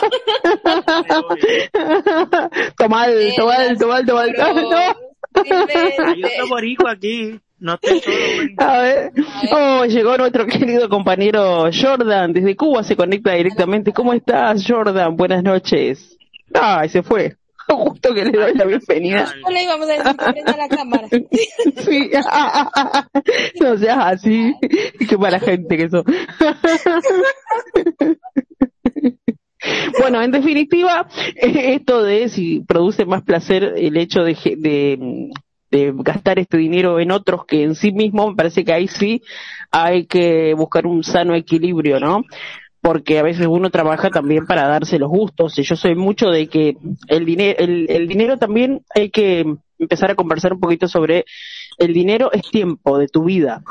Tomal, 2.77 3.33
tomal, 3.37 3.79
tomal, 3.79 4.07
tomal. 4.07 4.33
No. 4.37 4.79
Hay 6.07 6.25
otro 6.25 6.49
boricua 6.49 6.93
aquí. 6.93 7.41
No 7.61 7.79
güey. 7.83 8.55
A 8.57 8.79
ver. 8.83 9.13
Oh, 9.53 9.85
llegó 9.85 10.17
nuestro 10.17 10.47
querido 10.47 10.89
compañero 10.89 11.69
Jordan. 11.73 12.33
Desde 12.33 12.57
Cuba 12.57 12.83
se 12.83 12.97
conecta 12.97 13.33
directamente. 13.35 13.93
¿Cómo 13.93 14.15
estás, 14.15 14.65
Jordan? 14.67 15.17
Buenas 15.17 15.43
noches. 15.43 16.17
Ay, 16.55 16.89
se 16.89 17.03
fue. 17.03 17.37
Justo 17.69 18.15
que 18.15 18.25
le 18.25 18.33
doy 18.33 18.55
la 18.55 18.65
bienvenida. 18.65 19.33
No 19.43 19.51
le 19.51 19.63
íbamos 19.63 19.89
a 19.89 19.93
decir 19.93 20.17
que 20.17 20.33
prenda 20.33 20.57
la 20.57 20.69
cámara. 20.69 21.09
Sí. 21.85 22.11
No 23.61 23.77
seas 23.77 23.99
así. 23.99 24.55
Qué 25.09 25.17
mala 25.17 25.39
gente 25.39 25.77
que 25.77 25.89
sos. 25.89 26.05
Bueno, 30.01 30.23
en 30.23 30.31
definitiva, 30.31 31.07
esto 31.37 32.03
de 32.03 32.29
si 32.29 32.61
produce 32.61 33.05
más 33.05 33.23
placer 33.23 33.75
el 33.77 33.97
hecho 33.97 34.23
de, 34.23 34.35
de, 34.59 35.31
de 35.71 35.93
gastar 35.95 36.39
este 36.39 36.59
dinero 36.59 36.99
en 37.01 37.11
otros 37.13 37.45
que 37.47 37.63
en 37.63 37.75
sí 37.75 37.93
mismo, 37.93 38.31
me 38.31 38.37
parece 38.37 38.65
que 38.65 38.73
ahí 38.73 38.89
sí 38.89 39.23
hay 39.71 40.07
que 40.07 40.55
buscar 40.55 40.87
un 40.87 41.05
sano 41.05 41.35
equilibrio, 41.35 42.01
¿no? 42.01 42.25
Porque 42.81 43.19
a 43.19 43.23
veces 43.23 43.47
uno 43.47 43.71
trabaja 43.71 44.11
también 44.11 44.47
para 44.47 44.67
darse 44.67 44.99
los 44.99 45.11
gustos, 45.11 45.59
y 45.59 45.63
yo 45.63 45.77
soy 45.77 45.95
mucho 45.95 46.31
de 46.31 46.49
que 46.49 46.77
el 47.09 47.25
dinero, 47.25 47.59
el, 47.59 47.87
el 47.91 48.09
dinero 48.09 48.39
también 48.39 48.83
hay 48.95 49.11
que 49.11 49.45
empezar 49.79 50.11
a 50.11 50.15
conversar 50.15 50.53
un 50.53 50.61
poquito 50.61 50.89
sobre 50.89 51.25
el 51.79 51.93
dinero 51.93 52.31
es 52.33 52.43
tiempo 52.51 52.99
de 52.99 53.09
tu 53.09 53.25
vida, 53.25 53.63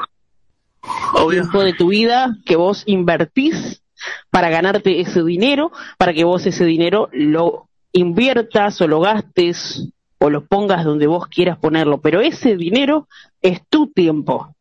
Obvio. 1.13 1.41
tiempo 1.41 1.63
de 1.63 1.73
tu 1.73 1.89
vida 1.89 2.35
que 2.45 2.55
vos 2.55 2.83
invertís 2.85 3.81
para 4.29 4.49
ganarte 4.49 5.01
ese 5.01 5.23
dinero, 5.23 5.71
para 5.97 6.13
que 6.13 6.23
vos 6.23 6.45
ese 6.45 6.65
dinero 6.65 7.09
lo 7.11 7.67
inviertas 7.91 8.79
o 8.81 8.87
lo 8.87 9.01
gastes 9.01 9.89
o 10.19 10.29
lo 10.29 10.45
pongas 10.45 10.83
donde 10.83 11.07
vos 11.07 11.27
quieras 11.27 11.57
ponerlo, 11.57 11.99
pero 11.99 12.21
ese 12.21 12.57
dinero 12.57 13.07
es 13.41 13.61
tu 13.69 13.87
tiempo. 13.87 14.53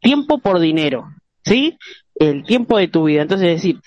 Tiempo 0.00 0.38
por 0.38 0.60
dinero, 0.60 1.12
¿sí? 1.44 1.76
El 2.14 2.44
tiempo 2.44 2.78
de 2.78 2.88
tu 2.88 3.04
vida. 3.04 3.22
Entonces, 3.22 3.48
es 3.48 3.54
decir, 3.56 3.80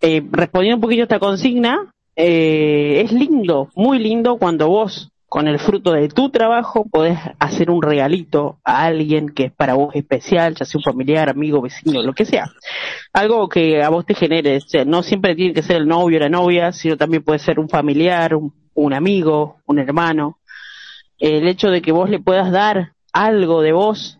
eh, 0.00 0.22
respondiendo 0.30 0.76
un 0.76 0.80
poquito 0.80 1.02
a 1.02 1.04
esta 1.04 1.18
consigna, 1.18 1.92
eh, 2.14 3.02
es 3.04 3.12
lindo, 3.12 3.68
muy 3.74 3.98
lindo 3.98 4.38
cuando 4.38 4.68
vos, 4.68 5.10
con 5.28 5.46
el 5.46 5.58
fruto 5.58 5.92
de 5.92 6.08
tu 6.08 6.30
trabajo, 6.30 6.86
podés 6.90 7.18
hacer 7.38 7.70
un 7.70 7.82
regalito 7.82 8.58
a 8.64 8.84
alguien 8.84 9.28
que 9.28 9.44
es 9.44 9.52
para 9.52 9.74
vos 9.74 9.94
especial, 9.94 10.54
ya 10.54 10.64
sea 10.64 10.78
un 10.78 10.82
familiar, 10.82 11.28
amigo, 11.28 11.60
vecino, 11.60 12.02
lo 12.02 12.14
que 12.14 12.24
sea. 12.24 12.50
Algo 13.12 13.46
que 13.48 13.82
a 13.82 13.90
vos 13.90 14.06
te 14.06 14.14
genere, 14.14 14.58
no 14.86 15.02
siempre 15.02 15.34
tiene 15.34 15.52
que 15.52 15.62
ser 15.62 15.76
el 15.76 15.86
novio 15.86 16.16
o 16.16 16.20
la 16.20 16.30
novia, 16.30 16.72
sino 16.72 16.96
también 16.96 17.22
puede 17.22 17.40
ser 17.40 17.60
un 17.60 17.68
familiar, 17.68 18.34
un, 18.34 18.94
amigo, 18.94 19.58
un 19.66 19.78
hermano. 19.78 20.38
El 21.18 21.46
hecho 21.46 21.68
de 21.68 21.82
que 21.82 21.92
vos 21.92 22.08
le 22.08 22.20
puedas 22.20 22.50
dar 22.50 22.92
algo 23.12 23.60
de 23.60 23.72
vos 23.72 24.18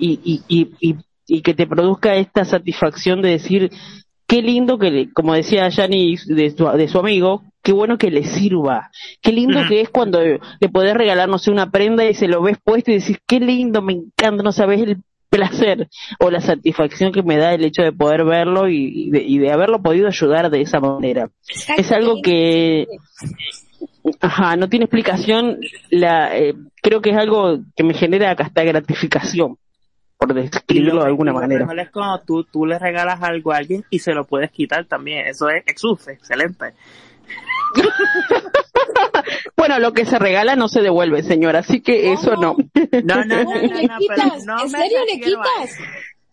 y, 0.00 0.18
y, 0.24 0.42
y, 0.48 0.72
y, 0.80 0.96
y 1.28 1.42
que 1.42 1.54
te 1.54 1.68
produzca 1.68 2.16
esta 2.16 2.44
satisfacción 2.44 3.22
de 3.22 3.30
decir, 3.30 3.70
qué 4.26 4.42
lindo 4.42 4.76
que, 4.76 5.08
como 5.12 5.34
decía 5.34 5.68
Yanni 5.68 6.16
de 6.26 6.88
su 6.88 6.98
amigo, 6.98 7.44
qué 7.62 7.72
bueno 7.72 7.98
que 7.98 8.10
le 8.10 8.24
sirva. 8.24 8.90
Qué 9.20 9.32
lindo 9.32 9.60
que 9.68 9.80
es 9.80 9.90
cuando 9.90 10.20
le 10.20 10.68
podés 10.72 10.94
regalar, 10.94 11.28
no 11.28 11.38
sé, 11.38 11.50
una 11.50 11.70
prenda 11.70 12.04
y 12.04 12.14
se 12.14 12.28
lo 12.28 12.42
ves 12.42 12.58
puesto 12.62 12.90
y 12.90 12.98
decís, 12.98 13.18
qué 13.26 13.40
lindo, 13.40 13.82
me 13.82 13.92
encanta, 13.92 14.42
no 14.42 14.52
sabes 14.52 14.80
el 14.82 14.98
placer 15.30 15.88
o 16.18 16.30
la 16.30 16.42
satisfacción 16.42 17.10
que 17.10 17.22
me 17.22 17.38
da 17.38 17.54
el 17.54 17.64
hecho 17.64 17.82
de 17.82 17.92
poder 17.92 18.24
verlo 18.24 18.68
y, 18.68 19.06
y 19.06 19.10
de, 19.10 19.22
y 19.22 19.38
de 19.38 19.50
haberlo 19.50 19.80
podido 19.80 20.06
ayudar 20.06 20.50
de 20.50 20.60
esa 20.60 20.78
manera. 20.78 21.30
Es 21.78 21.90
algo 21.90 22.20
que, 22.22 22.86
ajá, 24.20 24.56
no 24.56 24.68
tiene 24.68 24.84
explicación, 24.84 25.58
la, 25.90 26.36
eh, 26.36 26.54
creo 26.82 27.00
que 27.00 27.10
es 27.10 27.16
algo 27.16 27.60
que 27.74 27.82
me 27.82 27.94
genera 27.94 28.32
hasta 28.32 28.62
gratificación, 28.62 29.56
por 30.18 30.34
describirlo 30.34 31.00
de 31.00 31.06
alguna 31.06 31.32
manera. 31.32 31.66
es 31.80 31.90
cuando 31.90 32.20
tú, 32.20 32.44
tú 32.44 32.66
le 32.66 32.78
regalas 32.78 33.22
algo 33.22 33.52
a 33.52 33.56
alguien 33.56 33.84
y 33.88 34.00
se 34.00 34.12
lo 34.12 34.24
puedes 34.24 34.50
quitar 34.50 34.84
también. 34.84 35.26
Eso 35.26 35.48
es 35.48 35.64
exuf, 35.66 36.08
excelente. 36.08 36.74
Bueno, 39.56 39.78
lo 39.78 39.92
que 39.92 40.04
se 40.04 40.18
regala 40.18 40.56
no 40.56 40.68
se 40.68 40.80
devuelve, 40.80 41.22
señora, 41.22 41.60
así 41.60 41.80
que 41.80 42.12
eso 42.12 42.34
no. 42.36 42.56
No, 43.04 43.24
no, 43.24 43.26
no, 43.36 43.44
¿Cómo 43.44 43.54
no, 43.54 43.60
le 43.62 43.82
no, 43.86 43.94
pero 44.08 44.22
quitas? 44.22 44.44
no 44.44 44.64
¿En 44.64 44.72
me 44.72 44.78
serio 44.78 44.98
le 45.06 45.14
refiero 45.14 45.40
a 45.40 45.44
quitas? 45.44 45.70
eso. 45.70 45.82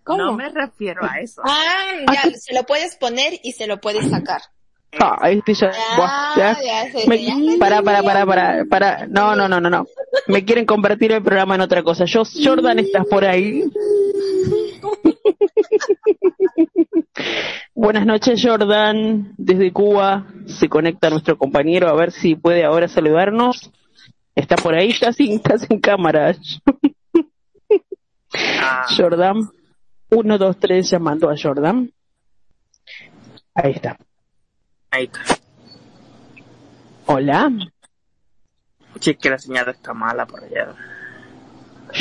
¿Cómo? 0.04 0.24
No 0.24 0.34
me 0.34 0.50
refiero 0.50 1.02
a 1.04 1.20
eso. 1.20 1.42
Ah, 1.46 1.92
ya, 2.12 2.24
se 2.32 2.54
lo 2.56 2.64
puedes 2.64 2.96
poner 2.96 3.34
y 3.44 3.52
se 3.54 3.68
lo 3.68 3.80
puedes 3.80 4.10
sacar. 4.10 4.42
Ah, 5.00 5.30
este 5.30 5.54
ya, 5.54 5.72
buah, 5.98 6.36
ya. 6.36 6.58
ya 6.62 6.92
sé, 6.92 7.08
Me, 7.08 7.24
ya 7.24 7.36
sé. 7.36 7.58
para, 7.60 7.84
para, 7.84 8.02
para, 8.02 8.26
para, 8.26 8.66
para, 8.66 9.06
no, 9.08 9.36
no, 9.36 9.48
no, 9.48 9.62
no, 9.62 9.70
no. 9.70 9.86
Me 10.28 10.44
quieren 10.44 10.66
convertir 10.66 11.12
el 11.12 11.22
programa 11.22 11.54
en 11.56 11.62
otra 11.62 11.84
cosa. 11.84 12.06
Yo, 12.06 12.24
Jordan, 12.44 12.80
¿estás 12.80 13.06
por 13.06 13.24
ahí? 13.24 13.64
Buenas 17.74 18.06
noches, 18.06 18.42
Jordan. 18.44 19.34
Desde 19.38 19.72
Cuba 19.72 20.28
se 20.48 20.68
conecta 20.68 21.10
nuestro 21.10 21.38
compañero 21.38 21.88
a 21.88 21.94
ver 21.96 22.12
si 22.12 22.36
puede 22.36 22.64
ahora 22.66 22.88
saludarnos. 22.88 23.72
Está 24.36 24.56
por 24.56 24.76
ahí, 24.76 24.90
está 24.90 25.12
sin, 25.14 25.34
está 25.34 25.58
sin 25.58 25.80
cámara. 25.80 26.36
Ah, 28.62 28.86
Jordan. 28.96 29.50
Uno, 30.12 30.38
dos, 30.38 30.58
tres, 30.58 30.90
llamando 30.90 31.30
a 31.30 31.36
Jordan. 31.42 31.92
Ahí 33.54 33.72
está. 33.72 33.98
ahí 34.92 35.06
está. 35.06 35.38
Hola, 37.06 37.52
Che, 39.00 39.16
que 39.16 39.30
la 39.30 39.38
señal 39.38 39.70
está 39.70 39.94
mala 39.94 40.26
por 40.26 40.44
allá. 40.44 40.76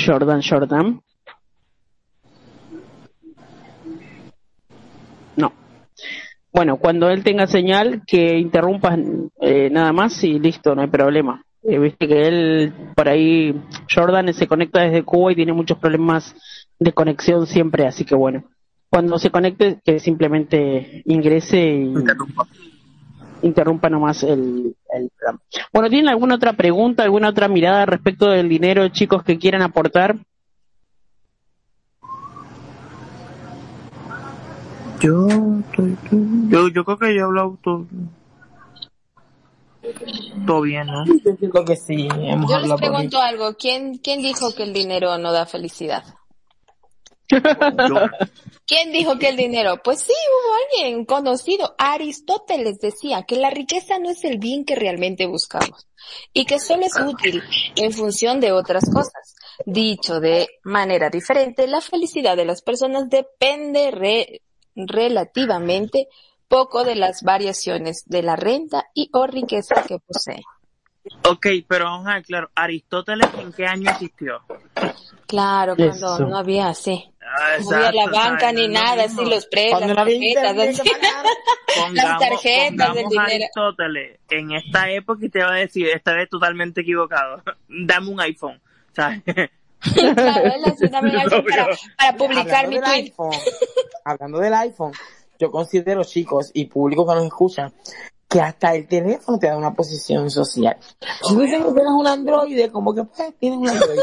Jordan, 0.06 0.42
Jordan. 0.42 1.00
Bueno, 6.52 6.76
cuando 6.78 7.08
él 7.10 7.22
tenga 7.22 7.46
señal, 7.46 8.02
que 8.06 8.38
interrumpas 8.38 8.98
eh, 9.40 9.68
nada 9.70 9.92
más 9.92 10.22
y 10.24 10.38
listo, 10.38 10.74
no 10.74 10.82
hay 10.82 10.88
problema. 10.88 11.42
eh, 11.62 11.78
viste 11.78 12.08
que 12.08 12.26
él, 12.26 12.72
por 12.94 13.08
ahí, 13.08 13.54
Jordan 13.94 14.32
se 14.32 14.46
conecta 14.46 14.80
desde 14.82 15.02
Cuba 15.04 15.32
y 15.32 15.36
tiene 15.36 15.52
muchos 15.52 15.78
problemas 15.78 16.34
de 16.78 16.92
conexión 16.92 17.46
siempre, 17.46 17.86
así 17.86 18.04
que 18.04 18.14
bueno, 18.14 18.44
cuando 18.90 19.18
se 19.18 19.30
conecte, 19.30 19.78
que 19.84 19.98
simplemente 19.98 21.02
ingrese 21.04 21.58
y 21.58 21.82
Interrumpa. 21.88 22.46
interrumpa 23.42 23.90
nomás 23.90 24.22
el, 24.22 24.74
el 24.94 25.10
programa. 25.16 25.40
Bueno, 25.72 25.90
¿tienen 25.90 26.08
alguna 26.08 26.36
otra 26.36 26.54
pregunta, 26.54 27.02
alguna 27.02 27.28
otra 27.28 27.48
mirada 27.48 27.84
respecto 27.86 28.30
del 28.30 28.48
dinero, 28.48 28.88
chicos, 28.88 29.22
que 29.22 29.38
quieran 29.38 29.62
aportar? 29.62 30.16
Yo, 35.00 35.26
yo, 36.48 36.68
yo 36.68 36.84
creo 36.84 36.98
que 36.98 37.14
yo 37.14 37.20
he 37.20 37.22
hablado 37.24 37.58
todo, 37.62 37.86
todo 40.46 40.60
bien, 40.62 40.86
¿no? 40.86 41.04
Yo 41.06 41.50
creo 41.50 41.64
que 41.64 41.76
sí, 41.76 42.08
hemos 42.10 42.50
Yo 42.50 42.58
les 42.58 42.72
pregunto 42.74 43.20
algo. 43.20 43.54
¿Quién, 43.54 43.98
¿Quién 43.98 44.22
dijo 44.22 44.54
que 44.54 44.64
el 44.64 44.72
dinero 44.72 45.16
no 45.18 45.32
da 45.32 45.46
felicidad? 45.46 46.04
Yo, 47.30 47.96
¿Quién 48.66 48.90
dijo 48.90 49.18
que 49.18 49.28
el 49.28 49.36
dinero? 49.36 49.80
Pues 49.84 50.00
sí, 50.00 50.12
hubo 50.12 50.82
alguien 50.88 51.04
conocido. 51.04 51.74
Aristóteles 51.78 52.78
decía 52.80 53.22
que 53.22 53.36
la 53.36 53.50
riqueza 53.50 53.98
no 53.98 54.10
es 54.10 54.24
el 54.24 54.38
bien 54.38 54.64
que 54.64 54.74
realmente 54.76 55.26
buscamos 55.26 55.86
y 56.32 56.44
que 56.46 56.58
solo 56.58 56.86
es 56.86 56.98
útil 56.98 57.42
en 57.76 57.92
función 57.92 58.40
de 58.40 58.52
otras 58.52 58.84
cosas. 58.92 59.36
Dicho 59.66 60.20
de 60.20 60.48
manera 60.64 61.10
diferente, 61.10 61.66
la 61.66 61.80
felicidad 61.82 62.36
de 62.36 62.46
las 62.46 62.62
personas 62.62 63.08
depende 63.10 63.90
re- 63.90 64.40
relativamente 64.86 66.08
poco 66.48 66.84
de 66.84 66.94
las 66.94 67.22
variaciones 67.22 68.04
de 68.06 68.22
la 68.22 68.36
renta 68.36 68.86
y 68.94 69.10
o 69.12 69.26
riqueza 69.26 69.82
que 69.86 69.98
poseen. 69.98 70.42
ok, 71.28 71.46
pero 71.66 71.84
vamos 71.86 72.06
a 72.06 72.14
ver, 72.14 72.24
claro, 72.24 72.50
Aristóteles, 72.54 73.28
¿en 73.38 73.52
qué 73.52 73.66
año 73.66 73.90
existió? 73.90 74.40
Claro, 75.26 75.76
cuando 75.76 75.94
Eso. 75.94 76.18
no 76.20 76.38
había 76.38 76.68
así. 76.68 77.04
Ah, 77.20 77.58
No 77.62 77.76
había 77.76 77.92
la 77.92 78.10
banca 78.10 78.50
ni 78.52 78.66
No 78.66 78.74
nada, 78.80 79.04
así 79.04 79.22
los 79.26 79.46
pre, 79.46 79.68
Cuando 79.70 79.92
las 79.92 80.06
tarjetas, 80.06 80.58
así. 80.80 80.90
Pongamos, 81.78 82.18
tarjetas 82.20 82.94
del 82.94 83.04
dinero. 83.08 83.20
a 83.20 83.24
Aristóteles 83.24 84.20
en 84.30 84.52
esta 84.52 84.90
época 84.90 85.26
y 85.26 85.28
te 85.28 85.40
va 85.40 85.52
a 85.52 85.56
decir, 85.58 85.86
esta 85.88 86.14
vez 86.14 86.30
totalmente 86.30 86.80
equivocado. 86.80 87.42
Dame 87.68 88.08
un 88.08 88.20
iPhone. 88.20 88.58
¿sabes? 88.94 89.22
Claro, 89.80 90.52
algo 90.52 91.44
para, 91.48 91.68
para 91.96 92.16
publicar 92.16 92.64
Hablando 92.64 92.68
mi 92.68 92.74
del 92.74 92.84
tweet. 92.84 93.02
iPhone, 93.04 93.36
hablando 94.04 94.38
del 94.38 94.54
iPhone, 94.54 94.92
yo 95.38 95.50
considero, 95.50 96.04
chicos, 96.04 96.50
y 96.52 96.66
público 96.66 97.06
que 97.06 97.14
nos 97.14 97.24
escucha, 97.24 97.72
que 98.28 98.40
hasta 98.40 98.74
el 98.74 98.86
teléfono 98.86 99.38
te 99.38 99.46
da 99.46 99.56
una 99.56 99.72
posición 99.72 100.30
social. 100.30 100.76
Si 101.22 101.34
tú 101.34 101.40
dices 101.40 101.64
que 101.64 101.72
tienes 101.72 101.92
un 101.92 102.06
Android, 102.06 102.70
como 102.70 102.94
que 102.94 103.04
pues 103.04 103.34
tienes 103.38 103.58
un 103.58 103.68
Android. 103.68 103.98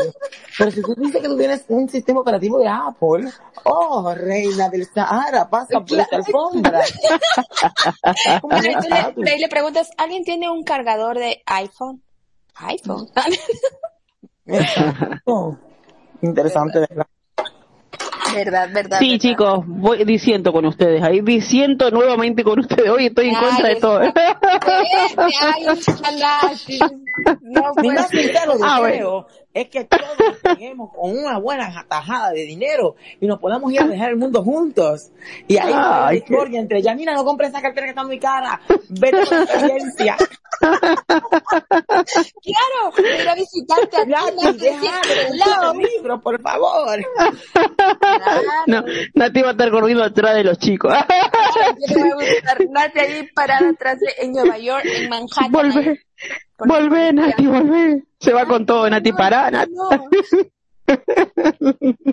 Pero 0.58 0.72
si 0.72 0.82
tú 0.82 0.96
dices 0.96 1.22
que 1.22 1.28
tú 1.28 1.38
tienes 1.38 1.66
un 1.68 1.88
sistema 1.88 2.22
operativo 2.22 2.58
de 2.58 2.68
Apple, 2.68 3.30
oh, 3.66 4.14
reina 4.16 4.70
del 4.70 4.88
Sahara, 4.88 5.48
pasa 5.48 5.80
por 5.80 6.00
esta 6.00 6.16
alfombra. 6.16 6.82
Pero 8.50 8.80
tú 9.14 9.22
le, 9.22 9.38
le 9.38 9.48
preguntas, 9.48 9.92
¿alguien 9.98 10.24
tiene 10.24 10.50
un 10.50 10.64
cargador 10.64 11.20
de 11.20 11.44
iPhone? 11.46 12.02
iPhone. 12.56 13.10
Exacto. 14.46 15.58
Interesante, 16.22 16.80
¿verdad? 16.80 17.08
verdad, 18.36 18.70
verdad. 18.74 19.00
Sí, 19.00 19.12
verdad. 19.12 19.20
chicos, 19.20 19.64
voy 19.66 20.04
diciendo 20.06 20.52
con 20.52 20.66
ustedes 20.66 21.02
ahí, 21.02 21.22
diciendo 21.22 21.90
nuevamente 21.92 22.44
con 22.44 22.60
ustedes. 22.60 22.90
Hoy 22.90 23.08
estoy 23.08 23.30
en 23.30 23.36
Ay, 23.36 23.46
contra 23.46 23.70
de 23.70 23.76
todo. 23.78 24.00
Vete, 24.00 24.16
ay, 25.42 26.56
sí. 26.58 26.80
No, 27.42 27.72
pues, 27.76 28.00
Ah, 28.62 28.82
es 29.56 29.70
que 29.70 29.86
todos 29.86 30.04
lleguemos 30.60 30.92
con 30.94 31.18
una 31.18 31.40
buena 31.40 31.86
tajada 31.88 32.32
de 32.32 32.42
dinero 32.42 32.98
y 33.22 33.26
nos 33.26 33.40
podamos 33.40 33.72
ir 33.72 33.82
a 33.82 33.88
dejar 33.88 34.10
el 34.10 34.18
mundo 34.18 34.44
juntos. 34.44 35.12
Y 35.48 35.58
ahí 35.58 35.70
está 35.70 35.80
la 35.80 36.08
Ay, 36.08 36.20
discordia 36.20 36.60
entre 36.60 36.82
ya, 36.82 36.94
mira, 36.94 37.14
no 37.14 37.24
compres 37.24 37.52
esa 37.52 37.62
cartera 37.62 37.86
que 37.88 37.92
está 37.92 38.04
muy 38.04 38.20
cara, 38.20 38.60
vete 38.90 39.26
con 39.26 39.38
la 39.38 39.44
experiencia. 39.44 40.18
claro, 40.62 40.96
ir 43.22 43.30
a 43.30 43.36
visitarte 43.36 43.98
a 43.98 44.06
leer 44.06 44.26
libros, 45.76 46.22
por 46.22 46.42
favor. 46.42 47.00
Claro. 47.16 47.38
No, 48.68 48.84
Nati 49.14 49.42
va 49.42 49.50
a 49.50 49.52
estar 49.52 49.70
corriendo 49.72 50.04
atrás 50.04 50.36
de 50.36 50.44
los 50.44 50.58
chicos. 50.58 50.94
Yo 51.88 51.94
te 51.94 52.02
voy 52.02 52.12
a 52.12 52.16
buscar, 52.16 52.58
Nati 52.70 53.00
ahí 53.00 53.30
parada 53.34 53.70
atrás 53.70 54.00
de, 54.00 54.08
en 54.20 54.32
Nueva 54.32 54.58
York, 54.58 54.86
en 54.86 55.10
Manhattan. 55.10 55.52
con 55.52 55.72
volvé, 56.60 57.14
Nati, 57.14 57.46
volvé. 57.48 58.04
Se 58.20 58.34
va 58.34 58.46
con 58.46 58.66
todo, 58.66 58.90
Nati, 58.90 59.12
No, 59.12 59.18
pará, 59.18 59.52
Nati. 59.52 59.72
no. 59.74 59.90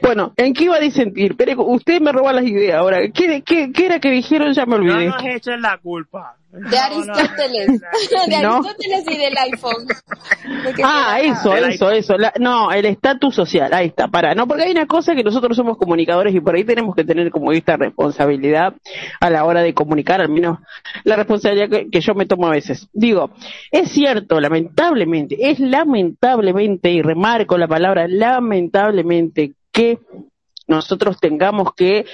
Bueno, 0.00 0.32
¿en 0.36 0.54
qué 0.54 0.64
iba 0.64 0.76
a 0.76 0.80
disentir? 0.80 1.36
Pero 1.36 1.62
usted 1.64 2.00
me 2.00 2.12
roba 2.12 2.32
las 2.32 2.44
ideas 2.44 2.78
ahora. 2.78 2.98
¿Qué, 3.12 3.42
qué, 3.42 3.72
qué 3.72 3.86
era 3.86 3.98
que 3.98 4.10
dijeron? 4.10 4.52
Ya 4.54 4.64
me 4.66 4.76
No 4.78 4.82
olvidé. 4.82 5.06
nos 5.08 5.22
echen 5.24 5.60
la 5.60 5.78
culpa. 5.78 6.36
De 6.52 6.78
Aristóteles. 6.78 7.80
De 8.28 8.42
No. 8.42 8.56
Aristóteles 8.56 9.04
y 9.10 9.16
del 9.18 9.36
iPhone. 9.38 9.86
De 10.76 10.82
Ah, 10.84 11.18
eso, 11.22 11.56
eso, 11.56 11.90
eso. 11.90 12.18
La- 12.18 12.32
no, 12.38 12.70
el 12.70 12.84
estatus 12.86 13.34
social, 13.34 13.72
ahí 13.72 13.86
está, 13.88 14.08
para. 14.08 14.34
No, 14.34 14.46
porque 14.46 14.64
hay 14.64 14.70
una 14.72 14.86
cosa 14.86 15.14
que 15.14 15.24
nosotros 15.24 15.56
somos 15.56 15.78
comunicadores 15.78 16.34
y 16.34 16.40
por 16.40 16.54
ahí 16.54 16.64
tenemos 16.64 16.94
que 16.94 17.04
tener 17.04 17.30
como 17.30 17.52
esta 17.52 17.76
responsabilidad 17.76 18.74
a 19.20 19.30
la 19.30 19.44
hora 19.44 19.62
de 19.62 19.72
comunicar, 19.72 20.20
al 20.20 20.28
menos 20.28 20.58
la 21.04 21.16
responsabilidad 21.16 21.70
que, 21.70 21.88
que 21.90 22.00
yo 22.00 22.14
me 22.14 22.26
tomo 22.26 22.46
a 22.46 22.50
veces. 22.50 22.86
Digo, 22.92 23.30
es 23.70 23.90
cierto, 23.90 24.38
lamentablemente, 24.40 25.36
es 25.50 25.58
lamentablemente, 25.58 26.90
y 26.90 27.00
remarco 27.02 27.56
la 27.56 27.66
palabra 27.68 28.06
lamentablemente, 28.08 29.52
que 29.72 29.98
nosotros 30.66 31.18
tengamos 31.18 31.74
que 31.74 32.04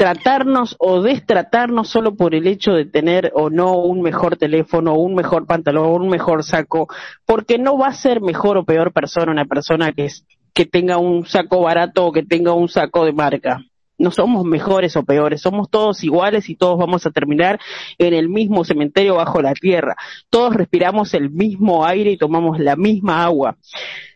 tratarnos 0.00 0.76
o 0.78 1.02
destratarnos 1.02 1.90
solo 1.90 2.14
por 2.14 2.34
el 2.34 2.46
hecho 2.46 2.72
de 2.72 2.86
tener 2.86 3.32
o 3.34 3.50
no 3.50 3.76
un 3.76 4.00
mejor 4.00 4.38
teléfono, 4.38 4.94
un 4.94 5.14
mejor 5.14 5.46
pantalón, 5.46 6.00
un 6.00 6.08
mejor 6.08 6.42
saco, 6.42 6.88
porque 7.26 7.58
no 7.58 7.76
va 7.76 7.88
a 7.88 7.92
ser 7.92 8.22
mejor 8.22 8.56
o 8.56 8.64
peor 8.64 8.94
persona 8.94 9.30
una 9.30 9.44
persona 9.44 9.92
que, 9.92 10.06
es, 10.06 10.24
que 10.54 10.64
tenga 10.64 10.96
un 10.96 11.26
saco 11.26 11.60
barato 11.60 12.06
o 12.06 12.12
que 12.12 12.22
tenga 12.22 12.54
un 12.54 12.70
saco 12.70 13.04
de 13.04 13.12
marca. 13.12 13.62
No 13.98 14.10
somos 14.10 14.46
mejores 14.46 14.96
o 14.96 15.02
peores, 15.02 15.42
somos 15.42 15.68
todos 15.68 16.02
iguales 16.02 16.48
y 16.48 16.56
todos 16.56 16.78
vamos 16.78 17.04
a 17.04 17.10
terminar 17.10 17.60
en 17.98 18.14
el 18.14 18.30
mismo 18.30 18.64
cementerio 18.64 19.16
bajo 19.16 19.42
la 19.42 19.52
tierra. 19.52 19.96
Todos 20.30 20.54
respiramos 20.54 21.12
el 21.12 21.28
mismo 21.28 21.84
aire 21.84 22.12
y 22.12 22.16
tomamos 22.16 22.58
la 22.58 22.74
misma 22.74 23.22
agua 23.22 23.58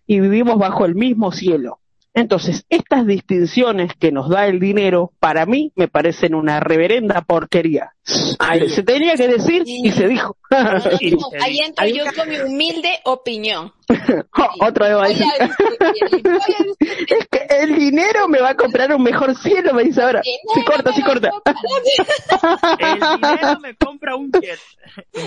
y 0.07 0.19
vivimos 0.19 0.57
bajo 0.57 0.87
el 0.87 0.95
mismo 0.95 1.31
cielo. 1.31 1.81
Entonces, 2.15 2.65
estas 2.69 3.07
distinciones 3.07 3.93
que 3.99 4.13
nos 4.13 4.29
da 4.29 4.47
el 4.47 4.61
dinero, 4.61 5.13
para 5.19 5.47
mí, 5.47 5.73
me 5.75 5.89
parecen 5.89 6.37
una 6.37 6.61
reverenda 6.61 7.23
porquería. 7.23 7.93
Ahí. 8.39 8.69
Se 8.71 8.85
tenía 8.85 9.17
que 9.17 9.27
decir 9.27 9.65
y 9.67 9.91
se 9.91 10.07
dijo. 10.07 10.37
No, 10.49 10.63
no, 10.63 10.81
Sí, 10.81 11.11
no, 11.11 11.19
sí, 11.31 11.37
ahí 11.43 11.59
entro 11.59 11.87
yo 11.87 12.05
con 12.17 12.29
mi 12.29 12.39
humilde 12.39 13.01
opinión. 13.05 13.73
Otro 14.61 14.87
de 14.87 14.95
Voy 14.95 15.09
dice, 15.09 15.25
a 15.25 15.47
discutir, 15.47 16.23
voy 16.23 16.33
a 16.33 16.37
discutir. 16.65 17.07
es 17.19 17.27
que 17.29 17.47
el 17.61 17.75
dinero 17.77 18.29
me 18.29 18.41
va 18.41 18.51
a 18.51 18.55
comprar 18.55 18.95
un 18.95 19.03
mejor 19.03 19.35
cielo, 19.37 19.75
me 19.75 19.83
dice 19.85 20.03
ahora. 20.03 20.23
Sí 20.23 20.65
corta, 20.65 20.93
sí 20.93 21.03
corta. 21.03 21.31
El 22.79 23.01
dinero 23.01 23.61
me 23.61 23.75
compra 23.77 24.17
un 24.17 24.31
jet. 24.33 24.59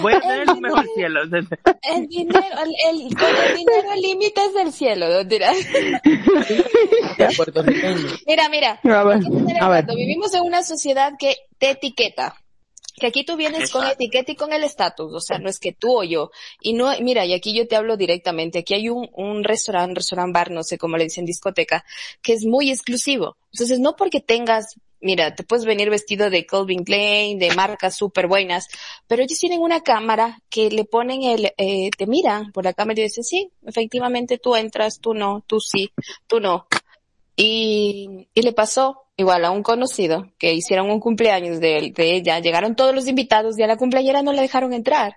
Voy 0.02 0.14
a 0.14 0.22
tener 0.22 0.50
un 0.50 0.62
mejor 0.62 0.86
cielo. 0.96 1.22
El 1.24 2.08
dinero, 2.08 2.46
el, 2.64 2.74
el, 2.90 3.16
con 3.16 3.30
el 3.30 3.58
dinero 3.58 3.94
el 3.94 4.02
límite 4.02 4.42
es 4.46 4.56
el 4.56 4.74
cielo, 4.74 5.08
¿no? 5.08 5.28
Puertorriqueño. 7.38 8.08
Mira, 8.26 8.50
mira. 8.50 8.80
A 8.84 9.04
ver, 9.04 9.20
a 9.62 9.82
Vivimos 9.94 10.34
en 10.34 10.42
una 10.44 10.64
sociedad 10.64 11.14
que 11.18 11.36
te 11.58 11.72
etiqueta. 11.72 12.36
Que 13.00 13.08
aquí 13.08 13.24
tú 13.24 13.36
vienes 13.36 13.70
con 13.72 13.86
etiqueta 13.86 14.32
y 14.32 14.36
con 14.36 14.54
el 14.54 14.64
estatus, 14.64 15.14
o 15.14 15.20
sea, 15.20 15.38
no 15.38 15.50
es 15.50 15.60
que 15.60 15.72
tú 15.72 16.00
o 16.00 16.04
yo. 16.04 16.32
Y 16.62 16.74
no, 16.74 16.92
mira, 17.00 17.26
y 17.26 17.34
aquí 17.34 17.54
yo 17.54 17.68
te 17.68 17.76
hablo 17.76 17.96
directamente. 17.96 18.60
Aquí 18.60 18.74
hay 18.74 18.90
un, 18.90 19.08
un 19.14 19.44
restaurante, 19.44 20.00
restaurant 20.00 20.34
bar, 20.34 20.50
no 20.50 20.64
sé 20.64 20.80
cómo 20.80 20.98
le 20.98 21.04
dicen, 21.04 21.24
discoteca, 21.24 21.86
que 22.24 22.34
es 22.34 22.44
muy 22.44 22.72
exclusivo. 22.72 23.38
Entonces, 23.54 23.80
no 23.80 23.96
porque 23.96 24.20
tengas, 24.20 24.80
mira, 25.00 25.36
te 25.36 25.44
puedes 25.44 25.64
venir 25.64 25.92
vestido 25.92 26.32
de 26.32 26.48
Calvin 26.48 26.84
Klein, 26.84 27.38
de 27.38 27.54
marcas 27.54 27.96
súper 27.96 28.26
buenas, 28.26 28.68
pero 29.06 29.22
ellos 29.22 29.38
tienen 29.38 29.62
una 29.62 29.82
cámara 29.82 30.42
que 30.50 30.72
le 30.72 30.84
ponen 30.84 31.22
el, 31.22 31.54
eh, 31.58 31.92
te 31.96 32.08
miran 32.08 32.52
por 32.52 32.66
la 32.66 32.74
cámara 32.74 33.00
y 33.00 33.04
dicen, 33.04 33.24
sí, 33.24 33.52
efectivamente 33.64 34.40
tú 34.40 34.56
entras, 34.56 35.00
tú 35.00 35.14
no, 35.14 35.44
tú 35.46 35.60
sí, 35.60 35.92
tú 36.26 36.40
no. 36.40 36.66
Y, 37.40 38.28
y 38.34 38.42
le 38.42 38.52
pasó 38.52 39.04
igual 39.16 39.46
a 39.46 39.52
un 39.52 39.62
conocido 39.64 40.28
que 40.40 40.54
hicieron 40.54 40.90
un 40.90 41.00
cumpleaños 41.00 41.60
de, 41.60 41.94
de 41.96 42.16
ella, 42.16 42.40
llegaron 42.40 42.76
todos 42.76 42.94
los 42.96 43.08
invitados 43.08 43.58
y 43.58 43.64
a 43.64 43.68
la 43.68 43.78
cumpleañera 43.78 44.24
no 44.24 44.34
la 44.34 44.42
dejaron 44.42 44.74
entrar. 44.74 45.16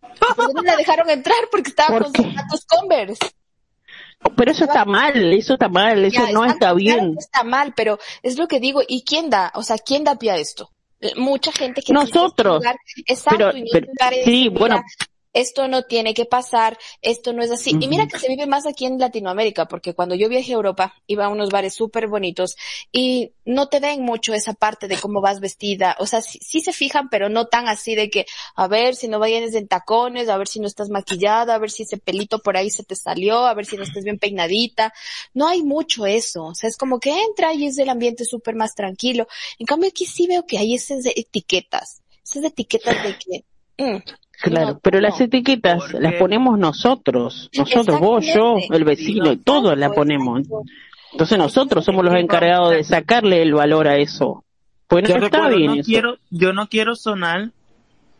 ¿Por 0.00 0.48
qué 0.48 0.52
no 0.54 0.62
la 0.62 0.76
dejaron 0.76 1.08
entrar? 1.08 1.36
Porque 1.50 1.70
estaba 1.70 1.90
¿Por 1.90 2.02
con 2.04 2.12
qué? 2.12 2.22
sus 2.22 2.32
zapatos 2.34 2.66
Converse. 2.66 3.18
Pero 4.36 4.50
eso 4.50 4.64
está 4.64 4.84
mal, 4.84 5.32
eso 5.34 5.52
está 5.52 5.68
mal, 5.68 6.04
eso 6.04 6.26
Ya, 6.26 6.32
no 6.32 6.44
está 6.44 6.58
claro 6.58 6.76
bien. 6.76 7.14
está 7.18 7.44
mal, 7.44 7.74
pero 7.76 7.98
es 8.22 8.38
lo 8.38 8.48
que 8.48 8.58
digo. 8.60 8.80
¿Y 8.86 9.04
quién 9.04 9.30
da? 9.30 9.52
O 9.54 9.62
sea, 9.62 9.76
¿quién 9.78 10.04
da 10.04 10.16
pie 10.18 10.32
a 10.32 10.36
esto? 10.36 10.70
Mucha 11.16 11.52
gente 11.52 11.82
que 11.82 11.92
Nosotros. 11.92 12.64
exacto, 13.06 13.52
sí, 13.52 13.62
dice, 14.24 14.48
bueno, 14.58 14.76
mira, 14.76 14.84
esto 15.36 15.68
no 15.68 15.82
tiene 15.82 16.14
que 16.14 16.24
pasar, 16.24 16.78
esto 17.02 17.32
no 17.34 17.42
es 17.42 17.50
así. 17.50 17.76
Y 17.78 17.88
mira 17.88 18.06
que 18.06 18.18
se 18.18 18.28
vive 18.28 18.46
más 18.46 18.66
aquí 18.66 18.86
en 18.86 18.98
Latinoamérica, 18.98 19.66
porque 19.66 19.94
cuando 19.94 20.14
yo 20.14 20.30
viajé 20.30 20.52
a 20.52 20.56
Europa, 20.56 20.94
iba 21.06 21.26
a 21.26 21.28
unos 21.28 21.50
bares 21.50 21.74
súper 21.74 22.08
bonitos 22.08 22.56
y 22.90 23.32
no 23.44 23.68
te 23.68 23.78
ven 23.78 24.02
mucho 24.02 24.32
esa 24.32 24.54
parte 24.54 24.88
de 24.88 24.96
cómo 24.96 25.20
vas 25.20 25.40
vestida. 25.40 25.94
O 25.98 26.06
sea, 26.06 26.22
sí, 26.22 26.38
sí 26.40 26.60
se 26.60 26.72
fijan, 26.72 27.10
pero 27.10 27.28
no 27.28 27.46
tan 27.46 27.68
así 27.68 27.94
de 27.94 28.08
que, 28.08 28.24
a 28.54 28.66
ver 28.66 28.96
si 28.96 29.08
no 29.08 29.18
vayas 29.18 29.54
en 29.54 29.68
tacones, 29.68 30.30
a 30.30 30.38
ver 30.38 30.48
si 30.48 30.58
no 30.58 30.66
estás 30.66 30.88
maquillada, 30.88 31.54
a 31.54 31.58
ver 31.58 31.70
si 31.70 31.82
ese 31.82 31.98
pelito 31.98 32.38
por 32.38 32.56
ahí 32.56 32.70
se 32.70 32.82
te 32.82 32.96
salió, 32.96 33.46
a 33.46 33.52
ver 33.52 33.66
si 33.66 33.76
no 33.76 33.82
estás 33.82 34.04
bien 34.04 34.18
peinadita. 34.18 34.92
No 35.34 35.48
hay 35.48 35.62
mucho 35.62 36.06
eso. 36.06 36.46
O 36.46 36.54
sea, 36.54 36.70
es 36.70 36.78
como 36.78 36.98
que 36.98 37.10
entra 37.10 37.52
y 37.52 37.66
es 37.66 37.76
el 37.78 37.90
ambiente 37.90 38.24
súper 38.24 38.54
más 38.54 38.74
tranquilo. 38.74 39.28
En 39.58 39.66
cambio 39.66 39.88
aquí 39.88 40.06
sí 40.06 40.26
veo 40.26 40.46
que 40.46 40.58
hay 40.58 40.74
esas 40.74 41.04
etiquetas. 41.04 42.02
Esas 42.24 42.44
etiquetas 42.44 43.02
de 43.02 43.18
que, 43.18 43.44
mm, 43.84 43.98
Claro, 44.42 44.66
no, 44.72 44.78
pero 44.80 45.00
las 45.00 45.20
etiquetas 45.20 45.78
Porque- 45.78 46.00
las 46.00 46.14
ponemos 46.14 46.58
nosotros, 46.58 47.50
nosotros, 47.56 47.98
vos, 48.00 48.24
yo, 48.26 48.56
el 48.70 48.84
vecino, 48.84 49.32
y 49.32 49.36
todos 49.38 49.76
la 49.78 49.86
Exacto, 49.86 49.94
ponemos. 49.94 50.42
Entonces 51.12 51.38
nosotros 51.38 51.84
somos 51.84 52.04
los 52.04 52.14
encargados 52.14 52.72
de 52.72 52.84
sacarle 52.84 53.40
el 53.42 53.54
valor 53.54 53.88
a 53.88 53.96
eso. 53.96 54.44
Pues 54.86 55.02
no 55.04 55.08
Yo 55.08 55.14
está 55.16 55.38
recuerdo, 55.38 55.56
bien 55.56 55.66
no 55.68 55.80
eso. 55.80 55.86
quiero, 55.86 56.16
yo 56.30 56.52
no 56.52 56.68
quiero 56.68 56.94
sonar 56.94 57.50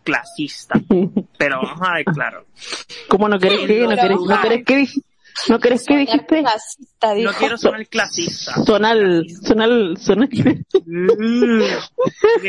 clasista, 0.05 0.81
pero 1.39 1.61
vamos 1.63 1.81
a 1.89 1.95
ver 1.95 2.05
claro. 2.07 2.45
¿Cómo 3.09 3.29
no 3.29 3.39
querés 3.39 3.61
que, 3.67 3.81
no 3.81 3.89
querés, 3.91 4.19
no 4.21 4.41
querés 4.41 4.65
que, 4.65 4.87
no 5.49 5.59
querés 5.59 5.85
que 5.85 5.99
dijiste? 5.99 6.41
clasista, 6.41 7.09
No 7.09 7.15
dijo. 7.15 7.33
quiero 7.39 7.59
sonar 7.59 7.87
clasista. 7.89 8.65
Sonal, 8.65 9.27
sonal, 9.31 9.97
sonal. 9.99 10.29
Mm. 10.87 11.63
Ok. 11.97 12.45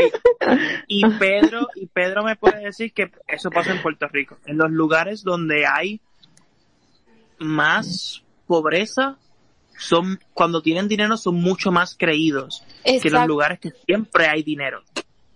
Y 0.88 1.06
Pedro, 1.20 1.68
y 1.76 1.88
Pedro 1.88 2.24
me 2.24 2.36
puede 2.36 2.64
decir 2.64 2.94
que 2.94 3.12
eso 3.28 3.50
pasa 3.50 3.72
en 3.72 3.82
Puerto 3.82 4.08
Rico. 4.08 4.38
En 4.46 4.58
los 4.58 4.72
lugares 4.72 5.24
donde 5.24 5.66
hay 5.66 6.00
más 7.40 8.24
pobreza, 8.48 9.18
son, 9.78 10.20
cuando 10.34 10.62
tienen 10.62 10.88
dinero 10.88 11.18
son 11.18 11.36
mucho 11.36 11.72
más 11.72 11.96
creídos 11.96 12.64
que 12.84 13.10
los 13.10 13.28
lugares 13.28 13.60
que 13.60 13.72
siempre 13.86 14.28
hay 14.28 14.44
dinero. 14.44 14.82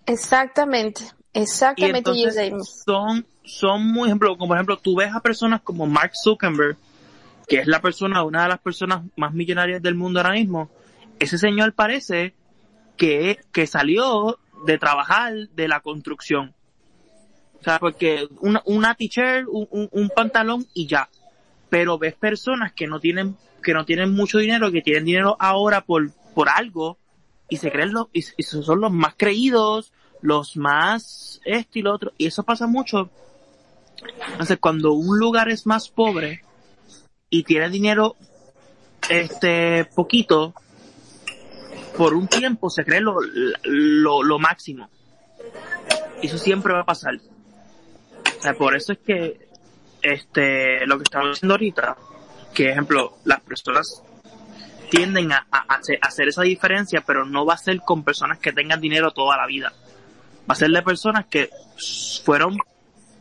Exactamente, 0.06 1.04
exactamente. 1.32 2.10
y 2.12 2.24
entonces 2.24 2.82
son, 2.84 3.24
son 3.44 3.86
muy 3.86 4.08
ejemplo, 4.08 4.36
como 4.36 4.48
por 4.48 4.56
ejemplo, 4.56 4.76
tú 4.78 4.96
ves 4.96 5.14
a 5.14 5.20
personas 5.20 5.60
como 5.62 5.86
Mark 5.86 6.12
Zuckerberg, 6.20 6.76
que 7.48 7.58
es 7.60 7.66
la 7.66 7.80
persona, 7.80 8.22
una 8.22 8.44
de 8.44 8.48
las 8.50 8.60
personas 8.60 9.02
más 9.16 9.32
millonarias 9.34 9.82
del 9.82 9.94
mundo 9.94 10.20
ahora 10.20 10.32
mismo. 10.32 10.70
Ese 11.18 11.38
señor 11.38 11.72
parece 11.74 12.34
que, 12.96 13.40
que 13.52 13.66
salió 13.66 14.38
de 14.66 14.78
trabajar 14.78 15.32
de 15.54 15.68
la 15.68 15.80
construcción. 15.80 16.54
O 17.60 17.64
sea, 17.64 17.78
porque 17.78 18.28
una, 18.40 18.94
t-shirt, 18.94 19.46
un, 19.48 19.88
un- 19.92 20.08
pantalón 20.08 20.66
y 20.74 20.86
ya. 20.86 21.08
Pero 21.70 21.98
ves 21.98 22.14
personas 22.14 22.72
que 22.72 22.86
no 22.86 22.98
tienen, 23.00 23.36
que 23.62 23.72
no 23.72 23.84
tienen 23.84 24.12
mucho 24.12 24.38
dinero, 24.38 24.72
que 24.72 24.82
tienen 24.82 25.04
dinero 25.04 25.36
ahora 25.38 25.82
por, 25.82 26.10
por 26.34 26.48
algo, 26.48 26.98
y 27.48 27.58
se 27.58 27.70
creen 27.70 27.92
los, 27.92 28.08
y, 28.12 28.24
y 28.36 28.42
son 28.42 28.80
los 28.80 28.90
más 28.90 29.14
creídos, 29.16 29.92
los 30.22 30.56
más 30.56 31.40
esto 31.44 31.78
y 31.78 31.82
lo 31.82 31.94
otro. 31.94 32.12
Y 32.18 32.26
eso 32.26 32.42
pasa 32.42 32.66
mucho. 32.66 33.10
Entonces, 34.32 34.58
cuando 34.58 34.92
un 34.92 35.18
lugar 35.18 35.48
es 35.48 35.66
más 35.66 35.88
pobre 35.88 36.42
y 37.32 37.44
tiene 37.44 37.70
dinero, 37.70 38.14
este, 39.08 39.86
poquito, 39.86 40.52
por 41.96 42.12
un 42.12 42.28
tiempo 42.28 42.68
se 42.68 42.84
cree 42.84 43.00
lo, 43.00 43.16
lo, 43.64 44.22
lo 44.22 44.38
máximo. 44.38 44.90
Y 46.20 46.26
eso 46.26 46.36
siempre 46.36 46.74
va 46.74 46.80
a 46.80 46.84
pasar. 46.84 47.14
O 47.16 48.42
sea, 48.42 48.52
por 48.52 48.76
eso 48.76 48.92
es 48.92 48.98
que, 48.98 49.48
este, 50.02 50.86
lo 50.86 50.98
que 50.98 51.04
estamos 51.04 51.30
diciendo 51.30 51.54
ahorita, 51.54 51.96
que 52.52 52.68
ejemplo, 52.68 53.16
las 53.24 53.40
personas 53.40 54.02
tienden 54.90 55.32
a 55.32 55.46
hacer 56.02 56.28
esa 56.28 56.42
diferencia, 56.42 57.00
pero 57.00 57.24
no 57.24 57.46
va 57.46 57.54
a 57.54 57.58
ser 57.58 57.80
con 57.80 58.04
personas 58.04 58.40
que 58.40 58.52
tengan 58.52 58.78
dinero 58.78 59.10
toda 59.12 59.38
la 59.38 59.46
vida. 59.46 59.72
Va 60.40 60.52
a 60.52 60.54
ser 60.54 60.68
de 60.70 60.82
personas 60.82 61.24
que 61.30 61.48
fueron 62.24 62.58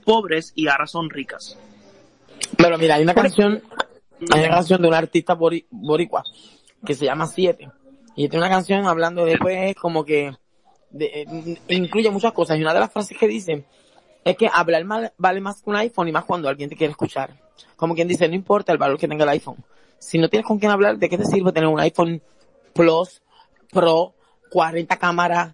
pobres 0.03 0.51
y 0.53 0.67
ahora 0.67 0.85
son 0.85 1.09
ricas. 1.09 1.57
Pero 2.57 2.77
mira, 2.77 2.95
hay 2.95 3.03
una 3.03 3.13
canción, 3.13 3.63
hay 4.31 4.39
una 4.45 4.49
canción 4.49 4.81
de 4.81 4.87
un 4.87 4.93
artista 4.93 5.35
bori- 5.37 5.65
boricua 5.69 6.23
que 6.85 6.93
se 6.93 7.05
llama 7.05 7.27
Siete. 7.27 7.69
Y 8.15 8.27
tiene 8.27 8.45
una 8.45 8.49
canción 8.53 8.85
hablando 8.85 9.23
de, 9.25 9.37
pues, 9.37 9.75
como 9.75 10.03
que 10.03 10.33
de- 10.89 11.21
eh, 11.21 11.57
incluye 11.69 12.09
muchas 12.11 12.33
cosas. 12.33 12.57
Y 12.57 12.61
una 12.61 12.73
de 12.73 12.81
las 12.81 12.91
frases 12.91 13.17
que 13.17 13.27
dice 13.27 13.65
es 14.23 14.35
que 14.37 14.49
hablar 14.51 14.83
mal- 14.85 15.13
vale 15.17 15.39
más 15.41 15.61
que 15.61 15.69
un 15.69 15.75
iPhone 15.77 16.07
y 16.07 16.11
más 16.11 16.25
cuando 16.25 16.49
alguien 16.49 16.69
te 16.69 16.75
quiere 16.75 16.91
escuchar. 16.91 17.33
Como 17.75 17.95
quien 17.95 18.07
dice, 18.07 18.27
no 18.27 18.35
importa 18.35 18.71
el 18.71 18.77
valor 18.77 18.97
que 18.97 19.07
tenga 19.07 19.23
el 19.23 19.29
iPhone. 19.29 19.57
Si 19.99 20.17
no 20.17 20.29
tienes 20.29 20.47
con 20.47 20.59
quién 20.59 20.71
hablar, 20.71 20.97
¿de 20.97 21.09
qué 21.09 21.17
te 21.17 21.25
sirve 21.25 21.51
tener 21.51 21.69
un 21.69 21.79
iPhone 21.79 22.21
Plus, 22.73 23.21
Pro, 23.71 24.13
40 24.51 24.97
cámaras, 24.97 25.53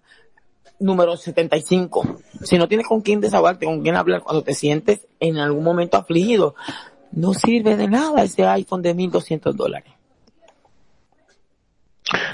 número 0.80 1.16
75? 1.16 2.18
Si 2.42 2.58
no 2.58 2.66
tienes 2.68 2.86
con 2.86 3.00
quién 3.02 3.20
desahogarte, 3.20 3.66
con 3.66 3.82
quién 3.82 3.94
hablar 3.96 4.22
cuando 4.22 4.42
te 4.42 4.54
sientes 4.54 5.06
en 5.20 5.36
algún 5.38 5.64
momento 5.64 5.96
afligido, 5.96 6.54
no 7.12 7.34
sirve 7.34 7.76
de 7.76 7.88
nada 7.88 8.22
ese 8.22 8.44
iPhone 8.46 8.82
de 8.82 8.94
1200 8.94 9.56
dólares. 9.56 9.92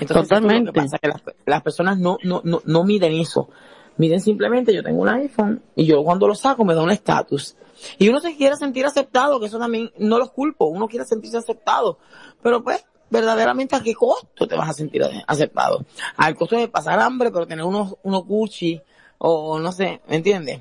Entonces, 0.00 0.28
Totalmente. 0.28 0.54
Eso 0.54 0.58
es 0.58 0.64
lo 0.66 0.72
que 0.72 0.80
pasa, 0.80 0.98
que 0.98 1.08
las, 1.08 1.22
las 1.46 1.62
personas 1.62 1.98
no, 1.98 2.18
no, 2.22 2.40
no, 2.44 2.62
no 2.64 2.84
miden 2.84 3.12
eso. 3.14 3.48
Miden 3.96 4.20
simplemente, 4.20 4.74
yo 4.74 4.82
tengo 4.82 5.02
un 5.02 5.08
iPhone 5.08 5.62
y 5.76 5.84
yo 5.84 6.02
cuando 6.02 6.26
lo 6.26 6.34
saco 6.34 6.64
me 6.64 6.74
da 6.74 6.82
un 6.82 6.90
estatus. 6.90 7.56
Y 7.98 8.08
uno 8.08 8.20
se 8.20 8.36
quiere 8.36 8.56
sentir 8.56 8.86
aceptado, 8.86 9.38
que 9.40 9.46
eso 9.46 9.58
también 9.58 9.90
no 9.98 10.18
los 10.18 10.30
culpo, 10.30 10.66
uno 10.66 10.88
quiere 10.88 11.04
sentirse 11.04 11.38
aceptado. 11.38 11.98
Pero 12.42 12.62
pues, 12.62 12.84
verdaderamente 13.10 13.76
a 13.76 13.82
qué 13.82 13.94
costo 13.94 14.46
te 14.46 14.56
vas 14.56 14.70
a 14.70 14.72
sentir 14.72 15.02
aceptado. 15.26 15.84
Al 16.16 16.34
costo 16.34 16.56
de 16.56 16.68
pasar 16.68 16.98
hambre, 17.00 17.30
pero 17.30 17.46
tener 17.46 17.64
unos, 17.64 17.96
unos 18.02 18.26
Gucci, 18.26 18.80
o 19.18 19.58
no 19.58 19.72
sé, 19.72 20.00
¿me 20.08 20.16
entiendes? 20.16 20.60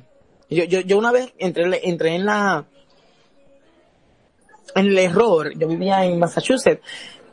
Yo, 0.50 0.66
yo, 0.66 0.82
yo 0.82 0.98
una 0.98 1.12
vez 1.12 1.34
entré, 1.40 1.90
entré 1.90 2.16
en 2.16 2.26
la, 2.26 2.68
en 4.76 4.88
el 4.88 4.98
error, 4.98 5.58
yo 5.58 5.68
vivía 5.68 6.06
en 6.06 6.20
Massachusetts, 6.20 6.82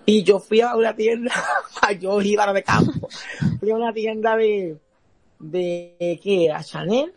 y 0.06 0.22
yo 0.22 0.38
fui 0.40 0.60
a 0.60 0.74
una 0.74 0.94
tienda, 0.94 1.32
yo 2.00 2.20
iba 2.20 2.52
de 2.52 2.62
campo, 2.62 3.08
fui 3.58 3.70
a 3.70 3.74
una 3.74 3.92
tienda 3.92 4.36
de, 4.36 4.78
de, 5.38 6.20
¿qué 6.22 6.46
era? 6.46 6.62
Chanel, 6.62 7.12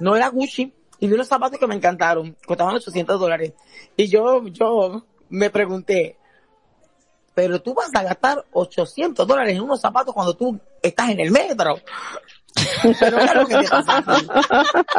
no 0.00 0.16
era 0.16 0.28
Gucci, 0.28 0.72
y 1.00 1.06
vi 1.06 1.14
unos 1.14 1.28
zapatos 1.28 1.58
que 1.58 1.66
me 1.66 1.74
encantaron, 1.74 2.36
costaban 2.46 2.74
800 2.74 3.20
dólares, 3.20 3.52
y 3.96 4.08
yo, 4.08 4.46
yo 4.48 5.04
me 5.28 5.50
pregunté, 5.50 6.16
pero 7.38 7.62
tú 7.62 7.72
vas 7.72 7.90
a 7.94 8.02
gastar 8.02 8.44
800 8.50 9.24
dólares 9.24 9.54
en 9.54 9.62
unos 9.62 9.80
zapatos 9.80 10.12
cuando 10.12 10.34
tú 10.34 10.58
estás 10.82 11.10
en 11.10 11.20
el 11.20 11.30
metro. 11.30 11.78
Pero 12.98 13.18
¿qué 13.18 13.24
es 13.24 13.34
lo 13.34 13.46
que 13.46 13.56
te 13.58 13.68
pasa? 13.68 14.04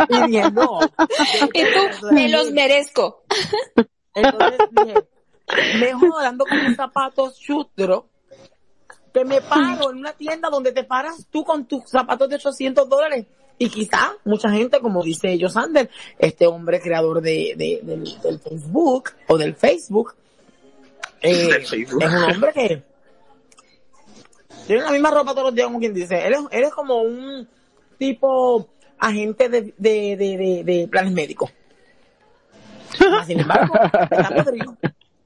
Y 0.07 0.31
dije, 0.31 0.51
no. 0.51 0.79
Y 1.53 1.63
tú, 1.63 2.07
me 2.11 2.29
los 2.29 2.51
merezco. 2.51 3.23
Entonces 4.23 4.59
dije, 4.71 4.93
mejor 5.79 6.25
ando 6.25 6.45
con 6.45 6.65
mis 6.67 6.75
zapatos 6.75 7.39
chutro 7.39 8.07
que 9.13 9.25
me 9.25 9.41
paro 9.41 9.91
en 9.91 9.97
una 9.97 10.13
tienda 10.13 10.49
donde 10.49 10.71
te 10.71 10.83
paras 10.83 11.25
tú 11.31 11.43
con 11.43 11.65
tus 11.65 11.89
zapatos 11.89 12.29
de 12.29 12.35
800 12.35 12.87
dólares. 12.87 13.25
Y 13.57 13.69
quizá 13.69 14.13
mucha 14.23 14.49
gente, 14.51 14.79
como 14.79 15.03
dice 15.03 15.37
Josander, 15.41 15.89
este 16.17 16.47
hombre 16.47 16.79
creador 16.79 17.21
de, 17.21 17.53
de- 17.57 17.79
del, 17.83 18.03
del 18.21 18.39
Facebook 18.39 19.09
o 19.27 19.37
del 19.37 19.53
Facebook, 19.55 20.13
eh, 21.21 21.49
Facebook. 21.67 22.01
es 22.03 22.09
un 22.09 22.23
hombre 22.23 22.53
que 22.53 22.83
tiene 24.67 24.83
la 24.83 24.91
misma 24.91 25.11
ropa 25.11 25.31
todos 25.31 25.45
los 25.47 25.55
días, 25.55 25.67
como 25.67 25.79
quien 25.79 25.93
dice. 25.93 26.25
Él 26.25 26.33
es, 26.33 26.39
él 26.51 26.63
es 26.63 26.73
como 26.73 27.01
un 27.01 27.47
tipo 27.97 28.69
agente 28.99 29.49
de, 29.49 29.73
de, 29.77 30.15
de, 30.15 30.37
de, 30.37 30.63
de 30.63 30.87
planes 30.87 31.11
médicos. 31.13 31.51
Mas, 32.99 33.27
Sin 33.27 33.39
embargo, 33.39 33.75
está 33.83 34.43
podrido. 34.43 34.75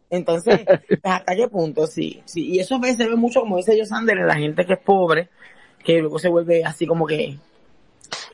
Entonces, 0.09 0.61
pues, 0.65 0.99
¿hasta 1.03 1.35
qué 1.35 1.47
punto? 1.47 1.87
Sí, 1.87 2.21
sí. 2.25 2.51
Y 2.51 2.59
eso 2.59 2.79
se 2.81 3.07
ve 3.07 3.15
mucho, 3.15 3.41
como 3.41 3.57
dice 3.57 3.77
Josander, 3.77 4.17
en 4.19 4.27
la 4.27 4.35
gente 4.35 4.65
que 4.65 4.73
es 4.73 4.79
pobre, 4.79 5.29
que 5.83 5.99
luego 5.99 6.19
se 6.19 6.29
vuelve 6.29 6.63
así 6.63 6.85
como 6.85 7.07
que... 7.07 7.37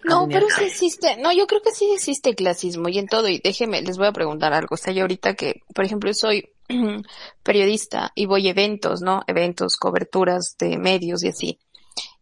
No, 0.03 0.27
pero 0.27 0.47
sí 0.49 0.65
existe, 0.65 1.17
no, 1.17 1.31
yo 1.31 1.47
creo 1.47 1.61
que 1.61 1.71
sí 1.71 1.89
existe 1.93 2.35
clasismo 2.35 2.89
y 2.89 2.99
en 2.99 3.07
todo, 3.07 3.29
y 3.29 3.39
déjeme, 3.39 3.81
les 3.81 3.97
voy 3.97 4.07
a 4.07 4.11
preguntar 4.11 4.53
algo, 4.53 4.75
o 4.75 4.77
sea, 4.77 4.91
yo 4.91 5.03
ahorita 5.03 5.35
que, 5.35 5.61
por 5.73 5.85
ejemplo, 5.85 6.13
soy 6.13 6.49
periodista 7.43 8.11
y 8.15 8.25
voy 8.25 8.47
a 8.47 8.51
eventos, 8.51 9.01
¿no? 9.01 9.21
Eventos, 9.27 9.77
coberturas 9.77 10.55
de 10.59 10.77
medios 10.77 11.23
y 11.23 11.29
así. 11.29 11.59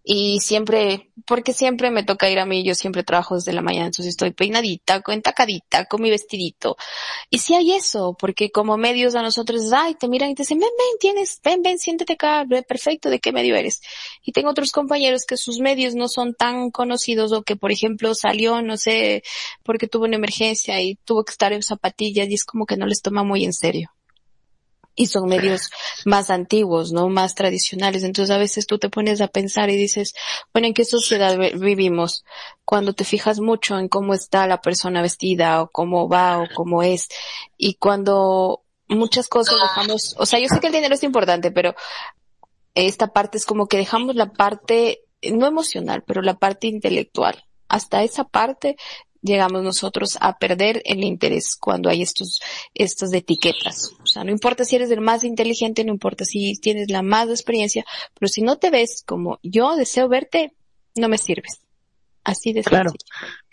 Y 0.09 0.39
siempre, 0.39 1.09
porque 1.25 1.51
siempre 1.51 1.91
me 1.91 2.01
toca 2.01 2.29
ir 2.29 2.39
a 2.39 2.45
mí, 2.45 2.63
yo 2.63 2.75
siempre 2.75 3.03
trabajo 3.03 3.35
desde 3.35 3.51
la 3.51 3.61
mañana, 3.61 3.88
entonces 3.88 4.11
estoy 4.11 4.31
peinadita, 4.31 5.03
entacadita, 5.05 5.84
con 5.84 6.01
mi 6.01 6.09
vestidito. 6.09 6.77
Y 7.29 7.39
si 7.39 7.55
hay 7.55 7.73
eso, 7.73 8.15
porque 8.17 8.49
como 8.49 8.77
medios 8.77 9.15
a 9.15 9.21
nosotros, 9.21 9.63
ay, 9.73 9.95
te 9.95 10.07
miran 10.07 10.29
y 10.29 10.35
te 10.35 10.43
dicen, 10.43 10.59
ven, 10.59 10.69
ven, 10.69 10.97
tienes, 11.01 11.41
ven, 11.43 11.61
ven, 11.61 11.77
siéntete 11.77 12.13
acá, 12.13 12.45
perfecto, 12.65 13.09
¿de 13.09 13.19
qué 13.19 13.34
medio 13.34 13.57
eres? 13.57 13.81
Y 14.23 14.31
tengo 14.31 14.49
otros 14.49 14.71
compañeros 14.71 15.25
que 15.27 15.35
sus 15.35 15.59
medios 15.59 15.93
no 15.93 16.07
son 16.07 16.34
tan 16.34 16.71
conocidos 16.71 17.34
o 17.34 17.43
que, 17.43 17.57
por 17.57 17.73
ejemplo, 17.73 18.15
salió, 18.15 18.61
no 18.61 18.77
sé, 18.77 19.23
porque 19.63 19.89
tuvo 19.89 20.05
una 20.05 20.15
emergencia 20.15 20.81
y 20.81 20.95
tuvo 21.03 21.25
que 21.25 21.31
estar 21.31 21.51
en 21.51 21.63
zapatillas 21.63 22.29
y 22.29 22.35
es 22.35 22.45
como 22.45 22.65
que 22.65 22.77
no 22.77 22.85
les 22.85 23.01
toma 23.01 23.23
muy 23.23 23.43
en 23.43 23.51
serio 23.51 23.91
y 24.97 25.05
son 25.05 25.29
medios 25.29 25.69
más 26.05 26.31
antiguos, 26.31 26.91
¿no? 26.91 27.07
Más 27.07 27.35
tradicionales. 27.35 28.03
Entonces 28.03 28.35
a 28.35 28.39
veces 28.39 28.65
tú 28.65 28.79
te 28.79 28.89
pones 28.89 29.21
a 29.21 29.27
pensar 29.27 29.69
y 29.69 29.77
dices, 29.77 30.13
bueno, 30.51 30.67
¿en 30.67 30.73
qué 30.73 30.83
sociedad 30.83 31.37
vivimos? 31.55 32.25
Cuando 32.65 32.93
te 32.93 33.05
fijas 33.05 33.39
mucho 33.39 33.77
en 33.77 33.89
cómo 33.89 34.15
está 34.15 34.47
la 34.47 34.59
persona 34.59 35.03
vestida 35.03 35.61
o 35.61 35.69
cómo 35.69 36.09
va 36.09 36.39
o 36.39 36.47
cómo 36.53 36.81
es 36.81 37.07
y 37.57 37.75
cuando 37.75 38.63
muchas 38.89 39.27
cosas 39.27 39.55
dejamos, 39.61 40.15
o 40.17 40.25
sea, 40.25 40.39
yo 40.39 40.47
sé 40.47 40.59
que 40.59 40.67
el 40.67 40.73
dinero 40.73 40.95
es 40.95 41.03
importante, 41.03 41.51
pero 41.51 41.75
esta 42.73 43.13
parte 43.13 43.37
es 43.37 43.45
como 43.45 43.67
que 43.67 43.77
dejamos 43.77 44.15
la 44.15 44.31
parte, 44.31 45.01
no 45.21 45.45
emocional, 45.45 46.03
pero 46.07 46.23
la 46.23 46.39
parte 46.39 46.67
intelectual. 46.67 47.43
Hasta 47.69 48.01
esa 48.03 48.23
parte 48.23 48.77
llegamos 49.27 49.63
nosotros 49.63 50.17
a 50.19 50.37
perder 50.37 50.81
el 50.85 51.03
interés 51.03 51.55
cuando 51.59 51.89
hay 51.89 52.01
estos, 52.01 52.39
estas 52.73 53.13
etiquetas. 53.13 53.91
O 54.01 54.07
sea, 54.07 54.23
no 54.23 54.31
importa 54.31 54.63
si 54.65 54.75
eres 54.75 54.89
el 54.91 55.01
más 55.01 55.23
inteligente, 55.23 55.83
no 55.83 55.91
importa 55.91 56.25
si 56.25 56.59
tienes 56.59 56.89
la 56.89 57.01
más 57.01 57.29
experiencia, 57.29 57.85
pero 58.19 58.29
si 58.29 58.41
no 58.41 58.57
te 58.57 58.69
ves 58.69 59.03
como 59.05 59.39
yo 59.43 59.75
deseo 59.75 60.07
verte, 60.07 60.53
no 60.95 61.07
me 61.09 61.17
sirves. 61.17 61.59
Así 62.23 62.51
de 62.51 62.63
Claro, 62.63 62.91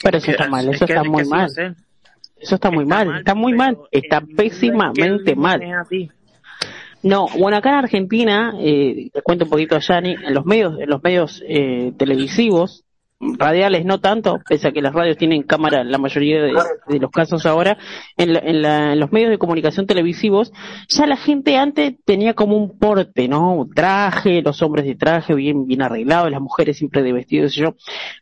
pero 0.02 0.18
eso 0.18 0.30
está 0.30 0.48
mal, 0.48 0.68
eso 0.68 0.84
está 0.84 1.04
muy 1.04 1.24
mal. 1.24 1.50
Eso 2.36 2.56
está 2.56 2.70
muy 2.70 2.84
mal, 2.84 3.18
está 3.18 3.34
muy 3.34 3.52
mal, 3.54 3.78
está 3.90 4.20
pésimamente 4.20 5.36
mal. 5.36 5.60
No, 7.02 7.26
bueno, 7.38 7.58
acá 7.58 7.68
en 7.68 7.74
Argentina, 7.76 8.54
eh, 8.58 9.10
te 9.12 9.22
cuento 9.22 9.44
un 9.44 9.50
poquito 9.50 9.76
a 9.76 9.78
Yani, 9.78 10.14
en 10.14 10.34
los 10.34 10.44
medios, 10.46 10.80
en 10.80 10.88
los 10.88 11.02
medios 11.02 11.42
eh, 11.46 11.92
televisivos, 11.98 12.84
radiales 13.20 13.84
no 13.84 14.00
tanto, 14.00 14.40
pese 14.48 14.68
a 14.68 14.72
que 14.72 14.82
las 14.82 14.92
radios 14.92 15.16
tienen 15.16 15.42
cámara 15.42 15.80
en 15.80 15.90
la 15.90 15.98
mayoría 15.98 16.42
de, 16.42 16.52
los 16.52 17.10
casos 17.10 17.46
ahora, 17.46 17.78
en, 18.16 18.36
en, 18.36 19.00
los 19.00 19.12
medios 19.12 19.30
de 19.30 19.38
comunicación 19.38 19.86
televisivos, 19.86 20.52
ya 20.88 21.06
la 21.06 21.16
gente 21.16 21.56
antes 21.56 21.94
tenía 22.04 22.34
como 22.34 22.56
un 22.56 22.78
porte, 22.78 23.28
¿no? 23.28 23.54
Un 23.54 23.70
traje, 23.70 24.42
los 24.42 24.60
hombres 24.62 24.84
de 24.84 24.94
traje 24.94 25.34
bien, 25.34 25.66
bien 25.66 25.82
arreglados, 25.82 26.30
las 26.30 26.40
mujeres 26.40 26.76
siempre 26.76 27.02
de 27.02 27.12
vestido, 27.12 27.46
yo. 27.48 27.76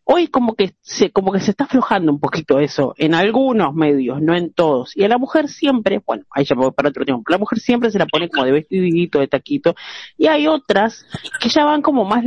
Hoy 0.05 0.29
como 0.29 0.55
que 0.55 0.75
se, 0.81 1.11
como 1.11 1.33
que 1.33 1.41
se 1.41 1.51
está 1.51 1.65
aflojando 1.65 2.13
un 2.13 2.21
poquito 2.21 2.61
eso, 2.61 2.95
en 2.97 3.15
algunos 3.15 3.75
medios, 3.75 4.21
no 4.21 4.37
en 4.37 4.53
todos. 4.53 4.97
Y 4.97 5.05
a 5.05 5.09
la 5.09 5.19
mujer 5.19 5.49
siempre, 5.49 6.01
bueno, 6.07 6.25
ahí 6.31 6.45
ya 6.45 6.55
voy 6.55 6.71
para 6.73 6.91
otro 6.91 7.05
tiempo, 7.05 7.31
la 7.31 7.39
mujer 7.39 7.59
siempre 7.59 7.91
se 7.91 7.99
la 7.99 8.07
pone 8.07 8.29
como 8.29 8.45
de 8.45 8.53
vestidito, 8.53 9.19
de 9.19 9.29
taquito, 9.29 9.75
y 10.17 10.27
hay 10.27 10.47
otras 10.47 11.07
que 11.41 11.49
ya 11.49 11.65
van 11.65 11.83
como 11.83 12.05
más 12.05 12.25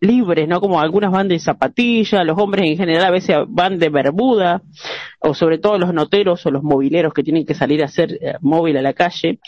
libres, 0.00 0.48
¿no? 0.48 0.60
Como 0.60 0.80
algunas 0.80 1.10
van 1.10 1.28
de 1.28 1.38
zapatilla, 1.38 2.24
los 2.24 2.38
hombres 2.38 2.66
en 2.66 2.76
general 2.76 3.04
a 3.04 3.10
veces 3.10 3.36
van 3.48 3.78
de 3.78 3.88
bermuda, 3.88 4.62
o 5.20 5.34
sobre 5.34 5.58
todo 5.58 5.78
los 5.78 5.92
noteros 5.94 6.44
o 6.46 6.50
los 6.50 6.62
mobileros 6.62 7.14
que 7.14 7.22
tienen 7.22 7.46
que 7.46 7.54
salir 7.54 7.82
a 7.82 7.86
hacer 7.86 8.18
eh, 8.20 8.34
móvil 8.40 8.76
a 8.76 8.82
la 8.82 8.92
calle, 8.92 9.38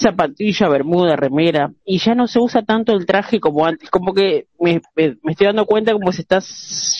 zapatilla, 0.00 0.68
bermuda, 0.68 1.16
remera, 1.16 1.72
y 1.84 1.98
ya 1.98 2.14
no 2.14 2.26
se 2.26 2.38
usa 2.38 2.62
tanto 2.62 2.92
el 2.92 3.06
traje 3.06 3.40
como 3.40 3.66
antes, 3.66 3.90
como 3.90 4.14
que 4.14 4.46
me, 4.58 4.80
estoy 4.96 5.46
dando 5.46 5.66
cuenta 5.66 5.92
como 5.92 6.12
se 6.12 6.22
está 6.22 6.40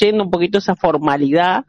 yendo 0.01 0.25
un 0.25 0.31
poquito 0.31 0.59
esa 0.59 0.75
formalidad, 0.75 1.65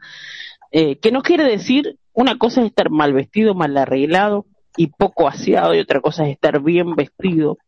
eh, 0.72 0.96
que 0.96 1.12
no 1.12 1.22
quiere 1.22 1.44
decir, 1.44 1.96
una 2.12 2.38
cosa 2.38 2.62
es 2.62 2.68
estar 2.68 2.90
mal 2.90 3.12
vestido, 3.12 3.54
mal 3.54 3.76
arreglado 3.76 4.46
y 4.76 4.88
poco 4.88 5.28
aseado, 5.28 5.74
y 5.74 5.78
otra 5.78 6.00
cosa 6.00 6.24
es 6.24 6.32
estar 6.32 6.62
bien 6.62 6.94
vestido, 6.96 7.58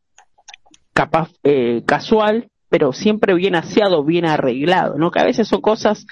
capaz 0.92 1.30
eh, 1.44 1.82
casual, 1.86 2.48
pero 2.68 2.92
siempre 2.92 3.34
bien 3.34 3.54
aseado, 3.54 4.04
bien 4.04 4.26
arreglado, 4.26 4.96
¿no? 4.96 5.10
Que 5.10 5.20
a 5.20 5.24
veces 5.24 5.48
son 5.48 5.60
cosas 5.60 6.06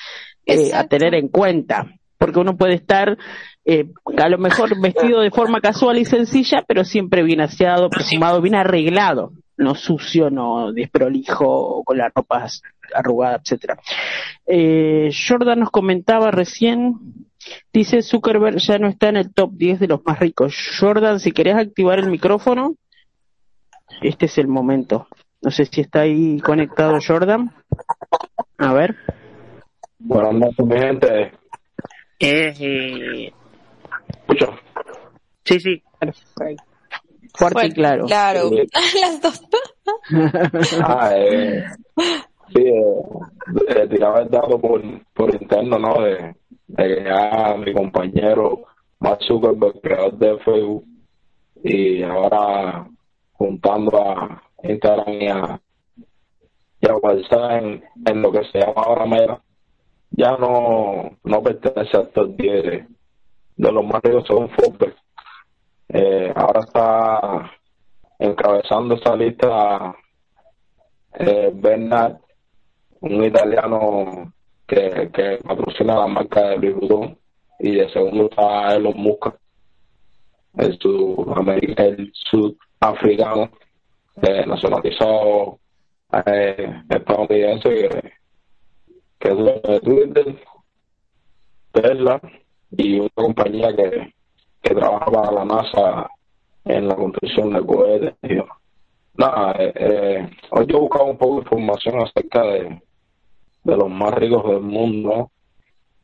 eh, 0.47 0.73
a 0.75 0.87
tener 0.87 1.15
en 1.15 1.29
cuenta, 1.29 1.87
porque 2.19 2.39
uno 2.39 2.57
puede 2.57 2.75
estar 2.75 3.19
eh, 3.65 3.91
a 4.17 4.29
lo 4.29 4.39
mejor 4.39 4.71
vestido 4.81 5.21
de 5.21 5.31
forma 5.31 5.61
casual 5.61 5.99
y 5.99 6.05
sencilla, 6.05 6.65
pero 6.67 6.85
siempre 6.85 7.23
bien 7.23 7.41
aseado, 7.41 7.91
perfumado, 7.91 8.41
bien 8.41 8.55
arreglado, 8.55 9.33
no 9.57 9.75
sucio, 9.75 10.31
no 10.31 10.73
desprolijo, 10.73 11.83
con 11.85 11.99
las 11.99 12.13
ropas 12.15 12.63
arrugadas, 12.95 13.43
etcétera. 13.43 13.79
Eh, 14.47 15.11
Jordan 15.29 15.61
nos 15.61 15.71
comentaba 15.71 16.31
recién, 16.31 16.95
dice 17.73 18.03
Zuckerberg 18.03 18.59
ya 18.59 18.79
no 18.79 18.89
está 18.89 19.09
en 19.09 19.17
el 19.17 19.35
top 19.35 19.53
10 19.55 19.81
de 19.81 19.89
los 19.89 20.05
más 20.05 20.21
ricos. 20.21 20.55
Jordan, 20.79 21.21
si 21.21 21.33
querés 21.33 21.57
activar 21.57 21.99
el 21.99 22.11
micrófono, 22.11 22.77
este 24.01 24.27
es 24.27 24.39
el 24.39 24.49
momento. 24.49 25.09
No 25.43 25.51
sé 25.51 25.65
si 25.67 25.83
está 25.83 26.01
ahí 26.01 26.41
conectado 26.41 26.99
Jordan. 27.07 27.53
A 28.59 28.73
ver. 28.73 28.97
Buenas 29.99 30.35
noches, 30.35 30.67
mi 30.67 30.79
gente. 30.79 31.33
Eh, 32.19 33.33
¿Escucho? 34.09 34.55
Sí, 35.45 35.61
sí. 35.61 35.83
Perfecto. 35.99 36.65
Fuerte 37.35 37.67
y 37.67 37.73
claro. 37.73 38.07
Claro, 38.07 38.51
las 39.01 39.21
dos. 39.21 39.43
ah, 40.83 41.11
eh, 41.15 41.65
sí, 42.55 42.63
eh, 42.63 42.95
eh, 43.69 43.89
tiraba 43.89 44.23
el 44.23 44.31
dato 44.31 44.59
por, 44.59 44.83
por 45.13 45.35
interno, 45.35 45.79
¿no? 45.79 46.03
De, 46.03 46.35
de 46.69 46.95
que 46.95 47.05
ya 47.05 47.55
mi 47.59 47.75
compañero 47.75 48.65
Mark 49.01 49.19
Zuckerberg, 49.27 49.81
creador 49.83 50.17
de 50.17 50.39
Facebook, 50.39 50.85
y 51.63 52.03
ahora 52.03 52.89
juntando 53.33 53.99
a 54.01 54.43
Y 54.69 55.29
a, 55.29 55.61
y 56.81 56.89
a 56.89 57.59
en, 57.59 57.85
en, 58.07 58.23
lo 58.23 58.33
que 58.33 58.45
se 58.45 58.59
llama 58.59 58.75
ahora 58.77 59.07
Meta, 59.07 59.43
ya 60.11 60.37
no, 60.37 61.17
no 61.25 61.43
pertenece 61.43 61.97
a 61.97 62.01
estos 62.01 62.37
10 62.37 62.65
de, 63.57 63.73
los 63.73 63.85
más 63.85 64.03
ricos 64.03 64.25
según 64.27 64.51
Forbes. 64.51 64.95
Eh, 65.89 66.33
ahora 66.35 66.61
está 66.61 67.53
encabezando 68.19 68.95
esa 68.97 69.15
lista 69.15 69.95
eh, 71.19 71.51
Bernard, 71.55 72.17
un 73.01 73.25
italiano 73.25 74.33
que, 74.67 75.11
que 75.13 75.39
patrocina 75.47 75.97
la 75.97 76.07
marca 76.07 76.49
de 76.49 76.59
Louis 76.59 77.17
y 77.59 77.77
de 77.77 77.89
segundo 77.91 78.25
está 78.25 78.75
Elon 78.75 78.95
Musk, 78.97 79.35
el, 80.59 80.79
el 81.79 82.13
sudafricano, 82.13 83.51
eh, 84.23 84.47
nacionalizado 84.47 85.59
eh, 86.27 86.83
estadounidense 86.89 87.69
que, 87.69 88.13
que 89.19 89.29
es 89.29 89.81
Twitter, 89.83 90.39
Tesla 91.73 92.21
y 92.71 93.01
una 93.01 93.11
compañía 93.15 93.75
que, 93.75 94.15
que 94.63 94.75
trabaja 94.75 95.07
para 95.07 95.33
la 95.33 95.45
NASA 95.45 96.09
en 96.65 96.89
la 96.89 96.97
construcción 96.97 97.53
de 97.53 97.65
cohetes. 97.65 98.15
Nada, 99.15 99.53
eh, 99.59 99.73
eh, 99.75 100.29
yo 100.69 100.77
he 100.77 100.81
buscado 100.81 101.07
un 101.07 101.19
poco 101.19 101.37
de 101.37 101.43
información 101.43 102.03
acerca 102.03 102.43
de, 102.43 102.83
de 103.65 103.77
los 103.77 103.91
más 103.91 104.15
ricos 104.15 104.45
del 104.47 104.61
mundo 104.61 105.31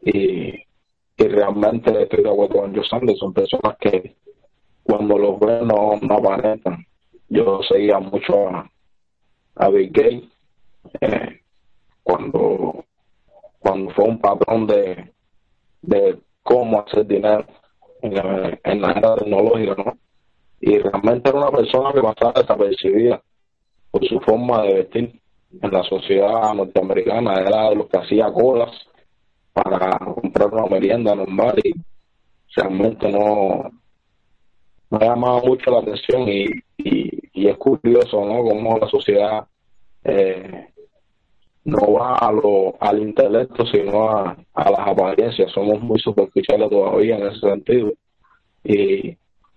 y, 0.02 0.54
y 0.54 1.28
realmente 1.28 2.02
estoy 2.02 2.22
de 2.22 2.30
acuerdo 2.30 2.60
con 2.60 2.74
Joe 2.74 3.14
son 3.14 3.32
personas 3.32 3.76
que 3.78 4.16
cuando 4.82 5.18
los 5.18 5.38
ven 5.38 5.66
no, 5.68 5.92
no 6.00 6.14
aparentan 6.14 6.84
yo 7.32 7.60
seguía 7.62 7.98
mucho 7.98 8.48
a, 8.48 8.70
a 9.56 9.68
Bill 9.70 9.90
Gates 9.90 10.24
eh, 11.00 11.40
cuando 12.02 12.84
cuando 13.58 13.90
fue 13.94 14.04
un 14.06 14.18
patrón 14.18 14.66
de, 14.66 15.12
de 15.82 16.18
cómo 16.42 16.80
hacer 16.80 17.06
dinero 17.06 17.46
en 18.02 18.14
la, 18.14 18.58
en 18.64 18.82
la 18.82 18.92
era 18.92 19.14
tecnológica, 19.14 19.76
¿no? 19.76 19.96
Y 20.60 20.78
realmente 20.78 21.30
era 21.30 21.38
una 21.38 21.50
persona 21.50 21.92
que 21.92 22.02
pasaba 22.02 22.40
desapercibida 22.40 23.22
por 23.90 24.04
su 24.06 24.18
forma 24.20 24.62
de 24.62 24.74
vestir 24.74 25.20
en 25.60 25.70
la 25.70 25.82
sociedad 25.84 26.52
norteamericana. 26.54 27.34
Era 27.34 27.70
de 27.70 27.76
los 27.76 27.88
que 27.88 27.98
hacía 27.98 28.32
colas 28.32 28.70
para 29.52 29.98
comprar 29.98 30.52
una 30.52 30.66
merienda 30.66 31.14
normal 31.14 31.54
y 31.62 31.72
realmente 32.56 33.10
no, 33.10 33.70
me 34.92 34.98
ha 34.98 35.10
llamado 35.10 35.40
mucho 35.42 35.70
la 35.70 35.80
atención 35.80 36.28
y, 36.28 36.46
y, 36.78 37.48
es 37.48 37.56
curioso, 37.56 38.24
¿no? 38.24 38.44
Cómo 38.44 38.78
la 38.78 38.88
sociedad 38.88 39.46
eh, 40.04 40.68
no 41.64 41.92
va 41.92 42.16
a 42.16 42.30
lo, 42.30 42.76
al 42.80 43.02
intelecto, 43.02 43.66
sino 43.66 44.08
a, 44.08 44.36
las 44.54 44.86
apariencias. 44.86 45.50
Somos 45.50 45.80
muy 45.82 45.98
superficiales 45.98 46.70
todavía 46.70 47.16
en 47.16 47.26
ese 47.26 47.40
sentido. 47.40 47.92
Y, 48.62 49.08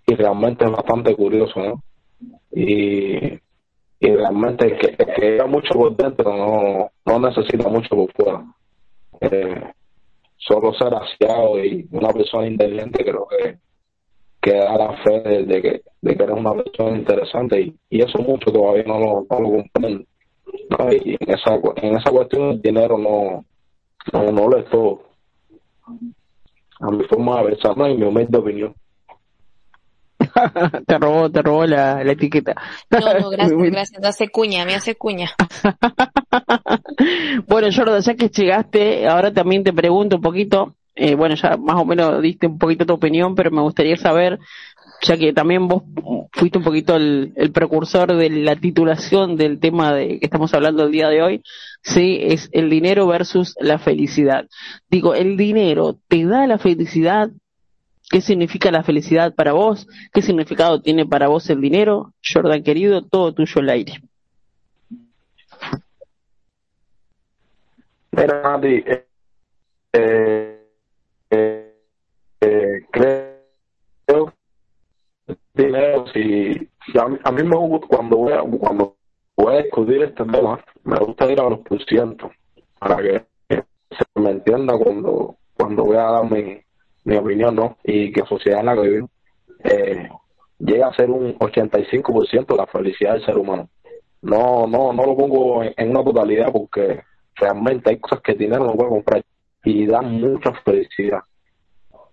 y 0.08 0.16
realmente 0.16 0.66
es 0.66 0.72
bastante 0.72 1.16
curioso, 1.16 1.60
¿no? 1.60 1.84
Y 2.52 3.40
y 4.00 4.10
realmente 4.10 4.66
el 4.68 4.78
que, 4.78 5.40
el 5.40 5.48
mucho 5.48 5.74
por 5.74 5.96
dentro 5.96 6.36
no, 6.36 6.92
no 7.06 7.28
necesita 7.28 7.70
mucho 7.70 7.96
por 7.96 8.12
fuera. 8.14 8.46
Eh, 9.22 9.64
solo 10.38 10.74
ser 10.74 10.94
aseado 10.94 11.64
y 11.64 11.88
una 11.92 12.10
persona 12.10 12.48
inteligente 12.48 13.04
creo 13.04 13.28
que, 13.28 13.58
que 14.46 14.54
da 14.54 14.78
la 14.78 14.96
fe 15.04 15.22
de, 15.22 15.44
de 15.46 15.62
que, 15.62 15.82
de 16.02 16.16
que 16.16 16.24
eres 16.24 16.38
una 16.38 16.54
persona 16.54 16.96
interesante 16.96 17.60
y, 17.62 17.76
y 17.90 18.04
eso 18.04 18.20
mucho 18.20 18.52
todavía 18.52 18.84
no 18.86 19.00
lo, 19.00 19.26
no 19.28 19.40
lo 19.40 19.50
comprenden. 19.50 20.06
¿no? 20.70 20.94
Y 20.94 21.18
en 21.20 21.32
esa, 21.34 21.56
en 21.78 21.98
esa 21.98 22.12
cuestión 22.12 22.52
el 22.52 22.62
dinero 22.62 22.96
no, 22.96 23.44
no, 24.14 24.32
no 24.32 24.48
lo 24.48 24.60
es 24.60 24.70
todo. 24.70 25.02
A 26.80 26.92
mi 26.92 27.04
forma 27.06 27.42
de 27.42 27.50
pensar 27.50 27.76
¿no? 27.76 27.90
y 27.90 27.98
mi 27.98 28.04
humilde 28.04 28.38
opinión. 28.38 28.76
te 30.86 30.98
robó, 31.00 31.32
te 31.32 31.42
robó 31.42 31.66
la, 31.66 32.04
la 32.04 32.12
etiqueta. 32.12 32.54
No, 32.92 33.00
no, 33.00 33.30
gracias, 33.32 33.60
gracias. 33.60 34.06
Hace 34.06 34.30
cuña, 34.30 34.64
me 34.66 34.76
hace 34.76 34.94
cuña. 34.94 35.32
bueno, 37.48 37.68
Jordan, 37.76 38.02
ya 38.02 38.14
que 38.14 38.30
llegaste, 38.30 39.08
ahora 39.08 39.34
también 39.34 39.64
te 39.64 39.74
pregunto 39.74 40.18
un 40.18 40.22
poquito, 40.22 40.76
eh, 40.96 41.16
bueno, 41.16 41.36
ya 41.36 41.58
más 41.58 41.76
o 41.76 41.86
menos 41.86 42.22
diste 42.22 42.48
un 42.48 42.58
poquito 42.58 42.86
tu 42.86 42.94
opinión, 42.94 43.36
pero 43.36 43.52
me 43.52 43.62
gustaría 43.62 43.98
saber, 43.98 44.40
ya 45.02 45.18
que 45.18 45.34
también 45.34 45.68
vos 45.68 45.84
fuiste 46.32 46.58
un 46.58 46.64
poquito 46.64 46.96
el, 46.96 47.34
el 47.36 47.52
precursor 47.52 48.16
de 48.16 48.30
la 48.30 48.56
titulación 48.56 49.36
del 49.36 49.60
tema 49.60 49.94
de 49.94 50.20
que 50.20 50.26
estamos 50.26 50.54
hablando 50.54 50.86
el 50.86 50.92
día 50.92 51.10
de 51.10 51.22
hoy, 51.22 51.44
sí, 51.82 52.20
es 52.22 52.50
el 52.52 52.70
dinero 52.70 53.08
versus 53.08 53.56
la 53.60 53.78
felicidad. 53.78 54.48
Digo, 54.90 55.14
¿el 55.16 55.38
dinero 55.38 55.98
te 56.08 56.26
da 56.26 56.48
la 56.48 56.58
felicidad? 56.58 57.30
¿Qué 58.10 58.22
significa 58.22 58.72
la 58.72 58.84
felicidad 58.84 59.34
para 59.34 59.54
vos? 59.54 59.88
¿Qué 60.14 60.22
significado 60.22 60.82
tiene 60.82 61.06
para 61.06 61.28
vos 61.28 61.50
el 61.50 61.60
dinero? 61.60 62.14
Jordan 62.24 62.64
querido, 62.64 63.04
todo 63.04 63.34
tuyo 63.34 63.62
al 63.62 63.70
aire. 63.70 64.02
Mira, 68.12 68.42
Nati, 68.44 68.68
eh, 68.68 69.06
eh, 69.94 70.55
eh, 71.30 72.82
creo 72.92 74.34
que 75.28 75.38
dinero, 75.54 76.06
si, 76.14 76.70
a, 77.00 77.08
mí, 77.08 77.18
a 77.24 77.32
mí 77.32 77.44
me 77.44 77.58
gusta, 77.58 77.88
cuando 77.88 78.18
voy 78.18 78.34
a, 78.34 78.42
cuando 78.42 78.96
voy 79.36 79.56
a 79.56 79.64
discutir 79.64 80.04
este 80.04 80.24
tema, 80.26 80.64
me 80.84 80.98
gusta 80.98 81.32
ir 81.32 81.40
a 81.40 81.50
los 81.50 81.60
por 81.60 81.84
ciento, 81.86 82.32
para 82.80 82.98
que 82.98 83.26
se 83.50 84.22
me 84.22 84.32
entienda 84.32 84.78
cuando, 84.78 85.38
cuando 85.56 85.86
voy 85.86 85.98
a 85.98 86.04
dar 86.04 86.32
mi, 86.32 86.60
mi 87.06 87.16
opinión, 87.16 87.56
¿no? 87.56 87.78
Y 87.84 88.12
que 88.12 88.22
la 88.22 88.28
sociedad 88.28 88.60
en 88.60 88.66
la 88.66 88.76
que 88.76 88.82
vivimos 88.82 89.10
eh, 89.64 90.10
llega 90.60 90.88
a 90.88 90.94
ser 90.94 91.10
un 91.10 91.38
85% 91.40 92.56
la 92.56 92.68
felicidad 92.68 93.14
del 93.14 93.26
ser 93.26 93.38
humano. 93.38 93.70
No, 94.22 94.68
no, 94.68 94.92
no 94.92 95.06
lo 95.06 95.16
pongo 95.16 95.64
en, 95.64 95.74
en 95.78 95.90
una 95.92 96.04
totalidad 96.04 96.52
porque 96.52 97.04
realmente 97.36 97.92
hay 97.92 98.00
cosas 98.00 98.22
que 98.22 98.34
el 98.34 98.38
dinero 98.38 98.66
no 98.66 98.74
puede 98.74 98.90
comprar 98.90 99.25
y 99.66 99.86
dan 99.86 100.22
mucha 100.22 100.54
felicidad. 100.64 101.22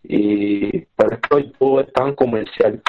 Y, 0.03 0.81
pero 0.97 1.15
es 1.15 1.21
que 1.21 1.35
hoy 1.35 1.53
todo 1.59 1.81
es 1.81 1.93
tan 1.93 2.15
comercial. 2.15 2.83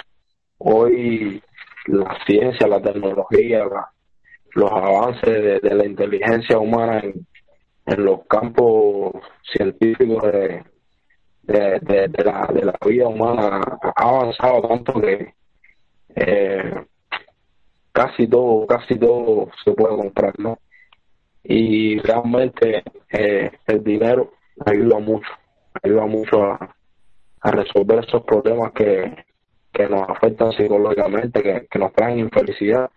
Hoy 0.57 1.41
la 1.88 2.18
ciencia, 2.26 2.68
la 2.68 2.81
tecnología, 2.81 3.65
los 4.56 4.72
avances 4.72 5.44
de, 5.44 5.60
de 5.60 5.76
la 5.76 5.85
inteligencia 5.85 6.57
humana 6.57 6.99
en, 6.99 7.27
en 7.85 8.06
los 8.06 8.26
campos 8.27 9.14
científicos 9.52 10.23
de, 10.23 10.64
de 11.44 12.23
la, 12.23 12.49
de 12.53 12.65
la 12.65 12.76
vida 12.85 13.07
humana 13.07 13.61
ha 13.95 14.10
avanzado 14.10 14.68
tanto 14.68 14.94
que 15.02 15.34
eh, 16.15 16.85
casi 17.91 18.27
todo, 18.27 18.65
casi 18.65 18.98
todo 18.98 19.49
se 19.64 19.72
puede 19.73 19.98
comprar, 19.98 20.34
¿no? 20.40 20.57
y 21.44 21.99
realmente 21.99 22.84
eh, 23.11 23.52
el 23.68 23.84
dinero 23.84 24.34
ayuda 24.66 25.00
mucho, 25.00 25.30
ayuda 25.82 26.06
mucho 26.06 26.44
a, 26.44 26.76
resolver 27.46 28.06
esos 28.06 28.24
problemas 28.24 28.72
que, 28.72 29.26
que 29.74 29.90
nos 29.90 30.08
afectan 30.08 30.54
psicológicamente, 30.54 31.44
que, 31.44 31.68
que 31.70 31.80
nos 31.80 31.92
traen 31.92 32.20
infelicidad 32.20 32.90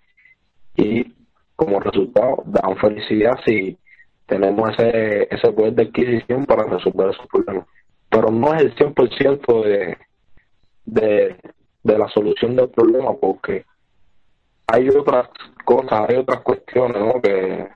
y 0.77 1.13
como 1.57 1.81
resultado 1.81 2.45
dan 2.47 2.77
felicidad 2.77 3.33
si 3.45 3.77
tenemos 4.27 4.71
ese, 4.79 5.35
ese 5.35 5.53
poder 5.53 5.73
de 5.73 5.83
adquisición 5.85 6.45
para 6.45 6.65
resolver 6.65 7.11
esos 7.11 7.27
problemas. 7.27 7.67
Pero 8.09 8.31
no 8.31 8.55
es 8.55 8.63
el 8.63 8.77
100% 8.77 9.65
de, 9.65 9.99
de, 10.85 11.37
de 11.83 11.99
la 11.99 12.09
solución 12.09 12.55
del 12.55 12.69
problema 12.69 13.15
porque 13.21 13.65
hay 14.69 14.89
otras 14.89 15.29
cosas, 15.65 16.09
hay 16.09 16.17
otras 16.17 16.41
cuestiones 16.43 16.99
¿no? 16.99 17.21
que, 17.21 17.69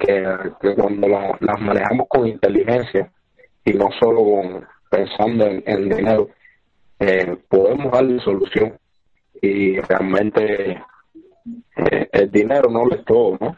que, 0.00 0.74
cuando 0.74 1.08
la- 1.08 1.36
las 1.40 1.60
manejamos 1.60 2.06
con 2.08 2.26
inteligencia 2.26 3.12
y 3.64 3.72
no 3.74 3.88
solo 4.00 4.62
pensando 4.90 5.46
en, 5.46 5.62
en 5.66 5.88
dinero, 5.88 6.28
eh, 6.98 7.36
podemos 7.48 7.92
darle 7.92 8.20
solución 8.20 8.78
y 9.40 9.78
realmente 9.80 10.82
eh, 11.76 12.08
el 12.12 12.30
dinero 12.30 12.70
no 12.70 12.84
lo 12.84 12.94
es 12.94 13.04
todo, 13.04 13.38
¿no? 13.40 13.56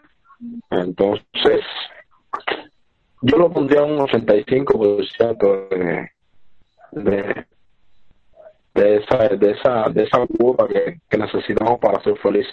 Entonces, 0.70 1.60
yo 3.23 3.36
lo 3.39 3.52
pondría 3.52 3.82
un 3.85 3.98
85% 3.98 5.69
de, 5.70 6.10
de, 6.93 7.47
de 8.74 8.97
esa 8.97 9.28
de 9.28 9.51
esa 9.52 9.89
de 9.90 10.02
esa 10.05 10.27
que, 10.69 11.01
que 11.09 11.19
necesitamos 11.19 11.78
para 11.78 12.02
ser 12.02 12.16
felices 12.19 12.52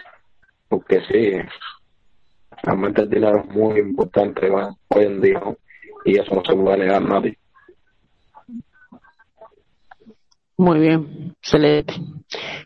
porque 0.68 1.02
sí 1.08 1.32
realmente 2.64 3.02
el 3.02 3.10
dinero 3.10 3.40
es 3.40 3.50
muy 3.50 3.80
importante 3.80 4.50
hoy 4.50 5.06
en 5.06 5.22
día 5.22 5.42
y 6.06 6.18
eso 6.18 6.36
no 6.36 6.44
se 6.46 6.56
puede 6.56 6.78
negar 6.78 7.04
a 7.04 7.06
nadie 7.06 7.38
Muy 10.60 10.78
bien, 10.82 11.36
excelente. 11.42 11.94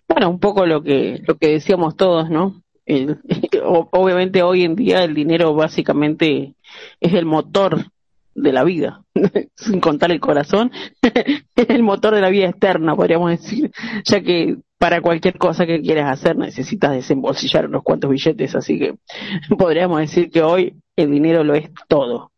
Bueno, 0.08 0.32
un 0.32 0.40
poco 0.40 0.66
lo 0.66 0.82
que 0.82 1.22
lo 1.28 1.38
que 1.38 1.50
decíamos 1.50 1.96
todos, 1.96 2.28
¿no? 2.28 2.64
Obviamente 3.64 4.42
hoy 4.42 4.64
en 4.64 4.76
día 4.76 5.04
el 5.04 5.14
dinero 5.14 5.54
básicamente 5.54 6.56
es 7.00 7.14
el 7.14 7.26
motor 7.26 7.86
de 8.34 8.52
la 8.52 8.64
vida, 8.64 9.04
sin 9.56 9.80
contar 9.80 10.12
el 10.12 10.20
corazón, 10.20 10.72
es 11.04 11.70
el 11.70 11.84
motor 11.84 12.16
de 12.16 12.22
la 12.22 12.32
vida 12.32 12.50
externa, 12.50 12.96
podríamos 12.96 13.30
decir, 13.30 13.72
ya 14.06 14.22
que 14.22 14.58
para 14.84 15.00
cualquier 15.02 15.38
cosa 15.38 15.66
que 15.66 15.80
quieras 15.82 16.12
hacer 16.12 16.36
necesitas 16.36 16.92
desembolsillar 16.92 17.68
unos 17.68 17.84
cuantos 17.84 18.12
billetes, 18.12 18.54
así 18.54 18.78
que 18.78 18.96
podríamos 19.58 20.02
decir 20.02 20.30
que 20.30 20.42
hoy 20.42 20.76
el 20.98 21.10
dinero 21.10 21.46
lo 21.46 21.56
es 21.56 21.70
todo, 21.88 22.34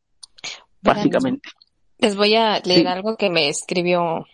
básicamente. 0.80 1.50
Les 1.98 2.16
voy 2.16 2.36
a 2.36 2.60
leer 2.60 2.82
Sí. 2.82 2.86
algo 2.86 3.18
que 3.18 3.32
me 3.32 3.50
escribió 3.50 4.28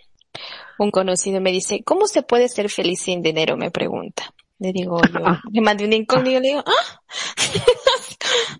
un 0.77 0.91
conocido. 0.91 1.39
Me 1.39 1.53
dice, 1.53 1.83
¿cómo 1.85 2.05
se 2.05 2.21
puede 2.21 2.49
ser 2.49 2.69
feliz 2.69 2.99
sin 3.01 3.21
dinero? 3.21 3.55
Me 3.55 3.71
pregunta. 3.71 4.33
Le 4.59 4.73
digo, 4.73 4.99
yo, 5.13 5.19
Ah. 5.25 5.39
le 5.49 5.61
mandé 5.61 5.85
un 5.85 5.93
incógnito 5.93 6.31
y 6.31 6.41
le 6.41 6.49
digo, 6.49 6.63
¡ah! 6.65 7.01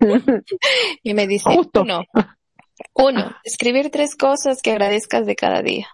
y 1.02 1.12
me 1.12 1.26
dice, 1.26 1.54
Justo. 1.54 1.82
uno, 1.82 2.04
uno, 2.94 3.36
escribir 3.44 3.90
tres 3.90 4.16
cosas 4.16 4.62
que 4.62 4.70
agradezcas 4.70 5.26
de 5.26 5.36
cada 5.36 5.60
día. 5.60 5.88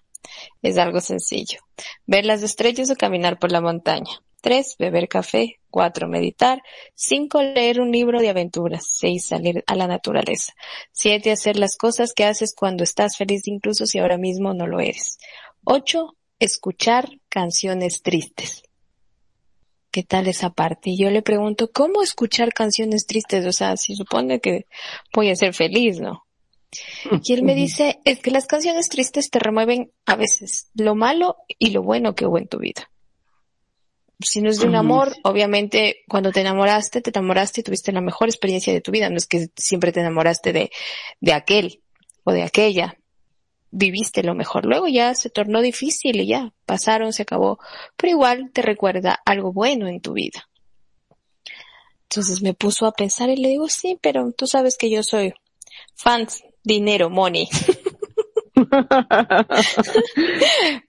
Es 0.62 0.78
algo 0.78 1.00
sencillo. 1.00 1.60
Ver 2.06 2.24
las 2.24 2.42
estrellas 2.42 2.90
o 2.90 2.96
caminar 2.96 3.38
por 3.38 3.52
la 3.52 3.60
montaña. 3.60 4.22
Tres, 4.40 4.76
beber 4.78 5.08
café. 5.08 5.60
Cuatro, 5.70 6.08
meditar. 6.08 6.62
Cinco, 6.94 7.42
leer 7.42 7.80
un 7.80 7.92
libro 7.92 8.20
de 8.20 8.28
aventuras. 8.28 8.86
Seis, 8.96 9.26
salir 9.26 9.62
a 9.66 9.74
la 9.74 9.86
naturaleza. 9.86 10.54
Siete, 10.92 11.30
hacer 11.30 11.56
las 11.56 11.76
cosas 11.76 12.12
que 12.14 12.24
haces 12.24 12.54
cuando 12.56 12.84
estás 12.84 13.16
feliz 13.16 13.46
incluso 13.46 13.86
si 13.86 13.98
ahora 13.98 14.18
mismo 14.18 14.54
no 14.54 14.66
lo 14.66 14.80
eres. 14.80 15.18
Ocho, 15.64 16.16
escuchar 16.38 17.08
canciones 17.28 18.02
tristes. 18.02 18.62
¿Qué 19.90 20.02
tal 20.02 20.28
esa 20.28 20.50
parte? 20.50 20.90
Y 20.90 20.98
yo 20.98 21.10
le 21.10 21.22
pregunto, 21.22 21.70
¿cómo 21.72 22.02
escuchar 22.02 22.52
canciones 22.52 23.06
tristes? 23.06 23.46
O 23.46 23.52
sea, 23.52 23.76
si 23.76 23.94
supone 23.96 24.40
que 24.40 24.66
voy 25.12 25.30
a 25.30 25.36
ser 25.36 25.54
feliz, 25.54 25.98
¿no? 25.98 26.27
Y 27.22 27.32
él 27.32 27.42
me 27.42 27.54
dice, 27.54 27.98
es 28.04 28.20
que 28.20 28.30
las 28.30 28.46
canciones 28.46 28.88
tristes 28.88 29.30
te 29.30 29.38
remueven 29.38 29.92
a 30.04 30.16
veces 30.16 30.68
lo 30.74 30.94
malo 30.94 31.36
y 31.58 31.70
lo 31.70 31.82
bueno 31.82 32.14
que 32.14 32.26
hubo 32.26 32.38
en 32.38 32.48
tu 32.48 32.58
vida. 32.58 32.90
Si 34.20 34.40
no 34.42 34.50
es 34.50 34.58
de 34.58 34.66
un 34.66 34.74
amor, 34.74 35.14
obviamente 35.22 36.02
cuando 36.08 36.32
te 36.32 36.40
enamoraste, 36.40 37.00
te 37.00 37.10
enamoraste 37.10 37.60
y 37.60 37.64
tuviste 37.64 37.92
la 37.92 38.00
mejor 38.00 38.28
experiencia 38.28 38.72
de 38.72 38.80
tu 38.80 38.90
vida. 38.90 39.08
No 39.08 39.16
es 39.16 39.26
que 39.26 39.48
siempre 39.56 39.92
te 39.92 40.00
enamoraste 40.00 40.52
de, 40.52 40.70
de 41.20 41.32
aquel 41.32 41.82
o 42.24 42.32
de 42.32 42.42
aquella. 42.42 42.98
Viviste 43.70 44.24
lo 44.24 44.34
mejor. 44.34 44.66
Luego 44.66 44.88
ya 44.88 45.14
se 45.14 45.30
tornó 45.30 45.60
difícil 45.60 46.20
y 46.20 46.26
ya 46.26 46.52
pasaron, 46.66 47.12
se 47.12 47.22
acabó. 47.22 47.60
Pero 47.96 48.10
igual 48.10 48.50
te 48.52 48.62
recuerda 48.62 49.20
algo 49.24 49.52
bueno 49.52 49.86
en 49.86 50.00
tu 50.00 50.14
vida. 50.14 50.48
Entonces 52.10 52.42
me 52.42 52.54
puso 52.54 52.86
a 52.86 52.92
pensar 52.92 53.28
y 53.28 53.36
le 53.36 53.48
digo, 53.48 53.68
sí, 53.68 53.98
pero 54.00 54.32
tú 54.32 54.46
sabes 54.46 54.76
que 54.76 54.90
yo 54.90 55.02
soy 55.02 55.32
fans, 55.94 56.42
dinero, 56.68 57.10
money. 57.10 57.48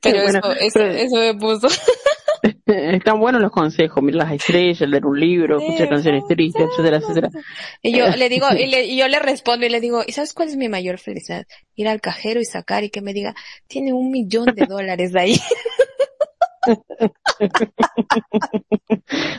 pero 0.01 0.23
Bueno, 0.23 0.39
eso, 0.39 0.51
eso, 0.51 0.71
pero- 0.73 0.91
eso 0.91 1.15
me 1.15 1.33
puso. 1.35 1.67
Están 2.65 3.19
buenos 3.19 3.41
los 3.41 3.51
consejos, 3.51 4.01
mirar 4.01 4.23
las 4.27 4.33
estrellas, 4.33 4.87
leer 4.87 5.05
un 5.05 5.19
libro, 5.19 5.59
escuchar 5.59 5.89
canciones 5.89 6.23
tristes, 6.27 6.67
etcétera, 6.71 6.97
etcétera. 6.97 7.29
Y 7.81 7.97
yo 7.97 8.07
le 8.07 8.29
digo, 8.29 8.47
y, 8.57 8.67
le, 8.67 8.85
y 8.85 8.95
yo 8.97 9.07
le 9.09 9.19
respondo 9.19 9.65
y 9.65 9.69
le 9.69 9.81
digo, 9.81 10.03
¿y 10.07 10.13
sabes 10.13 10.33
cuál 10.33 10.47
es 10.47 10.55
mi 10.55 10.69
mayor 10.69 10.99
felicidad? 10.99 11.45
Ir 11.75 11.89
al 11.89 11.99
cajero 11.99 12.39
y 12.39 12.45
sacar 12.45 12.83
y 12.85 12.91
que 12.91 13.01
me 13.01 13.13
diga, 13.13 13.35
tiene 13.67 13.91
un 13.91 14.09
millón 14.09 14.45
de 14.55 14.65
dólares 14.67 15.11
de 15.11 15.19
ahí. 15.19 15.35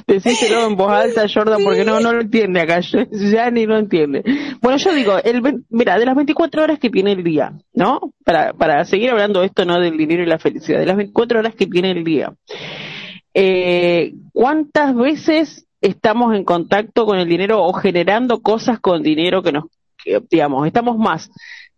Decíselo 0.06 0.66
en 0.66 0.76
voz 0.76 0.90
alta, 0.90 1.26
Jordan, 1.32 1.62
porque 1.62 1.84
no, 1.84 2.00
no 2.00 2.12
lo 2.12 2.20
entiende 2.22 2.60
acá, 2.60 2.80
ya 3.10 3.50
ni 3.50 3.66
lo 3.66 3.76
entiende. 3.78 4.22
Bueno, 4.60 4.78
yo 4.78 4.92
digo, 4.92 5.18
el, 5.22 5.64
mira, 5.70 5.98
de 5.98 6.06
las 6.06 6.16
24 6.16 6.62
horas 6.62 6.78
que 6.78 6.90
tiene 6.90 7.12
el 7.12 7.22
día, 7.22 7.52
¿no? 7.72 8.12
Para, 8.24 8.52
para 8.52 8.84
seguir 8.84 9.10
hablando 9.10 9.42
esto, 9.42 9.64
¿no? 9.64 9.80
Del 9.80 9.96
dinero 9.96 10.22
y 10.22 10.26
la 10.26 10.38
felicidad, 10.38 10.78
de 10.80 10.86
las 10.86 10.96
24 10.96 11.38
horas 11.38 11.54
que 11.54 11.66
tiene 11.66 11.90
el 11.92 12.04
día. 12.04 12.32
Eh, 13.34 14.14
¿Cuántas 14.32 14.94
veces 14.94 15.66
estamos 15.80 16.34
en 16.34 16.44
contacto 16.44 17.06
con 17.06 17.18
el 17.18 17.28
dinero 17.28 17.62
o 17.64 17.72
generando 17.72 18.40
cosas 18.40 18.80
con 18.80 19.02
dinero 19.02 19.42
que 19.42 19.52
nos, 19.52 19.64
digamos, 20.30 20.66
estamos 20.66 20.98
más 20.98 21.30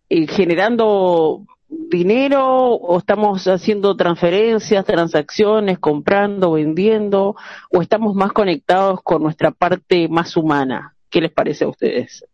eh, 0.09 0.27
generando 0.27 1.47
dinero 1.89 2.75
o 2.75 2.99
estamos 2.99 3.47
haciendo 3.47 3.97
transferencias, 3.97 4.85
transacciones, 4.85 5.79
comprando, 5.79 6.53
vendiendo 6.53 7.37
o 7.71 7.83
estamos 7.83 8.15
más 8.15 8.33
conectados 8.33 9.01
con 9.03 9.23
nuestra 9.23 9.51
parte 9.51 10.09
más 10.09 10.37
humana? 10.37 10.95
¿Qué 11.11 11.21
les 11.21 11.33
parece 11.33 11.65
a 11.65 11.69
ustedes? 11.69 12.25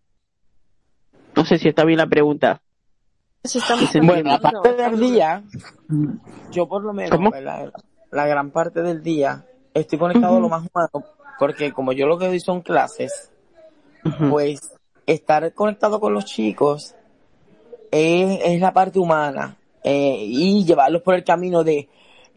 No 1.34 1.44
sé 1.44 1.58
si 1.58 1.68
está 1.68 1.84
bien 1.84 1.98
la 1.98 2.06
pregunta. 2.06 2.60
Bueno, 4.02 4.32
hablando. 4.32 4.58
aparte 4.58 4.74
del 4.74 4.98
día, 4.98 5.42
yo 6.50 6.68
por 6.68 6.82
lo 6.82 6.92
menos, 6.92 7.18
la 8.10 8.26
gran 8.26 8.50
parte 8.50 8.82
del 8.82 9.02
día, 9.02 9.46
estoy 9.74 9.98
conectado 9.98 10.36
a 10.36 10.40
lo 10.40 10.48
más 10.48 10.66
humano, 10.72 11.06
porque 11.38 11.72
como 11.72 11.92
yo 11.92 12.06
lo 12.06 12.18
que 12.18 12.26
doy 12.26 12.40
son 12.40 12.62
clases, 12.62 13.30
pues 14.30 14.72
estar 15.06 15.52
conectado 15.54 16.00
con 16.00 16.12
los 16.12 16.24
chicos 16.24 16.94
es, 17.90 18.40
es 18.44 18.60
la 18.60 18.72
parte 18.72 18.98
humana 18.98 19.56
eh, 19.84 20.16
y 20.24 20.64
llevarlos 20.64 21.02
por 21.02 21.14
el 21.14 21.24
camino 21.24 21.64
de 21.64 21.88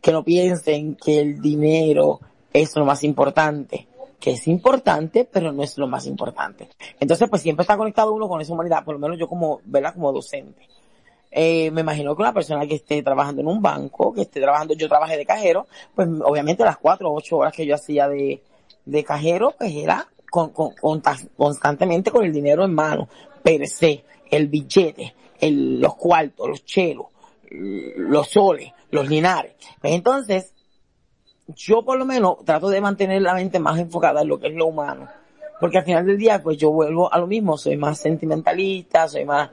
que 0.01 0.11
no 0.11 0.23
piensen 0.23 0.95
que 0.95 1.19
el 1.19 1.41
dinero 1.41 2.19
es 2.53 2.75
lo 2.75 2.85
más 2.85 3.03
importante, 3.03 3.87
que 4.19 4.31
es 4.31 4.47
importante, 4.47 5.27
pero 5.31 5.51
no 5.51 5.63
es 5.63 5.77
lo 5.77 5.87
más 5.87 6.05
importante. 6.07 6.67
Entonces, 6.99 7.29
pues 7.29 7.41
siempre 7.41 7.61
está 7.63 7.77
conectado 7.77 8.13
uno 8.13 8.27
con 8.27 8.41
esa 8.41 8.53
humanidad, 8.53 8.83
por 8.83 8.95
lo 8.95 8.99
menos 8.99 9.17
yo 9.17 9.27
como, 9.27 9.61
¿verdad? 9.65 9.93
Como 9.93 10.11
docente. 10.11 10.67
Eh, 11.33 11.71
me 11.71 11.81
imagino 11.81 12.13
que 12.15 12.21
una 12.21 12.33
persona 12.33 12.67
que 12.67 12.75
esté 12.75 13.01
trabajando 13.03 13.41
en 13.41 13.47
un 13.47 13.61
banco, 13.61 14.13
que 14.13 14.21
esté 14.23 14.41
trabajando, 14.41 14.73
yo 14.73 14.89
trabajé 14.89 15.15
de 15.17 15.25
cajero, 15.25 15.65
pues 15.95 16.07
obviamente 16.25 16.63
las 16.65 16.77
cuatro 16.77 17.09
o 17.09 17.15
ocho 17.15 17.37
horas 17.37 17.53
que 17.53 17.65
yo 17.65 17.75
hacía 17.75 18.09
de, 18.09 18.41
de 18.85 19.03
cajero, 19.05 19.53
pues 19.57 19.73
era 19.73 20.07
con, 20.29 20.49
con- 20.49 20.73
conta- 20.75 21.17
constantemente 21.37 22.11
con 22.11 22.25
el 22.25 22.33
dinero 22.33 22.65
en 22.65 22.73
mano, 22.73 23.07
per 23.43 23.65
se, 23.67 24.03
el 24.29 24.47
billete, 24.47 25.13
el, 25.41 25.81
los 25.81 25.95
cuartos, 25.95 26.47
los 26.47 26.63
chelos, 26.63 27.07
los 27.49 28.29
soles, 28.29 28.71
los 28.91 29.09
linares. 29.09 29.53
Pues 29.81 29.93
entonces, 29.93 30.53
yo 31.47 31.83
por 31.83 31.97
lo 31.97 32.05
menos 32.05 32.37
trato 32.45 32.69
de 32.69 32.79
mantener 32.79 33.21
la 33.21 33.33
mente 33.33 33.59
más 33.59 33.79
enfocada 33.79 34.21
en 34.21 34.27
lo 34.27 34.39
que 34.39 34.47
es 34.47 34.53
lo 34.53 34.67
humano. 34.67 35.09
Porque 35.59 35.77
al 35.77 35.85
final 35.85 36.05
del 36.05 36.17
día, 36.17 36.41
pues 36.41 36.57
yo 36.57 36.71
vuelvo 36.71 37.11
a 37.13 37.19
lo 37.19 37.27
mismo, 37.27 37.57
soy 37.57 37.77
más 37.77 37.99
sentimentalista, 37.99 39.07
soy 39.07 39.25
más, 39.25 39.51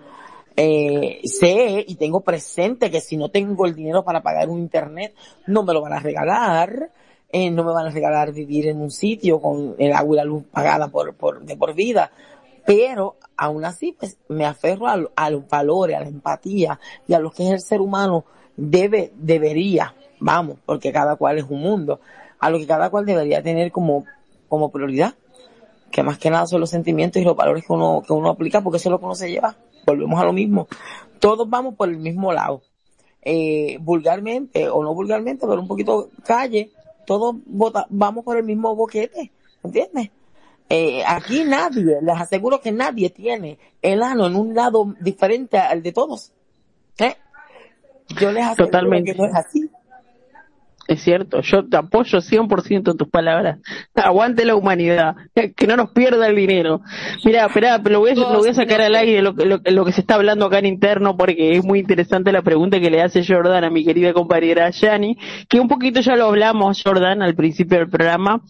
eh, 0.56 1.20
sé 1.24 1.84
y 1.86 1.96
tengo 1.96 2.22
presente 2.22 2.90
que 2.90 3.00
si 3.00 3.16
no 3.16 3.28
tengo 3.28 3.66
el 3.66 3.74
dinero 3.74 4.04
para 4.04 4.22
pagar 4.22 4.48
un 4.48 4.58
internet, 4.58 5.14
no 5.46 5.62
me 5.64 5.74
lo 5.74 5.82
van 5.82 5.92
a 5.92 6.00
regalar, 6.00 6.90
eh, 7.30 7.50
no 7.50 7.62
me 7.62 7.72
van 7.72 7.86
a 7.86 7.90
regalar 7.90 8.32
vivir 8.32 8.68
en 8.68 8.80
un 8.80 8.90
sitio 8.90 9.38
con 9.38 9.74
el 9.78 9.92
agua 9.92 10.14
y 10.14 10.16
la 10.16 10.24
luz 10.24 10.44
pagada 10.50 10.88
por, 10.88 11.14
por, 11.14 11.42
de 11.42 11.56
por 11.56 11.74
vida. 11.74 12.10
Pero 12.68 13.16
aún 13.34 13.64
así, 13.64 13.96
pues 13.98 14.18
me 14.28 14.44
aferro 14.44 14.88
a, 14.88 15.00
a 15.16 15.30
los 15.30 15.48
valores, 15.48 15.96
a 15.96 16.00
la 16.00 16.08
empatía 16.08 16.78
y 17.06 17.14
a 17.14 17.18
lo 17.18 17.30
que 17.30 17.44
es 17.44 17.50
el 17.50 17.60
ser 17.60 17.80
humano 17.80 18.26
debe, 18.58 19.10
debería, 19.16 19.94
vamos, 20.20 20.58
porque 20.66 20.92
cada 20.92 21.16
cual 21.16 21.38
es 21.38 21.44
un 21.48 21.62
mundo, 21.62 21.98
a 22.38 22.50
lo 22.50 22.58
que 22.58 22.66
cada 22.66 22.90
cual 22.90 23.06
debería 23.06 23.42
tener 23.42 23.72
como, 23.72 24.04
como 24.50 24.70
prioridad, 24.70 25.14
que 25.90 26.02
más 26.02 26.18
que 26.18 26.28
nada 26.28 26.46
son 26.46 26.60
los 26.60 26.68
sentimientos 26.68 27.22
y 27.22 27.24
los 27.24 27.34
valores 27.34 27.64
que 27.64 27.72
uno, 27.72 28.02
que 28.06 28.12
uno 28.12 28.28
aplica, 28.28 28.60
porque 28.60 28.76
eso 28.76 28.90
es 28.90 28.92
lo 28.92 28.98
que 28.98 29.06
uno 29.06 29.14
se 29.14 29.30
lleva. 29.30 29.56
Volvemos 29.86 30.20
a 30.20 30.26
lo 30.26 30.34
mismo. 30.34 30.68
Todos 31.20 31.48
vamos 31.48 31.74
por 31.74 31.88
el 31.88 31.96
mismo 31.96 32.34
lado. 32.34 32.60
Eh, 33.22 33.78
vulgarmente 33.80 34.68
o 34.68 34.82
no 34.82 34.92
vulgarmente, 34.92 35.46
pero 35.46 35.58
un 35.58 35.68
poquito 35.68 36.10
calle, 36.22 36.70
todos 37.06 37.34
vamos 37.88 38.24
por 38.26 38.36
el 38.36 38.44
mismo 38.44 38.76
boquete, 38.76 39.32
¿entiendes? 39.64 40.10
Eh, 40.70 41.02
aquí 41.06 41.44
nadie, 41.44 41.98
les 42.02 42.20
aseguro 42.20 42.60
que 42.60 42.70
nadie 42.72 43.08
tiene 43.10 43.58
el 43.80 44.02
ano 44.02 44.26
en 44.26 44.36
un 44.36 44.54
lado 44.54 44.94
diferente 45.00 45.58
al 45.58 45.82
de 45.82 45.92
todos. 45.92 46.32
¿Eh? 46.98 47.16
Yo 48.20 48.30
les 48.32 48.44
aseguro 48.44 48.66
Totalmente. 48.66 49.12
que 49.12 49.18
no 49.18 49.26
es 49.26 49.34
así. 49.34 49.70
Es 50.88 51.02
cierto, 51.02 51.42
yo 51.42 51.68
te 51.68 51.76
apoyo 51.76 52.18
100% 52.18 52.90
en 52.90 52.96
tus 52.96 53.08
palabras. 53.08 53.58
Aguante 53.94 54.46
la 54.46 54.56
humanidad, 54.56 55.16
que 55.56 55.66
no 55.66 55.76
nos 55.76 55.90
pierda 55.90 56.26
el 56.26 56.34
dinero. 56.34 56.80
Mira, 57.26 57.44
espera, 57.44 57.76
lo 57.76 58.00
voy 58.00 58.12
a, 58.12 58.14
lo 58.14 58.38
voy 58.38 58.48
a 58.48 58.54
sacar 58.54 58.80
al 58.80 58.94
aire 58.96 59.20
lo, 59.20 59.32
lo, 59.32 59.60
lo 59.62 59.84
que 59.84 59.92
se 59.92 60.00
está 60.00 60.14
hablando 60.14 60.46
acá 60.46 60.58
en 60.58 60.66
interno 60.66 61.14
porque 61.16 61.56
es 61.56 61.64
muy 61.64 61.80
interesante 61.80 62.32
la 62.32 62.40
pregunta 62.40 62.80
que 62.80 62.90
le 62.90 63.02
hace 63.02 63.22
Jordan 63.22 63.64
a 63.64 63.70
mi 63.70 63.84
querida 63.84 64.14
compañera 64.14 64.70
Yani, 64.70 65.18
que 65.46 65.60
un 65.60 65.68
poquito 65.68 66.00
ya 66.00 66.16
lo 66.16 66.26
hablamos, 66.26 66.82
Jordan, 66.82 67.20
al 67.20 67.34
principio 67.34 67.78
del 67.78 67.90
programa, 67.90 68.40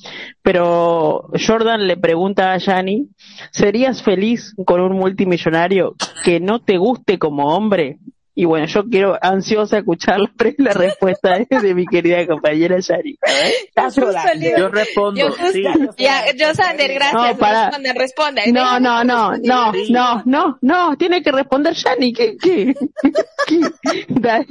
pero 0.43 1.31
Jordan 1.45 1.89
le 1.89 1.97
pregunta 1.97 2.53
a 2.53 2.59
Yani, 2.59 3.09
¿serías 3.51 4.01
feliz 4.03 4.55
con 4.65 4.81
un 4.81 4.93
multimillonario 4.93 5.97
que 6.25 6.39
no 6.39 6.61
te 6.61 6.79
guste 6.79 7.19
como 7.19 7.49
hombre? 7.49 7.99
Y 8.41 8.45
bueno, 8.45 8.67
yo 8.67 8.85
quiero 8.89 9.19
ansiosa 9.21 9.79
escuchar 9.79 10.21
la, 10.59 10.73
respuesta 10.73 11.41
de, 11.41 11.59
de 11.59 11.75
mi 11.75 11.85
querida 11.87 12.25
compañera 12.25 12.79
Yari. 12.79 13.19
Está 13.67 13.91
sola. 13.91 14.33
Yo 14.57 14.69
respondo, 14.69 15.21
Yo 15.37 15.53
sí. 15.53 15.65
ya, 15.99 16.25
yo 16.37 16.55
Sander, 16.55 16.95
gracias. 16.95 17.33
No, 17.33 17.37
para- 17.37 17.65
Responde, 17.67 17.93
responde. 17.95 18.53
No, 18.53 18.79
no, 18.79 19.03
no, 19.03 19.33
no, 19.39 19.73
no, 19.91 20.23
no, 20.25 20.59
no, 20.61 20.97
tiene 20.97 21.21
que 21.21 21.33
responder 21.33 21.75
Yani, 21.75 22.13
¿qué, 22.13 22.37
qué? 22.41 22.77
¿Qué? 23.49 24.05
Dale, 24.07 24.47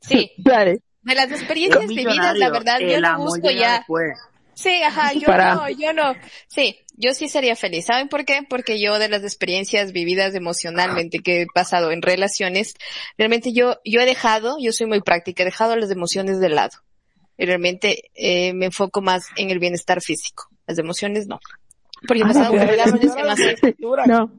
Sí, 0.00 0.32
dale. 0.38 0.80
de 1.02 1.14
las 1.14 1.30
experiencias 1.30 1.86
vividas, 1.86 2.36
la 2.38 2.50
verdad, 2.50 2.80
yo 2.80 3.00
no 3.00 3.18
busco 3.18 3.50
ya. 3.52 3.76
después. 3.78 4.18
Sí, 4.54 4.82
ajá, 4.82 5.12
yo 5.12 5.26
Para- 5.26 5.54
no, 5.54 5.68
yo 5.70 5.92
no. 5.92 6.12
Sí, 6.48 6.76
yo 7.00 7.14
sí 7.14 7.28
sería 7.28 7.56
feliz. 7.56 7.86
¿Saben 7.86 8.08
por 8.08 8.24
qué? 8.24 8.40
Porque 8.48 8.80
yo 8.80 8.98
de 8.98 9.08
las 9.08 9.22
experiencias 9.22 9.92
vividas 9.92 10.34
emocionalmente 10.34 11.20
que 11.20 11.42
he 11.42 11.46
pasado 11.46 11.90
en 11.90 12.02
relaciones, 12.02 12.74
realmente 13.16 13.52
yo, 13.52 13.76
yo 13.84 14.00
he 14.00 14.06
dejado, 14.06 14.56
yo 14.60 14.72
soy 14.72 14.86
muy 14.86 15.00
práctica, 15.00 15.42
he 15.42 15.46
dejado 15.46 15.76
las 15.76 15.90
emociones 15.90 16.40
de 16.40 16.50
lado. 16.50 16.78
Y 17.38 17.46
realmente 17.46 18.10
eh, 18.14 18.52
me 18.52 18.66
enfoco 18.66 19.00
más 19.00 19.24
en 19.36 19.50
el 19.50 19.58
bienestar 19.58 20.02
físico. 20.02 20.48
Las 20.66 20.78
emociones 20.78 21.26
no. 21.26 21.40
Porque 22.06 22.22
he 22.22 22.26
pasado 22.26 22.50
por 22.50 22.60
relaciones 22.60 23.14
que. 23.60 23.74
No, 24.06 24.30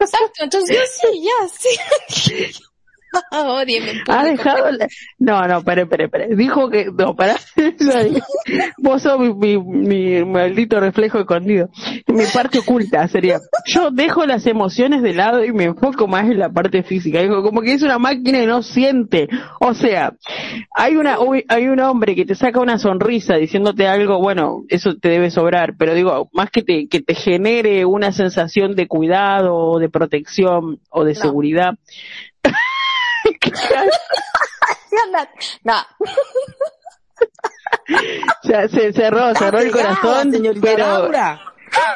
Exacto, 0.00 0.42
entonces 0.42 0.76
yo 0.76 0.82
sí, 0.86 1.22
ya, 1.22 1.48
sí. 1.48 2.62
En 3.30 4.02
ha 4.08 4.24
dejado 4.24 4.70
la... 4.72 4.86
No, 5.18 5.46
no, 5.46 5.58
espere, 5.58 5.82
espere, 5.82 6.04
espere. 6.04 6.36
Dijo 6.36 6.68
que... 6.70 6.86
No, 6.96 7.14
para. 7.14 7.36
Vos 8.78 9.02
sos 9.02 9.18
mi, 9.18 9.32
mi, 9.34 9.58
mi 9.58 10.24
maldito 10.24 10.80
reflejo 10.80 11.18
escondido. 11.20 11.68
Mi 12.06 12.24
parte 12.32 12.58
oculta 12.58 13.06
sería... 13.08 13.40
Yo 13.66 13.90
dejo 13.90 14.26
las 14.26 14.46
emociones 14.46 15.02
de 15.02 15.14
lado 15.14 15.44
y 15.44 15.52
me 15.52 15.64
enfoco 15.64 16.06
más 16.06 16.24
en 16.30 16.38
la 16.38 16.50
parte 16.50 16.82
física. 16.82 17.20
Digo, 17.20 17.42
como 17.42 17.60
que 17.62 17.72
es 17.74 17.82
una 17.82 17.98
máquina 17.98 18.42
y 18.42 18.46
no 18.46 18.62
siente. 18.62 19.28
O 19.60 19.74
sea, 19.74 20.14
hay 20.74 20.96
una 20.96 21.20
uy, 21.20 21.44
hay 21.48 21.68
un 21.68 21.80
hombre 21.80 22.14
que 22.14 22.24
te 22.24 22.34
saca 22.34 22.60
una 22.60 22.78
sonrisa 22.78 23.36
diciéndote 23.36 23.86
algo, 23.86 24.18
bueno, 24.18 24.64
eso 24.68 24.96
te 24.96 25.08
debe 25.08 25.30
sobrar, 25.30 25.74
pero 25.78 25.94
digo, 25.94 26.28
más 26.32 26.50
que 26.50 26.62
te, 26.62 26.86
que 26.88 27.00
te 27.00 27.14
genere 27.14 27.84
una 27.84 28.12
sensación 28.12 28.74
de 28.74 28.86
cuidado, 28.86 29.78
de 29.78 29.88
protección 29.88 30.80
o 30.90 31.04
de 31.04 31.14
No. 31.14 31.20
seguridad. 31.20 31.74
No, 35.64 35.74
O 38.42 38.46
sea, 38.46 38.68
se 38.68 38.92
cerró, 38.92 39.34
cerró 39.34 39.58
el 39.58 39.70
corazón, 39.70 40.32
pero 40.62 41.10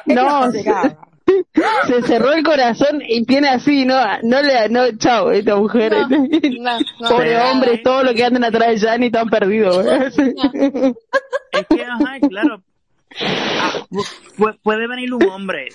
no, 0.07 0.51
se 0.53 2.03
cerró 2.03 2.33
el 2.33 2.43
corazón 2.43 3.03
y 3.07 3.25
tiene 3.25 3.49
así, 3.49 3.85
no, 3.85 3.97
no 4.23 4.43
le, 4.43 4.69
no, 4.69 4.97
chao, 4.99 5.31
esta 5.31 5.57
mujer, 5.57 5.93
No, 5.93 6.09
no, 6.09 6.79
no. 7.01 7.09
pobre 7.09 7.39
hombre, 7.39 7.79
todos 7.79 8.05
los 8.05 8.15
que 8.15 8.25
andan 8.25 8.45
atrás 8.45 8.69
de 8.69 8.77
Yanni 8.79 9.07
están 9.07 9.29
perdidos. 9.29 9.85
Es 9.87 11.67
que, 11.69 11.83
ajá, 11.83 12.19
claro. 12.29 12.63
Ah, 13.21 13.73
pu- 13.91 14.59
puede 14.63 14.87
venir 14.87 15.15
un 15.15 15.27
hombre 15.31 15.69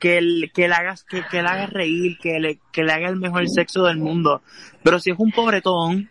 que, 0.00 0.18
el- 0.18 0.50
que 0.52 0.66
le 0.66 0.74
hagas 0.74 1.04
que, 1.04 1.22
que 1.30 1.42
le 1.42 1.48
haga 1.48 1.66
reír, 1.66 2.18
que 2.18 2.40
le, 2.40 2.58
que 2.72 2.82
le 2.82 2.92
haga 2.92 3.08
el 3.08 3.16
mejor 3.16 3.48
sexo 3.48 3.84
del 3.84 3.98
mundo. 3.98 4.42
Pero 4.82 4.98
si 4.98 5.10
es 5.12 5.18
un 5.18 5.30
pobretón, 5.30 6.10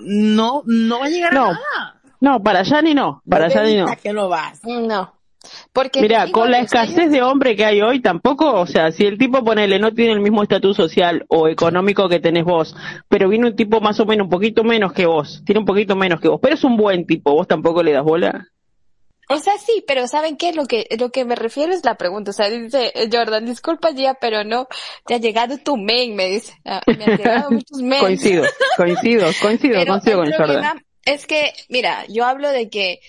no, 0.00 0.62
no 0.66 1.00
va 1.00 1.06
a 1.06 1.10
llegar 1.10 1.34
No. 1.34 1.44
a 1.46 1.52
nada. 1.52 2.00
No, 2.20 2.42
para 2.42 2.62
ni 2.82 2.94
no, 2.94 3.22
para 3.28 3.48
ni 3.64 3.76
no. 3.76 3.86
que 4.02 4.12
no 4.14 4.28
vas. 4.30 4.60
No. 4.64 5.12
Porque 5.74 6.00
Mira, 6.00 6.30
con 6.30 6.50
la 6.50 6.60
escasez 6.60 7.10
de 7.10 7.20
hombre 7.20 7.54
que 7.54 7.66
hay 7.66 7.82
hoy 7.82 8.00
tampoco, 8.00 8.50
o 8.54 8.66
sea, 8.66 8.90
si 8.92 9.04
el 9.04 9.18
tipo 9.18 9.44
ponele 9.44 9.78
no 9.78 9.92
tiene 9.92 10.12
el 10.14 10.20
mismo 10.20 10.42
estatus 10.42 10.74
social 10.74 11.26
o 11.28 11.48
económico 11.48 12.08
que 12.08 12.18
tenés 12.20 12.44
vos, 12.44 12.74
pero 13.10 13.28
viene 13.28 13.48
un 13.48 13.56
tipo 13.56 13.78
más 13.82 14.00
o 14.00 14.06
menos 14.06 14.24
un 14.24 14.30
poquito 14.30 14.64
menos 14.64 14.94
que 14.94 15.04
vos, 15.04 15.42
tiene 15.44 15.58
un 15.58 15.66
poquito 15.66 15.96
menos 15.96 16.18
que 16.18 16.28
vos, 16.28 16.40
pero 16.40 16.54
es 16.54 16.64
un 16.64 16.78
buen 16.78 17.04
tipo, 17.06 17.32
vos 17.34 17.46
tampoco 17.46 17.82
le 17.82 17.92
das 17.92 18.04
bola. 18.04 18.48
O 19.34 19.38
sea, 19.38 19.58
sí, 19.58 19.84
pero 19.86 20.06
¿saben 20.06 20.36
qué? 20.36 20.52
Lo 20.52 20.66
que, 20.66 20.86
lo 20.98 21.10
que 21.10 21.24
me 21.24 21.34
refiero 21.34 21.72
es 21.72 21.84
la 21.84 21.96
pregunta. 21.96 22.30
O 22.30 22.34
sea, 22.34 22.48
dice 22.48 22.92
Jordan, 23.12 23.46
disculpa 23.46 23.90
ya, 23.90 24.14
pero 24.14 24.44
no, 24.44 24.68
te 25.06 25.14
ha 25.14 25.18
llegado 25.18 25.58
tu 25.58 25.76
mail, 25.76 26.14
me 26.14 26.28
dice. 26.28 26.54
Ah, 26.64 26.80
me 26.86 27.04
han 27.04 27.18
llegado 27.18 27.50
muchos 27.50 27.78
mails. 27.78 28.02
Coincido, 28.02 28.44
coincido, 28.76 29.26
coincido, 29.40 29.86
coincido 29.86 30.18
con 30.18 30.32
Jordan. 30.32 30.84
Es 31.04 31.26
que, 31.26 31.52
mira, 31.68 32.06
yo 32.08 32.24
hablo 32.24 32.48
de 32.48 32.70
que 32.70 33.00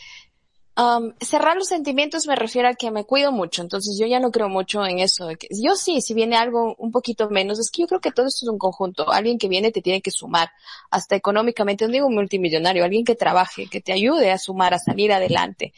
Um, 0.77 1.13
cerrar 1.21 1.55
los 1.55 1.69
sentimientos 1.69 2.27
me 2.27 2.35
refiero 2.35 2.67
a 2.67 2.73
que 2.73 2.91
me 2.91 3.05
cuido 3.05 3.31
mucho, 3.31 3.61
entonces 3.61 3.97
yo 3.97 4.07
ya 4.07 4.19
no 4.19 4.29
creo 4.29 4.49
mucho 4.49 4.85
en 4.85 4.99
eso. 4.99 5.29
Yo 5.49 5.75
sí, 5.77 6.01
si 6.01 6.13
viene 6.13 6.35
algo 6.35 6.75
un 6.77 6.91
poquito 6.91 7.29
menos, 7.29 7.59
es 7.59 7.71
que 7.71 7.83
yo 7.83 7.87
creo 7.87 8.01
que 8.01 8.11
todo 8.11 8.27
esto 8.27 8.45
es 8.45 8.49
un 8.49 8.57
conjunto. 8.57 9.09
Alguien 9.09 9.37
que 9.37 9.47
viene 9.47 9.71
te 9.71 9.81
tiene 9.81 10.01
que 10.01 10.11
sumar, 10.11 10.49
hasta 10.91 11.15
económicamente, 11.15 11.85
no 11.85 11.93
digo 11.93 12.09
multimillonario, 12.09 12.83
alguien 12.83 13.05
que 13.05 13.15
trabaje, 13.15 13.67
que 13.67 13.79
te 13.79 13.93
ayude 13.93 14.31
a 14.31 14.37
sumar, 14.37 14.73
a 14.73 14.79
salir 14.79 15.13
adelante. 15.13 15.73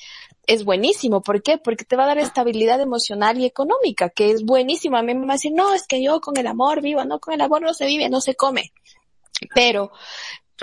Es 0.48 0.64
buenísimo, 0.64 1.22
¿por 1.22 1.44
qué? 1.44 1.58
Porque 1.58 1.86
te 1.86 1.96
va 1.96 2.06
a 2.06 2.08
dar 2.08 2.18
estabilidad 2.18 2.82
emocional 2.82 3.38
y 3.38 3.46
económica, 3.46 4.10
que 4.10 4.32
es 4.32 4.44
buenísimo. 4.44 4.98
A 4.98 5.04
mí 5.04 5.14
me 5.14 5.26
va 5.26 5.34
a 5.34 5.36
decir, 5.36 5.52
no, 5.54 5.74
es 5.74 5.86
que 5.86 6.02
yo 6.02 6.22
con 6.22 6.38
el 6.38 6.48
amor 6.48 6.82
vivo, 6.82 7.04
no, 7.04 7.20
con 7.20 7.34
el 7.34 7.42
amor 7.42 7.62
no 7.62 7.74
se 7.74 7.86
vive, 7.86 8.10
no 8.10 8.22
se 8.22 8.36
come. 8.36 8.72
Pero 9.54 9.92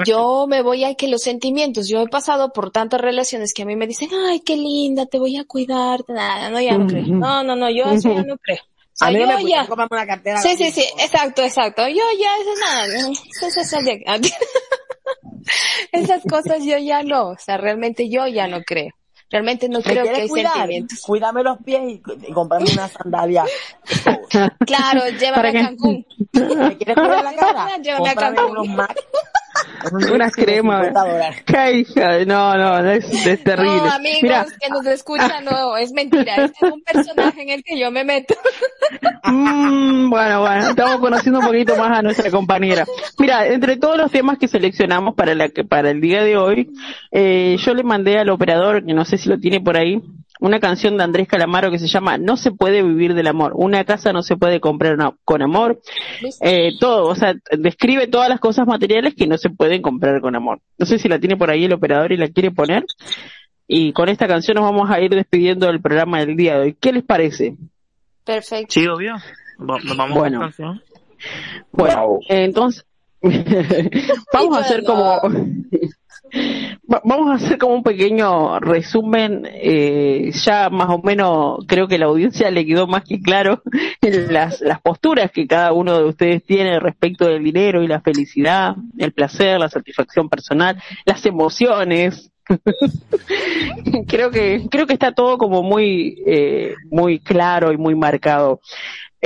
yo 0.05 0.47
me 0.48 0.62
voy 0.62 0.85
a 0.85 0.94
que 0.94 1.06
los 1.09 1.23
sentimientos, 1.23 1.89
yo 1.89 2.01
he 2.01 2.09
pasado 2.09 2.52
por 2.52 2.70
tantas 2.70 3.01
relaciones 3.01 3.55
que 3.55 3.62
a 3.62 3.66
mí 3.66 3.77
me 3.77 3.86
dicen, 3.86 4.09
ay, 4.28 4.40
qué 4.40 4.56
linda, 4.56 5.06
te 5.06 5.19
voy 5.19 5.36
a 5.36 5.44
cuidar, 5.44 6.01
nada, 6.09 6.51
no, 6.51 6.61
ya 6.61 6.77
no 6.77 6.86
creo. 6.86 7.06
No, 7.06 7.44
no, 7.44 7.55
no, 7.55 7.70
yo 7.70 7.85
eso 7.90 8.12
ya 8.12 8.23
no 8.23 8.36
creo. 8.39 8.59
O 8.94 8.97
sea, 8.97 9.11
yo 9.11 9.27
me 9.27 9.51
ya. 9.51 9.66
Una 9.69 10.06
cartera 10.06 10.40
sí, 10.40 10.55
sí, 10.56 10.70
sí, 10.70 10.85
exacto, 11.01 11.43
exacto. 11.43 11.82
Yo 11.89 12.05
ya, 12.16 12.36
eso 12.40 12.51
nada, 12.61 12.86
eso 12.86 13.11
es 13.11 13.56
Esas 15.93 16.23
cosas 16.23 16.65
yo 16.65 16.78
ya 16.78 17.02
no, 17.02 17.31
o 17.31 17.36
sea, 17.36 17.56
realmente 17.56 18.09
yo 18.09 18.28
ya 18.28 18.47
no 18.47 18.62
creo. 18.62 18.94
Realmente 19.30 19.68
no 19.68 19.80
creo 19.80 20.05
que 20.05 20.10
hay 20.10 20.28
sentimientos. 20.28 21.01
Cuídame 21.01 21.42
los 21.42 21.59
pies 21.59 21.82
y, 21.84 22.02
y 22.28 22.32
comprame 22.32 22.66
una 22.72 22.88
sandalia. 22.88 23.44
claro, 24.60 25.09
llévame 25.18 25.48
a 25.48 25.52
Cancún. 25.52 26.06
¿Me 26.32 26.76
quieres 26.76 26.96
cuidar 26.96 27.24
la 27.24 27.34
cara? 27.34 27.76
Llévame 27.82 28.09
a 28.10 28.14
Cancún. 28.14 28.59
Unos 28.59 28.88
unas 30.12 30.32
cremas. 30.32 30.89
No, 32.26 32.56
no, 32.56 32.90
es, 32.90 33.26
es 33.26 33.44
terrible. 33.44 33.76
No, 33.76 33.93
amigos 33.93 34.52
que 34.60 34.68
nos 34.70 34.86
escuchan, 34.86 35.44
no, 35.44 35.76
es 35.76 35.93
mentira. 35.93 36.36
Este 36.36 36.66
es 36.66 36.72
un 36.72 36.82
personaje 36.82 37.43
en 37.43 37.51
el 37.51 37.62
que 37.62 37.78
yo 37.78 37.90
me 37.90 38.05
meto. 38.05 38.35
Mm, 39.26 40.10
bueno, 40.10 40.40
bueno, 40.40 40.68
estamos 40.68 40.98
conociendo 40.98 41.39
un 41.40 41.47
poquito 41.47 41.76
más 41.76 41.98
a 41.98 42.02
nuestra 42.02 42.31
compañera. 42.31 42.85
Mira, 43.18 43.47
entre 43.47 43.78
todos 43.78 43.97
los 43.97 44.10
temas 44.10 44.36
que 44.39 44.48
seleccionamos 44.48 45.14
para, 45.14 45.35
la, 45.35 45.48
para 45.66 45.90
el 45.90 46.02
día 46.02 46.22
de 46.22 46.36
hoy, 46.36 46.70
eh, 47.10 47.56
yo 47.59 47.72
le 47.72 47.82
mandé 47.82 48.18
al 48.18 48.28
operador, 48.28 48.85
que 48.85 48.93
no 48.93 49.06
sé 49.06 49.16
si 49.16 49.31
lo 49.31 49.39
tiene 49.39 49.62
por 49.62 49.78
ahí, 49.78 50.02
una 50.40 50.61
canción 50.61 50.97
de 50.97 51.05
Andrés 51.05 51.28
Calamaro 51.28 51.70
que 51.70 51.78
se 51.78 51.86
llama 51.86 52.19
No 52.19 52.36
se 52.36 52.51
puede 52.51 52.82
vivir 52.82 53.15
del 53.15 53.27
amor. 53.28 53.52
Una 53.55 53.85
casa 53.85 54.12
no 54.12 54.23
se 54.23 54.36
puede 54.36 54.61
comprar 54.61 54.97
con 55.24 55.43
amor. 55.43 55.81
Eh, 56.40 56.73
todo, 56.81 57.06
o 57.06 57.15
sea, 57.15 57.35
describe 57.56 58.06
todas 58.09 58.28
las 58.28 58.40
cosas 58.40 58.66
materiales 58.66 59.15
que 59.15 59.27
no 59.27 59.39
se 59.39 59.51
pueden 59.51 59.82
comprar 59.82 60.20
con 60.20 60.35
amor. 60.35 60.61
No 60.78 60.86
sé 60.86 60.98
si 60.98 61.09
la 61.09 61.19
tiene 61.19 61.36
por 61.36 61.51
ahí 61.51 61.65
el 61.65 61.73
operador 61.73 62.12
y 62.12 62.16
la 62.16 62.28
quiere 62.28 62.51
poner. 62.51 62.85
Y 63.66 63.93
con 63.93 64.09
esta 64.09 64.27
canción 64.27 64.56
nos 64.56 64.65
vamos 64.65 64.90
a 64.90 65.01
ir 65.01 65.11
despidiendo 65.15 65.66
del 65.66 65.81
programa 65.81 66.20
del 66.20 66.36
día 66.36 66.55
de 66.55 66.61
hoy. 66.61 66.77
¿Qué 66.78 66.93
les 66.93 67.05
parece? 67.05 67.56
Perfecto. 68.24 68.73
Sí, 68.73 68.86
obvio. 68.86 69.15
Vamos 69.59 70.11
bueno. 70.11 70.44
a. 70.44 70.81
Bueno, 71.73 72.19
entonces 72.28 72.85
vamos 74.32 74.59
a 74.59 74.61
hacer 74.61 74.85
como 74.85 75.20
Vamos 76.86 77.30
a 77.30 77.34
hacer 77.34 77.59
como 77.59 77.74
un 77.74 77.82
pequeño 77.82 78.59
resumen, 78.60 79.48
eh, 79.51 80.30
ya 80.32 80.68
más 80.68 80.88
o 80.90 81.01
menos 81.02 81.64
creo 81.66 81.86
que 81.86 81.98
la 81.98 82.06
audiencia 82.06 82.51
le 82.51 82.66
quedó 82.66 82.86
más 82.86 83.05
que 83.05 83.20
claro 83.20 83.62
las, 84.30 84.60
las 84.60 84.80
posturas 84.80 85.30
que 85.30 85.46
cada 85.46 85.72
uno 85.72 85.98
de 85.98 86.05
ustedes 86.05 86.44
tiene 86.44 86.80
respecto 86.80 87.26
del 87.26 87.42
dinero 87.42 87.82
y 87.82 87.88
la 87.88 88.01
felicidad, 88.01 88.74
el 88.98 89.12
placer, 89.12 89.59
la 89.59 89.68
satisfacción 89.68 90.28
personal, 90.28 90.82
las 91.05 91.24
emociones, 91.26 92.30
creo 94.06 94.30
que 94.30 94.66
creo 94.70 94.86
que 94.86 94.92
está 94.92 95.12
todo 95.12 95.38
como 95.38 95.62
muy 95.62 96.22
eh, 96.26 96.74
muy 96.90 97.18
claro 97.18 97.72
y 97.72 97.78
muy 97.78 97.94
marcado 97.94 98.60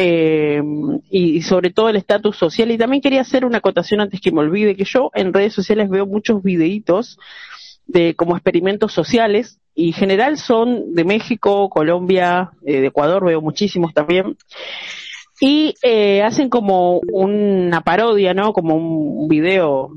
eh, 0.01 0.63
y 1.11 1.43
sobre 1.43 1.71
todo 1.71 1.89
el 1.89 1.97
estatus 1.97 2.37
social. 2.37 2.71
Y 2.71 2.79
también 2.79 3.03
quería 3.03 3.23
hacer 3.23 3.45
una 3.45 3.59
acotación 3.59 4.01
antes 4.01 4.21
que 4.21 4.31
me 4.31 4.41
olvide, 4.41 4.77
que 4.77 4.85
yo 4.85 5.11
en 5.15 5.33
redes 5.33 5.53
sociales 5.53 5.91
veo 5.91 6.07
muchos 6.07 6.43
videitos 6.43 7.19
de 7.87 8.15
como 8.15 8.37
experimentos 8.37 8.93
sociales 8.93 9.59
y 9.75 9.89
en 9.89 9.95
general 9.95 10.39
son 10.39 10.95
de 10.95 11.05
México, 11.05 11.69
Colombia, 11.69 12.53
eh, 12.65 12.81
de 12.81 12.87
Ecuador, 12.87 13.25
veo 13.25 13.41
muchísimos 13.41 13.93
también. 13.93 14.37
Y 15.41 15.75
eh, 15.83 16.23
hacen 16.23 16.49
como 16.49 17.01
una 17.13 17.81
parodia, 17.81 18.35
¿no? 18.35 18.53
Como 18.53 18.77
un 18.77 19.29
video 19.29 19.91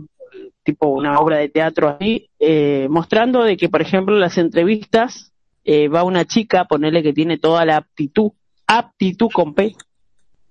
tipo 0.64 0.88
una 0.88 1.20
obra 1.20 1.38
de 1.38 1.50
teatro 1.50 1.90
así, 1.90 2.30
eh, 2.40 2.88
mostrando 2.90 3.44
de 3.44 3.58
que, 3.58 3.70
por 3.70 3.82
ejemplo, 3.82 4.18
las 4.18 4.38
entrevistas 4.38 5.32
eh, 5.64 5.88
va 5.88 6.04
una 6.04 6.26
chica, 6.26 6.66
ponerle 6.66 7.04
que 7.04 7.14
tiene 7.14 7.38
toda 7.38 7.66
la 7.66 7.78
aptitud, 7.78 8.32
aptitud 8.68 9.30
con 9.32 9.54
P, 9.54 9.76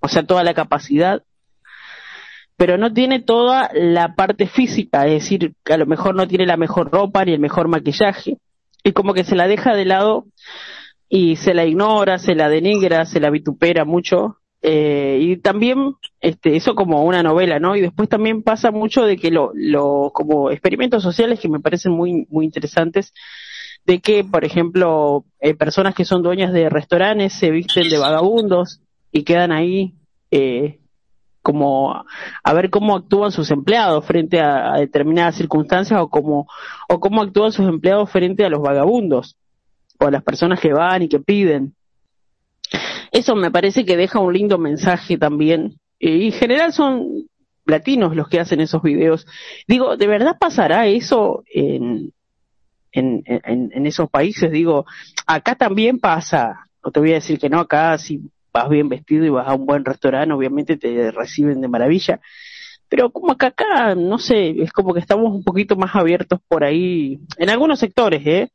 o 0.01 0.09
sea, 0.09 0.25
toda 0.25 0.43
la 0.45 0.55
capacidad, 0.55 1.23
pero 2.57 2.77
no 2.77 2.93
tiene 2.93 3.21
toda 3.21 3.71
la 3.73 4.15
parte 4.15 4.47
física, 4.47 5.07
es 5.07 5.23
decir, 5.23 5.55
a 5.65 5.77
lo 5.77 5.87
mejor 5.87 6.15
no 6.15 6.29
tiene 6.29 6.47
la 6.47 6.57
mejor 6.57 6.91
ropa 6.91 7.25
ni 7.25 7.33
el 7.33 7.41
mejor 7.41 7.69
maquillaje, 7.69 8.37
y 8.85 8.93
como 8.93 9.15
que 9.15 9.25
se 9.25 9.37
la 9.37 9.49
deja 9.49 9.75
de 9.75 9.85
lado 9.85 10.27
y 11.09 11.37
se 11.37 11.55
la 11.55 11.65
ignora, 11.65 12.19
se 12.19 12.35
la 12.35 12.49
denigra, 12.49 13.05
se 13.07 13.21
la 13.21 13.31
vitupera 13.31 13.85
mucho, 13.85 14.37
eh, 14.63 15.19
y 15.23 15.37
también 15.39 15.95
este, 16.21 16.57
eso 16.57 16.75
como 16.75 17.05
una 17.05 17.23
novela, 17.23 17.59
¿no? 17.59 17.77
Y 17.77 17.81
después 17.81 18.09
también 18.09 18.43
pasa 18.43 18.71
mucho 18.71 19.05
de 19.05 19.17
que 19.17 19.31
lo, 19.31 19.53
lo, 19.55 20.11
como 20.13 20.51
experimentos 20.51 21.03
sociales 21.03 21.41
que 21.41 21.49
me 21.49 21.61
parecen 21.61 21.93
muy, 21.93 22.27
muy 22.29 22.45
interesantes, 22.45 23.15
de 23.87 24.01
que, 24.01 24.23
por 24.23 24.45
ejemplo, 24.45 25.25
eh, 25.41 25.55
personas 25.55 25.95
que 25.95 26.05
son 26.05 26.23
dueñas 26.23 26.53
de 26.53 26.69
restaurantes 26.69 27.33
se 27.33 27.51
visten 27.51 27.89
de 27.89 27.99
vagabundos 27.99 28.81
y 29.13 29.25
quedan 29.25 29.53
ahí 29.53 29.95
eh, 30.31 30.81
como 31.43 32.05
a 32.45 32.53
ver 32.53 32.71
cómo 32.71 32.97
actúan 32.97 33.33
sus 33.33 33.51
empleados 33.51 34.05
frente 34.05 34.41
a, 34.41 34.75
determinadas 34.75 35.37
circunstancias 35.37 35.99
o 36.01 36.09
cómo, 36.09 36.47
o 36.89 37.01
cómo 37.01 37.23
actúan 37.23 37.53
sus 37.53 37.67
empleados 37.67 38.11
frente 38.11 38.45
a 38.45 38.51
los 38.51 38.61
vagabundos 38.61 39.37
o 39.99 40.07
a 40.07 40.11
las 40.11 40.23
personas 40.23 40.61
que 40.61 40.73
van 40.73 41.03
y 41.03 41.09
que 41.09 41.21
piden. 41.21 41.75
Eso 43.11 43.35
me 43.35 43.51
parece 43.51 43.85
que 43.85 43.97
deja 43.97 44.21
un 44.21 44.33
lindo 44.33 44.59
mensaje 44.59 45.19
también. 45.19 45.79
y 45.99 46.27
en 46.27 46.33
general 46.33 46.73
son 46.73 47.27
latinos 47.67 48.15
los 48.15 48.29
que 48.29 48.41
hacen 48.41 48.61
esos 48.61 48.83
videos. 48.83 49.27
Digo, 49.67 49.97
¿de 49.97 50.07
verdad 50.07 50.37
pasará 50.39 50.87
eso 50.87 51.43
en, 51.53 52.13
en, 52.93 53.23
en, 53.27 53.71
en 53.73 53.87
esos 53.87 54.11
países? 54.11 54.51
Digo, 54.51 54.87
acá 55.27 55.55
también 55.55 55.99
pasa. 55.99 56.67
No 56.85 56.91
te 56.91 57.01
voy 57.01 57.11
a 57.13 57.15
decir 57.15 57.39
que 57.39 57.49
no, 57.49 57.61
acá 57.61 57.97
si 57.99 58.31
vas 58.53 58.69
bien 58.69 58.89
vestido 58.89 59.25
y 59.25 59.31
vas 59.31 59.49
a 59.49 59.55
un 59.55 59.67
buen 59.67 59.85
restaurante, 59.85 60.35
obviamente 60.35 60.77
te 60.77 61.11
reciben 61.11 61.61
de 61.61 61.69
maravilla. 61.69 62.21
Pero 62.89 63.11
como 63.11 63.37
que 63.37 63.47
acá, 63.47 63.95
no 63.95 64.19
sé, 64.19 64.51
es 64.63 64.73
como 64.73 64.93
que 64.93 65.01
estamos 65.01 65.33
un 65.33 65.45
poquito 65.45 65.77
más 65.77 65.95
abiertos 65.95 66.41
por 66.49 66.65
ahí, 66.65 67.21
en 67.39 67.51
algunos 67.51 67.79
sectores, 67.79 68.27
¿eh? 68.27 68.51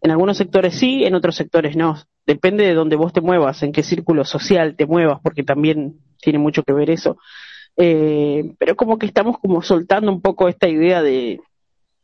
En 0.00 0.10
algunos 0.10 0.36
sectores 0.36 0.74
sí, 0.74 1.04
en 1.04 1.14
otros 1.14 1.36
sectores 1.36 1.76
no. 1.76 1.96
Depende 2.26 2.64
de 2.64 2.74
dónde 2.74 2.96
vos 2.96 3.12
te 3.12 3.20
muevas, 3.20 3.62
en 3.62 3.72
qué 3.72 3.82
círculo 3.82 4.24
social 4.24 4.74
te 4.76 4.86
muevas, 4.86 5.20
porque 5.22 5.42
también 5.42 5.98
tiene 6.20 6.38
mucho 6.38 6.62
que 6.62 6.72
ver 6.72 6.90
eso. 6.90 7.18
Eh, 7.76 8.54
pero 8.58 8.74
como 8.74 8.98
que 8.98 9.06
estamos 9.06 9.38
como 9.38 9.62
soltando 9.62 10.10
un 10.10 10.20
poco 10.20 10.48
esta 10.48 10.68
idea 10.68 11.00
de, 11.02 11.40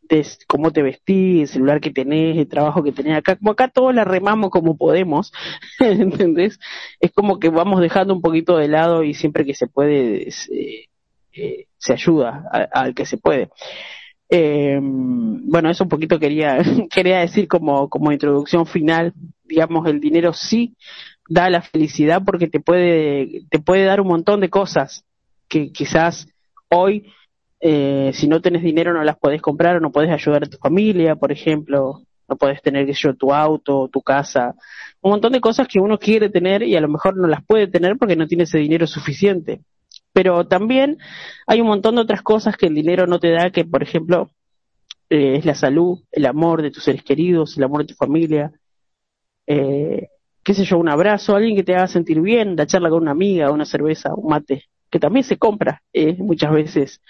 de 0.08 0.26
cómo 0.46 0.70
te 0.72 0.82
vestís, 0.82 1.42
el 1.42 1.48
celular 1.48 1.80
que 1.80 1.90
tenés, 1.90 2.36
el 2.36 2.48
trabajo 2.48 2.82
que 2.82 2.92
tenés 2.92 3.18
acá, 3.18 3.36
como 3.36 3.52
acá 3.52 3.68
todos 3.68 3.94
la 3.94 4.04
remamos 4.04 4.50
como 4.50 4.76
podemos, 4.76 5.32
¿entendés? 5.80 6.58
Es 7.00 7.12
como 7.12 7.38
que 7.38 7.48
vamos 7.48 7.80
dejando 7.80 8.14
un 8.14 8.22
poquito 8.22 8.56
de 8.56 8.68
lado 8.68 9.02
y 9.02 9.14
siempre 9.14 9.44
que 9.44 9.54
se 9.54 9.66
puede 9.66 10.30
se, 10.30 10.88
eh, 11.32 11.66
se 11.78 11.92
ayuda 11.92 12.48
al 12.72 12.94
que 12.94 13.06
se 13.06 13.18
puede. 13.18 13.50
Eh, 14.30 14.78
bueno, 14.80 15.70
eso 15.70 15.84
un 15.84 15.90
poquito 15.90 16.18
quería, 16.18 16.58
quería 16.90 17.20
decir 17.20 17.48
como, 17.48 17.88
como 17.88 18.12
introducción 18.12 18.66
final, 18.66 19.12
digamos, 19.44 19.86
el 19.86 20.00
dinero 20.00 20.32
sí 20.32 20.76
da 21.28 21.50
la 21.50 21.62
felicidad 21.62 22.22
porque 22.24 22.48
te 22.48 22.60
puede, 22.60 23.42
te 23.50 23.58
puede 23.58 23.84
dar 23.84 24.00
un 24.00 24.08
montón 24.08 24.40
de 24.40 24.50
cosas 24.50 25.04
que 25.48 25.72
quizás 25.72 26.28
hoy 26.68 27.12
eh, 27.66 28.10
si 28.12 28.28
no 28.28 28.42
tenés 28.42 28.62
dinero 28.62 28.92
no 28.92 29.02
las 29.02 29.16
podés 29.16 29.40
comprar 29.40 29.76
o 29.76 29.80
no 29.80 29.90
podés 29.90 30.10
ayudar 30.10 30.44
a 30.44 30.46
tu 30.46 30.58
familia, 30.58 31.16
por 31.16 31.32
ejemplo, 31.32 32.02
no 32.28 32.36
podés 32.36 32.60
tener 32.60 32.84
que 32.84 32.92
yo 32.92 33.14
tu 33.14 33.32
auto, 33.32 33.88
tu 33.90 34.02
casa, 34.02 34.54
un 35.00 35.12
montón 35.12 35.32
de 35.32 35.40
cosas 35.40 35.66
que 35.66 35.80
uno 35.80 35.98
quiere 35.98 36.28
tener 36.28 36.62
y 36.62 36.76
a 36.76 36.80
lo 36.82 36.88
mejor 36.88 37.16
no 37.16 37.26
las 37.26 37.42
puede 37.42 37.66
tener 37.66 37.96
porque 37.96 38.16
no 38.16 38.26
tiene 38.26 38.44
ese 38.44 38.58
dinero 38.58 38.86
suficiente. 38.86 39.62
Pero 40.12 40.46
también 40.46 40.98
hay 41.46 41.62
un 41.62 41.68
montón 41.68 41.94
de 41.94 42.02
otras 42.02 42.20
cosas 42.20 42.54
que 42.58 42.66
el 42.66 42.74
dinero 42.74 43.06
no 43.06 43.18
te 43.18 43.30
da, 43.30 43.48
que 43.48 43.64
por 43.64 43.82
ejemplo 43.82 44.30
eh, 45.08 45.36
es 45.38 45.46
la 45.46 45.54
salud, 45.54 46.00
el 46.12 46.26
amor 46.26 46.60
de 46.60 46.70
tus 46.70 46.84
seres 46.84 47.02
queridos, 47.02 47.56
el 47.56 47.64
amor 47.64 47.80
de 47.80 47.86
tu 47.86 47.94
familia, 47.94 48.52
eh, 49.46 50.08
qué 50.42 50.52
sé 50.52 50.64
yo, 50.66 50.76
un 50.76 50.90
abrazo, 50.90 51.34
alguien 51.34 51.56
que 51.56 51.64
te 51.64 51.74
haga 51.74 51.88
sentir 51.88 52.20
bien, 52.20 52.56
la 52.56 52.66
charla 52.66 52.90
con 52.90 53.00
una 53.00 53.12
amiga, 53.12 53.50
una 53.50 53.64
cerveza, 53.64 54.14
un 54.14 54.28
mate, 54.28 54.64
que 54.94 55.00
también 55.00 55.24
se 55.24 55.36
compra 55.38 55.82
eh, 55.92 56.14
muchas 56.18 56.52
veces. 56.52 57.00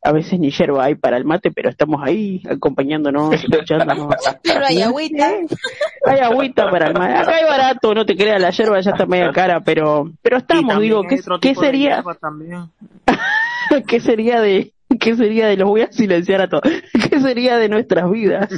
A 0.00 0.12
veces 0.12 0.38
ni 0.38 0.52
hierba 0.52 0.84
hay 0.84 0.94
para 0.94 1.16
el 1.16 1.24
mate, 1.24 1.50
pero 1.50 1.70
estamos 1.70 2.00
ahí 2.00 2.40
acompañándonos, 2.48 3.34
escuchándonos. 3.44 4.14
Pero 4.44 4.64
hay 4.64 4.80
agüita. 4.80 5.28
Hay 6.06 6.20
agüita 6.20 6.70
para 6.70 6.86
el 6.86 6.94
mate. 6.94 7.14
Acá 7.14 7.34
hay 7.34 7.44
barato, 7.44 7.94
no 7.94 8.06
te 8.06 8.14
creas, 8.14 8.40
la 8.40 8.50
hierba 8.50 8.80
ya 8.80 8.92
está 8.92 9.06
media 9.06 9.32
cara, 9.32 9.60
pero 9.60 10.08
pero 10.22 10.36
estamos, 10.36 10.78
digo, 10.78 11.02
¿qué, 11.02 11.18
¿qué 11.40 11.56
sería? 11.56 12.04
¿Qué 13.88 13.98
sería 13.98 14.40
de 14.40 14.72
¿Qué 15.00 15.16
sería 15.16 15.48
de 15.48 15.56
los 15.56 15.68
voy 15.68 15.80
a 15.80 15.90
silenciar 15.90 16.42
a 16.42 16.48
todos? 16.48 16.62
¿Qué 17.10 17.18
sería 17.18 17.58
de 17.58 17.68
nuestras 17.68 18.08
vidas 18.08 18.50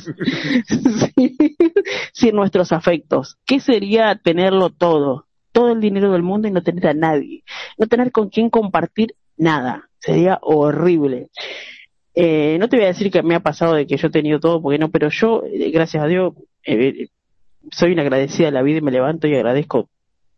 sin 2.12 2.36
nuestros 2.36 2.70
afectos? 2.72 3.38
¿Qué 3.46 3.60
sería 3.60 4.14
tenerlo 4.22 4.68
todo? 4.68 5.24
Todo 5.54 5.70
el 5.70 5.80
dinero 5.80 6.10
del 6.10 6.24
mundo 6.24 6.48
y 6.48 6.50
no 6.50 6.62
tener 6.62 6.88
a 6.88 6.94
nadie, 6.94 7.44
no 7.78 7.86
tener 7.86 8.10
con 8.10 8.28
quién 8.28 8.50
compartir 8.50 9.14
nada, 9.36 9.88
sería 10.00 10.40
horrible. 10.42 11.28
Eh, 12.12 12.56
no 12.58 12.68
te 12.68 12.76
voy 12.76 12.86
a 12.86 12.88
decir 12.88 13.10
que 13.10 13.22
me 13.22 13.36
ha 13.36 13.40
pasado 13.40 13.74
de 13.74 13.86
que 13.86 13.96
yo 13.96 14.08
he 14.08 14.10
tenido 14.10 14.40
todo, 14.40 14.60
porque 14.60 14.78
no, 14.78 14.90
pero 14.90 15.10
yo, 15.10 15.44
eh, 15.44 15.70
gracias 15.70 16.02
a 16.02 16.08
Dios, 16.08 16.34
eh, 16.66 17.06
soy 17.70 17.92
una 17.92 18.02
agradecida 18.02 18.46
de 18.46 18.52
la 18.52 18.62
vida 18.62 18.78
y 18.78 18.82
me 18.82 18.90
levanto 18.90 19.28
y 19.28 19.34
agradezco 19.36 19.88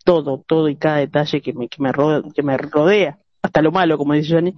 todo, 0.05 0.45
todo 0.47 0.69
y 0.69 0.77
cada 0.77 0.99
detalle 0.99 1.41
que 1.41 1.55
me, 1.55 1.69
que 1.69 1.83
me, 1.83 1.93
rodea, 1.93 2.23
que 2.35 2.43
me 2.43 2.59
rodea, 2.59 3.19
hasta 3.41 3.63
lo 3.63 3.73
malo, 3.73 3.97
como 3.97 4.13
dice 4.13 4.35
Johnny, 4.35 4.55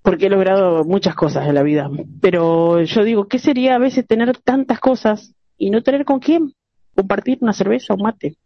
porque 0.00 0.26
he 0.26 0.30
logrado 0.30 0.84
muchas 0.84 1.16
cosas 1.16 1.48
en 1.48 1.56
la 1.56 1.64
vida. 1.64 1.90
Pero 2.20 2.82
yo 2.82 3.02
digo, 3.02 3.26
¿qué 3.26 3.40
sería 3.40 3.74
a 3.74 3.78
veces 3.78 4.06
tener 4.06 4.38
tantas 4.38 4.78
cosas 4.78 5.34
y 5.56 5.70
no 5.70 5.82
tener 5.82 6.04
con 6.04 6.20
quién 6.20 6.54
compartir 6.94 7.38
una 7.40 7.52
cerveza 7.52 7.94
o 7.94 7.96
mate? 7.96 8.36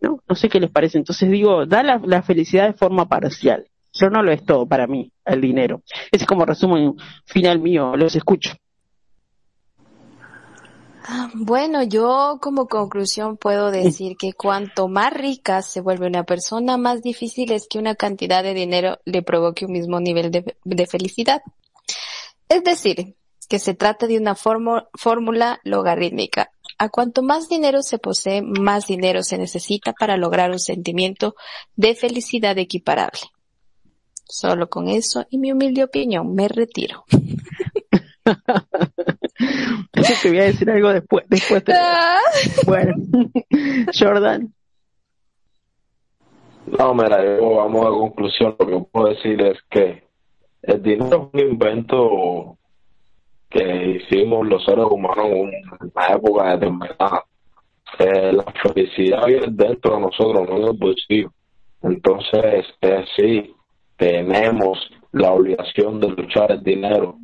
¿No? 0.00 0.22
No 0.28 0.34
sé 0.34 0.48
qué 0.48 0.60
les 0.60 0.70
parece. 0.70 0.98
Entonces 0.98 1.30
digo, 1.30 1.66
da 1.66 1.82
la, 1.82 2.22
felicidad 2.22 2.66
de 2.66 2.72
forma 2.74 3.08
parcial, 3.08 3.66
pero 3.98 4.10
no 4.10 4.22
lo 4.22 4.32
es 4.32 4.44
todo 4.44 4.66
para 4.66 4.86
mí, 4.86 5.12
el 5.24 5.40
dinero. 5.40 5.82
Es 6.12 6.24
como 6.24 6.44
resumen 6.44 6.94
final 7.24 7.60
mío, 7.60 7.96
los 7.96 8.14
escucho. 8.14 8.52
Ah, 11.10 11.30
bueno, 11.32 11.82
yo 11.82 12.38
como 12.40 12.66
conclusión 12.66 13.38
puedo 13.38 13.70
decir 13.70 14.16
que 14.18 14.34
cuanto 14.34 14.88
más 14.88 15.10
rica 15.10 15.62
se 15.62 15.80
vuelve 15.80 16.06
una 16.06 16.24
persona, 16.24 16.76
más 16.76 17.02
difícil 17.02 17.50
es 17.52 17.66
que 17.66 17.78
una 17.78 17.94
cantidad 17.94 18.42
de 18.42 18.52
dinero 18.52 18.98
le 19.06 19.22
provoque 19.22 19.64
un 19.64 19.72
mismo 19.72 20.00
nivel 20.00 20.30
de 20.30 20.86
felicidad. 20.86 21.40
Es 22.50 22.62
decir, 22.64 23.14
que 23.48 23.58
se 23.58 23.74
trata 23.74 24.06
de 24.06 24.18
una 24.18 24.34
fórmula 24.34 25.58
logarítmica. 25.64 26.50
A 26.78 26.90
cuanto 26.90 27.22
más 27.22 27.48
dinero 27.48 27.82
se 27.82 27.98
posee, 27.98 28.42
más 28.42 28.86
dinero 28.86 29.22
se 29.22 29.38
necesita 29.38 29.92
para 29.94 30.16
lograr 30.16 30.50
un 30.50 30.60
sentimiento 30.60 31.34
de 31.74 31.94
felicidad 31.94 32.56
equiparable. 32.58 33.20
Solo 34.24 34.68
con 34.68 34.88
eso 34.88 35.24
y 35.30 35.38
mi 35.38 35.50
humilde 35.50 35.82
opinión 35.82 36.34
me 36.34 36.48
retiro. 36.48 37.04
Pensé 39.90 40.14
que 40.22 40.28
voy 40.28 40.40
a 40.40 40.44
decir 40.44 40.70
algo 40.70 40.92
después. 40.92 41.24
después 41.28 41.64
ah. 41.68 42.18
Bueno, 42.66 42.94
Jordan. 43.98 44.52
No, 46.66 46.94
mira, 46.94 47.24
yo 47.24 47.54
vamos 47.56 47.86
a 47.86 47.90
conclusión. 47.90 48.54
Lo 48.58 48.66
que 48.66 48.78
puedo 48.92 49.08
decir 49.08 49.40
es 49.40 49.58
que 49.70 50.04
el 50.62 50.82
dinero 50.82 51.30
es 51.32 51.40
un 51.40 51.48
invento 51.50 52.57
que 53.50 54.02
hicimos 54.02 54.46
los 54.46 54.64
seres 54.64 54.86
humanos 54.90 55.26
en 55.26 55.50
una 55.80 56.06
época 56.08 56.50
determinada. 56.56 57.24
Eh, 57.98 58.32
la 58.32 58.44
felicidad 58.62 59.26
viene 59.26 59.46
dentro 59.50 59.94
de 59.94 60.00
nosotros, 60.00 60.48
no 60.48 60.56
en 60.56 60.64
el 60.64 60.76
bolsillo. 60.76 61.32
Entonces, 61.82 62.66
eh, 62.82 63.04
sí, 63.16 63.54
tenemos 63.96 64.78
la 65.12 65.32
obligación 65.32 66.00
de 66.00 66.08
luchar 66.08 66.52
el 66.52 66.62
dinero 66.62 67.16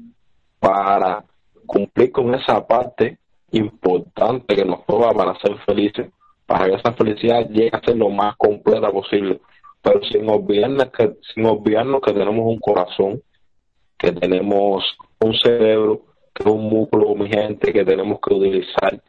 para 0.59 1.25
cumplir 1.67 2.11
con 2.13 2.35
esa 2.35 2.67
parte 2.67 3.19
importante 3.51 4.57
que 4.57 4.65
nos 4.65 4.85
toca 4.87 5.13
para 5.13 5.39
ser 5.39 5.57
felices, 5.67 6.11
para 6.47 6.67
que 6.67 6.75
esa 6.75 6.93
felicidad 6.93 7.49
llegue 7.49 7.71
a 7.73 7.81
ser 7.81 7.97
lo 7.97 8.09
más 8.11 8.37
completa 8.37 8.91
posible, 8.91 9.41
pero 9.83 10.03
sin 10.05 10.29
olvidarnos 10.29 10.91
que, 10.91 11.15
sin 11.35 11.45
olvidarnos 11.47 12.01
que 12.01 12.13
tenemos 12.13 12.47
un 12.47 12.59
corazón, 12.59 13.23
que 13.99 14.13
tenemos 14.13 14.85
un 15.21 15.35
cerebro, 15.35 16.03
es 16.41 16.47
un 16.47 16.69
músculo, 16.69 17.15
mi 17.15 17.29
gente, 17.29 17.73
que 17.73 17.85
tenemos 17.85 18.19
que 18.21 18.35
utilizar 18.35 19.01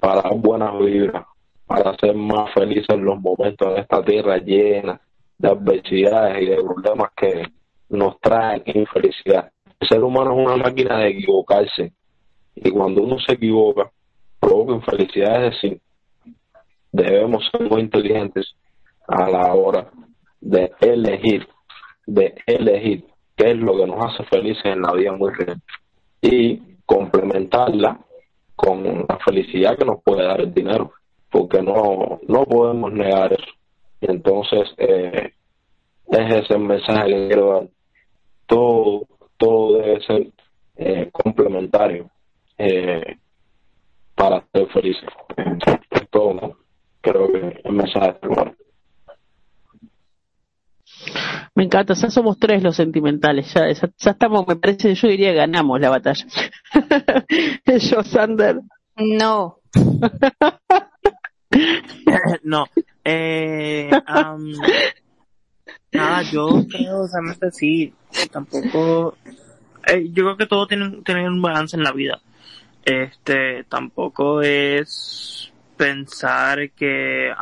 para 0.00 0.22
dar 0.22 0.34
buenas 0.36 0.78
vibras, 0.78 1.24
para 1.66 1.96
ser 1.96 2.14
más 2.14 2.52
felices 2.52 2.86
en 2.88 3.04
los 3.04 3.20
momentos 3.20 3.74
de 3.74 3.80
esta 3.80 4.04
tierra 4.04 4.38
llena 4.38 5.00
de 5.38 5.48
adversidades 5.48 6.42
y 6.42 6.46
de 6.46 6.56
problemas 6.56 7.10
que 7.16 7.44
nos 7.88 8.20
traen 8.20 8.62
infelicidad. 8.66 9.50
El 9.78 9.88
ser 9.88 10.02
humano 10.02 10.32
es 10.32 10.46
una 10.46 10.56
máquina 10.56 10.98
de 10.98 11.08
equivocarse 11.10 11.92
y 12.54 12.70
cuando 12.70 13.02
uno 13.02 13.18
se 13.18 13.34
equivoca 13.34 13.90
provoca 14.40 14.74
infelicidad, 14.74 15.44
es 15.46 15.52
decir, 15.54 15.80
debemos 16.92 17.48
ser 17.50 17.68
muy 17.68 17.80
inteligentes 17.80 18.54
a 19.06 19.28
la 19.28 19.54
hora 19.54 19.90
de 20.40 20.72
elegir, 20.80 21.46
de 22.06 22.34
elegir 22.46 23.04
qué 23.36 23.50
es 23.50 23.56
lo 23.56 23.76
que 23.76 23.86
nos 23.86 24.04
hace 24.04 24.24
felices 24.24 24.64
en 24.64 24.82
la 24.82 24.92
vida 24.92 25.12
muy 25.12 25.32
real 25.32 25.60
y 26.20 26.60
complementarla 26.84 28.00
con 28.54 29.06
la 29.08 29.18
felicidad 29.24 29.76
que 29.76 29.84
nos 29.84 30.02
puede 30.02 30.24
dar 30.24 30.40
el 30.40 30.52
dinero, 30.52 30.92
porque 31.30 31.62
no, 31.62 32.20
no 32.26 32.44
podemos 32.44 32.92
negar 32.92 33.32
eso. 33.32 33.52
Entonces, 34.00 34.74
eh, 34.78 35.32
es 36.08 36.34
ese 36.34 36.58
mensaje 36.58 37.08
que 37.08 37.28
quiero 37.28 37.52
dar. 37.52 37.68
Todo, 38.46 39.06
todo 39.36 39.78
debe 39.78 40.00
ser 40.02 40.28
eh, 40.76 41.10
complementario 41.12 42.10
eh, 42.58 43.16
para 44.14 44.44
ser 44.52 44.68
felices. 44.68 45.08
todo, 46.10 46.58
creo 47.00 47.32
que 47.32 47.60
el 47.64 47.72
mensaje 47.72 48.16
es 48.22 48.28
bueno. 48.28 48.54
Me 51.56 51.64
encanta, 51.64 51.94
ya 51.94 52.10
somos 52.10 52.38
tres 52.38 52.62
los 52.62 52.76
sentimentales, 52.76 53.52
ya, 53.54 53.72
ya, 53.72 54.10
estamos, 54.10 54.46
me 54.46 54.56
parece, 54.56 54.94
yo 54.94 55.08
diría 55.08 55.32
ganamos 55.32 55.80
la 55.80 55.88
batalla. 55.88 56.26
yo, 57.66 58.04
Sander. 58.04 58.60
No. 58.96 59.60
no. 62.44 62.66
Eh, 63.02 63.90
nada, 65.92 66.22
yo 66.30 66.62
creo, 66.68 67.06
realmente 67.10 67.50
sí, 67.50 67.94
tampoco, 68.30 69.16
eh, 69.86 70.10
yo 70.12 70.24
creo 70.24 70.36
que 70.36 70.46
todo 70.46 70.66
tiene, 70.66 71.00
tiene 71.06 71.26
un 71.26 71.40
balance 71.40 71.74
en 71.74 71.84
la 71.84 71.92
vida. 71.92 72.20
Este, 72.84 73.64
tampoco 73.64 74.42
es 74.42 75.50
pensar 75.78 76.70
que, 76.72 77.32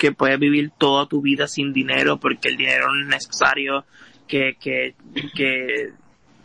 que 0.00 0.12
puedes 0.12 0.38
vivir 0.38 0.70
toda 0.78 1.06
tu 1.06 1.20
vida 1.20 1.46
sin 1.46 1.74
dinero 1.74 2.18
porque 2.18 2.48
el 2.48 2.56
dinero 2.56 2.86
no 2.88 3.02
es 3.02 3.06
necesario, 3.06 3.84
que, 4.26 4.56
que, 4.58 4.94
que, 5.36 5.92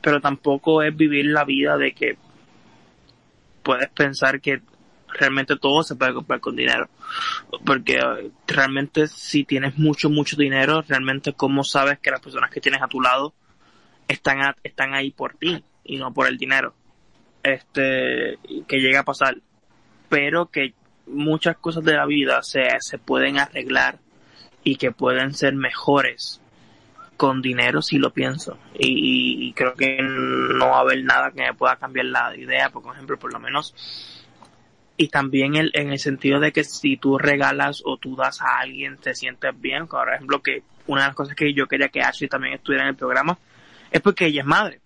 pero 0.01 0.19
tampoco 0.19 0.83
es 0.83 0.93
vivir 0.93 1.27
la 1.27 1.45
vida 1.45 1.77
de 1.77 1.93
que 1.93 2.17
puedes 3.63 3.89
pensar 3.91 4.41
que 4.41 4.61
realmente 5.07 5.55
todo 5.55 5.83
se 5.83 5.95
puede 5.95 6.13
comprar 6.13 6.41
con 6.41 6.57
dinero. 6.57 6.89
Porque 7.65 7.93
eh, 7.93 8.31
realmente 8.45 9.07
si 9.07 9.45
tienes 9.45 9.77
mucho, 9.77 10.09
mucho 10.09 10.35
dinero, 10.35 10.83
realmente 10.85 11.31
cómo 11.31 11.63
sabes 11.63 11.97
que 11.99 12.11
las 12.11 12.19
personas 12.19 12.51
que 12.51 12.59
tienes 12.59 12.81
a 12.81 12.89
tu 12.89 12.99
lado 12.99 13.33
están, 14.09 14.39
están 14.63 14.93
ahí 14.95 15.11
por 15.11 15.35
ti 15.35 15.63
y 15.85 15.95
no 15.95 16.13
por 16.13 16.27
el 16.27 16.37
dinero. 16.37 16.73
Este, 17.41 18.37
que 18.67 18.79
llega 18.79 18.99
a 18.99 19.05
pasar. 19.05 19.37
Pero 20.09 20.47
que 20.47 20.73
muchas 21.07 21.57
cosas 21.57 21.83
de 21.83 21.93
la 21.93 22.05
vida 22.05 22.41
se, 22.43 22.67
se 22.79 22.97
pueden 22.97 23.39
arreglar 23.39 23.99
y 24.63 24.77
que 24.77 24.91
pueden 24.91 25.33
ser 25.33 25.53
mejores 25.53 26.41
con 27.17 27.41
dinero 27.41 27.81
si 27.81 27.97
lo 27.97 28.11
pienso 28.11 28.57
y, 28.77 29.53
creo 29.53 29.73
que 29.73 29.99
no 30.01 30.67
va 30.67 30.77
a 30.77 30.81
haber 30.81 31.03
nada 31.03 31.31
que 31.31 31.43
me 31.43 31.53
pueda 31.53 31.77
cambiar 31.77 32.07
la 32.07 32.35
idea 32.35 32.69
por 32.69 32.93
ejemplo 32.93 33.17
por 33.17 33.31
lo 33.31 33.39
menos 33.39 33.73
y 34.97 35.07
también 35.07 35.55
el, 35.55 35.71
en 35.75 35.91
el 35.91 35.99
sentido 35.99 36.41
de 36.41 36.51
que 36.51 36.65
si 36.65 36.97
tú 36.97 37.17
regalas 37.17 37.81
o 37.85 37.95
tú 37.97 38.17
das 38.17 38.41
a 38.41 38.59
alguien 38.59 38.97
te 38.97 39.15
sientes 39.15 39.51
bien 39.61 39.87
por 39.87 40.13
ejemplo 40.13 40.41
que 40.41 40.63
una 40.87 41.01
de 41.01 41.07
las 41.07 41.15
cosas 41.15 41.35
que 41.35 41.53
yo 41.53 41.67
quería 41.67 41.87
que 41.87 42.01
Ashley 42.01 42.27
también 42.27 42.55
estuviera 42.55 42.83
en 42.83 42.89
el 42.89 42.95
programa 42.95 43.37
es 43.91 44.01
porque 44.01 44.25
ella 44.25 44.41
es 44.41 44.47
madre. 44.47 44.81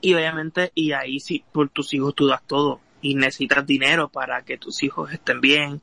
Y 0.00 0.14
obviamente, 0.14 0.70
y 0.74 0.92
ahí 0.92 1.18
sí, 1.20 1.44
por 1.52 1.68
tus 1.68 1.94
hijos 1.94 2.14
tú 2.14 2.26
das 2.26 2.42
todo. 2.46 2.80
Y 3.02 3.14
necesitas 3.14 3.66
dinero 3.66 4.08
para 4.08 4.42
que 4.42 4.56
tus 4.56 4.82
hijos 4.82 5.12
estén 5.12 5.40
bien, 5.40 5.82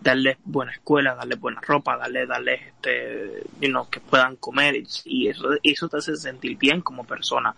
darles 0.00 0.38
buena 0.44 0.72
escuela, 0.72 1.14
darles 1.14 1.38
buena 1.38 1.60
ropa, 1.60 1.96
darles, 1.96 2.28
darles, 2.28 2.60
este, 2.62 3.42
you 3.60 3.86
que 3.90 4.00
puedan 4.00 4.36
comer. 4.36 4.82
Y 5.04 5.28
eso, 5.28 5.48
eso 5.62 5.88
te 5.88 5.98
hace 5.98 6.16
sentir 6.16 6.56
bien 6.56 6.80
como 6.80 7.04
persona, 7.04 7.54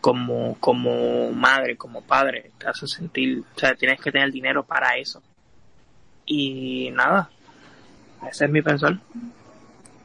como, 0.00 0.56
como 0.60 1.30
madre, 1.32 1.76
como 1.76 2.02
padre. 2.02 2.50
Te 2.58 2.68
hace 2.68 2.86
sentir, 2.86 3.40
o 3.54 3.58
sea, 3.58 3.74
tienes 3.74 4.00
que 4.00 4.12
tener 4.12 4.30
dinero 4.30 4.64
para 4.64 4.96
eso. 4.96 5.22
Y 6.26 6.90
nada, 6.90 7.30
ese 8.28 8.44
es 8.46 8.50
mi 8.50 8.62
pensar. 8.62 8.98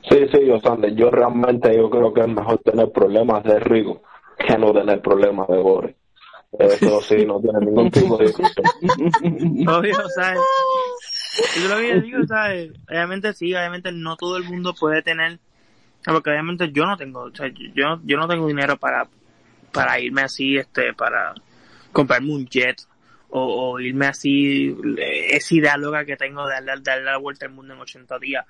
Sí, 0.09 0.17
sí, 0.31 0.45
yo, 0.45 0.59
yo 0.95 1.11
realmente 1.11 1.75
yo 1.75 1.89
creo 1.89 2.13
que 2.13 2.21
es 2.21 2.27
mejor 2.27 2.59
tener 2.59 2.91
problemas 2.91 3.43
de 3.43 3.59
rico 3.59 4.01
que 4.47 4.57
no 4.57 4.73
tener 4.73 5.01
problemas 5.01 5.47
de 5.47 5.57
Eso 6.59 7.01
sí, 7.01 7.25
no 7.25 7.39
tiene 7.39 7.59
ningún 7.61 7.89
tipo 7.89 8.17
de 8.17 8.25
Obvio, 9.67 9.95
¿sabes? 10.15 10.39
Yo 11.61 11.69
lo 11.69 11.77
que 11.77 12.01
digo, 12.01 12.27
¿sabes? 12.27 12.71
Obviamente 12.89 13.33
sí, 13.33 13.53
obviamente 13.53 13.91
no 13.91 14.17
todo 14.17 14.37
el 14.37 14.43
mundo 14.43 14.73
puede 14.77 15.01
tener, 15.01 15.39
porque 16.03 16.29
obviamente 16.29 16.71
yo 16.71 16.85
no 16.85 16.97
tengo, 16.97 17.21
o 17.21 17.35
sea, 17.35 17.47
yo, 17.47 18.01
yo 18.03 18.17
no 18.17 18.27
tengo 18.27 18.47
dinero 18.47 18.77
para, 18.77 19.07
para 19.71 19.99
irme 19.99 20.23
así, 20.23 20.57
este, 20.57 20.93
para 20.93 21.33
comprarme 21.93 22.33
un 22.33 22.45
jet 22.47 22.81
o, 23.29 23.79
irme 23.79 24.07
así, 24.07 24.75
esa 24.97 25.55
idea 25.55 25.77
loca 25.77 26.03
que 26.03 26.17
tengo 26.17 26.45
de 26.47 26.55
darle, 26.55 26.73
darle 26.83 27.05
la 27.05 27.17
vuelta 27.17 27.45
al 27.45 27.53
mundo 27.53 27.73
en 27.73 27.79
80 27.79 28.19
días 28.19 28.45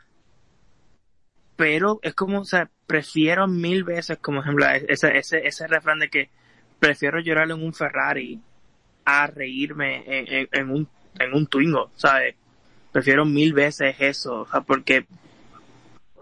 pero 1.61 1.99
es 2.01 2.15
como, 2.15 2.39
o 2.39 2.43
sea, 2.43 2.71
prefiero 2.87 3.47
mil 3.47 3.83
veces, 3.83 4.17
como 4.17 4.41
ejemplo, 4.41 4.65
ese, 4.67 5.15
ese, 5.15 5.45
ese 5.45 5.67
refrán 5.67 5.99
de 5.99 6.09
que 6.09 6.31
prefiero 6.81 7.19
llorar 7.19 7.51
en 7.51 7.63
un 7.63 7.73
Ferrari 7.75 8.39
a 9.05 9.27
reírme 9.27 10.03
en, 10.07 10.49
en, 10.51 10.69
un, 10.71 10.87
en 11.19 11.33
un 11.33 11.45
Twingo, 11.45 11.91
¿sabes? 11.95 12.35
Prefiero 12.91 13.23
mil 13.23 13.53
veces 13.53 13.95
eso, 13.99 14.41
o 14.41 14.47
sea, 14.47 14.61
porque, 14.61 15.05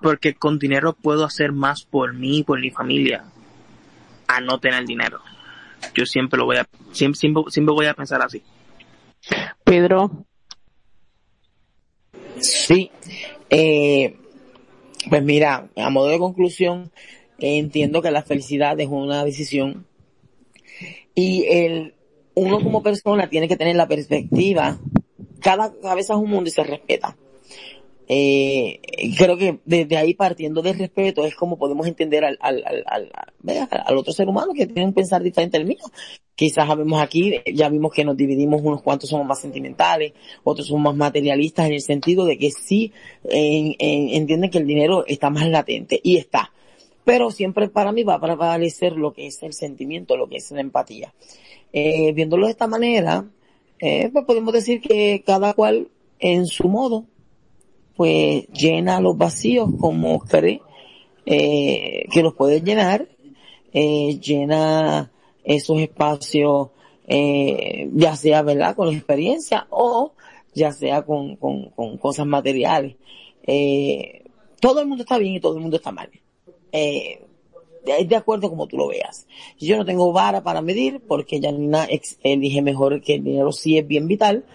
porque 0.01 0.33
con 0.33 0.59
dinero 0.59 0.93
puedo 0.93 1.23
hacer 1.23 1.53
más 1.53 1.85
por 1.85 2.13
mí, 2.13 2.43
por 2.43 2.59
mi 2.59 2.71
familia, 2.71 3.23
a 4.27 4.41
no 4.41 4.59
tener 4.59 4.85
dinero. 4.85 5.21
Yo 5.95 6.05
siempre 6.05 6.37
lo 6.37 6.45
voy 6.45 6.57
a, 6.57 6.67
siempre, 6.91 7.17
siempre, 7.17 7.43
siempre 7.47 7.73
voy 7.73 7.85
a 7.85 7.93
pensar 7.93 8.21
así. 8.21 8.43
Pedro. 9.63 10.25
Sí, 12.41 12.91
eh, 13.49 14.17
pues 15.09 15.23
mira, 15.23 15.69
a 15.77 15.89
modo 15.89 16.09
de 16.09 16.19
conclusión, 16.19 16.91
entiendo 17.37 18.01
que 18.01 18.11
la 18.11 18.23
felicidad 18.23 18.77
es 18.81 18.89
una 18.89 19.23
decisión 19.23 19.85
y 21.15 21.45
el 21.45 21.95
uno 22.35 22.61
como 22.61 22.81
persona 22.81 23.29
tiene 23.29 23.47
que 23.47 23.57
tener 23.57 23.75
la 23.75 23.87
perspectiva. 23.87 24.79
Cada 25.41 25.73
cabeza 25.79 26.13
es 26.13 26.19
un 26.19 26.29
mundo 26.29 26.49
y 26.49 26.51
se 26.51 26.63
respeta. 26.63 27.17
Eh, 28.11 28.79
creo 29.19 29.37
que 29.37 29.59
desde 29.65 29.95
ahí 29.95 30.15
partiendo 30.15 30.63
del 30.63 30.79
respeto 30.79 31.25
es 31.25 31.35
como 31.35 31.59
podemos 31.59 31.85
entender 31.85 32.25
al, 32.25 32.39
al, 32.41 32.63
al, 32.65 32.83
al, 32.87 33.11
al 33.85 33.97
otro 33.97 34.11
ser 34.13 34.27
humano 34.27 34.53
que 34.53 34.65
tiene 34.65 34.85
un 34.85 34.93
pensar 34.93 35.21
diferente 35.21 35.57
al 35.57 35.65
mío. 35.65 35.83
Quizás 36.33 36.67
sabemos 36.67 37.01
aquí, 37.01 37.35
ya 37.53 37.69
vimos 37.69 37.93
que 37.93 38.05
nos 38.05 38.17
dividimos, 38.17 38.61
unos 38.63 38.81
cuantos 38.81 39.09
somos 39.09 39.27
más 39.27 39.41
sentimentales, 39.41 40.13
otros 40.43 40.67
somos 40.67 40.83
más 40.83 40.95
materialistas 40.95 41.67
en 41.67 41.73
el 41.73 41.81
sentido 41.81 42.25
de 42.25 42.37
que 42.37 42.49
sí 42.49 42.93
entienden 43.23 44.49
que 44.49 44.57
el 44.57 44.65
dinero 44.65 45.05
está 45.05 45.29
más 45.29 45.47
latente 45.47 45.99
y 46.01 46.17
está. 46.17 46.51
Pero 47.09 47.31
siempre 47.31 47.69
para 47.69 47.91
mí 47.91 48.03
va 48.03 48.13
a 48.13 48.21
prevalecer 48.21 48.93
lo 48.93 49.13
que 49.13 49.25
es 49.25 49.41
el 49.41 49.53
sentimiento, 49.53 50.15
lo 50.15 50.29
que 50.29 50.37
es 50.37 50.51
la 50.51 50.61
empatía. 50.61 51.11
Eh, 51.73 52.11
viéndolo 52.13 52.45
de 52.45 52.51
esta 52.51 52.67
manera, 52.67 53.25
eh, 53.79 54.11
pues 54.13 54.25
podemos 54.25 54.53
decir 54.53 54.79
que 54.79 55.23
cada 55.25 55.55
cual 55.55 55.87
en 56.19 56.45
su 56.45 56.67
modo 56.67 57.05
pues 57.95 58.45
llena 58.49 59.01
los 59.01 59.17
vacíos 59.17 59.71
como 59.79 60.19
cree 60.19 60.61
eh, 61.25 62.05
que 62.11 62.21
los 62.21 62.35
puede 62.35 62.61
llenar, 62.61 63.07
eh, 63.73 64.19
llena 64.19 65.11
esos 65.43 65.79
espacios, 65.79 66.67
ya 67.07 68.15
sea, 68.17 68.43
¿verdad?, 68.43 68.75
con 68.75 68.85
la 68.85 68.93
experiencia 68.93 69.65
o 69.71 70.13
ya 70.53 70.71
sea 70.71 71.01
con, 71.01 71.37
cosas 71.99 72.27
materiales. 72.27 72.97
Todo 74.61 74.81
el 74.81 74.87
mundo 74.87 75.01
está 75.01 75.17
bien 75.17 75.33
y 75.33 75.39
todo 75.39 75.55
el 75.55 75.61
mundo 75.61 75.77
está 75.77 75.91
mal. 75.91 76.11
Eh, 76.71 77.25
de 78.05 78.15
acuerdo 78.15 78.49
como 78.49 78.67
tú 78.67 78.77
lo 78.77 78.87
veas. 78.87 79.25
Yo 79.57 79.77
no 79.77 79.85
tengo 79.85 80.11
vara 80.11 80.43
para 80.43 80.61
medir 80.61 81.01
porque 81.07 81.39
Janina 81.41 81.87
elige 82.23 82.61
mejor 82.61 83.01
que 83.01 83.15
el 83.15 83.23
dinero 83.23 83.51
sí 83.51 83.77
es 83.77 83.87
bien 83.87 84.07
vital, 84.07 84.45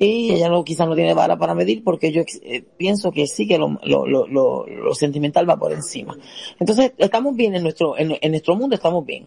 y 0.00 0.32
ella 0.32 0.48
no, 0.48 0.64
quizás 0.64 0.88
no 0.88 0.94
tiene 0.94 1.12
vara 1.12 1.36
para 1.36 1.54
medir 1.54 1.84
porque 1.84 2.10
yo 2.10 2.22
eh, 2.42 2.62
pienso 2.78 3.12
que 3.12 3.26
sí 3.26 3.46
que 3.46 3.58
lo, 3.58 3.78
lo, 3.84 4.06
lo, 4.06 4.66
lo, 4.66 4.94
sentimental 4.94 5.48
va 5.48 5.58
por 5.58 5.72
encima. 5.72 6.16
Entonces, 6.58 6.94
estamos 6.96 7.36
bien 7.36 7.54
en 7.54 7.62
nuestro, 7.62 7.98
en, 7.98 8.16
nuestro 8.30 8.56
mundo 8.56 8.74
estamos 8.74 9.04
bien. 9.04 9.26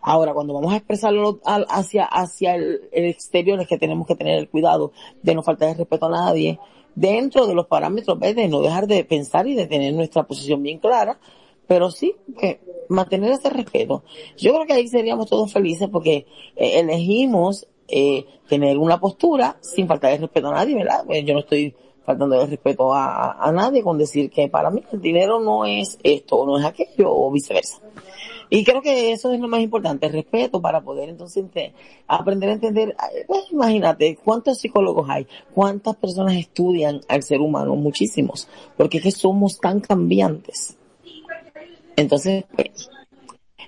Ahora, 0.00 0.32
cuando 0.32 0.54
vamos 0.54 0.72
a 0.72 0.76
expresarlo 0.76 1.40
hacia, 1.44 2.04
hacia 2.04 2.54
el, 2.54 2.88
exterior 2.92 3.60
es 3.60 3.68
que 3.68 3.76
tenemos 3.76 4.06
que 4.06 4.16
tener 4.16 4.38
el 4.38 4.48
cuidado 4.48 4.92
de 5.22 5.34
no 5.34 5.42
faltar 5.42 5.68
el 5.68 5.76
respeto 5.76 6.06
a 6.06 6.10
nadie, 6.10 6.58
dentro 6.94 7.46
de 7.46 7.54
los 7.54 7.66
parámetros 7.66 8.18
de 8.18 8.48
no 8.48 8.62
dejar 8.62 8.86
de 8.86 9.04
pensar 9.04 9.46
y 9.46 9.54
de 9.54 9.66
tener 9.66 9.92
nuestra 9.92 10.22
posición 10.22 10.62
bien 10.62 10.78
clara, 10.78 11.18
pero 11.66 11.90
sí 11.90 12.14
que 12.38 12.60
mantener 12.88 13.32
ese 13.32 13.50
respeto. 13.50 14.04
Yo 14.36 14.54
creo 14.54 14.66
que 14.66 14.72
ahí 14.74 14.88
seríamos 14.88 15.28
todos 15.28 15.52
felices 15.52 15.88
porque 15.90 16.26
eh, 16.56 16.80
elegimos 16.80 17.66
eh, 17.88 18.26
tener 18.48 18.78
una 18.78 19.00
postura 19.00 19.56
sin 19.60 19.86
faltar 19.86 20.12
el 20.12 20.20
respeto 20.20 20.48
a 20.48 20.54
nadie, 20.54 20.74
¿verdad? 20.74 21.04
Pues 21.06 21.24
yo 21.24 21.34
no 21.34 21.40
estoy 21.40 21.74
faltando 22.04 22.40
el 22.40 22.48
respeto 22.48 22.94
a, 22.94 23.32
a, 23.32 23.50
nadie 23.52 23.82
con 23.82 23.96
decir 23.96 24.30
que 24.30 24.48
para 24.48 24.70
mí 24.70 24.82
el 24.92 25.00
dinero 25.00 25.40
no 25.40 25.64
es 25.64 25.98
esto 26.02 26.36
o 26.36 26.46
no 26.46 26.58
es 26.58 26.64
aquello 26.64 27.10
o 27.10 27.30
viceversa. 27.30 27.80
Y 28.50 28.62
creo 28.62 28.82
que 28.82 29.12
eso 29.12 29.32
es 29.32 29.40
lo 29.40 29.48
más 29.48 29.60
importante, 29.60 30.06
el 30.06 30.12
respeto 30.12 30.60
para 30.60 30.82
poder 30.82 31.08
entonces 31.08 31.44
aprender 32.06 32.50
a 32.50 32.52
entender, 32.52 32.94
pues, 33.26 33.50
imagínate, 33.50 34.18
¿cuántos 34.22 34.58
psicólogos 34.58 35.08
hay? 35.08 35.26
¿Cuántas 35.54 35.96
personas 35.96 36.34
estudian 36.34 37.00
al 37.08 37.22
ser 37.22 37.40
humano? 37.40 37.74
Muchísimos, 37.74 38.48
porque 38.76 38.98
es 38.98 39.04
que 39.04 39.10
somos 39.10 39.58
tan 39.58 39.80
cambiantes. 39.80 40.76
Entonces, 41.96 42.44
pues, 42.54 42.90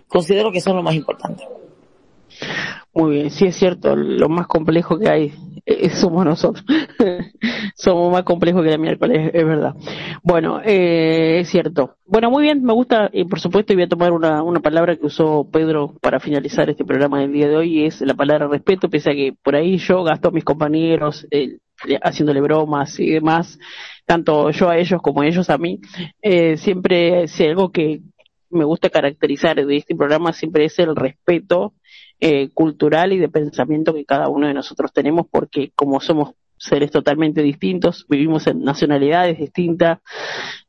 considero 0.09 0.53
que 0.53 0.59
eso 0.59 0.71
es 0.71 0.77
lo 0.77 0.83
más 0.83 0.95
importante. 0.95 1.45
Muy 2.95 3.13
bien, 3.13 3.31
sí 3.31 3.47
es 3.47 3.57
cierto, 3.57 3.95
lo 3.95 4.29
más 4.29 4.47
complejo 4.47 4.99
que 4.99 5.09
hay 5.09 5.33
eh, 5.67 5.91
somos 5.91 6.25
nosotros. 6.25 6.65
somos 7.75 8.13
más 8.13 8.23
complejos 8.23 8.63
que 8.63 8.71
la 8.71 8.79
miércoles, 8.79 9.31
es 9.35 9.45
verdad. 9.45 9.75
Bueno, 10.23 10.61
eh, 10.65 11.41
es 11.41 11.49
cierto. 11.49 11.97
Bueno, 12.07 12.31
muy 12.31 12.45
bien, 12.45 12.63
me 12.63 12.73
gusta, 12.73 13.11
y 13.13 13.25
por 13.25 13.41
supuesto 13.41 13.75
voy 13.75 13.83
a 13.83 13.89
tomar 13.89 14.13
una, 14.13 14.43
una 14.43 14.61
palabra 14.61 14.97
que 14.97 15.07
usó 15.07 15.49
Pedro 15.51 15.95
para 16.01 16.21
finalizar 16.21 16.71
este 16.71 16.85
programa 16.85 17.21
del 17.21 17.33
día 17.33 17.49
de 17.49 17.57
hoy, 17.57 17.81
y 17.81 17.87
es 17.87 18.01
la 18.01 18.15
palabra 18.15 18.47
respeto, 18.47 18.89
pese 18.89 19.11
a 19.11 19.15
que 19.15 19.35
por 19.43 19.57
ahí 19.57 19.77
yo 19.79 20.05
gasto 20.05 20.29
a 20.29 20.33
mis 20.33 20.45
compañeros 20.45 21.27
eh, 21.31 21.59
haciéndole 22.03 22.41
bromas 22.41 22.99
y 23.01 23.11
demás, 23.11 23.59
tanto 24.07 24.51
yo 24.51 24.71
a 24.71 24.79
ellos 24.79 25.03
como 25.03 25.25
ellos 25.25 25.51
a 25.51 25.59
mí, 25.59 25.81
eh, 26.23 26.57
siempre 26.57 27.29
si 27.29 27.45
algo 27.45 27.71
que 27.71 28.01
me 28.51 28.65
gusta 28.65 28.91
caracterizar 28.91 29.65
de 29.65 29.77
este 29.77 29.95
programa 29.95 30.33
siempre 30.33 30.65
es 30.65 30.79
el 30.79 30.95
respeto 30.95 31.75
eh, 32.21 32.49
cultural 32.55 33.13
y 33.13 33.19
de 33.19 33.29
pensamiento 33.29 33.93
que 33.93 34.05
cada 34.05 34.29
uno 34.29 34.47
de 34.47 34.55
nosotros 34.55 34.93
tenemos, 34.93 35.27
porque 35.31 35.73
como 35.75 36.01
somos 36.01 36.35
seres 36.57 36.91
totalmente 36.91 37.43
distintos, 37.43 38.07
vivimos 38.09 38.47
en 38.47 38.63
nacionalidades 38.63 39.39
distintas, 39.39 39.99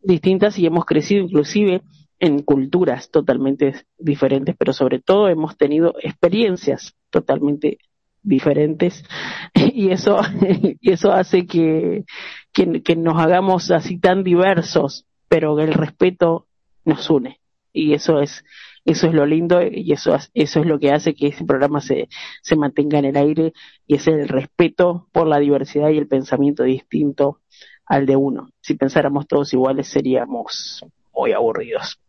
distintas 0.02 0.60
y 0.60 0.66
hemos 0.66 0.86
crecido 0.86 1.24
inclusive 1.24 1.82
en 2.20 2.41
culturas 2.41 3.10
totalmente 3.12 3.86
diferentes, 3.98 4.56
pero 4.58 4.74
sobre 4.74 4.99
todo 4.99 5.30
hemos 5.30 5.56
tenido 5.56 5.95
experiencias 6.02 6.95
totalmente 7.10 7.78
diferentes. 8.24 9.04
Y 9.74 9.91
eso 9.91 10.20
y 10.82 10.91
eso 10.91 11.14
hace 11.14 11.45
que, 11.45 12.04
que, 12.52 12.82
que 12.82 12.95
nos 12.95 13.18
hagamos 13.20 13.72
así 13.72 13.99
tan 13.99 14.24
diversos, 14.24 15.06
pero 15.30 15.60
el 15.60 15.74
respeto 15.74 16.48
nos 16.84 17.10
une 17.10 17.40
y 17.78 17.94
eso 17.94 18.20
es 18.22 18.44
eso 18.88 19.08
es 19.08 19.14
lo 19.14 19.26
lindo 19.26 19.62
y 19.62 19.91
eso, 19.91 20.16
eso 20.34 20.60
es 20.62 20.66
lo 20.66 20.80
que 20.80 20.94
hace 20.94 21.14
que 21.14 21.28
ese 21.28 21.44
programa 21.44 21.82
se, 21.82 22.08
se 22.41 22.56
mantenga 22.56 22.98
en 22.98 23.04
el 23.06 23.18
aire 23.18 23.52
y 23.86 23.95
es 23.95 24.08
el 24.08 24.30
respeto 24.30 25.10
por 25.12 25.28
la 25.28 25.40
diversidad 25.40 25.90
y 25.90 25.98
el 25.98 26.08
pensamiento 26.08 26.64
distinto 26.64 27.41
al 27.86 28.06
de 28.06 28.16
uno. 28.16 28.49
Si 28.62 28.76
pensáramos 28.76 29.28
todos 29.28 29.54
iguales 29.54 29.90
seríamos 29.90 30.86
muy 31.14 31.34
aburridos. 31.34 31.99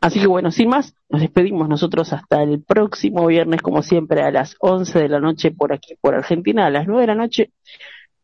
Así 0.00 0.18
que 0.18 0.26
bueno, 0.26 0.50
sin 0.50 0.68
más, 0.68 0.92
nos 1.08 1.20
despedimos 1.20 1.68
nosotros 1.68 2.12
hasta 2.12 2.42
el 2.42 2.64
próximo 2.64 3.24
viernes, 3.28 3.62
como 3.62 3.82
siempre, 3.82 4.22
a 4.22 4.32
las 4.32 4.56
11 4.58 4.98
de 4.98 5.08
la 5.08 5.20
noche 5.20 5.52
por 5.52 5.72
aquí, 5.72 5.94
por 6.00 6.16
Argentina, 6.16 6.66
a 6.66 6.70
las 6.70 6.88
9 6.88 7.02
de 7.02 7.06
la 7.06 7.14
noche 7.14 7.52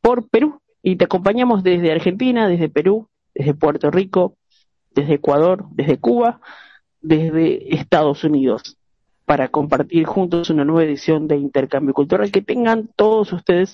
por 0.00 0.28
Perú. 0.28 0.60
Y 0.82 0.96
te 0.96 1.04
acompañamos 1.04 1.62
desde 1.62 1.92
Argentina, 1.92 2.48
desde 2.48 2.68
Perú, 2.68 3.08
desde 3.34 3.54
Puerto 3.54 3.92
Rico, 3.92 4.36
desde 4.90 5.14
Ecuador, 5.14 5.66
desde 5.70 5.98
Cuba 5.98 6.40
desde 7.04 7.74
Estados 7.76 8.24
Unidos 8.24 8.76
para 9.26 9.48
compartir 9.48 10.04
juntos 10.06 10.50
una 10.50 10.64
nueva 10.64 10.84
edición 10.84 11.28
de 11.28 11.36
Intercambio 11.36 11.94
Cultural. 11.94 12.30
Que 12.32 12.42
tengan 12.42 12.90
todos 12.96 13.32
ustedes 13.32 13.72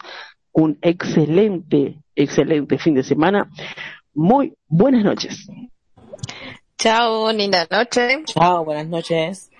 un 0.52 0.78
excelente, 0.82 1.97
excelente 2.15 2.78
fin 2.78 2.94
de 2.94 3.02
semana. 3.02 3.48
Muy 4.12 4.55
buenas 4.66 5.05
noches. 5.05 5.48
Chao, 6.77 7.32
linda 7.32 7.66
noche. 7.70 8.24
Chao, 8.24 8.65
buenas 8.65 8.89
noches. 8.89 9.51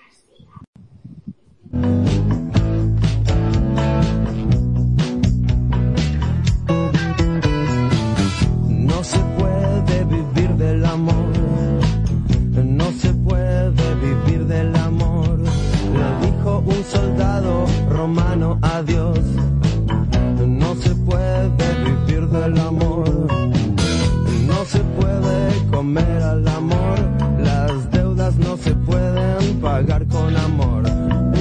Comer 25.93 26.23
al 26.23 26.47
amor, 26.47 26.97
las 27.43 27.91
deudas 27.91 28.37
no 28.37 28.55
se 28.55 28.73
pueden 28.73 29.59
pagar 29.59 30.05
con 30.07 30.37
amor, 30.37 30.83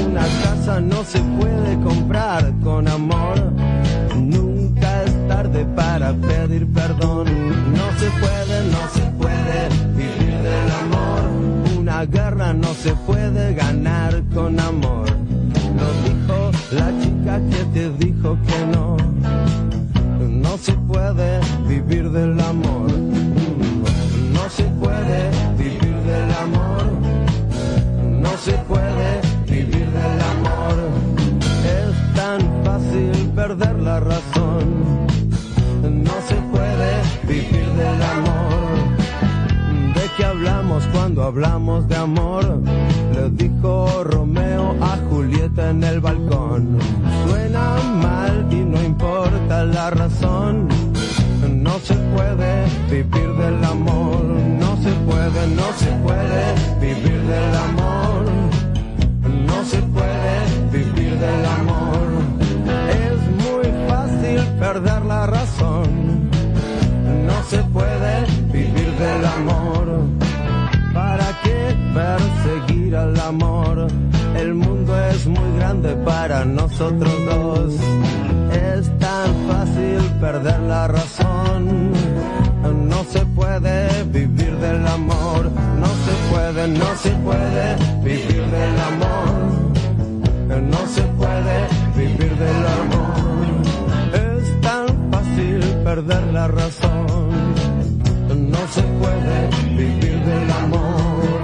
una 0.04 0.22
casa 0.42 0.80
no 0.80 1.04
se 1.04 1.20
puede 1.20 1.78
comprar 1.84 2.52
con 2.64 2.88
amor. 2.88 3.36
Nunca 4.16 5.04
es 5.04 5.28
tarde 5.28 5.64
para 5.76 6.12
pedir 6.14 6.66
perdón. 6.72 7.26
No 7.78 7.86
se 8.00 8.10
puede, 8.22 8.56
no 8.74 8.82
se 8.92 9.02
puede 9.22 9.68
vivir 9.94 10.34
del 10.42 10.70
amor. 10.82 11.78
Una 11.78 12.04
guerra 12.06 12.52
no 12.52 12.74
se 12.74 12.92
puede 13.06 13.54
ganar 13.54 14.20
con 14.34 14.58
amor. 14.58 15.06
Lo 15.78 15.88
dijo 16.06 16.50
la 16.72 16.88
chica 17.00 17.40
que 17.50 17.64
te 17.72 17.90
dijo 18.04 18.36
que 18.48 18.66
no. 18.72 18.96
No 20.18 20.58
se 20.58 20.72
puede 20.72 21.38
vivir 21.68 22.10
del 22.10 22.40
amor. 22.40 22.99
No 24.50 24.56
se 24.56 24.64
puede 24.64 25.30
vivir 25.56 25.94
del 26.02 26.30
amor. 26.32 26.82
No 28.20 28.30
se 28.38 28.52
puede 28.66 29.20
vivir 29.46 29.86
del 29.86 30.20
amor. 30.34 30.76
Es 31.64 32.14
tan 32.16 32.40
fácil 32.64 33.30
perder 33.36 33.78
la 33.78 34.00
razón. 34.00 35.06
No 35.82 36.14
se 36.26 36.34
puede 36.50 37.00
vivir 37.28 37.68
del 37.74 38.02
amor. 38.02 39.94
¿De 39.94 40.10
qué 40.16 40.24
hablamos 40.24 40.84
cuando 40.92 41.22
hablamos 41.22 41.86
de 41.86 41.94
amor? 41.94 42.60
Le 43.14 43.30
dijo 43.30 44.02
Romeo 44.02 44.74
a 44.80 44.96
Julieta 45.08 45.70
en 45.70 45.84
el 45.84 46.00
balcón. 46.00 46.76
Suena 47.24 47.76
mal 48.02 48.48
y 48.50 48.56
no 48.56 48.82
importa 48.82 49.64
la 49.64 49.90
razón. 49.90 50.89
No 51.60 51.78
se 51.80 51.94
puede 51.94 52.64
vivir 52.90 53.34
del 53.34 53.62
amor. 53.62 54.24
No 54.24 54.76
se 54.82 54.92
puede, 55.08 55.46
no 55.48 55.68
se 55.76 55.90
puede 56.06 56.42
vivir 56.80 57.20
del 57.20 57.54
amor. 57.68 58.24
No 59.46 59.64
se 59.66 59.82
puede 59.82 60.34
vivir 60.72 61.18
del 61.18 61.44
amor. 61.60 62.06
Es 63.04 63.18
muy 63.44 63.88
fácil 63.90 64.40
perder 64.58 65.04
la 65.04 65.26
razón. 65.26 66.30
No 67.26 67.42
se 67.50 67.58
puede 67.64 68.24
vivir 68.50 68.90
del 68.98 69.26
amor. 69.26 69.86
¿Para 70.94 71.28
qué 71.42 71.76
perseguir 71.92 72.96
al 72.96 73.20
amor? 73.20 73.86
El 74.34 74.54
mundo 74.54 74.98
es 75.08 75.26
muy 75.26 75.58
grande 75.58 75.94
para 76.06 76.46
nosotros 76.46 77.12
dos. 77.26 77.74
Es 78.50 78.98
tan 78.98 79.28
fácil 79.46 80.00
perder 80.22 80.60
la 80.60 80.88
razón. 80.88 81.29
No 81.60 83.04
se 83.04 83.24
puede 83.26 84.04
vivir 84.04 84.56
del 84.58 84.86
amor. 84.86 85.50
No 85.78 85.86
se 85.86 86.14
puede, 86.30 86.68
no 86.68 86.96
se 86.96 87.10
puede 87.10 87.76
vivir 88.04 88.44
del 88.46 88.80
amor. 88.90 89.60
No 90.62 90.86
se 90.86 91.02
puede 91.02 91.68
vivir 91.96 92.36
del 92.36 92.66
amor. 92.80 93.10
Es 94.12 94.60
tan 94.60 94.86
fácil 95.10 95.60
perder 95.84 96.22
la 96.32 96.48
razón. 96.48 97.06
No 98.50 98.62
se 98.74 98.82
puede 98.82 99.48
vivir 99.76 100.24
del 100.24 100.50
amor. 100.50 101.39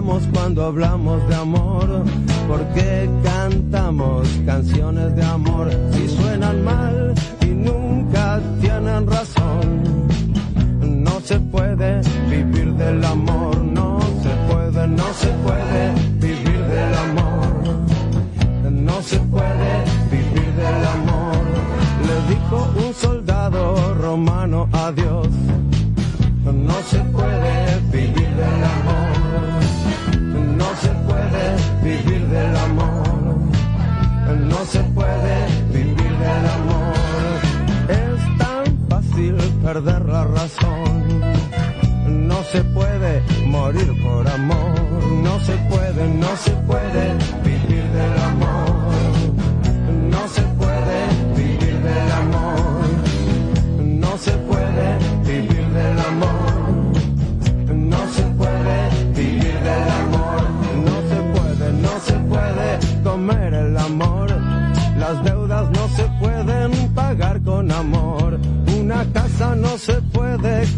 ¿De 0.00 0.06
qué 0.06 0.12
hablamos 0.12 0.28
cuando 0.32 0.64
hablamos 0.64 1.28
de 1.28 1.34
amor? 1.34 2.04
¿Por 2.48 2.64
qué 2.72 3.10
cantamos 3.22 4.26
canciones 4.46 5.14
de 5.14 5.22
amor 5.22 5.70
si 5.92 6.08
suenan 6.08 6.64
mal 6.64 7.14
y 7.42 7.46
nunca 7.48 8.40
tienen 8.62 9.06
razón? 9.06 10.08
No 10.80 11.20
se 11.20 11.38
puede 11.38 12.00
vivir 12.30 12.72
del 12.76 13.04
amor, 13.04 13.58
no 13.58 14.00
se 14.22 14.30
puede, 14.50 14.88
no 14.88 15.12
se 15.12 15.28
puede 15.44 15.92
vivir 16.18 16.64
del 16.64 16.94
amor. 16.94 17.50
No 18.70 19.02
se 19.02 19.18
puede 19.18 19.84
vivir 20.10 20.54
del 20.54 20.84
amor. 20.96 21.44
Le 22.06 22.34
dijo 22.34 22.86
un 22.86 22.94
soldado 22.94 23.94
romano 23.94 24.66
a 24.72 24.92
Dios. 24.92 25.28
No 26.44 26.74
se 26.88 26.98
puede 27.00 27.80
vivir 27.92 28.28
del 28.28 28.64
amor. 28.64 29.19
No 30.80 30.86
se 30.86 30.94
puede 30.94 31.56
vivir 31.82 32.26
del 32.28 32.56
amor. 32.56 33.36
No 34.48 34.64
se 34.64 34.80
puede 34.80 35.46
vivir 35.74 35.94
del 35.96 36.46
amor. 36.56 36.94
Es 37.88 38.38
tan 38.38 38.64
fácil 38.88 39.34
perder 39.62 40.06
la 40.06 40.24
razón. 40.24 41.20
No 42.28 42.42
se 42.44 42.64
puede 42.64 43.22
morir 43.44 43.92
por 44.02 44.26
amor. 44.26 44.80
No 45.22 45.38
se 45.40 45.52
puede, 45.68 46.08
no 46.14 46.34
se 46.38 46.52
puede 46.52 47.14
vivir 47.44 47.84
del 47.90 48.22
amor. 48.22 48.59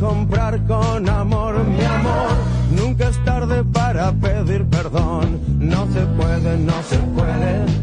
Comprar 0.02 0.58
con 0.66 1.08
amor. 1.08 1.64
Mi 1.64 1.84
amor, 1.84 2.32
nunca 2.72 3.08
es 3.08 3.24
tarde 3.24 3.64
para 3.64 4.12
pedir 4.12 4.64
perdón. 4.66 5.40
No 5.60 5.86
se 5.92 6.00
puede, 6.00 6.58
no 6.58 6.82
se 6.82 6.98
puede 6.98 7.81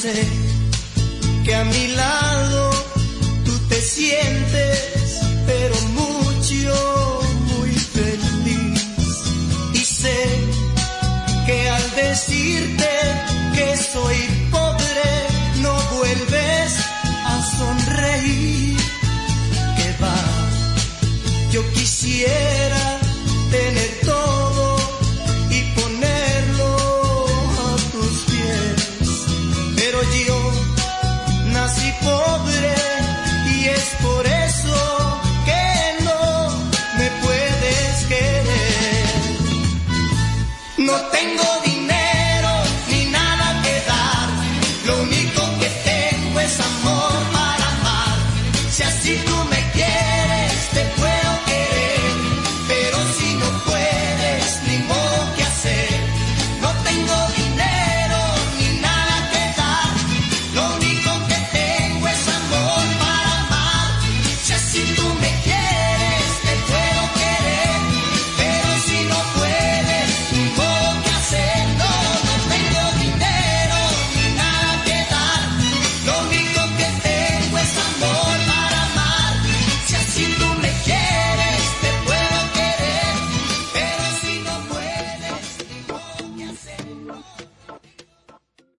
sé 0.00 0.37